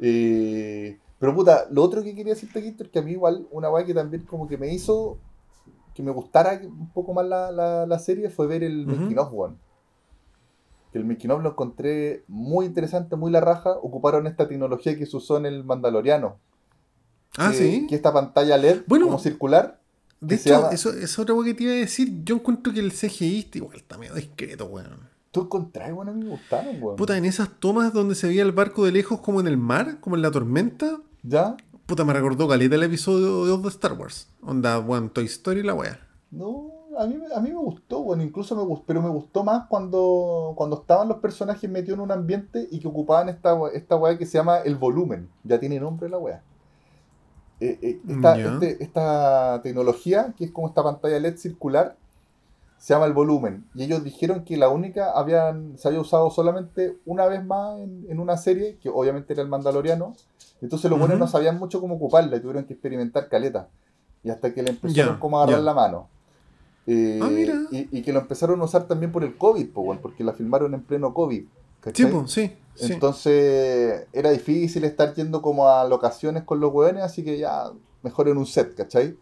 Eh, 0.00 0.98
pero 1.18 1.34
puta, 1.34 1.66
lo 1.70 1.82
otro 1.82 2.02
que 2.02 2.14
quería 2.14 2.32
decirte, 2.34 2.60
Víctor, 2.60 2.88
que 2.90 2.98
a 2.98 3.02
mí 3.02 3.12
igual 3.12 3.46
una 3.50 3.70
weá 3.70 3.84
que 3.84 3.92
también 3.94 4.24
como 4.24 4.48
que 4.48 4.56
me 4.56 4.72
hizo 4.72 5.18
que 5.94 6.02
me 6.02 6.10
gustara 6.10 6.60
un 6.64 6.90
poco 6.92 7.12
más 7.14 7.26
la, 7.26 7.50
la, 7.50 7.86
la 7.86 7.98
serie 7.98 8.30
fue 8.30 8.46
ver 8.46 8.62
el 8.62 8.86
making 8.86 9.18
of, 9.18 9.28
weón. 9.32 9.58
Que 10.92 10.98
el 10.98 11.04
making 11.04 11.30
of 11.30 11.42
lo 11.42 11.50
encontré 11.50 12.24
muy 12.28 12.66
interesante, 12.66 13.16
muy 13.16 13.30
la 13.30 13.40
raja. 13.40 13.70
Ocuparon 13.82 14.26
esta 14.26 14.48
tecnología 14.48 14.96
que 14.98 15.06
se 15.06 15.16
usó 15.16 15.36
en 15.36 15.46
el 15.46 15.64
Mandaloriano. 15.64 16.36
Ah, 17.36 17.50
que, 17.50 17.56
sí. 17.56 17.86
Que 17.88 17.94
esta 17.94 18.12
pantalla 18.12 18.56
LED 18.56 18.82
Bueno, 18.86 19.06
como 19.06 19.18
circular. 19.18 19.78
De 20.20 20.34
hecho, 20.34 20.50
llama- 20.50 20.70
eso 20.70 20.90
es 20.92 21.18
otra 21.18 21.34
cosa 21.34 21.46
que 21.48 21.54
te 21.54 21.62
iba 21.64 21.72
a 21.72 21.76
decir. 21.76 22.22
Yo 22.24 22.34
encuentro 22.36 22.72
que 22.72 22.80
el 22.80 22.90
CGI 22.92 23.38
está 23.40 23.58
igual 23.58 23.76
está 23.76 23.98
medio 23.98 24.14
discreto, 24.14 24.66
weón. 24.66 25.08
Tú 25.30 25.42
encontrás, 25.42 25.92
bueno, 25.94 26.10
a 26.10 26.14
mí 26.14 26.24
me 26.24 26.30
gustaron, 26.30 26.82
weón. 26.82 26.96
Puta, 26.96 27.16
en 27.16 27.24
esas 27.24 27.48
tomas 27.60 27.92
donde 27.92 28.16
se 28.16 28.26
veía 28.26 28.42
el 28.42 28.50
barco 28.52 28.84
de 28.84 28.90
lejos 28.92 29.20
como 29.20 29.40
en 29.40 29.46
el 29.46 29.56
mar, 29.56 29.98
como 30.00 30.16
en 30.16 30.22
la 30.22 30.30
tormenta, 30.30 30.98
¿Ya? 31.22 31.56
Puta, 31.90 32.04
me 32.04 32.12
recordó 32.12 32.46
caleta 32.46 32.76
el 32.76 32.84
episodio 32.84 33.44
2 33.46 33.62
de 33.64 33.68
Star 33.70 33.94
Wars. 33.94 34.28
Onda, 34.42 34.78
weón, 34.78 35.10
Toy 35.10 35.24
Story 35.24 35.60
y 35.60 35.62
la 35.64 35.74
weá. 35.74 35.98
No, 36.30 36.68
a 36.96 37.04
mí, 37.04 37.16
me- 37.16 37.34
a 37.34 37.40
mí 37.40 37.50
me 37.50 37.56
gustó, 37.56 38.00
bueno, 38.04 38.22
incluso 38.22 38.54
me 38.54 38.62
gustó, 38.62 38.84
pero 38.86 39.02
me 39.02 39.08
gustó 39.08 39.42
más 39.42 39.66
cuando, 39.68 40.52
cuando 40.56 40.80
estaban 40.82 41.08
los 41.08 41.18
personajes 41.18 41.68
metidos 41.68 41.98
en 41.98 42.04
un 42.04 42.12
ambiente 42.12 42.68
y 42.70 42.78
que 42.78 42.86
ocupaban 42.86 43.28
esta, 43.28 43.58
esta 43.74 43.96
weá 43.96 44.16
que 44.16 44.24
se 44.24 44.38
llama 44.38 44.58
el 44.58 44.76
volumen. 44.76 45.28
Ya 45.42 45.58
tiene 45.58 45.80
nombre 45.80 46.08
la 46.08 46.18
weá. 46.18 46.42
Eh, 47.58 47.78
eh, 47.82 48.00
esta, 48.08 48.34
este- 48.54 48.84
esta 48.84 49.60
tecnología, 49.64 50.32
que 50.38 50.44
es 50.44 50.52
como 50.52 50.68
esta 50.68 50.84
pantalla 50.84 51.18
LED 51.18 51.38
circular, 51.38 51.96
se 52.78 52.94
llama 52.94 53.06
el 53.06 53.14
volumen. 53.14 53.64
Y 53.74 53.82
ellos 53.82 54.04
dijeron 54.04 54.44
que 54.44 54.56
la 54.56 54.68
única 54.68 55.10
habían, 55.10 55.76
se 55.76 55.88
había 55.88 56.00
usado 56.00 56.30
solamente 56.30 56.96
una 57.04 57.26
vez 57.26 57.44
más 57.44 57.80
en, 57.80 58.06
en 58.08 58.20
una 58.20 58.36
serie, 58.36 58.78
que 58.80 58.88
obviamente 58.88 59.32
era 59.32 59.42
el 59.42 59.48
Mandaloriano. 59.48 60.14
Entonces 60.62 60.90
los 60.90 60.98
buenos 60.98 61.18
no 61.18 61.26
sabían 61.26 61.58
mucho 61.58 61.80
cómo 61.80 61.94
ocuparla 61.96 62.36
y 62.36 62.40
tuvieron 62.40 62.64
que 62.64 62.74
experimentar 62.74 63.28
caleta. 63.28 63.68
Y 64.22 64.30
hasta 64.30 64.52
que 64.52 64.62
le 64.62 64.70
empezaron 64.70 65.14
Ya, 65.14 65.20
como 65.20 65.38
a 65.40 65.44
agarrar 65.44 65.62
la 65.62 65.74
mano. 65.74 66.08
Eh, 66.86 67.18
Ah, 67.22 67.28
mira. 67.30 67.54
Y, 67.70 67.88
y 67.98 68.02
que 68.02 68.12
lo 68.12 68.20
empezaron 68.20 68.60
a 68.60 68.64
usar 68.64 68.86
también 68.86 69.12
por 69.12 69.24
el 69.24 69.36
COVID, 69.36 69.68
porque 70.02 70.22
la 70.24 70.32
filmaron 70.32 70.74
en 70.74 70.82
pleno 70.82 71.14
COVID. 71.14 71.44
Pues, 71.82 72.30
sí. 72.30 72.52
sí. 72.74 72.92
Entonces 72.92 74.06
era 74.12 74.30
difícil 74.30 74.84
estar 74.84 75.14
yendo 75.14 75.40
como 75.40 75.68
a 75.68 75.86
locaciones 75.88 76.42
con 76.44 76.60
los 76.60 76.72
weones, 76.72 77.02
así 77.02 77.24
que 77.24 77.38
ya 77.38 77.70
mejor 78.02 78.28
en 78.28 78.36
un 78.36 78.46
set, 78.46 78.74
¿cachai? 78.74 79.16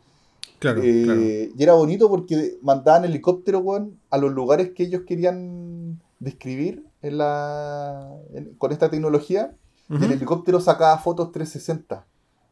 claro, 0.59 0.81
Eh, 0.83 1.03
claro. 1.05 1.21
Y 1.21 1.63
era 1.63 1.75
bonito 1.75 2.09
porque 2.09 2.59
mandaban 2.63 3.05
helicóptero, 3.05 3.61
weón, 3.61 3.99
a 4.11 4.19
los 4.19 4.33
lugares 4.33 4.71
que 4.75 4.83
ellos 4.85 5.03
querían 5.07 6.01
describir 6.19 6.85
en 7.03 7.19
la, 7.19 8.11
en- 8.35 8.55
con 8.59 8.73
esta 8.73 8.91
tecnología. 8.91 9.53
Y 9.91 10.05
el 10.05 10.13
helicóptero 10.13 10.61
sacaba 10.61 10.99
fotos 10.99 11.33
360 11.33 12.05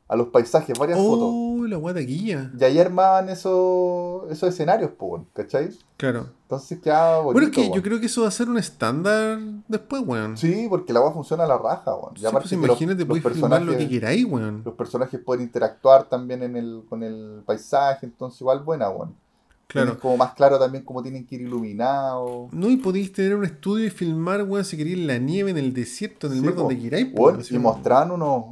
a 0.08 0.14
los 0.16 0.28
paisajes, 0.28 0.78
varias 0.78 0.98
fotos. 0.98 1.28
Oh, 1.30 1.66
la 1.66 1.76
guata 1.76 1.98
guía. 2.00 2.52
Y 2.58 2.62
ahí 2.64 2.78
armaban 2.78 3.28
esos, 3.28 4.30
esos 4.30 4.48
escenarios, 4.50 4.92
weón, 5.00 5.26
¿cachai? 5.34 5.70
Claro. 5.96 6.28
Entonces 6.42 6.78
quedaba 6.80 7.18
bonito. 7.18 7.32
Bueno, 7.32 7.48
es 7.48 7.54
que 7.54 7.74
yo 7.74 7.82
creo 7.82 7.98
que 7.98 8.06
eso 8.06 8.22
va 8.22 8.28
a 8.28 8.30
ser 8.30 8.48
un 8.48 8.56
estándar 8.56 9.38
después, 9.66 10.02
weón. 10.06 10.36
Sí, 10.36 10.66
porque 10.70 10.92
el 10.92 10.98
agua 10.98 11.12
funciona 11.12 11.42
a 11.44 11.48
la 11.48 11.58
raja, 11.58 11.92
weón. 11.96 12.12
Y 12.16 12.20
Sí, 12.20 12.26
pues 12.30 12.48
que 12.48 12.56
los- 12.56 12.66
imagínate, 12.66 13.04
los 13.04 13.08
puedes 13.20 13.36
filmar 13.36 13.60
lo 13.62 13.72
que 13.72 13.78
personajes- 13.78 13.88
queráis, 13.90 14.24
weón. 14.26 14.62
los 14.64 14.74
personajes 14.74 15.20
pueden 15.20 15.42
interactuar 15.44 16.04
también 16.08 16.42
en 16.44 16.56
el, 16.56 16.84
con 16.88 17.02
el 17.02 17.42
paisaje, 17.44 18.06
entonces 18.06 18.40
igual 18.40 18.60
buena, 18.62 18.88
weón. 18.90 19.14
Claro. 19.68 19.86
Tienes 19.88 20.00
como 20.02 20.16
más 20.16 20.34
claro 20.34 20.58
también 20.58 20.84
cómo 20.84 21.02
tienen 21.02 21.26
que 21.26 21.34
ir 21.34 21.40
iluminados. 21.42 22.52
No, 22.52 22.68
y 22.70 22.76
podéis 22.76 23.12
tener 23.12 23.34
un 23.34 23.44
estudio 23.44 23.86
y 23.86 23.90
filmar, 23.90 24.42
weón, 24.44 24.64
si 24.64 24.76
queréis 24.76 24.96
en 24.98 25.06
la 25.06 25.18
nieve, 25.18 25.50
en 25.50 25.58
el 25.58 25.72
desierto, 25.74 26.28
en 26.28 26.34
el 26.34 26.38
Sí, 26.40 26.44
mar, 26.44 26.54
po. 26.54 26.60
donde 26.60 26.78
queráis, 26.78 27.08
weón. 27.14 27.40
y 27.50 27.58
mostraban 27.58 28.10
unos. 28.12 28.44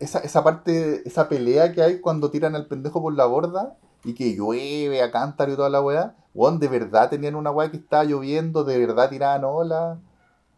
Esa, 0.00 0.18
esa 0.18 0.42
parte, 0.44 1.06
esa 1.08 1.28
pelea 1.28 1.72
que 1.72 1.80
hay 1.82 2.00
cuando 2.00 2.30
tiran 2.30 2.54
al 2.54 2.66
pendejo 2.66 3.00
por 3.00 3.14
la 3.14 3.26
borda 3.26 3.76
y 4.04 4.12
que 4.12 4.34
llueve 4.34 5.00
a 5.02 5.10
cántaro 5.10 5.52
y 5.52 5.56
toda 5.56 5.70
la 5.70 5.80
weá. 5.80 6.16
Weón, 6.34 6.58
de 6.58 6.68
verdad 6.68 7.08
tenían 7.08 7.34
una 7.36 7.50
weá 7.50 7.70
que 7.70 7.78
estaba 7.78 8.04
lloviendo, 8.04 8.64
de 8.64 8.76
verdad 8.78 9.08
tiraban 9.08 9.44
olas. 9.44 9.98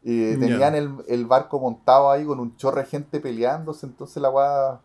eh, 0.03 0.37
tenían 0.41 0.75
el, 0.75 0.91
el 1.09 1.27
barco 1.27 1.61
montado 1.61 2.11
ahí 2.11 2.25
con 2.25 2.41
un 2.41 2.57
chorro 2.57 2.79
de 2.81 2.87
gente 2.87 3.21
peleándose, 3.21 3.87
entonces 3.87 4.21
la 4.21 4.31
weá. 4.31 4.81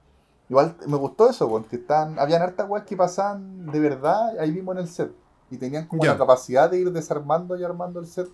Igual 0.50 0.76
me 0.88 0.98
gustó 0.98 1.30
eso, 1.30 1.48
weón, 1.48 1.64
que 1.64 1.78
están, 1.78 2.20
habían 2.20 2.42
hartas 2.42 2.70
weas 2.70 2.86
que 2.86 2.96
pasaban 2.96 3.66
de 3.72 3.80
verdad 3.80 4.38
ahí 4.40 4.52
mismo 4.52 4.72
en 4.74 4.78
el 4.80 4.88
set. 4.88 5.12
Y 5.50 5.58
tenían 5.58 5.88
como 5.88 6.04
la 6.04 6.18
capacidad 6.18 6.70
de 6.70 6.80
ir 6.80 6.92
desarmando 6.92 7.56
y 7.58 7.64
armando 7.64 8.00
el 8.00 8.08
set 8.08 8.28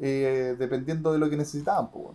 eh, 0.00 0.56
dependiendo 0.58 1.12
de 1.12 1.18
lo 1.18 1.28
que 1.28 1.36
necesitaban, 1.36 1.90
pues. 1.90 2.06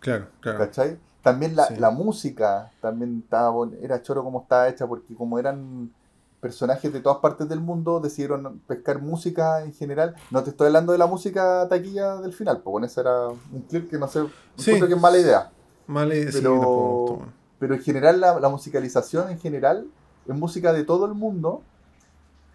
Claro, 0.00 0.26
claro. 0.40 0.58
¿Cachai? 0.58 0.98
También 1.22 1.54
la, 1.54 1.66
Sí. 1.66 1.76
la 1.76 1.90
música 1.90 2.72
también 2.80 3.20
estaba 3.22 3.54
era 3.80 4.02
choro 4.02 4.24
como 4.24 4.42
estaba 4.42 4.68
hecha, 4.68 4.86
porque 4.86 5.14
como 5.14 5.38
eran 5.38 5.92
personajes 6.40 6.92
de 6.92 6.98
todas 7.00 7.18
partes 7.18 7.48
del 7.48 7.60
mundo, 7.60 8.00
decidieron 8.00 8.58
pescar 8.66 9.00
música 9.00 9.62
en 9.62 9.72
general. 9.72 10.16
No 10.32 10.42
te 10.42 10.50
estoy 10.50 10.66
hablando 10.66 10.90
de 10.90 10.98
la 10.98 11.06
música 11.06 11.68
taquilla 11.68 12.16
del 12.16 12.32
final, 12.32 12.56
pues 12.62 12.72
bueno, 12.72 12.86
ese 12.88 13.00
era 13.02 13.28
un 13.28 13.62
clip 13.68 13.88
que 13.88 13.98
no 13.98 14.08
sé, 14.08 14.24
Sí. 14.56 14.70
encuentro 14.72 14.88
que 14.88 14.94
es 14.94 15.00
mala 15.00 15.18
idea. 15.18 15.50
Vale, 15.86 16.32
sí, 16.32 16.38
Pero-. 16.38 17.20
Pero 17.62 17.74
en 17.76 17.80
general 17.80 18.20
la, 18.20 18.40
la 18.40 18.48
musicalización 18.48 19.30
en 19.30 19.38
general 19.38 19.86
es 20.26 20.34
música 20.34 20.72
de 20.72 20.82
todo 20.82 21.06
el 21.06 21.14
mundo 21.14 21.62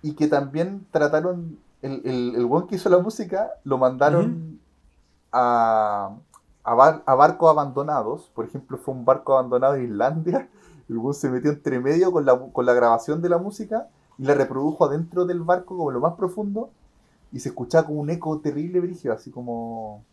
y 0.01 0.15
que 0.15 0.27
también 0.27 0.85
trataron, 0.91 1.57
el, 1.81 2.01
el, 2.03 2.35
el 2.35 2.45
buen 2.45 2.67
que 2.67 2.75
hizo 2.75 2.89
la 2.89 2.97
música 2.97 3.51
lo 3.63 3.77
mandaron 3.77 4.59
a, 5.31 6.11
a, 6.65 6.73
bar- 6.73 7.03
a 7.05 7.15
barcos 7.15 7.49
abandonados. 7.49 8.29
Por 8.35 8.43
ejemplo, 8.43 8.77
fue 8.77 8.93
un 8.93 9.05
barco 9.05 9.31
abandonado 9.38 9.75
en 9.75 9.85
Islandia. 9.85 10.49
El 10.89 10.97
buen 10.97 11.13
se 11.13 11.29
metió 11.29 11.51
entre 11.51 11.79
medio 11.79 12.11
con 12.11 12.25
la, 12.25 12.38
con 12.51 12.65
la 12.65 12.73
grabación 12.73 13.21
de 13.21 13.29
la 13.29 13.38
música 13.38 13.88
y 14.17 14.23
la 14.23 14.34
reprodujo 14.34 14.84
adentro 14.85 15.25
del 15.25 15.39
barco 15.41 15.77
como 15.77 15.91
lo 15.91 16.01
más 16.01 16.15
profundo 16.15 16.69
y 17.31 17.39
se 17.39 17.49
escuchaba 17.49 17.88
como 17.88 18.01
un 18.01 18.09
eco 18.09 18.39
terrible 18.39 18.81
brígido, 18.81 19.13
así 19.13 19.31
como 19.31 20.03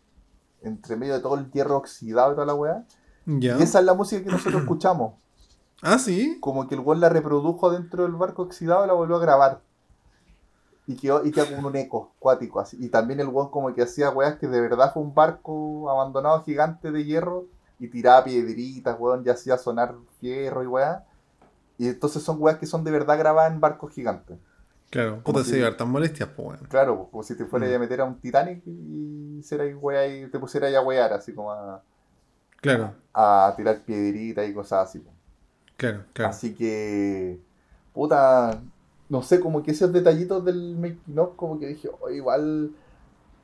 entre 0.61 0.95
medio 0.95 1.15
de 1.15 1.19
todo 1.19 1.35
el 1.35 1.51
hierro 1.51 1.77
oxidado 1.77 2.31
y 2.31 2.35
toda 2.35 2.45
la 2.47 2.55
weá. 2.55 2.83
Y 3.25 3.47
esa 3.47 3.79
es 3.79 3.85
la 3.85 3.93
música 3.93 4.23
que 4.23 4.29
nosotros 4.31 4.61
escuchamos 4.61 5.13
Ah, 5.81 5.97
sí. 5.99 6.37
como 6.39 6.67
que 6.67 6.75
el 6.75 6.81
weón 6.81 6.99
la 6.99 7.09
reprodujo 7.09 7.71
dentro 7.71 8.03
del 8.03 8.13
barco 8.13 8.43
oxidado 8.43 8.83
y 8.85 8.87
la 8.87 8.93
volvió 8.93 9.15
a 9.17 9.19
grabar. 9.19 9.61
Y 10.87 10.95
quedó, 10.95 11.25
y 11.25 11.31
quedó 11.31 11.47
como 11.55 11.67
un 11.69 11.75
eco 11.75 12.11
acuático 12.17 12.59
así. 12.59 12.77
Y 12.79 12.89
también 12.89 13.19
el 13.19 13.27
weón 13.27 13.49
como 13.49 13.73
que 13.73 13.81
hacía 13.81 14.09
weas 14.11 14.35
que 14.37 14.47
de 14.47 14.61
verdad 14.61 14.93
fue 14.93 15.01
un 15.01 15.13
barco 15.15 15.89
abandonado 15.89 16.43
gigante 16.43 16.91
de 16.91 17.03
hierro 17.03 17.45
y 17.79 17.87
tiraba 17.87 18.23
piedritas, 18.23 18.95
weón, 18.99 19.23
y 19.25 19.29
hacía 19.29 19.57
sonar 19.57 19.95
fierro 20.19 20.63
y 20.63 20.67
weas. 20.67 21.01
Y 21.77 21.87
entonces 21.87 22.21
son 22.23 22.37
weas 22.39 22.57
que 22.59 22.67
son 22.67 22.83
de 22.83 22.91
verdad 22.91 23.17
grabadas 23.17 23.51
en 23.51 23.59
barcos 23.59 23.93
gigantes. 23.93 24.37
Claro, 24.91 25.21
puta, 25.23 25.43
si- 25.43 25.59
tan 25.75 25.89
molestias, 25.89 26.29
pues, 26.35 26.47
weón. 26.47 26.59
Claro, 26.69 26.97
pues, 26.97 27.09
como 27.09 27.23
si 27.23 27.35
te 27.35 27.45
fueras 27.45 27.69
Mm. 27.71 27.75
a 27.75 27.79
meter 27.79 28.01
a 28.01 28.05
un 28.05 28.19
Titanic 28.21 28.61
y 28.67 29.39
hicieras 29.39 29.67
wea 29.81 30.07
y 30.07 30.29
te 30.29 30.39
pusieras 30.39 30.73
a 30.73 30.81
wear, 30.81 31.11
así 31.13 31.33
como 31.33 31.51
a, 31.51 31.81
Claro, 32.65 32.93
a 33.13 33.53
tirar 33.57 33.83
piedritas 33.85 34.47
y 34.49 34.53
cosas 34.53 34.89
así. 34.89 35.03
claro, 35.77 36.05
claro. 36.13 36.31
Así 36.31 36.55
que, 36.55 37.39
puta, 37.93 38.61
no 39.09 39.21
sé, 39.21 39.39
como 39.39 39.61
que 39.63 39.71
esos 39.71 39.93
detallitos 39.93 40.43
del 40.43 40.75
making 40.77 41.19
of, 41.19 41.35
como 41.35 41.59
que 41.59 41.67
dije, 41.67 41.89
"Oh, 42.01 42.09
igual 42.09 42.71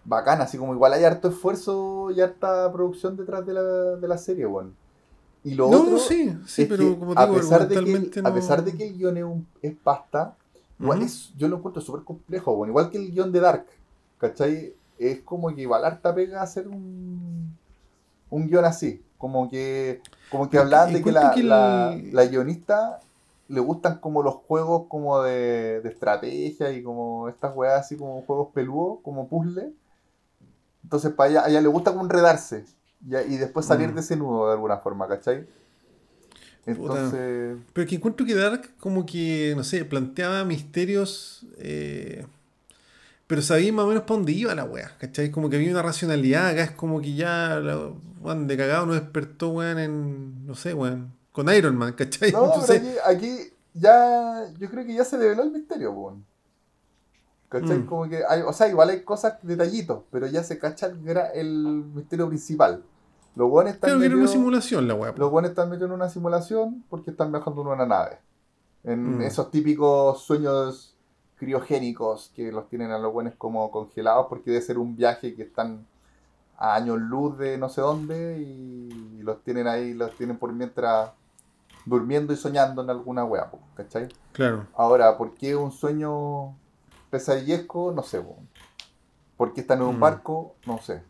bacán, 0.06 0.42
así 0.42 0.58
como 0.58 0.74
igual 0.74 0.94
hay 0.94 1.04
harto 1.06 1.30
esfuerzo 1.30 2.12
y 2.12 2.22
harta 2.22 2.72
producción 2.72 3.18
detrás 3.18 3.46
de 3.46 3.54
la, 3.54 3.62
de 3.64 4.08
la 4.08 4.18
serie, 4.18 4.48
weón. 4.48 4.76
Y 5.44 5.56
lo 5.56 5.70
no, 5.70 5.80
otro 5.84 5.98
sí, 5.98 6.38
sí, 6.48 6.64
es 6.64 6.70
pero 6.70 6.96
que 6.96 7.00
como 7.00 7.16
te 7.16 7.22
a, 7.22 7.26
digo, 7.26 7.38
pesar 7.38 7.68
de 7.68 7.76
que, 7.84 8.12
a 8.24 8.34
pesar 8.34 8.64
de 8.64 8.74
que 8.78 8.88
el 8.88 8.94
guion 8.98 9.18
es, 9.18 9.24
un- 9.24 9.48
es 9.62 9.76
pasta, 9.78 10.38
igual 10.80 11.00
Ujú. 11.00 11.06
es, 11.08 11.34
yo 11.38 11.48
lo 11.48 11.58
encuentro 11.58 11.82
súper 11.82 12.04
complejo. 12.04 12.66
Igual 12.68 12.90
que 12.90 12.98
el 12.98 13.12
guion 13.12 13.32
de 13.32 13.40
Dark, 13.40 13.66
¿cachai? 14.20 14.76
Es 15.00 15.22
como 15.22 15.54
que 15.56 15.62
igual 15.62 15.86
harta 15.86 16.14
pega 16.16 16.42
hacer 16.42 16.68
un, 16.68 17.58
un 18.30 18.48
guion 18.48 18.66
así. 18.66 19.04
Como 19.22 19.50
que, 19.50 20.02
como 20.30 20.50
que 20.50 20.58
hablaban 20.58 20.94
de 20.94 21.04
que 21.04 21.12
la, 21.12 21.22
encuentro 21.22 21.36
que 21.36 21.40
el- 21.42 21.50
la, 21.50 22.00
la 22.12 22.26
guionista 22.26 23.00
le 23.48 23.60
gustan 23.62 24.00
como 24.00 24.24
los 24.24 24.36
juegos 24.36 24.88
como 24.90 25.22
de, 25.22 25.82
de 25.82 25.90
estrategia 25.90 26.72
y 26.72 26.84
como 26.84 27.30
estas 27.30 27.56
weas 27.56 27.82
así 27.82 27.98
como 27.98 28.22
juegos 28.24 28.50
peludos, 28.54 29.00
como 29.04 29.28
puzzle. 29.28 29.74
Entonces 30.84 31.12
para 31.14 31.30
ella, 31.30 31.46
a 31.46 31.50
ella 31.50 31.62
le 31.62 31.68
gusta 31.68 31.92
como 31.92 32.04
enredarse 32.04 32.66
y, 33.08 33.16
y 33.16 33.38
después 33.38 33.66
salir 33.66 33.92
Mm. 33.92 33.96
de 33.96 34.02
ese 34.02 34.16
nudo 34.16 34.48
de 34.48 34.54
alguna 34.54 34.78
forma, 34.78 35.08
¿cachai? 35.08 35.46
Entonces, 36.66 37.58
Pero 37.74 37.88
que 37.88 37.96
encuentro 37.96 38.26
que 38.26 38.36
Dark 38.36 38.70
como 38.80 39.06
que, 39.06 39.54
no 39.56 39.64
sé, 39.64 39.84
planteaba 39.86 40.44
misterios, 40.46 41.46
eh, 41.58 42.26
pero 43.32 43.42
sabía 43.42 43.72
más 43.72 43.86
o 43.86 43.88
menos 43.88 44.04
para 44.04 44.18
dónde 44.18 44.34
iba 44.34 44.54
la 44.54 44.66
wea, 44.66 44.92
¿cachai? 45.00 45.32
Como 45.32 45.50
que 45.50 45.56
había 45.56 45.72
una 45.72 45.82
racionalidad, 45.82 46.48
acá 46.50 46.64
es 46.64 46.72
como 46.72 47.00
que 47.00 47.16
ya, 47.16 47.62
la- 47.62 48.36
de 48.36 48.58
cagado 48.58 48.86
nos 48.88 48.96
despertó, 48.96 49.50
weón, 49.52 49.80
en, 49.80 50.46
no 50.46 50.54
sé, 50.54 50.74
weón, 50.74 51.14
con 51.32 51.48
Iron 51.48 51.78
Man, 51.78 51.94
¿cachai? 51.94 52.34
no, 52.34 52.44
Entonces, 52.48 52.82
pero 52.82 53.00
aquí, 53.06 53.30
aquí 53.38 53.54
ya, 53.74 54.48
yo 54.60 54.70
creo 54.70 54.86
que 54.86 54.94
ya 54.96 55.06
se 55.06 55.18
develó 55.18 55.44
el 55.44 55.52
misterio, 55.52 55.94
weón. 55.94 56.26
¿Cachai? 57.48 57.78
Mm. 57.80 57.86
Como 57.86 58.10
que 58.10 58.22
hay, 58.28 58.42
o 58.42 58.52
sea, 58.52 58.68
igual 58.68 58.90
hay 58.90 59.02
cosas, 59.04 59.36
detallitos, 59.44 60.04
pero 60.12 60.28
ya 60.28 60.44
se 60.44 60.60
cacha 60.60 60.88
el, 60.88 61.00
el 61.34 61.48
misterio 61.96 62.28
principal. 62.28 62.84
Los 63.36 63.50
buenos 63.50 63.76
están 63.76 63.92
creo 63.92 64.00
que 64.02 64.06
era 64.08 64.16
una 64.18 64.28
simulación 64.28 64.88
la 64.90 64.94
wea. 64.96 65.14
po. 65.14 65.20
Los 65.20 65.32
buenos 65.32 65.52
están 65.52 65.70
metidos 65.70 65.90
en 65.90 65.96
una 65.96 66.10
simulación 66.10 66.84
porque 66.90 67.12
están 67.12 67.32
viajando 67.32 67.62
en 67.62 67.68
una 67.70 67.86
nave. 67.86 68.20
En 68.84 69.20
Mm. 69.20 69.22
esos 69.22 69.50
típicos 69.52 70.22
sueños 70.24 70.91
criogénicos 71.42 72.32
que 72.36 72.52
los 72.52 72.70
tienen 72.70 72.92
a 72.92 73.00
los 73.00 73.12
buenos 73.12 73.34
como 73.36 73.72
congelados 73.72 74.28
porque 74.30 74.52
debe 74.52 74.62
ser 74.62 74.78
un 74.78 74.96
viaje 74.96 75.34
que 75.34 75.42
están 75.42 75.88
a 76.56 76.76
años 76.76 77.00
luz 77.00 77.36
de 77.40 77.58
no 77.58 77.68
sé 77.68 77.82
dónde 77.82 78.38
y 78.40 79.22
los 79.24 79.42
tienen 79.44 79.68
ahí, 79.68 79.96
los 79.96 80.16
tienen 80.16 80.38
por 80.38 80.54
mientras 80.54 81.10
durmiendo 81.84 82.32
y 82.32 82.36
soñando 82.36 82.84
en 82.84 82.92
alguna 82.92 83.26
wea, 83.26 83.50
¿cachai? 83.76 84.08
Claro, 84.34 84.68
Ahora, 84.76 85.18
¿por 85.18 85.34
qué 85.34 85.56
un 85.56 85.72
sueño 85.72 86.54
pesadillesco? 87.10 87.92
No 87.92 88.04
sé, 88.04 88.22
po. 88.22 88.36
¿Por 89.36 89.54
qué 89.54 89.62
están 89.62 89.80
en 89.82 89.88
un 89.88 89.98
Mm. 89.98 90.00
barco? 90.00 90.54
No 90.68 90.78
sé. 90.80 91.02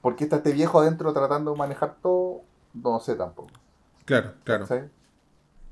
¿Por 0.00 0.16
qué 0.16 0.24
está 0.24 0.36
este 0.38 0.50
viejo 0.52 0.80
adentro 0.80 1.12
tratando 1.12 1.52
de 1.52 1.56
manejar 1.58 1.94
todo? 2.02 2.40
No 2.74 2.98
sé 2.98 3.14
tampoco. 3.14 3.50
claro, 4.04 4.32
claro. 4.42 4.64
¿cachai? 4.66 4.90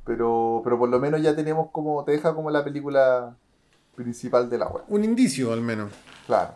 Pero, 0.04 0.60
pero 0.62 0.78
por 0.78 0.88
lo 0.88 1.00
menos 1.00 1.20
ya 1.20 1.34
tenemos 1.34 1.70
como, 1.72 2.04
te 2.04 2.12
deja 2.12 2.32
como 2.34 2.50
la 2.50 2.62
película 2.64 3.36
principal 4.02 4.48
de 4.48 4.58
la 4.58 4.68
web. 4.68 4.84
Un 4.88 5.04
indicio 5.04 5.52
al 5.52 5.60
menos. 5.60 5.92
Claro. 6.26 6.54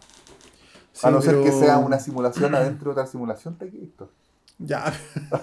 Sí, 0.93 1.07
a 1.07 1.11
no 1.11 1.21
ser 1.21 1.43
que 1.43 1.51
sea 1.51 1.79
una 1.79 1.99
simulación 1.99 2.55
adentro 2.55 2.87
de 2.87 3.01
otra 3.01 3.07
simulación, 3.07 3.57
te 3.57 3.67
visto. 3.67 4.11
Ya. 4.59 4.93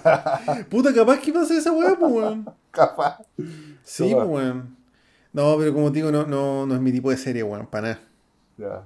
Puta, 0.70 0.92
capaz 0.94 1.18
que 1.18 1.32
pasa 1.32 1.54
esa 1.54 1.72
weá, 1.72 1.94
pues, 1.98 2.12
weón. 2.12 2.50
Capaz. 2.70 3.18
Sí, 3.84 4.14
pues, 4.14 4.26
weón. 4.26 4.76
No, 5.32 5.56
pero 5.58 5.74
como 5.74 5.90
te 5.92 5.96
digo, 5.96 6.10
no, 6.10 6.26
no, 6.26 6.66
no 6.66 6.74
es 6.74 6.80
mi 6.80 6.92
tipo 6.92 7.10
de 7.10 7.16
serie, 7.18 7.42
weón, 7.42 7.66
para 7.66 7.88
nada. 7.88 8.00
Ya. 8.56 8.82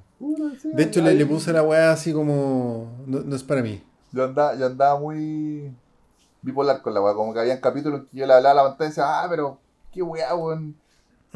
Sí, 0.60 0.70
De 0.72 0.82
hecho, 0.82 1.02
le, 1.02 1.14
le 1.14 1.26
puse 1.26 1.52
la 1.52 1.62
weá 1.62 1.92
así 1.92 2.12
como. 2.12 3.04
No, 3.06 3.20
no 3.20 3.36
es 3.36 3.42
para 3.42 3.62
mí. 3.62 3.82
Yo 4.12 4.24
andaba, 4.24 4.54
yo 4.56 4.66
andaba 4.66 4.98
muy 4.98 5.72
bipolar 6.42 6.82
con 6.82 6.94
la 6.94 7.00
weá. 7.00 7.14
Como 7.14 7.32
que 7.32 7.40
había 7.40 7.60
capítulos 7.60 8.00
en 8.00 8.06
que 8.06 8.16
yo 8.16 8.26
le 8.26 8.32
hablaba 8.32 8.60
a 8.60 8.64
la 8.64 8.68
pantalla 8.70 8.86
y 8.86 8.90
decía, 8.90 9.22
ah, 9.22 9.26
pero 9.28 9.58
qué 9.92 10.02
weá, 10.02 10.34
weón. 10.34 10.74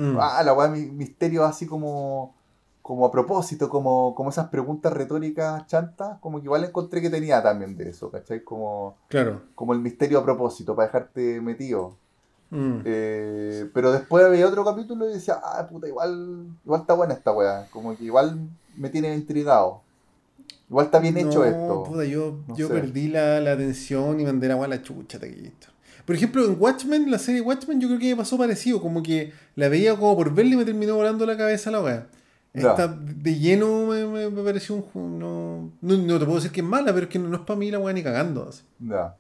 Mm. 0.01 0.17
Ah, 0.21 0.43
la 0.43 0.55
weá, 0.55 0.69
mi- 0.69 0.87
misterio 0.91 1.45
así 1.45 1.67
como, 1.67 2.35
como 2.81 3.05
a 3.07 3.11
propósito, 3.13 3.69
como, 3.69 4.15
como 4.15 4.31
esas 4.31 4.49
preguntas 4.49 4.93
retóricas 4.93 5.67
chantas, 5.67 6.19
como 6.21 6.39
que 6.39 6.45
igual 6.45 6.65
encontré 6.65 7.01
que 7.03 7.11
tenía 7.11 7.43
también 7.43 7.77
de 7.77 7.91
eso, 7.91 8.11
¿cachai? 8.11 8.43
Como, 8.43 8.97
Claro. 9.09 9.43
como 9.55 9.73
el 9.75 9.81
misterio 9.81 10.19
a 10.19 10.25
propósito, 10.25 10.75
para 10.75 10.87
dejarte 10.87 11.41
metido. 11.41 11.97
Mm. 12.51 12.81
Eh, 12.85 13.71
pero 13.75 13.93
después 13.93 14.25
había 14.25 14.49
otro 14.49 14.65
capítulo 14.65 15.09
y 15.09 15.13
decía, 15.13 15.39
ah, 15.43 15.67
puta, 15.71 15.87
igual, 15.87 16.47
igual 16.65 16.81
está 16.81 16.95
buena 16.95 17.15
esta 17.15 17.33
weá. 17.33 17.67
Como 17.71 17.97
que 17.97 18.05
igual 18.05 18.39
me 18.77 18.89
tiene 18.89 19.15
intrigado. 19.15 19.83
Igual 20.69 20.87
está 20.87 20.99
bien 21.01 21.17
hecho 21.19 21.45
esto. 21.45 21.83
puta, 21.85 22.05
yo, 22.05 22.39
No 22.49 22.57
yo 22.57 22.69
perdí 22.69 23.09
la, 23.09 23.41
la 23.41 23.53
atención 23.53 24.19
y 24.21 24.25
mandé 24.25 24.49
la 24.49 24.55
a 24.55 24.67
la 24.69 24.83
chucha, 24.83 25.19
taquillito. 25.21 25.69
Por 26.11 26.17
ejemplo, 26.17 26.45
en 26.45 26.57
Watchmen, 26.59 27.09
la 27.09 27.21
serie 27.21 27.41
Watchmen, 27.41 27.81
yo 27.81 27.87
creo 27.87 28.01
que 28.01 28.09
me 28.11 28.17
pasó 28.17 28.37
parecido. 28.37 28.81
Como 28.83 29.01
que 29.01 29.33
la 29.55 29.69
veía 29.69 29.95
como 29.95 30.17
por 30.17 30.35
verla 30.35 30.55
y 30.55 30.57
me 30.57 30.65
terminó 30.65 30.97
volando 30.97 31.25
la 31.25 31.37
cabeza 31.37 31.71
la 31.71 31.81
weá. 31.81 32.09
Esta 32.53 32.89
de 32.89 33.39
lleno 33.39 33.87
me, 33.87 34.05
me, 34.07 34.29
me 34.29 34.43
pareció 34.43 34.75
un 34.93 35.21
no, 35.21 35.71
no, 35.81 35.97
no 35.97 36.19
te 36.19 36.25
puedo 36.25 36.35
decir 36.39 36.51
que 36.51 36.63
es 36.63 36.67
mala, 36.67 36.93
pero 36.93 37.05
es 37.07 37.13
que 37.13 37.21
no, 37.21 37.29
no 37.29 37.37
es 37.37 37.43
para 37.43 37.57
mí 37.61 37.71
la 37.71 37.79
weá 37.79 37.95
ni 37.95 38.03
cagando. 38.03 38.49
así. 38.49 38.63
Ya. 38.81 39.15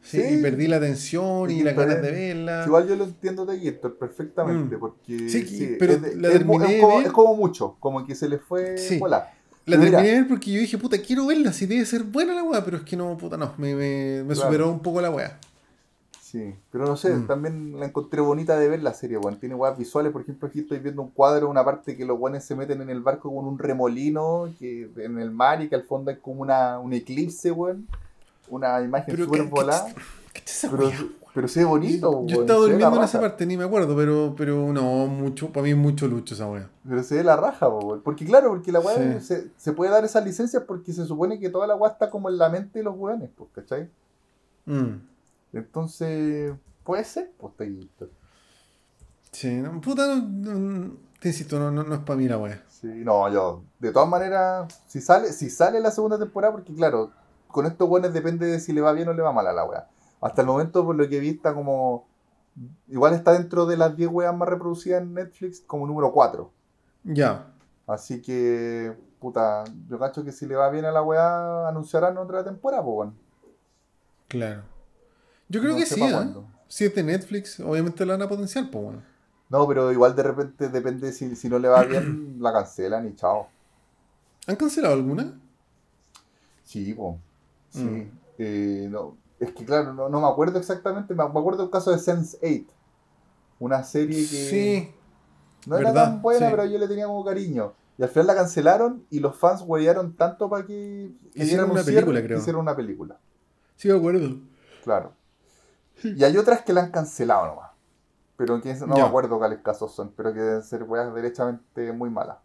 Sí, 0.00 0.20
Sí. 0.20 0.34
y 0.34 0.42
perdí 0.42 0.66
la 0.66 0.78
atención 0.78 1.48
y 1.48 1.62
las 1.62 1.76
ganas 1.76 2.02
de 2.02 2.10
verla. 2.10 2.64
Igual 2.66 2.88
yo 2.88 2.96
lo 2.96 3.04
entiendo 3.04 3.46
de 3.46 3.60
Gator 3.60 3.96
perfectamente, 3.96 4.76
Mm. 4.76 4.80
porque 4.80 5.28
Sí, 5.30 5.46
sí, 5.46 5.76
pero 5.78 5.92
es, 5.92 6.16
la 6.16 6.26
es 6.26 6.34
terminé 6.38 6.74
es 6.74 6.80
como, 6.82 6.96
ver. 6.96 7.06
es 7.06 7.12
como 7.12 7.36
mucho, 7.36 7.76
como 7.78 8.04
que 8.04 8.16
se 8.16 8.28
le 8.28 8.38
fue 8.38 8.76
Sí. 8.78 8.98
volar. 8.98 9.30
La 9.64 9.76
mira, 9.76 9.90
terminé 9.92 10.08
de 10.14 10.18
ver 10.22 10.28
porque 10.28 10.50
yo 10.50 10.60
dije, 10.60 10.76
puta, 10.76 10.98
quiero 10.98 11.24
verla, 11.28 11.52
si 11.52 11.66
debe 11.66 11.86
ser 11.86 12.02
buena 12.02 12.34
la 12.34 12.42
weá, 12.42 12.64
pero 12.64 12.78
es 12.78 12.82
que 12.82 12.96
no, 12.96 13.16
puta, 13.16 13.36
no, 13.36 13.54
me, 13.58 13.76
me, 13.76 14.24
me 14.24 14.34
Claro. 14.34 14.48
superó 14.50 14.70
un 14.72 14.80
poco 14.80 15.00
la 15.00 15.10
weá. 15.12 15.38
Sí, 16.32 16.54
pero 16.70 16.86
no 16.86 16.96
sé, 16.96 17.14
Mm. 17.14 17.26
también 17.26 17.78
la 17.78 17.84
encontré 17.84 18.22
bonita 18.22 18.58
de 18.58 18.66
ver 18.66 18.82
la 18.82 18.94
serie, 18.94 19.18
weón. 19.18 19.38
Tiene 19.38 19.54
weas 19.54 19.76
visuales, 19.76 20.12
por 20.12 20.22
ejemplo, 20.22 20.48
aquí 20.48 20.60
estoy 20.60 20.78
viendo 20.78 21.02
un 21.02 21.10
cuadro, 21.10 21.50
una 21.50 21.62
parte 21.62 21.94
que 21.94 22.06
los 22.06 22.18
weones 22.18 22.42
se 22.42 22.56
meten 22.56 22.80
en 22.80 22.88
el 22.88 23.02
barco 23.02 23.30
con 23.34 23.44
un 23.46 23.58
remolino 23.58 24.48
que 24.58 24.90
en 24.96 25.18
el 25.18 25.30
mar 25.30 25.60
y 25.60 25.68
que 25.68 25.74
al 25.74 25.82
fondo 25.82 26.10
hay 26.10 26.16
como 26.16 26.40
una, 26.40 26.78
un 26.78 26.94
eclipse, 26.94 27.50
weón. 27.52 27.86
Una 28.48 28.80
imagen 28.80 29.14
súper 29.14 29.40
¿qué- 29.42 29.44
qué- 29.46 29.50
volada. 29.50 29.86
¿Qué 30.32 30.40
es 30.46 30.50
esa 30.64 30.70
Pero, 30.70 30.88
weá? 30.88 30.98
pero 31.34 31.48
se 31.48 31.60
ve 31.60 31.66
bonito, 31.66 32.10
Yo 32.26 32.36
weón, 32.36 32.40
estaba 32.40 32.60
durmiendo 32.60 32.96
en 32.96 33.02
esa 33.04 33.20
parte, 33.20 33.44
ni 33.44 33.58
me 33.58 33.64
acuerdo, 33.64 33.94
pero, 33.94 34.34
pero 34.34 34.72
no, 34.72 35.06
mucho, 35.08 35.50
para 35.52 35.64
mí 35.64 35.70
es 35.72 35.76
mucho 35.76 36.08
lucho 36.08 36.34
esa 36.34 36.48
weá. 36.48 36.70
Pero 36.88 37.02
se 37.02 37.16
ve 37.16 37.24
la 37.24 37.36
raja, 37.36 37.68
weón. 37.68 38.00
Porque 38.00 38.24
claro, 38.24 38.48
porque 38.48 38.72
la 38.72 38.80
Sí. 38.80 38.86
weá 38.86 39.20
se, 39.20 39.48
se 39.58 39.72
puede 39.74 39.90
dar 39.90 40.02
esas 40.06 40.24
licencias 40.24 40.62
porque 40.66 40.94
se 40.94 41.04
supone 41.04 41.38
que 41.38 41.50
toda 41.50 41.66
la 41.66 41.74
weá 41.76 41.92
está 41.92 42.08
como 42.08 42.30
en 42.30 42.38
la 42.38 42.48
mente 42.48 42.78
de 42.78 42.84
los 42.86 42.96
weones, 42.96 43.28
pues, 43.36 43.50
¿cachai? 43.54 43.90
Mm. 44.64 45.11
Entonces, 45.52 46.54
puede 46.84 47.04
ser, 47.04 47.30
pues, 47.38 47.54
Taquillito. 47.56 48.08
Sí, 49.30 49.54
no, 49.56 49.80
puta, 49.80 50.06
no, 50.16 50.54
no- 50.54 50.96
te 51.20 51.28
insisto, 51.28 51.58
no, 51.58 51.70
no, 51.70 51.84
no 51.84 51.94
es 51.94 52.00
para 52.00 52.16
mí 52.18 52.28
la 52.28 52.38
weá. 52.38 52.62
Sí, 52.68 52.88
no, 52.88 53.28
yo, 53.30 53.62
de 53.78 53.92
todas 53.92 54.08
maneras, 54.08 54.82
si 54.86 55.00
sale, 55.00 55.32
si 55.32 55.50
sale 55.50 55.78
la 55.80 55.90
segunda 55.90 56.18
temporada, 56.18 56.52
porque 56.52 56.74
claro, 56.74 57.12
con 57.48 57.64
estos 57.66 57.88
buenos 57.88 58.12
depende 58.12 58.46
de 58.46 58.58
si 58.60 58.72
le 58.72 58.80
va 58.80 58.92
bien 58.92 59.08
o 59.08 59.12
le 59.12 59.22
va 59.22 59.32
mal 59.32 59.46
a 59.46 59.52
la 59.52 59.64
wea. 59.64 59.88
Hasta 60.20 60.40
el 60.42 60.48
momento, 60.48 60.84
por 60.84 60.96
lo 60.96 61.08
que 61.08 61.20
vi, 61.20 61.30
está 61.30 61.54
como. 61.54 62.06
Igual 62.88 63.14
está 63.14 63.32
dentro 63.32 63.66
de 63.66 63.76
las 63.76 63.96
10 63.96 64.10
weas 64.10 64.34
más 64.36 64.48
reproducidas 64.48 65.02
en 65.02 65.14
Netflix, 65.14 65.60
como 65.60 65.86
número 65.86 66.12
4. 66.12 66.50
Ya. 67.04 67.46
Así 67.86 68.20
que, 68.20 68.94
puta, 69.20 69.64
yo 69.88 69.98
cacho 69.98 70.24
que 70.24 70.32
si 70.32 70.46
le 70.46 70.54
va 70.56 70.68
bien 70.70 70.84
a 70.84 70.92
la 70.92 71.02
wea, 71.02 71.68
anunciarán 71.68 72.18
otra 72.18 72.44
temporada, 72.44 72.82
pues 72.82 72.94
bueno. 72.94 73.14
Claro. 74.28 74.62
Yo 75.52 75.60
creo 75.60 75.72
No 75.72 75.78
que 75.78 75.84
sí, 75.86 76.02
¿eh? 76.02 76.34
Si 76.66 76.86
es 76.86 76.94
de 76.94 77.02
Netflix, 77.02 77.60
obviamente 77.60 78.06
la 78.06 78.14
van 78.14 78.22
a 78.22 78.28
potenciar, 78.28 78.70
pues 78.70 78.82
bueno. 78.84 79.02
No, 79.50 79.68
pero 79.68 79.92
igual 79.92 80.16
de 80.16 80.22
repente 80.22 80.70
depende 80.70 81.12
si, 81.12 81.36
si 81.36 81.46
no 81.50 81.58
le 81.58 81.68
va 81.68 81.82
bien, 81.84 82.38
la 82.40 82.54
cancelan 82.54 83.06
y 83.06 83.14
chao. 83.14 83.48
¿Han 84.46 84.56
cancelado 84.56 84.94
alguna? 84.94 85.38
Sí, 86.64 86.94
po. 86.94 87.18
Sí. 87.68 87.84
Mm. 87.84 88.10
Eh, 88.38 88.88
no, 88.90 89.18
es 89.38 89.52
que 89.52 89.66
claro, 89.66 89.92
no, 89.92 90.08
no 90.08 90.22
me 90.22 90.26
acuerdo 90.26 90.58
exactamente. 90.58 91.14
Me, 91.14 91.22
acuerdo 91.22 91.64
del 91.64 91.70
caso 91.70 91.90
de 91.90 91.98
Sense 91.98 92.38
8. 92.42 92.64
Una 93.58 93.84
serie 93.84 94.16
que 94.16 94.24
Sí. 94.24 94.90
no 95.66 95.76
era 95.76 95.90
verdad, 95.90 96.04
tan 96.12 96.22
buena, 96.22 96.46
sí. 96.46 96.54
pero 96.56 96.64
yo 96.64 96.78
le 96.78 96.88
tenía 96.88 97.04
como 97.06 97.22
cariño. 97.22 97.74
Y 97.98 98.02
al 98.02 98.08
final 98.08 98.28
la 98.28 98.34
cancelaron 98.36 99.04
y 99.10 99.20
los 99.20 99.36
fans 99.36 99.62
huellaron 99.66 100.14
tanto 100.16 100.48
para 100.48 100.64
que 100.64 101.12
Hicieron 101.34 101.66
un 101.66 101.72
una 101.72 101.82
cierre, 101.82 101.96
película, 102.06 102.22
creo. 102.22 102.38
Hicieron 102.38 102.62
una 102.62 102.74
película, 102.74 103.18
Sí, 103.76 103.88
me 103.88 103.98
acuerdo. 103.98 104.34
claro. 104.82 105.12
Y 106.04 106.24
hay 106.24 106.36
otras 106.36 106.62
que 106.62 106.72
la 106.72 106.82
han 106.82 106.90
cancelado 106.90 107.46
nomás. 107.46 107.70
Pero 108.36 108.60
que 108.60 108.74
no 108.74 108.96
Ya. 108.96 109.02
me 109.04 109.08
acuerdo 109.08 109.38
cuáles 109.38 109.60
casos 109.60 109.94
son, 109.94 110.12
pero 110.16 110.32
que 110.32 110.40
deben 110.40 110.62
ser 110.62 110.82
weas 110.84 111.12
derechamente 111.14 111.92
muy 111.92 112.10
malas. 112.10 112.38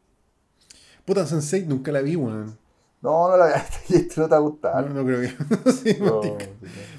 Puta 1.06 1.26
Sensei 1.26 1.66
nunca 1.66 1.92
la 1.92 2.02
vi, 2.02 2.16
weón. 2.16 2.58
No, 3.02 3.30
no 3.30 3.38
la 3.38 3.46
veas, 3.46 3.68
este 3.90 4.20
no 4.22 4.26
te 4.28 4.32
va 4.32 4.38
a 4.38 4.42
gustar. 4.42 4.86
No, 4.88 4.94
no 4.96 5.06
creo 5.06 5.22
que. 5.22 5.72
sí, 5.72 5.98
No, 6.02 6.22
sí. 6.24 6.32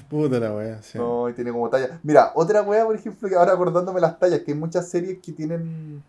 Puta 0.09 0.39
la 0.39 0.53
weá, 0.53 0.81
sí. 0.81 0.97
No, 0.97 1.29
y 1.29 1.33
tiene 1.33 1.51
como 1.51 1.69
talla. 1.69 1.99
Mira, 2.03 2.31
otra 2.35 2.61
wea, 2.63 2.85
por 2.85 2.95
ejemplo, 2.95 3.29
que 3.29 3.35
ahora 3.35 3.53
acordándome 3.53 4.01
las 4.01 4.17
tallas, 4.17 4.39
que 4.41 4.51
hay 4.51 4.57
muchas 4.57 4.87
series 4.89 5.19
que 5.19 5.31
tienen 5.33 6.03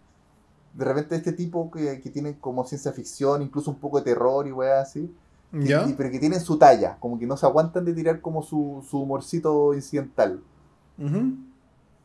de 0.73 0.85
repente 0.85 1.17
este 1.17 1.33
tipo 1.33 1.71
que, 1.71 2.01
que 2.01 2.11
tienen 2.11 2.35
como 2.35 2.65
ciencia 2.65 2.93
ficción, 2.93 3.43
incluso 3.43 3.71
un 3.73 3.79
poco 3.79 3.99
de 3.99 4.05
terror 4.05 4.47
y 4.47 4.53
weas 4.53 4.89
así, 4.89 5.13
¿Ya? 5.53 5.87
y- 5.89 5.95
pero 5.95 6.11
que 6.11 6.19
tienen 6.19 6.41
su 6.41 6.59
talla, 6.59 6.97
como 7.01 7.19
que 7.19 7.27
no 7.27 7.37
se 7.37 7.45
aguantan 7.47 7.85
de 7.85 7.93
tirar 7.95 8.21
como 8.21 8.43
su, 8.43 8.85
su 8.89 9.01
humorcito 9.03 9.75
incidental. 9.75 10.43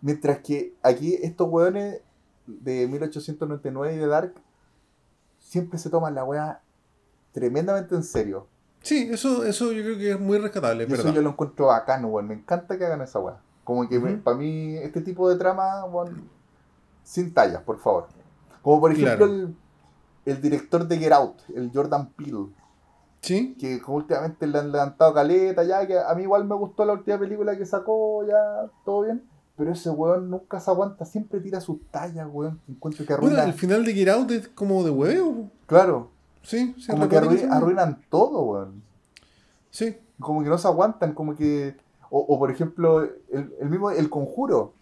Mientras 0.01 0.39
que 0.39 0.73
aquí 0.83 1.15
estos 1.21 1.49
weones 1.49 2.01
de 2.47 2.87
1899 2.87 3.95
y 3.95 3.97
de 3.97 4.07
Dark 4.07 4.33
siempre 5.39 5.79
se 5.79 5.89
toman 5.89 6.15
la 6.15 6.23
wea 6.23 6.61
tremendamente 7.31 7.95
en 7.95 8.03
serio. 8.03 8.47
Sí, 8.81 9.07
eso, 9.11 9.43
eso 9.45 9.71
yo 9.71 9.81
creo 9.83 9.97
que 9.97 10.11
es 10.11 10.19
muy 10.19 10.37
rescatable, 10.37 10.83
es 10.83 10.89
eso 10.91 10.97
verdad. 11.03 11.15
yo 11.15 11.21
lo 11.23 11.29
encuentro 11.31 11.67
bacano, 11.67 12.07
weón. 12.09 12.27
Me 12.27 12.35
encanta 12.35 12.77
que 12.77 12.85
hagan 12.85 13.01
esa 13.01 13.19
weá. 13.19 13.41
Como 13.63 13.89
que 13.89 13.99
para 13.99 14.37
mí, 14.37 14.75
este 14.77 15.01
tipo 15.01 15.27
de 15.27 15.37
trama, 15.37 15.83
weón, 15.85 16.29
sin 17.03 17.33
tallas, 17.33 17.63
por 17.63 17.79
favor. 17.79 18.07
Como 18.61 18.79
por 18.79 18.91
ejemplo 18.91 19.17
Claro. 19.27 19.33
el, 19.33 19.55
el 20.25 20.41
director 20.41 20.87
de 20.87 20.97
Get 20.99 21.11
Out, 21.13 21.37
el 21.55 21.71
Jordan 21.73 22.09
Peele, 22.11 22.47
Sí, 23.25 23.55
que 23.59 23.81
como 23.81 23.97
últimamente 23.97 24.45
le 24.45 24.59
han 24.59 24.71
levantado 24.71 25.13
caleta, 25.13 25.63
ya, 25.63 25.85
que 25.87 25.97
a 25.99 26.13
mí 26.13 26.23
igual 26.23 26.45
me 26.45 26.55
gustó 26.55 26.85
la 26.85 26.93
última 26.93 27.17
película 27.17 27.57
que 27.57 27.65
sacó, 27.65 28.23
ya, 28.27 28.69
todo 28.85 29.01
bien. 29.01 29.23
Pero 29.57 29.71
ese 29.71 29.89
weón 29.89 30.29
nunca 30.29 30.59
se 30.59 30.69
aguanta, 30.69 31.05
siempre 31.05 31.39
tira 31.39 31.59
sus 31.59 31.79
tallas, 31.89 32.27
weón. 32.31 32.59
Encuentro 32.67 33.05
que 33.05 33.13
bueno, 33.15 33.27
arruina. 33.37 33.43
el 33.45 33.53
final 33.53 33.83
de 33.83 33.93
Get 33.93 34.09
Out 34.09 34.31
es 34.31 34.47
como 34.49 34.83
de 34.83 34.91
huevo. 34.91 35.49
Claro, 35.65 36.11
Sí, 36.43 36.75
sí, 36.77 36.91
como 36.91 37.09
que 37.09 37.17
arruinan 37.17 38.03
todo, 38.09 38.43
weón. 38.43 38.83
Sí, 39.71 39.97
como 40.19 40.43
que 40.43 40.49
no 40.49 40.57
se 40.59 40.67
aguantan, 40.67 41.13
como 41.13 41.35
que. 41.35 41.75
O, 42.11 42.19
o, 42.19 42.37
por 42.37 42.51
ejemplo, 42.51 43.01
el, 43.01 43.53
el 43.59 43.69
mismo 43.69 43.89
El 43.89 44.09
Conjuro. 44.11 44.73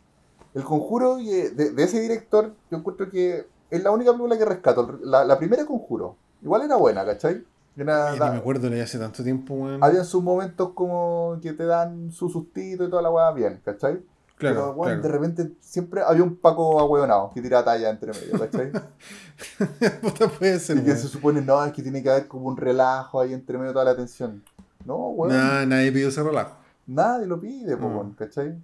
El 0.54 0.64
Conjuro 0.66 1.16
de, 1.16 1.52
de 1.52 1.84
ese 1.84 2.02
director, 2.02 2.54
yo 2.70 2.78
encuentro 2.78 3.10
que 3.10 3.48
es 3.70 3.84
la 3.84 3.92
única 3.92 4.12
película 4.12 4.38
que 4.38 4.46
rescato. 4.46 5.00
La, 5.02 5.24
la 5.24 5.38
primera 5.38 5.66
Conjuro. 5.66 6.18
Igual 6.42 6.64
era 6.64 6.76
buena, 6.76 7.06
¿cachai? 7.06 7.46
Era, 7.76 8.12
Ay, 8.12 8.20
da- 8.20 8.26
ni 8.28 8.32
me 8.34 8.38
acuerdo, 8.38 8.70
leí 8.70 8.80
hace 8.82 9.00
tanto 9.00 9.24
tiempo, 9.24 9.54
weón. 9.56 9.84
había 9.84 10.04
sus 10.04 10.22
momentos 10.24 10.70
como 10.74 11.40
que 11.42 11.54
te 11.54 11.66
dan 11.66 12.12
su 12.12 12.30
sustito 12.30 12.84
y 12.86 12.90
toda 12.90 13.02
la 13.02 13.10
weá 13.10 13.32
bien, 13.32 13.60
¿cachai? 13.66 14.00
Claro, 14.38 14.56
Pero 14.56 14.74
bueno, 14.74 14.94
claro. 14.96 15.02
de 15.02 15.10
repente 15.10 15.52
siempre 15.62 16.02
había 16.02 16.24
un 16.24 16.36
Paco 16.36 16.80
ahueonado 16.80 17.32
que 17.34 17.42
tira 17.42 17.64
talla 17.64 17.90
entre 17.90 18.12
medio, 18.14 18.38
¿cachai? 18.40 18.72
Puta, 20.02 20.28
puede 20.28 20.60
ser, 20.60 20.78
y 20.78 20.82
que 20.84 20.96
se 20.96 21.08
supone, 21.08 21.42
no, 21.42 21.64
es 21.66 21.72
que 21.74 21.82
tiene 21.82 22.02
que 22.04 22.10
haber 22.10 22.28
como 22.28 22.48
un 22.48 22.58
relajo 22.58 23.20
ahí 23.22 23.34
entre 23.34 23.58
medio 23.58 23.74
toda 23.74 23.86
la 23.86 23.96
tensión. 23.96 24.44
No, 24.86 25.10
weón. 25.10 25.34
Nah, 25.36 25.66
nadie 25.66 25.92
pidió 25.92 26.10
ese 26.10 26.22
relajo. 26.24 26.56
Nadie 26.88 27.26
lo 27.26 27.40
pide, 27.40 27.78
po, 27.78 27.88
Mm. 27.90 27.96
weón, 27.96 28.12
¿cachai? 28.14 28.56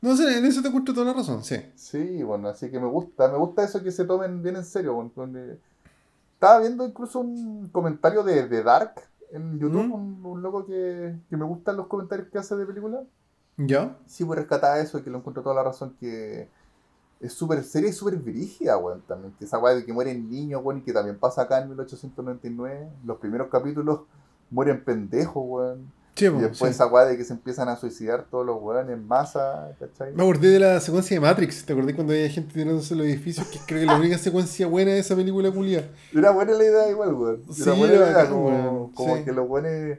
No 0.00 0.16
sé, 0.16 0.38
en 0.38 0.44
eso 0.44 0.62
te 0.62 0.68
encuentro 0.68 0.94
toda 0.94 1.06
la 1.06 1.12
razón, 1.12 1.42
sí. 1.44 1.56
Sí, 1.74 2.22
bueno, 2.22 2.48
así 2.48 2.70
que 2.70 2.78
me 2.78 2.86
gusta, 2.86 3.28
me 3.28 3.36
gusta 3.38 3.64
eso 3.64 3.82
que 3.82 3.90
se 3.90 4.04
tomen 4.04 4.42
bien 4.42 4.56
en 4.56 4.64
serio. 4.64 4.94
bueno, 4.94 5.32
Estaba 6.36 6.60
viendo 6.60 6.86
incluso 6.86 7.20
un 7.20 7.68
comentario 7.70 8.22
de, 8.22 8.46
de 8.46 8.62
Dark 8.62 8.92
en 9.32 9.58
YouTube, 9.58 9.86
¿Mm? 9.86 9.92
un, 9.92 10.26
un 10.26 10.42
loco 10.42 10.66
que, 10.66 11.18
que 11.30 11.36
me 11.36 11.46
gustan 11.46 11.78
los 11.78 11.86
comentarios 11.86 12.28
que 12.28 12.38
hace 12.38 12.54
de 12.56 12.66
películas. 12.66 13.06
¿Ya? 13.56 13.96
Sí, 14.06 14.22
voy 14.22 14.36
a 14.36 14.40
rescatar 14.40 14.78
eso 14.78 14.98
y 14.98 15.02
que 15.02 15.08
lo 15.08 15.18
encuentro 15.18 15.42
toda 15.42 15.54
la 15.54 15.62
razón 15.62 15.96
que 15.98 16.50
es 17.20 17.32
súper 17.32 17.64
seria 17.64 17.88
y 17.88 17.92
súper 17.94 18.16
brígida, 18.16 18.76
weón, 18.76 19.00
también. 19.02 19.32
Que 19.38 19.46
esa 19.46 19.58
weá 19.58 19.74
de 19.74 19.84
que 19.86 19.92
mueren 19.94 20.28
niños, 20.30 20.60
weón, 20.62 20.80
y 20.80 20.82
que 20.82 20.92
también 20.92 21.18
pasa 21.18 21.42
acá 21.42 21.62
en 21.62 21.68
1899. 21.68 22.90
Los 23.04 23.16
primeros 23.16 23.48
capítulos 23.48 24.00
mueren 24.50 24.84
pendejos, 24.84 25.42
weón. 25.46 25.90
Sí, 26.16 26.24
Y 26.24 26.30
después 26.30 26.70
sí. 26.70 26.74
esa 26.76 26.86
weá 26.86 27.04
de 27.04 27.16
que 27.18 27.24
se 27.24 27.34
empiezan 27.34 27.68
a 27.68 27.76
suicidar 27.76 28.24
todos 28.30 28.44
los 28.46 28.56
weones 28.60 28.90
en 28.90 29.06
masa, 29.06 29.68
¿cachai? 29.78 30.14
Me 30.14 30.22
acordé 30.22 30.48
de 30.48 30.58
la 30.58 30.80
secuencia 30.80 31.14
de 31.14 31.20
Matrix. 31.20 31.64
¿Te 31.66 31.74
acordé 31.74 31.94
cuando 31.94 32.14
había 32.14 32.28
gente 32.30 32.54
tirándose 32.54 32.94
los 32.96 33.06
edificios? 33.06 33.46
Que 33.48 33.58
creo 33.66 33.80
que 33.80 33.86
la 33.86 33.96
única 33.98 34.16
secuencia 34.16 34.66
buena 34.66 34.92
de 34.92 35.00
esa 35.00 35.14
película 35.14 35.50
culia. 35.50 35.86
Era 36.14 36.30
buena 36.30 36.52
la 36.54 36.64
idea 36.64 36.88
igual, 36.90 37.12
weón. 37.14 37.42
Era 37.44 37.54
Sí, 37.54 37.78
buena 37.78 37.94
la 38.00 38.10
idea, 38.12 38.28
como, 38.30 38.90
como 38.94 39.24
que 39.24 39.32
los 39.32 39.46
buenos... 39.46 39.98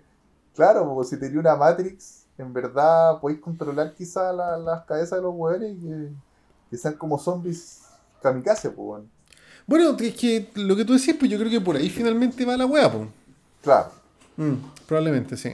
Claro, 0.56 0.86
como 0.88 1.04
si 1.04 1.20
tenía 1.20 1.40
una 1.40 1.56
Matrix, 1.56 2.24
en 2.40 2.52
verdad 2.52 3.20
podéis 3.22 3.40
controlar 3.40 3.94
quizá 3.94 4.34
la- 4.34 4.58
las 4.58 4.86
cabezas 4.86 5.20
de 5.20 5.22
los 5.22 5.34
weones 5.36 5.72
y 5.74 5.76
que, 5.88 6.10
que 6.72 6.78
sean 6.78 6.96
como 6.96 7.20
zombies 7.20 7.82
kamikaze, 8.24 8.72
pues, 8.72 8.88
weón. 8.88 9.10
Bueno, 9.68 9.96
es 10.00 10.16
que 10.16 10.50
lo 10.56 10.76
que 10.76 10.84
tú 10.84 10.94
decías, 10.94 11.16
pues 11.20 11.30
yo 11.30 11.38
creo 11.38 11.52
que 11.52 11.62
por 11.62 11.76
ahí 11.76 11.90
finalmente 11.92 12.44
va 12.44 12.58
la 12.58 12.66
weá, 12.66 12.92
pues. 12.92 13.08
Claro, 13.62 13.92
Mm, 14.38 14.54
probablemente, 14.88 15.36
sí. 15.38 15.50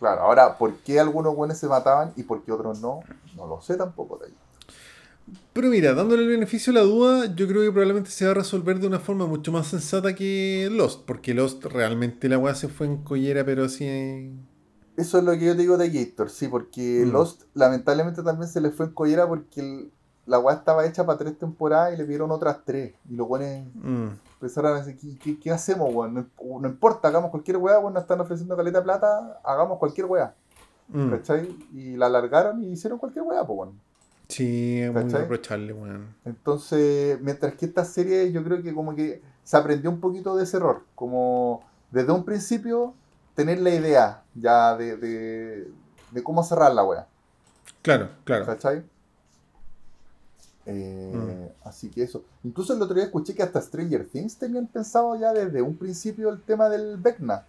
Claro. 0.00 0.22
Ahora, 0.22 0.58
¿por 0.58 0.74
qué 0.78 0.98
algunos 0.98 1.36
buenos 1.36 1.56
se 1.58 1.68
mataban 1.68 2.12
y 2.16 2.24
por 2.24 2.42
qué 2.42 2.50
otros 2.50 2.80
no? 2.80 3.00
No 3.36 3.46
lo 3.46 3.60
sé 3.60 3.76
tampoco, 3.76 4.16
Taquito. 4.16 4.38
Pero 5.52 5.68
mira, 5.68 5.94
dándole 5.94 6.22
el 6.22 6.28
beneficio 6.28 6.72
a 6.72 6.74
la 6.74 6.80
duda, 6.80 7.26
yo 7.34 7.46
creo 7.46 7.62
que 7.62 7.70
probablemente 7.70 8.10
se 8.10 8.24
va 8.24 8.32
a 8.32 8.34
resolver 8.34 8.80
de 8.80 8.86
una 8.88 8.98
forma 8.98 9.26
mucho 9.26 9.52
más 9.52 9.68
sensata 9.68 10.14
que 10.14 10.68
Lost, 10.72 11.04
porque 11.06 11.34
Lost 11.34 11.64
realmente 11.66 12.28
la 12.28 12.38
weá 12.38 12.54
se 12.54 12.68
fue 12.68 12.86
en 12.86 12.98
collera, 13.04 13.44
pero 13.44 13.64
así. 13.64 13.86
en- 13.86 14.48
Eso 14.96 15.18
es 15.18 15.24
lo 15.24 15.32
que 15.32 15.46
yo 15.46 15.52
te 15.54 15.62
digo 15.62 15.76
de 15.78 15.88
Gator, 15.90 16.30
sí, 16.30 16.48
porque 16.48 17.04
Mm. 17.06 17.12
Lost 17.12 17.42
lamentablemente 17.54 18.22
también 18.22 18.50
se 18.50 18.60
le 18.60 18.70
fue 18.70 18.86
en 18.86 18.92
collera 18.92 19.26
porque 19.28 19.60
el- 19.60 19.90
la 20.26 20.38
weá 20.38 20.56
estaba 20.56 20.84
hecha 20.86 21.06
para 21.06 21.18
tres 21.18 21.38
temporadas 21.38 21.94
y 21.94 21.96
le 21.96 22.06
dieron 22.06 22.30
otras 22.30 22.58
tres. 22.64 22.94
Y 23.08 23.14
los 23.14 23.28
Mm, 23.28 24.08
empezaron 24.40 24.72
a 24.76 24.82
decir, 24.82 24.96
¿qué, 24.98 25.18
qué, 25.18 25.38
qué 25.38 25.50
hacemos, 25.50 25.92
weón? 25.94 26.14
No, 26.14 26.26
no 26.60 26.68
importa, 26.68 27.08
hagamos 27.08 27.30
cualquier 27.30 27.58
weá, 27.58 27.78
weón, 27.78 27.92
nos 27.92 28.02
están 28.04 28.20
ofreciendo 28.20 28.56
caleta 28.56 28.78
de 28.78 28.84
plata, 28.84 29.38
hagamos 29.44 29.78
cualquier 29.78 30.06
weá. 30.06 30.34
mm. 30.88 31.10
¿Cachai? 31.10 31.48
Y 31.74 31.96
la 31.96 32.06
alargaron 32.06 32.62
y 32.62 32.72
hicieron 32.72 32.98
cualquier 32.98 33.24
weá, 33.24 33.44
pues, 33.46 33.58
weón. 33.58 33.80
Sí, 34.28 34.80
es 34.80 34.92
muy 34.92 35.02
¿Cachai? 35.04 35.20
reprochable, 35.22 35.72
weón. 35.74 36.14
Entonces, 36.24 37.20
mientras 37.20 37.54
que 37.54 37.66
esta 37.66 37.84
serie 37.84 38.32
yo 38.32 38.42
creo 38.44 38.62
que 38.62 38.72
como 38.74 38.94
que 38.94 39.20
se 39.44 39.56
aprendió 39.56 39.90
un 39.90 40.00
poquito 40.00 40.36
de 40.36 40.44
ese 40.44 40.56
error, 40.56 40.84
como 40.94 41.62
desde 41.90 42.12
un 42.12 42.24
principio 42.24 42.94
tener 43.34 43.60
la 43.60 43.70
idea 43.70 44.22
ya 44.34 44.76
de, 44.76 44.96
de, 44.96 45.70
de 46.12 46.22
cómo 46.22 46.42
cerrar 46.44 46.72
la 46.74 46.84
wea, 46.84 47.06
Claro, 47.82 48.10
claro. 48.24 48.44
¿cachai? 48.46 48.82
Eh, 50.66 51.52
Así 51.64 51.88
que 51.88 52.02
eso. 52.02 52.22
Incluso 52.44 52.74
el 52.74 52.82
otro 52.82 52.94
día 52.94 53.04
escuché 53.04 53.34
que 53.34 53.42
hasta 53.42 53.60
Stranger 53.60 54.06
Things 54.06 54.36
tenían 54.36 54.66
pensado 54.66 55.18
ya 55.18 55.32
desde 55.32 55.62
un 55.62 55.76
principio 55.76 56.28
el 56.30 56.40
tema 56.42 56.68
del 56.68 56.96
Vecna. 56.96 57.44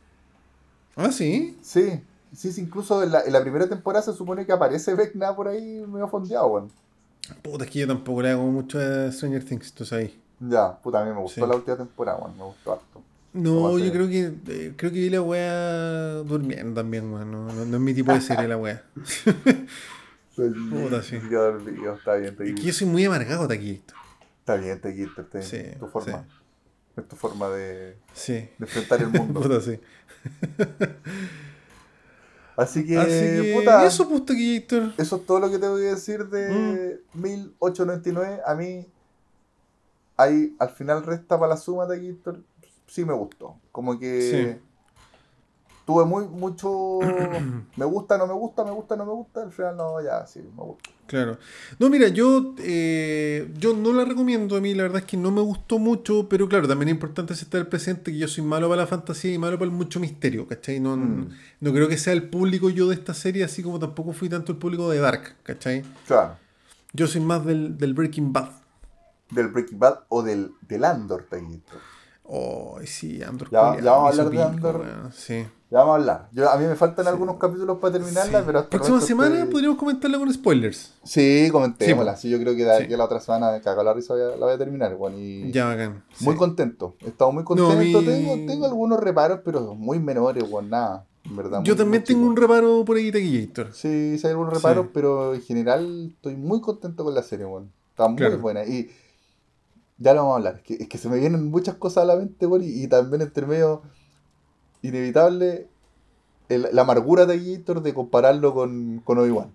Ah, 0.96 1.12
sí. 1.12 1.58
Sí, 1.62 2.02
sí, 2.36 2.52
sí, 2.52 2.62
incluso 2.62 3.02
en 3.04 3.12
la, 3.12 3.22
en 3.22 3.34
la 3.34 3.42
primera 3.42 3.68
temporada 3.68 4.04
se 4.04 4.14
supone 4.14 4.46
que 4.46 4.52
aparece 4.52 4.94
Vecna 4.96 5.36
por 5.36 5.48
ahí 5.48 5.86
medio 5.88 6.08
fondeado, 6.08 6.48
weón. 6.48 6.70
Puta, 7.42 7.66
es 7.66 7.72
que 7.72 7.80
yo 7.80 7.88
tampoco 7.88 8.22
le 8.22 8.32
hago 8.32 8.44
mucho 8.44 8.80
a 8.80 9.12
Stranger 9.12 9.44
Things, 9.46 9.74
tú 9.74 9.86
sabes. 9.86 10.12
Ya, 10.40 10.76
puta, 10.82 11.02
a 11.02 11.06
mí 11.06 11.12
me 11.14 11.22
gustó 11.22 11.42
Sí. 11.42 11.48
la 11.50 11.56
última 11.56 11.78
temporada, 11.78 12.18
weón, 12.20 12.38
me 12.38 12.44
gustó 12.44 12.74
harto. 12.74 13.02
No, 13.34 13.54
¿Cómo 13.62 13.80
yo 13.80 13.92
creo 13.94 14.08
que 14.10 14.34
eh, 14.48 14.74
creo 14.76 14.92
que 14.92 15.00
vi 15.00 15.10
la 15.10 15.22
wea 15.22 16.16
durmiendo 16.24 16.82
también, 16.82 17.14
weón. 17.14 17.32
No, 17.32 17.46
no- 17.54 17.66
no 17.66 17.78
es 17.78 17.82
mi 17.82 17.94
tipo 17.94 18.12
de 18.12 18.20
serie 18.22 18.48
la 18.48 18.58
wea. 18.58 18.84
Puta, 20.36 21.03
sí. 21.03 21.18
Dormido, 21.18 21.95
está 21.95 22.16
bien, 22.16 22.36
te 22.36 22.49
Es 22.49 22.56
que 22.56 22.62
yo 22.62 22.74
soy 22.74 22.88
muy 22.88 23.06
amargado 23.06 23.52
aquí. 23.52 23.82
Está 24.40 24.56
bien, 24.56 24.80
te 24.82 24.95
quito, 24.95 25.24
te- 25.26 25.41
Sí, 25.44 25.62
tu 25.80 25.88
forma. 25.88 26.26
Es 26.98 27.08
tu 27.08 27.16
forma 27.16 27.49
de, 27.49 27.98
Sí. 28.14 28.34
de 28.34 28.49
enfrentar 28.60 29.02
el 29.02 29.10
mundo. 29.10 29.41
Puta, 29.41 29.62
sí. 29.62 29.80
Así 32.58 32.86
que, 32.86 32.98
Así 32.98 33.10
que 33.10 33.53
puta, 33.56 33.86
eso, 33.86 34.08
pues, 34.10 34.26
Taquillator. 34.26 34.94
eso 34.98 35.16
es 35.16 35.26
todo 35.26 35.40
lo 35.40 35.49
que 35.49 35.58
tengo 35.58 35.78
que 35.78 35.84
decir 35.84 36.26
de 36.28 36.99
Mm. 37.14 37.22
1899. 37.22 38.41
A 38.45 38.53
mí, 38.56 38.86
ahí 40.18 40.53
al 40.60 40.70
final 40.70 41.03
resta 41.03 41.40
para 41.40 41.52
la 41.52 41.58
suma 41.58 41.86
de 41.88 42.12
Gator. 42.12 42.41
Sí 42.88 43.06
me 43.06 43.14
gustó. 43.14 43.56
Como 43.72 43.98
que 43.98 44.60
tuve 45.86 46.06
muy 46.06 46.28
mucho. 46.28 46.99
me 47.76 47.86
gusta, 47.86 48.18
no 48.18 48.28
me 48.28 48.34
gusta, 48.34 48.64
me 48.64 48.72
gusta, 48.72 48.95
no 48.95 49.06
me 49.06 49.12
gusta. 49.12 49.44
Al 49.44 49.52
final, 49.52 49.78
no, 49.78 50.02
ya, 50.02 50.26
sí, 50.28 50.40
me 50.40 50.64
gusta. 50.64 50.90
Claro. 51.08 51.38
No, 51.78 51.90
mira, 51.90 52.08
yo, 52.08 52.56
eh, 52.60 53.52
yo 53.58 53.76
no 53.76 53.91
la 53.91 54.06
recomiendo. 54.06 54.56
A 54.56 54.62
mí 54.62 54.74
la 54.74 54.84
verdad 54.84 54.99
es 54.99 55.06
que 55.06 55.18
no 55.18 55.30
me 55.32 55.41
gustó 55.41 55.78
mucho, 55.78 56.28
pero 56.30 56.48
claro, 56.48 56.68
también 56.68 56.88
es 56.90 56.94
importante 56.95 57.34
aceptar 57.34 57.60
el 57.62 57.68
presente 57.68 58.12
que 58.14 58.18
yo 58.18 58.28
soy 58.30 58.44
malo 58.45 58.70
para 58.70 58.84
la 58.84 58.88
fantasía 58.88 59.34
y 59.34 59.38
malo 59.38 59.58
para 59.58 59.70
el 59.70 59.76
mucho 59.76 59.99
misterio, 59.99 60.48
¿cachai? 60.48 60.80
No, 60.80 60.95
Mm. 60.95 61.30
no 61.60 61.74
creo 61.74 61.90
que 61.90 61.98
sea 61.98 62.14
el 62.14 62.30
público 62.30 62.70
yo 62.70 62.88
de 62.88 62.95
esta 62.95 63.14
serie, 63.14 63.44
así 63.44 63.62
como 63.62 63.78
tampoco 63.80 64.14
fui 64.14 64.30
tanto 64.30 64.52
el 64.53 64.58
público 64.58 64.90
de 64.90 64.99
Dark, 64.99 65.36
¿cachai? 65.44 65.84
Claro. 66.08 66.38
Yo 66.94 67.08
soy 67.08 67.22
más 67.22 67.45
del, 67.45 67.78
del 67.78 67.94
Breaking 67.94 68.32
Bad. 68.32 68.49
Del 69.32 69.48
Breaking 69.48 69.80
Bad 69.80 69.99
o 70.10 70.24
del, 70.24 70.52
del 70.62 70.84
Andor, 70.86 71.26
Taquito. 71.30 71.74
Oh, 72.23 72.77
sí, 72.85 73.22
Andor. 73.23 73.49
Ya- 73.52 73.61
vamos 73.61 74.18
a 74.18 74.22
hablar 74.22 74.30
de 74.30 74.43
Andor. 74.43 74.85
Sí. 75.14 75.45
Ya 75.69 75.80
vamos 75.80 75.93
a 75.93 75.95
hablar. 75.95 76.27
Yo, 76.34 76.49
a 76.49 76.57
mí 76.57 76.65
me 76.65 76.76
faltan 76.76 77.06
Sí. 77.06 77.10
algunos 77.10 77.38
capítulos 77.38 77.77
para 77.80 77.93
terminarla, 77.93 78.39
Sí. 78.39 78.43
pero 78.45 78.60
hasta 78.60 78.69
Próxima 78.69 78.99
semana 79.02 79.35
estoy- 79.38 79.52
podríamos 79.52 79.77
comentarla 79.80 80.18
con 80.18 80.34
spoilers. 80.34 80.93
Sí, 81.03 81.48
comentémosla. 81.52 82.15
Sí, 82.18 82.23
Sí, 82.23 82.30
yo 82.30 82.39
creo 82.39 82.56
que 82.56 82.65
de 82.65 82.76
aquí 82.76 82.93
a 82.93 82.98
la 82.98 83.06
otra 83.06 83.19
semana 83.22 83.52
de 83.52 83.61
cagar 83.61 83.85
la 83.85 83.93
risa 83.93 84.14
la 84.15 84.35
voy 84.35 84.53
a 84.53 84.57
terminar, 84.57 84.95
bueno, 84.98 85.18
y 85.18 85.49
Ya, 85.52 85.65
bacán. 85.65 86.03
Muy 86.19 86.35
contento. 86.35 86.95
He 86.99 87.07
estado 87.07 87.31
muy 87.31 87.43
contento. 87.45 88.02
Tengo, 88.02 88.34
tengo 88.45 88.65
algunos 88.65 88.99
reparos, 88.99 89.39
pero 89.45 89.73
muy 89.76 89.99
menores, 89.99 90.43
weón, 90.49 90.69
nada. 90.69 91.06
En 91.23 91.35
verdad. 91.38 91.61
Yo 91.64 91.73
muy- 91.73 91.77
también 91.77 92.02
muy 92.02 92.06
tengo 92.07 92.26
un 92.27 92.35
reparo 92.35 92.84
por 92.84 92.98
ahí, 92.98 93.11
Taquillator. 93.11 93.72
Sí, 93.73 94.18
sí 94.18 94.27
hay 94.27 94.31
algunos 94.31 94.53
reparos, 94.53 94.88
pero 94.93 95.34
en 95.35 95.41
general 95.41 96.11
estoy 96.15 96.35
muy 96.35 96.60
contento 96.60 97.03
con 97.06 97.14
la 97.15 97.23
serie, 97.23 97.45
weón. 97.45 97.72
Está 97.91 98.07
muy 98.07 98.18
Claro. 98.18 98.39
buena. 98.39 98.65
Y 98.65 98.89
ya 100.02 100.14
lo 100.14 100.22
vamos 100.22 100.34
a 100.34 100.38
hablar. 100.38 100.56
Es 100.57 100.61
que, 100.64 100.73
es 100.84 100.90
que 100.90 100.98
se 100.98 101.07
me 101.10 101.18
vienen 101.19 101.49
muchas 101.52 101.76
cosas 101.76 102.03
a 102.03 102.06
la 102.07 102.15
mente, 102.15 102.45
weón, 102.48 102.64
y, 102.64 102.84
y 102.84 102.88
también 102.88 103.22
entre 103.22 103.45
medio 103.45 103.84
inevitable 104.82 105.68
el- 106.49 106.68
la 106.73 106.82
amargura 106.82 107.26
de 107.26 107.40
Gator 107.40 107.82
de 107.82 107.94
compararlo 107.94 108.53
con, 108.53 109.02
con 109.03 109.18
Obi-Wan. 109.19 109.53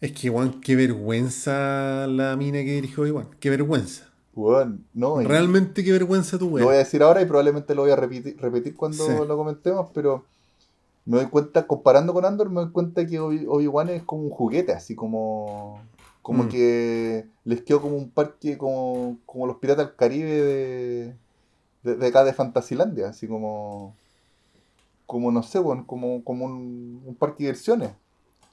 Es 0.00 0.12
que, 0.12 0.28
Juan, 0.28 0.60
qué 0.60 0.76
vergüenza 0.76 2.06
la 2.06 2.36
mina 2.36 2.58
que 2.58 2.72
dirigió 2.74 3.04
Iván. 3.06 3.28
Qué 3.40 3.50
vergüenza. 3.50 4.04
Weón, 4.34 4.84
no. 4.94 5.18
Realmente 5.20 5.82
qué 5.82 5.90
vergüenza 5.90 6.38
tu 6.38 6.44
Lo 6.44 6.50
voy 6.52 6.62
a 6.62 6.66
weón. 6.66 6.78
decir 6.78 7.02
ahora 7.02 7.20
y 7.20 7.24
probablemente 7.26 7.74
lo 7.74 7.82
voy 7.82 7.90
a 7.90 7.96
repetir, 7.96 8.36
repetir 8.40 8.76
cuando 8.76 9.04
Sí. 9.04 9.12
lo 9.26 9.36
comentemos, 9.36 9.88
pero 9.92 10.24
me 11.04 11.16
doy 11.16 11.26
cuenta, 11.26 11.66
comparando 11.66 12.12
con 12.12 12.24
Andor, 12.24 12.48
me 12.50 12.60
doy 12.60 12.70
cuenta 12.70 13.04
que 13.06 13.18
Obi- 13.18 13.46
Obi-Wan 13.48 13.88
es 13.88 14.04
como 14.04 14.22
un 14.22 14.30
juguete, 14.30 14.72
así 14.72 14.94
como, 14.94 15.80
como 16.28 16.44
Mm. 16.44 16.48
que 16.50 17.26
les 17.44 17.62
quedó 17.62 17.80
como 17.80 17.96
un 17.96 18.10
parque, 18.10 18.58
como, 18.58 19.16
como 19.24 19.46
los 19.46 19.56
piratas 19.56 19.86
del 19.86 19.96
Caribe 19.96 20.30
de, 20.30 21.16
de, 21.84 21.96
de 21.96 22.06
acá 22.06 22.22
de 22.22 22.34
Fantasilandia, 22.34 23.08
así 23.08 23.26
como, 23.26 23.96
como 25.06 25.32
no 25.32 25.42
sé, 25.42 25.58
bueno, 25.58 25.86
como, 25.86 26.22
como 26.24 26.44
un, 26.44 27.02
un 27.06 27.14
parque 27.14 27.44
de 27.44 27.44
diversiones. 27.44 27.92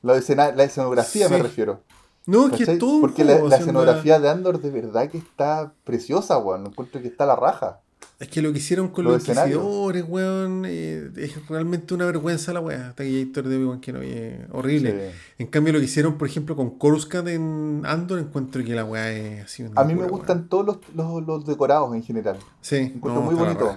La, 0.01 0.15
escena, 0.15 0.53
la 0.53 0.63
escenografía 0.63 1.27
me 1.27 1.39
refiero. 1.39 1.81
No, 2.25 2.47
es 2.47 2.53
que 2.65 2.77
todo 2.77 3.01
Porque 3.01 3.25
la, 3.25 3.33
escenografía 3.57 4.21
de 4.21 4.29
Andor 4.29 4.61
de 4.61 4.69
verdad 4.69 5.09
que 5.09 5.17
está 5.17 5.73
preciosa, 5.83 6.37
weón. 6.37 6.67
Encuentro 6.67 7.01
que 7.01 7.09
está 7.09 7.25
a 7.25 7.27
la 7.27 7.35
raja. 7.35 7.81
Es 8.17 8.29
que 8.29 8.41
lo 8.41 8.53
que 8.53 8.59
hicieron 8.59 8.89
con 8.89 9.03
Los 9.03 9.27
inquisidores, 9.27 10.05
weón, 10.07 10.63
eh, 10.65 11.09
es 11.17 11.47
realmente 11.49 11.93
una 11.93 12.05
vergüenza 12.05 12.53
la 12.53 12.61
weá. 12.61 12.93
Taquillator 12.95 13.45
de 13.45 13.57
Obi-Wan 13.57 13.81
Kenobi, 13.81 14.07
eh, 14.09 14.47
horrible. 14.53 15.11
Sí. 15.11 15.17
En 15.39 15.47
cambio, 15.47 15.73
lo 15.73 15.79
que 15.79 15.85
hicieron, 15.85 16.17
por 16.17 16.27
ejemplo, 16.27 16.55
con 16.55 16.77
Coruscant 16.77 17.27
en 17.27 17.81
Andor, 17.85 18.19
encuentro 18.19 18.63
que 18.63 18.73
la 18.73 18.85
weá 18.85 19.11
es 19.11 19.43
así 19.43 19.63
una 19.63 19.81
A 19.81 19.83
mí 19.83 19.95
me 19.95 20.07
gustan 20.07 20.47
todos 20.47 20.65
los, 20.65 20.77
los, 20.95 21.25
los 21.25 21.45
decorados 21.45 21.93
en 21.93 22.03
general. 22.03 22.37
Sí, 22.61 22.77
Encuentro 22.77 23.15
no, 23.15 23.21
muy 23.21 23.35
bonito. 23.35 23.75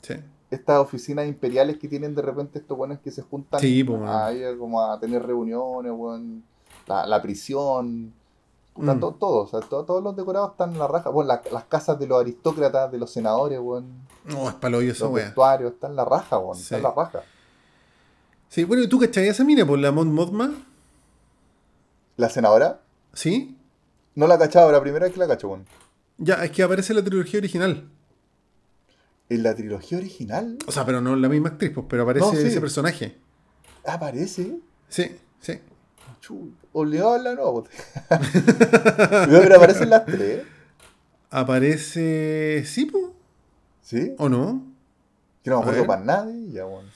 Sí. 0.00 0.14
Estas 0.50 0.78
oficinas 0.78 1.26
imperiales 1.26 1.76
que 1.76 1.86
tienen 1.86 2.14
de 2.14 2.22
repente 2.22 2.60
estos 2.60 2.78
buenos 2.78 3.00
que 3.00 3.10
se 3.10 3.20
juntan 3.20 3.60
Sí, 3.60 3.84
po, 3.84 3.98
man. 3.98 4.28
ahí 4.28 4.40
como 4.58 4.80
a 4.82 4.98
tener 4.98 5.22
reuniones, 5.22 5.92
weón. 5.94 6.42
La, 6.86 7.06
la 7.06 7.20
prisión. 7.20 8.14
Mm. 8.76 9.00
to- 9.00 9.12
todo, 9.20 9.42
o 9.44 9.46
sea, 9.46 9.60
to- 9.60 9.84
todos 9.84 10.02
los 10.02 10.16
decorados 10.16 10.52
están 10.52 10.72
en 10.72 10.78
la 10.80 10.88
raja. 10.88 11.08
Bueno, 11.10 11.28
la- 11.28 11.42
las 11.52 11.64
casas 11.64 11.98
de 11.98 12.06
los 12.08 12.20
aristócratas, 12.20 12.90
de 12.90 12.98
los 12.98 13.10
senadores, 13.10 13.58
weón. 13.60 13.86
No, 14.24 14.48
es 14.48 14.54
paloyo 14.56 14.90
esa 14.92 15.04
Los 15.04 15.14
vestuarios, 15.14 15.72
están 15.74 15.90
en 15.92 15.96
la 15.96 16.04
raja, 16.04 16.38
weón. 16.38 16.56
Sí. 16.56 16.62
Están 16.62 16.78
en 16.78 16.82
la 16.84 16.90
raja. 16.92 17.22
Sí, 18.48 18.64
bueno, 18.64 18.82
¿y 18.82 18.88
tú 18.88 18.98
cachai 18.98 19.28
esa 19.28 19.44
mina 19.44 19.64
por 19.66 19.78
la 19.78 19.92
Mon 19.92 20.12
Mothma? 20.12 20.52
La 22.16 22.28
senadora, 22.28 22.80
¿Sí? 23.12 23.56
no 24.14 24.26
la 24.26 24.38
cachaba, 24.38 24.70
la 24.72 24.80
primera 24.80 25.04
vez 25.06 25.12
que 25.14 25.18
la 25.20 25.26
cacho, 25.28 25.48
weón. 25.48 25.66
Ya, 26.18 26.44
es 26.44 26.50
que 26.52 26.62
aparece 26.62 26.92
en 26.92 26.98
la 26.98 27.04
trilogía 27.04 27.38
original. 27.40 27.88
En 29.28 29.42
la 29.42 29.54
trilogía 29.54 29.98
original 29.98 30.58
O 30.68 30.70
sea, 30.72 30.84
pero 30.84 31.00
no 31.00 31.16
la 31.16 31.28
misma 31.28 31.48
actriz, 31.48 31.72
pues, 31.74 31.86
pero 31.88 32.02
aparece 32.02 32.26
No, 32.26 32.32
sí. 32.32 32.46
ese 32.46 32.60
personaje. 32.60 33.18
aparece. 33.86 34.58
Sí, 34.88 35.16
sí. 35.40 35.60
Chu, 36.24 36.54
obligado 36.72 37.12
a 37.12 37.16
hablar, 37.16 37.36
no. 37.36 37.52
puta. 37.52 37.70
Pero 39.28 39.56
aparecen 39.56 39.90
las 39.90 40.06
tres. 40.06 40.42
Aparece. 41.30 42.64
¿Sí, 42.64 42.86
po? 42.86 43.12
¿Sí? 43.82 44.14
¿O 44.16 44.30
no? 44.30 44.64
Que 45.42 45.50
no 45.50 45.56
me 45.56 45.62
acuerdo 45.62 45.86
para 45.86 46.24
de 46.24 46.32
ella, 46.32 46.64
weón. 46.64 46.86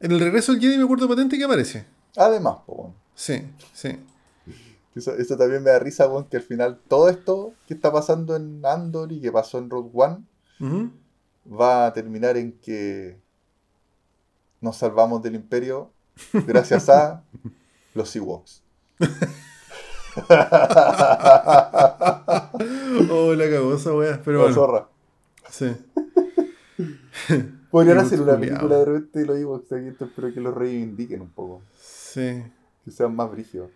En 0.00 0.12
el 0.12 0.20
regreso 0.20 0.52
del 0.52 0.60
Jedi 0.60 0.76
me 0.76 0.84
acuerdo 0.84 1.08
patente 1.08 1.38
que 1.38 1.44
aparece. 1.44 1.86
Además, 2.14 2.58
po, 2.66 2.72
weón. 2.74 2.94
Sí, 3.14 3.46
sí. 3.72 3.98
Eso, 4.94 5.14
eso 5.16 5.36
también 5.38 5.62
me 5.62 5.70
da 5.70 5.78
risa, 5.78 6.06
que 6.28 6.36
al 6.36 6.42
final 6.42 6.78
todo 6.86 7.08
esto 7.08 7.54
que 7.66 7.72
está 7.72 7.90
pasando 7.90 8.36
en 8.36 8.60
Andor 8.66 9.12
y 9.12 9.20
que 9.22 9.32
pasó 9.32 9.56
en 9.56 9.70
Rogue 9.70 9.90
One 9.94 10.24
va 11.50 11.86
a 11.86 11.92
terminar 11.94 12.36
en 12.36 12.52
que 12.52 13.18
nos 14.60 14.76
salvamos 14.76 15.22
del 15.22 15.36
imperio 15.36 15.90
gracias 16.32 16.90
a 16.90 17.24
los 17.94 18.14
Ewoks. 18.14 18.63
Oh, 23.10 23.34
la 23.34 23.50
cagó 23.50 23.74
esa 23.74 23.92
weá. 23.92 24.20
Pero 24.24 24.38
La 24.38 24.44
bueno. 24.44 24.54
zorra. 24.54 24.88
Sí. 25.50 25.72
Podrían 27.70 27.98
hacer 27.98 28.20
una 28.20 28.38
película 28.38 28.78
de 28.78 28.84
repente 28.84 29.20
de 29.20 29.26
los 29.26 29.36
Ewoks 29.38 29.68
Taquillator, 29.68 30.08
pero 30.14 30.32
que 30.32 30.40
los 30.40 30.54
reivindiquen 30.54 31.20
un 31.22 31.30
poco. 31.30 31.62
Sí. 31.80 32.42
Que 32.84 32.90
sean 32.90 33.14
más 33.16 33.30
brígidos. 33.30 33.70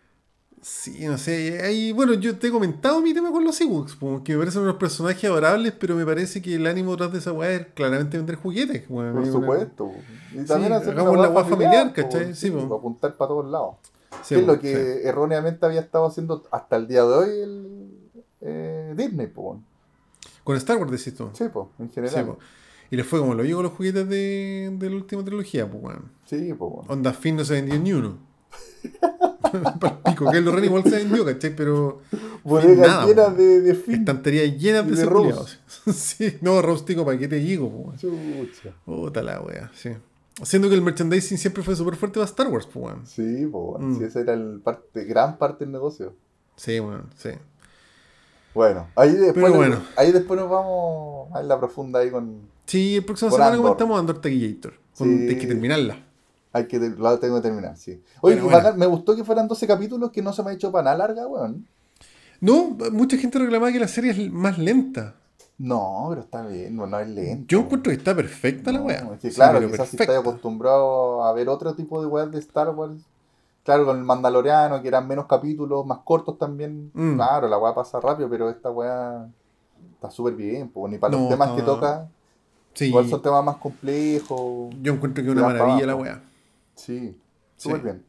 Sí, 0.61 1.07
no 1.07 1.17
sé. 1.19 1.61
Ahí, 1.63 1.93
bueno, 1.93 2.15
yo 2.15 2.37
te 2.37 2.49
he 2.49 2.51
comentado 2.51 3.01
mi 3.01 3.15
tema 3.15 3.31
con 3.31 3.45
los 3.45 3.61
Ewoks, 3.61 3.97
que 4.25 4.33
me 4.33 4.39
parecen 4.39 4.63
unos 4.63 4.77
personajes 4.77 5.25
adorables, 5.25 5.73
pero 5.79 5.95
me 5.95 6.05
parece 6.05 6.43
que 6.43 6.55
el 6.57 6.67
ánimo 6.67 6.93
detrás 6.93 7.13
de 7.13 7.19
esa 7.19 7.33
weá 7.33 7.53
es 7.53 7.67
claramente 7.75 8.17
vender 8.17 8.37
juguetes. 8.37 8.85
weón. 8.89 9.13
Por 9.15 9.23
Es 9.23 9.29
una- 9.31 9.41
supuesto. 9.41 9.93
Y 10.35 10.39
Sí, 10.41 10.45
también 10.47 10.73
hacer 10.73 10.91
hagamos 10.95 11.17
una 11.17 11.29
la 11.29 11.45
familiar, 11.45 11.89
po, 11.89 11.95
¿cachai? 11.95 12.35
Sí, 12.35 12.51
para 12.51 12.65
apuntar 12.65 13.17
para 13.17 13.29
todos 13.29 13.51
lados. 13.51 13.77
Sí, 14.23 14.35
que 14.35 14.41
es 14.41 14.47
lo 14.47 14.61
que 14.61 14.75
sí. 14.75 15.07
erróneamente 15.09 15.65
había 15.67 15.81
estado 15.81 16.07
haciendo 16.07 16.45
hasta 16.51 16.77
el 16.77 16.87
día 16.89 17.03
de 17.03 17.09
hoy 17.15 17.29
el 17.41 17.91
eh, 18.41 18.95
Disney, 18.97 19.27
po. 19.27 19.61
Con 20.45 20.57
Star 20.57 20.77
Wars 20.79 20.91
decís 20.91 21.15
tú. 21.15 21.31
Sí, 21.33 21.45
po, 21.53 21.71
en 21.79 21.91
general. 21.91 22.27
po. 22.27 22.39
Y 22.91 22.97
les 22.97 23.07
fue 23.07 23.19
como 23.21 23.35
lo 23.35 23.43
digo 23.43 23.59
con 23.59 23.65
los 23.65 23.73
juguetes 23.75 24.09
de, 24.09 24.71
de 24.73 24.91
la 24.91 24.97
última 24.97 25.23
trilogía, 25.25 25.71
pues, 25.71 25.83
weón. 25.83 26.11
Sí, 26.25 26.55
po. 26.55 26.85
Onda 26.89 27.13
Finn 27.13 27.37
no 27.37 27.45
se 27.45 27.55
vendió 27.55 27.79
ni 27.79 27.93
uno. 27.93 28.19
Pico, 30.05 30.31
que 30.31 30.41
lo 30.41 30.65
igual 30.65 30.85
se 30.85 30.91
vendió, 30.99 31.25
¿cachai? 31.25 31.55
Pero 31.55 32.01
Bodegas 32.45 33.07
llenas 33.07 33.37
de, 33.37 33.61
de 33.61 33.75
fin. 33.75 33.95
estanterías 33.97 34.57
llenas 34.59 34.87
Y 34.87 34.91
de 34.91 34.97
de 34.97 35.05
Rose. 35.07 35.59
Sí, 35.93 36.39
no, 36.41 36.61
Rostico, 36.63 37.05
¿para 37.05 37.19
qué 37.19 37.29
te 37.29 37.37
digo, 37.37 37.71
pues, 37.71 38.05
weón? 38.05 38.47
Chucha. 38.49 38.75
Puta 38.85 39.23
la 39.23 39.41
wea, 39.41 39.71
sí. 39.75 39.91
Siendo 40.43 40.69
que 40.69 40.75
el 40.77 40.83
merchandising 40.83 41.37
siempre 41.39 41.63
fue 41.63 41.75
súper 41.75 41.97
fuerte 41.97 42.15
para 42.21 42.27
Star 42.27 42.47
Wars, 42.49 42.67
pues, 42.73 42.85
weón. 42.85 43.07
Sí, 43.07 43.47
po. 43.47 43.77
Mm. 43.79 43.99
Sí, 43.99 44.05
esa 44.05 44.21
era 44.21 44.35
el 44.35 44.61
parte, 44.63 45.05
gran 45.05 45.37
parte 45.39 45.65
del 45.65 45.73
negocio. 45.73 46.15
Sí, 46.57 46.79
weón, 46.81 47.11
sí. 47.17 47.31
Bueno, 48.55 48.89
ahí 48.97 49.13
después, 49.13 49.45
Pero 49.45 49.57
bueno. 49.57 49.83
ahí 49.97 50.11
después 50.13 50.41
nos 50.41 50.51
vamos 50.51 51.33
a 51.35 51.43
la 51.43 51.59
profunda 51.59 52.01
ahí 52.01 52.11
con... 52.11 52.41
Sí, 52.67 52.97
el 52.97 53.05
próximo 53.05 53.31
semana 53.31 53.51
Andor. 53.53 53.63
comentamos 53.63 53.99
Andor 54.01 54.21
Taquillator. 54.21 54.75
Con- 54.97 55.09
Sí. 55.09 55.29
Hay 55.29 55.39
que 55.39 55.47
terminarla. 55.47 56.05
Hay 56.53 56.67
que, 56.67 56.79
la 56.79 57.19
tengo 57.21 57.37
que 57.37 57.43
terminar, 57.43 57.77
sí. 57.77 58.03
Oye, 58.21 58.41
Bueno, 58.41 58.61
bueno. 58.63 58.77
me 58.77 58.87
gustó 58.87 59.15
que 59.15 59.23
fueran 59.23 59.47
12 59.47 59.67
capítulos 59.67 60.11
que 60.11 60.23
no 60.23 60.33
se 60.33 60.43
me 60.43 60.51
ha 60.51 60.55
hecho 60.55 60.73
para 60.73 60.85
nada 60.85 60.97
larga, 60.99 61.27
weón. 61.27 61.67
No, 62.41 62.77
mucha 62.93 63.17
gente 63.17 63.39
reclamaba 63.39 63.71
que 63.73 63.79
la 63.79 63.87
serie 63.89 64.11
es 64.13 64.33
más 64.33 64.59
lenta. 64.59 65.15
No, 65.59 66.07
pero 66.11 66.21
está 66.21 66.47
bien, 66.47 66.77
no, 66.77 66.87
no 66.87 66.99
es 67.01 67.09
lento. 67.09 67.47
Yo 67.49 67.61
encuentro 67.61 67.91
que 67.91 67.97
está 67.99 68.15
perfecta 68.15 68.71
la 68.71 68.79
No, 68.79 68.85
wea. 68.87 69.11
Es 69.15 69.21
que 69.21 69.31
Sí, 69.31 69.35
claro, 69.37 69.59
quizás 69.61 69.89
si 69.89 69.97
estás 69.97 70.17
acostumbrado 70.17 71.25
a 71.25 71.33
ver 71.33 71.49
otro 71.49 71.75
tipo 71.75 72.01
de 72.01 72.07
weas 72.07 72.31
de 72.31 72.39
Star 72.39 72.71
Wars. 72.71 73.03
Claro, 73.65 73.85
con 73.85 73.99
el 73.99 74.05
Mandaloriano, 74.05 74.81
que 74.81 74.89
eran 74.89 75.07
menos 75.09 75.27
capítulos, 75.27 75.85
más 75.85 75.99
cortos 76.05 76.39
también. 76.39 76.91
Mm. 76.95 77.17
Claro, 77.17 77.49
la 77.49 77.59
wea 77.59 77.75
pasa 77.75 78.01
rápido, 78.01 78.31
pero 78.31 78.49
esta 78.49 78.71
wea 78.71 79.29
está 79.95 80.11
súper 80.11 80.35
bien. 80.35 80.69
Pues, 80.69 80.93
ni 80.93 80.99
para 80.99 81.13
los 81.13 81.23
No, 81.23 81.29
temas 81.29 81.51
que 81.51 81.63
toca, 81.63 82.07
Sí, 82.75 82.87
igual 82.87 83.09
son 83.09 83.21
temas 83.21 83.45
más 83.45 83.57
complejos. 83.57 84.73
yo 84.81 84.93
encuentro 84.93 85.23
que 85.25 85.29
es 85.31 85.37
una 85.37 85.45
maravilla 85.47 85.87
la 85.87 85.97
wea. 85.97 86.23
Sí, 86.77 87.21
súper 87.57 87.79
Sí. 87.79 87.85
bien. 87.85 88.08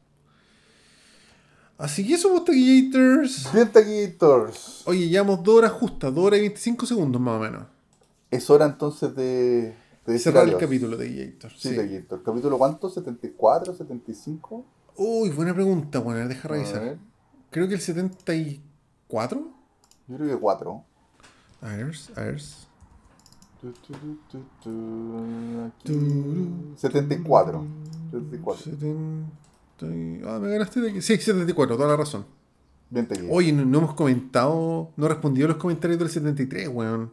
Así 1.80 2.06
que 2.06 2.14
eso, 2.14 2.42
Taquillators. 2.44 3.52
Bien, 3.54 3.72
Taquitos. 3.72 4.82
Oye, 4.86 5.08
llevamos 5.08 5.42
2 5.42 5.54
horas 5.56 5.72
justas, 5.72 6.14
2 6.14 6.24
horas 6.24 6.38
y 6.38 6.42
25 6.42 6.84
segundos 6.84 7.20
más 7.22 7.36
o 7.36 7.40
menos. 7.40 7.64
Es 8.30 8.50
hora 8.50 8.66
entonces 8.66 9.14
de, 9.16 9.74
de 10.06 10.18
Cerrar 10.18 10.46
el 10.46 10.58
capítulo 10.58 10.98
de 10.98 11.06
Taquillators. 11.06 11.58
Sí, 11.58 11.70
Sí. 11.70 11.76
Taquitos. 11.76 12.20
¿Capítulo 12.22 12.58
cuánto? 12.58 12.90
¿74? 12.92 13.74
¿75? 13.78 14.64
Uy, 14.96 15.30
buena 15.30 15.54
pregunta, 15.54 16.00
bueno, 16.00 16.28
deja 16.28 16.48
revisar. 16.48 16.98
Creo 17.50 17.66
que 17.66 17.74
el 17.74 17.80
74. 17.80 19.40
Yo 20.06 20.16
creo 20.16 20.28
que 20.28 20.36
4. 20.36 20.84
A 21.62 21.66
ver, 21.76 21.94
a 22.16 22.20
ver. 22.20 22.42
Tu, 23.60 23.72
tu, 23.72 23.92
tu, 23.92 24.16
tu, 24.30 24.38
tu, 24.62 25.60
aquí. 25.66 26.74
74. 26.76 27.64
74. 28.10 28.70
70 29.80 30.26
y- 30.26 30.28
Ah, 30.28 30.38
me 30.38 30.48
ganaste 30.50 30.80
de. 30.80 31.02
Sí, 31.02 31.16
74, 31.16 31.76
toda 31.76 31.88
la 31.88 31.96
razón. 31.96 32.26
Bien. 32.90 33.06
Oye, 33.30 33.52
no, 33.52 33.64
no 33.64 33.78
hemos 33.78 33.94
comentado, 33.94 34.90
no 34.96 35.06
he 35.06 35.08
respondido 35.08 35.46
a 35.46 35.48
los 35.50 35.58
comentarios 35.58 35.98
del 35.98 36.08
73, 36.10 36.68
weón. 36.68 37.12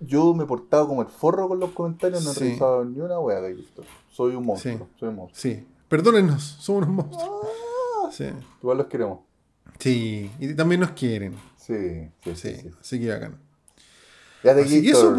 Yo 0.00 0.34
me 0.34 0.44
he 0.44 0.46
portado 0.46 0.88
como 0.88 1.02
el 1.02 1.08
forro 1.08 1.48
con 1.48 1.60
los 1.60 1.70
comentarios, 1.72 2.24
no 2.24 2.30
he 2.32 2.34
Sí. 2.34 2.40
revisado 2.40 2.84
ni 2.84 2.98
una 3.00 3.18
wea 3.20 3.40
de 3.40 3.52
esto. 3.52 3.84
Soy 4.10 4.34
un 4.34 4.44
monstruo, 4.46 4.78
Sí. 4.78 4.84
soy 4.98 5.08
un 5.10 5.16
monstruo. 5.16 5.40
Sí, 5.40 5.66
perdónennos, 5.88 6.42
somos 6.42 6.84
unos 6.88 6.94
monstruos. 6.96 7.30
Sí. 8.10 8.24
Igual 8.62 8.78
los 8.78 8.86
queremos. 8.88 9.20
Sí, 9.78 10.30
y 10.40 10.54
también 10.54 10.80
nos 10.80 10.90
quieren. 10.92 11.34
Sí, 11.56 11.74
sí, 12.24 12.34
sí. 12.34 12.34
Sí, 12.34 12.56
sí. 12.62 12.70
así 12.80 13.00
que 13.00 13.08
bacán. 13.10 13.36
Ya 14.42 14.52
Así 14.52 14.82
que 14.82 14.90
eso, 14.90 15.14
pues. 15.14 15.16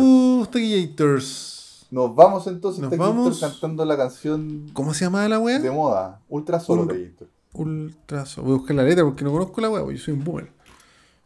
Nos 1.94 2.16
vamos 2.16 2.48
entonces, 2.48 2.82
Nos 2.82 2.98
vamos. 2.98 3.40
cantando 3.40 3.86
la 3.86 3.96
canción 3.96 4.68
¿Cómo 4.74 4.96
se 4.96 5.06
llama 5.06 5.28
la 5.30 5.38
weá? 5.38 5.60
de 5.60 5.70
moda, 5.70 6.20
Ultra 6.28 6.60
Solo 6.60 6.86
Ul- 6.86 6.88
Taquitos. 6.88 7.28
Ultra. 7.54 8.26
Voy 8.38 8.54
a 8.54 8.58
buscar 8.58 8.76
la 8.76 8.82
letra 8.84 9.04
porque 9.04 9.24
no 9.24 9.32
conozco 9.32 9.62
la 9.62 9.70
weá, 9.70 9.84
yo 9.92 9.98
soy 10.00 10.16
un 10.16 10.24
boomer. 10.24 10.52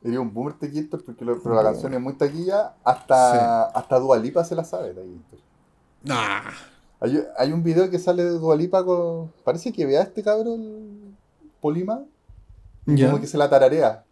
Sería 0.03 0.19
un 0.19 0.33
boomer 0.33 0.55
Taquitos, 0.55 1.01
porque 1.03 1.23
lo- 1.23 1.41
pero 1.41 1.55
la 1.55 1.63
canción 1.63 1.93
es 1.93 2.01
muy 2.01 2.13
taquilla, 2.15 2.73
hasta, 2.83 3.63
hasta 3.63 3.97
Dualipa 3.99 4.43
se 4.43 4.55
la 4.55 4.65
sabe 4.65 4.89
Taquitos. 4.93 5.39
Nah. 6.03 6.41
Hay, 6.99 7.23
hay 7.37 7.51
un 7.53 7.63
video 7.63 7.89
que 7.89 7.97
sale 7.99 8.25
de 8.25 8.31
Dualipa 8.31 8.83
con. 8.83 9.31
Parece 9.45 9.71
que 9.71 9.85
vea 9.85 10.01
a 10.01 10.03
este 10.03 10.21
cabrón, 10.21 11.15
Polima, 11.61 12.01
y 12.85 12.95
Ya. 12.97 13.07
como 13.09 13.21
que 13.21 13.27
se 13.27 13.37
la 13.37 13.49
tararea. 13.49 14.03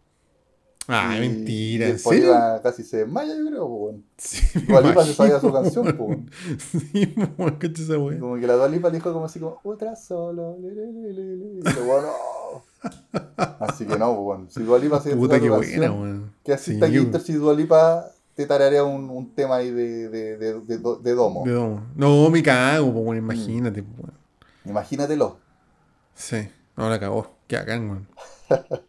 Ah, 0.87 1.15
Y- 1.17 1.19
mentira, 1.21 1.85
y 1.85 1.89
¿en 1.89 1.93
el 1.95 1.99
serio? 1.99 2.27
Polima 2.31 2.61
casi 2.61 2.83
se 2.83 2.97
desmaya, 2.97 3.35
yo 3.35 3.47
creo, 3.47 3.65
weón. 3.65 4.03
Sí, 4.17 4.45
me 4.55 4.61
Dua 4.67 4.81
Lipa 4.81 5.03
se 5.03 5.13
sabía 5.15 5.39
su 5.39 5.51
canción, 5.51 5.95
weón. 5.97 6.29
Sí, 6.59 7.15
weón, 7.37 7.55
cacha 7.57 7.81
esa 7.81 7.97
weá. 7.97 8.19
como 8.19 8.35
que 8.37 8.45
la 8.47 8.53
Dualipa 8.53 8.89
le 8.89 8.95
dijo 8.95 9.11
como 9.11 9.25
así 9.25 9.39
como, 9.39 9.59
otra 9.63 9.95
solo, 9.95 10.57
le, 10.61 10.69
le, 10.75 10.91
le, 10.91 11.13
le, 11.13 11.35
le", 11.37 11.45
y 11.59 11.61
lo 11.61 11.85
bueno. 11.85 12.07
Así 13.59 13.85
que 13.85 13.97
no, 13.97 14.13
pues, 14.13 14.23
bueno, 14.23 14.45
si 14.49 14.61
Dualipa 14.63 15.01
se 15.01 15.15
Puta 15.15 15.39
que 15.39 15.49
buena, 15.49 15.91
weón. 15.91 16.31
que 16.43 16.53
así 16.53 16.79
Sí, 16.79 16.91
Ginter 16.91 17.21
si 17.21 17.33
Dualipa 17.33 18.05
te 18.35 18.45
tararea 18.45 18.83
un, 18.83 19.09
un 19.09 19.33
tema 19.33 19.55
ahí 19.55 19.71
de, 19.71 20.09
de, 20.09 20.37
de, 20.37 20.59
de, 20.61 20.77
do- 20.77 20.97
de 20.97 21.13
domo. 21.15 21.43
De 21.45 21.51
domo. 21.53 21.83
No, 21.95 22.29
me 22.29 22.43
cago, 22.43 22.87
weón, 22.89 23.17
imagínate, 23.17 23.81
weón. 23.81 24.13
Imagínatelo. 24.65 25.37
Sí, 26.13 26.47
no 26.77 26.89
la 26.89 26.99
cagó. 26.99 27.31
Qué 27.47 27.55
bacán, 27.57 27.89
weón. 27.89 28.07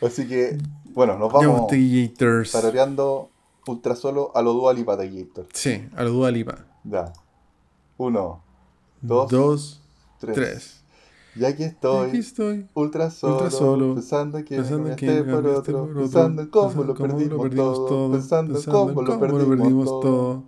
Así 0.00 0.28
que, 0.28 0.56
bueno, 0.98 1.16
nos 1.16 1.32
vamos 1.32 1.70
tarareando 2.50 3.30
ultra 3.68 3.94
solo 3.94 4.32
a 4.34 4.42
lo 4.42 4.52
Dualipa 4.52 4.96
de 4.96 5.08
Ginter. 5.08 5.46
Sí, 5.52 5.88
a 5.94 6.02
lo 6.02 6.10
Dua 6.10 6.32
Lipa. 6.32 6.66
Ya. 6.82 7.12
Uno, 7.98 8.42
dos, 9.00 9.30
Dos, 9.30 9.80
tres. 10.18 10.34
tres. 10.34 10.84
Y 11.36 11.44
aquí 11.44 11.62
Aquí 11.62 11.62
estoy. 11.62 12.18
estoy. 12.18 12.66
Ultra 12.74 13.12
solo, 13.12 13.34
Ultra 13.34 13.50
solo, 13.52 13.94
pensando 13.94 14.38
que 14.44 14.56
Pensando 14.56 14.82
me 14.82 14.90
en 14.90 14.96
que 14.96 15.22
por 15.22 15.46
otro, 15.46 15.86
por 15.86 15.90
otro, 15.90 16.00
pensando 16.00 16.42
en 16.42 16.48
cómo, 16.48 16.66
pensando 16.66 16.82
lo, 16.82 16.90
en 16.90 16.96
cómo 16.96 17.08
perdimos 17.16 17.42
perdimos 17.42 17.74
todo, 17.86 18.10
pensando 18.10 18.50
en 18.50 18.54
pensando 18.56 18.78
cómo, 18.78 19.00
en 19.00 19.06
lo, 19.06 19.20
cómo 19.20 19.48
perdimos 19.56 19.86
todo. 20.00 20.42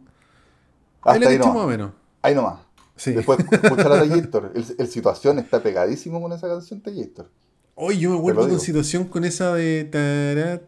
Ahí 1.03 1.19
Hasta 1.19 1.29
ahí 1.29 1.39
nomás. 1.39 1.63
a 1.63 1.67
menos. 1.69 1.91
Ahí 2.23 2.35
nomás. 2.35 2.59
Sí. 2.97 3.13
Después 3.13 3.39
escuchar 3.39 3.93
a 3.93 4.01
Tallator. 4.01 4.51
El, 4.57 4.65
el 4.79 4.89
situación 4.89 5.39
está 5.39 5.63
pegadísimo 5.63 6.21
con 6.21 6.33
esa 6.33 6.49
canción 6.49 6.81
Tallator. 6.81 7.31
Oye, 7.75 7.99
yo 7.99 8.11
me 8.11 8.17
lo 8.17 8.23
con 8.49 8.61
situación 8.61 9.05
con 9.05 9.25
esa 9.25 9.55
de. 9.55 9.85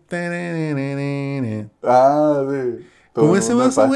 tararararara. 0.09 1.69
Ah, 1.83 2.45
sí. 2.51 2.85
¿Cómo 3.13 3.37
se 3.43 3.51
llama 3.51 3.67
esa? 3.67 3.87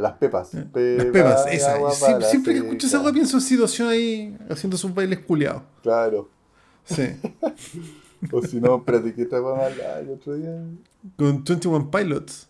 Las 0.00 0.12
pepas. 0.12 0.54
Las 0.54 0.64
pepas, 0.66 1.46
esa. 1.50 1.76
Sie- 1.78 2.22
siempre 2.22 2.52
que 2.52 2.58
escucho 2.60 2.86
esa 2.86 3.00
weá 3.00 3.12
pienso 3.12 3.36
en 3.36 3.42
situación 3.42 3.88
ahí 3.88 4.36
haciendo 4.48 4.76
sus 4.76 4.94
bailes 4.94 5.18
culiados. 5.20 5.62
Claro. 5.82 6.28
Sí. 6.84 7.02
O 8.32 8.40
si 8.42 8.60
no, 8.60 8.76
espérate, 8.76 9.12
¿qué 9.14 9.24
más 9.54 9.72
hablaba 9.72 9.98
el 10.00 10.10
otro 10.10 10.34
día? 10.34 10.62
con 11.16 11.44
21 11.44 11.90
Pilots. 11.90 12.48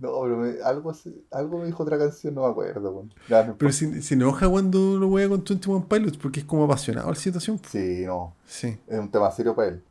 No, 0.00 0.20
pero 0.22 0.36
me- 0.36 0.60
algo, 0.62 0.92
algo 1.30 1.58
me 1.58 1.66
dijo 1.66 1.82
otra 1.82 1.96
canción, 1.98 2.34
no 2.34 2.42
me 2.42 2.48
acuerdo. 2.50 2.90
weón. 2.90 3.14
Ya, 3.28 3.44
no 3.44 3.56
Pero 3.56 3.72
se, 3.72 4.02
se 4.02 4.14
enoja 4.14 4.48
cuando 4.48 4.98
lo 4.98 5.08
wea 5.08 5.28
con 5.28 5.44
21 5.44 5.86
Pilots 5.88 6.16
porque 6.18 6.40
es 6.40 6.46
como 6.46 6.64
apasionado 6.64 7.08
la 7.10 7.14
situación. 7.16 7.60
Sí, 7.70 8.02
no. 8.06 8.34
Sí, 8.46 8.76
Es 8.86 8.98
un 8.98 9.10
tema 9.10 9.30
serio 9.30 9.54
para 9.54 9.68
él. 9.68 9.82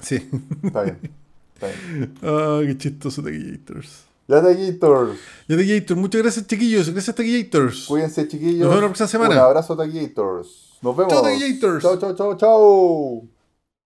sí. 0.00 0.16
Está 0.62 0.82
bien. 0.82 0.98
Está 1.54 1.66
bien. 1.66 2.14
Ah, 2.22 2.60
qué 2.64 2.76
chistoso 2.78 3.22
Taquillators. 3.22 4.04
Ya 4.28 4.42
Taquitos. 4.42 5.16
Ya 5.48 5.56
Taquillator, 5.56 5.96
muchas 5.96 6.22
gracias 6.22 6.46
chiquillos, 6.46 6.90
gracias 6.90 7.16
Taquillators. 7.16 7.86
Cuídense, 7.86 8.28
chiquillos. 8.28 8.60
Nos 8.60 8.68
vemos 8.68 8.82
la 8.82 8.88
próxima 8.88 9.08
semana. 9.08 9.34
Un 9.34 9.40
abrazo, 9.40 9.76
Taquitos. 9.76 10.78
Nos 10.82 10.96
vemos. 10.96 11.12
Chao, 11.12 11.22
Taquillators. 11.22 11.82
Chao, 11.82 11.98
chao, 11.98 12.14
chao, 12.14 12.36
chao. 12.36 13.37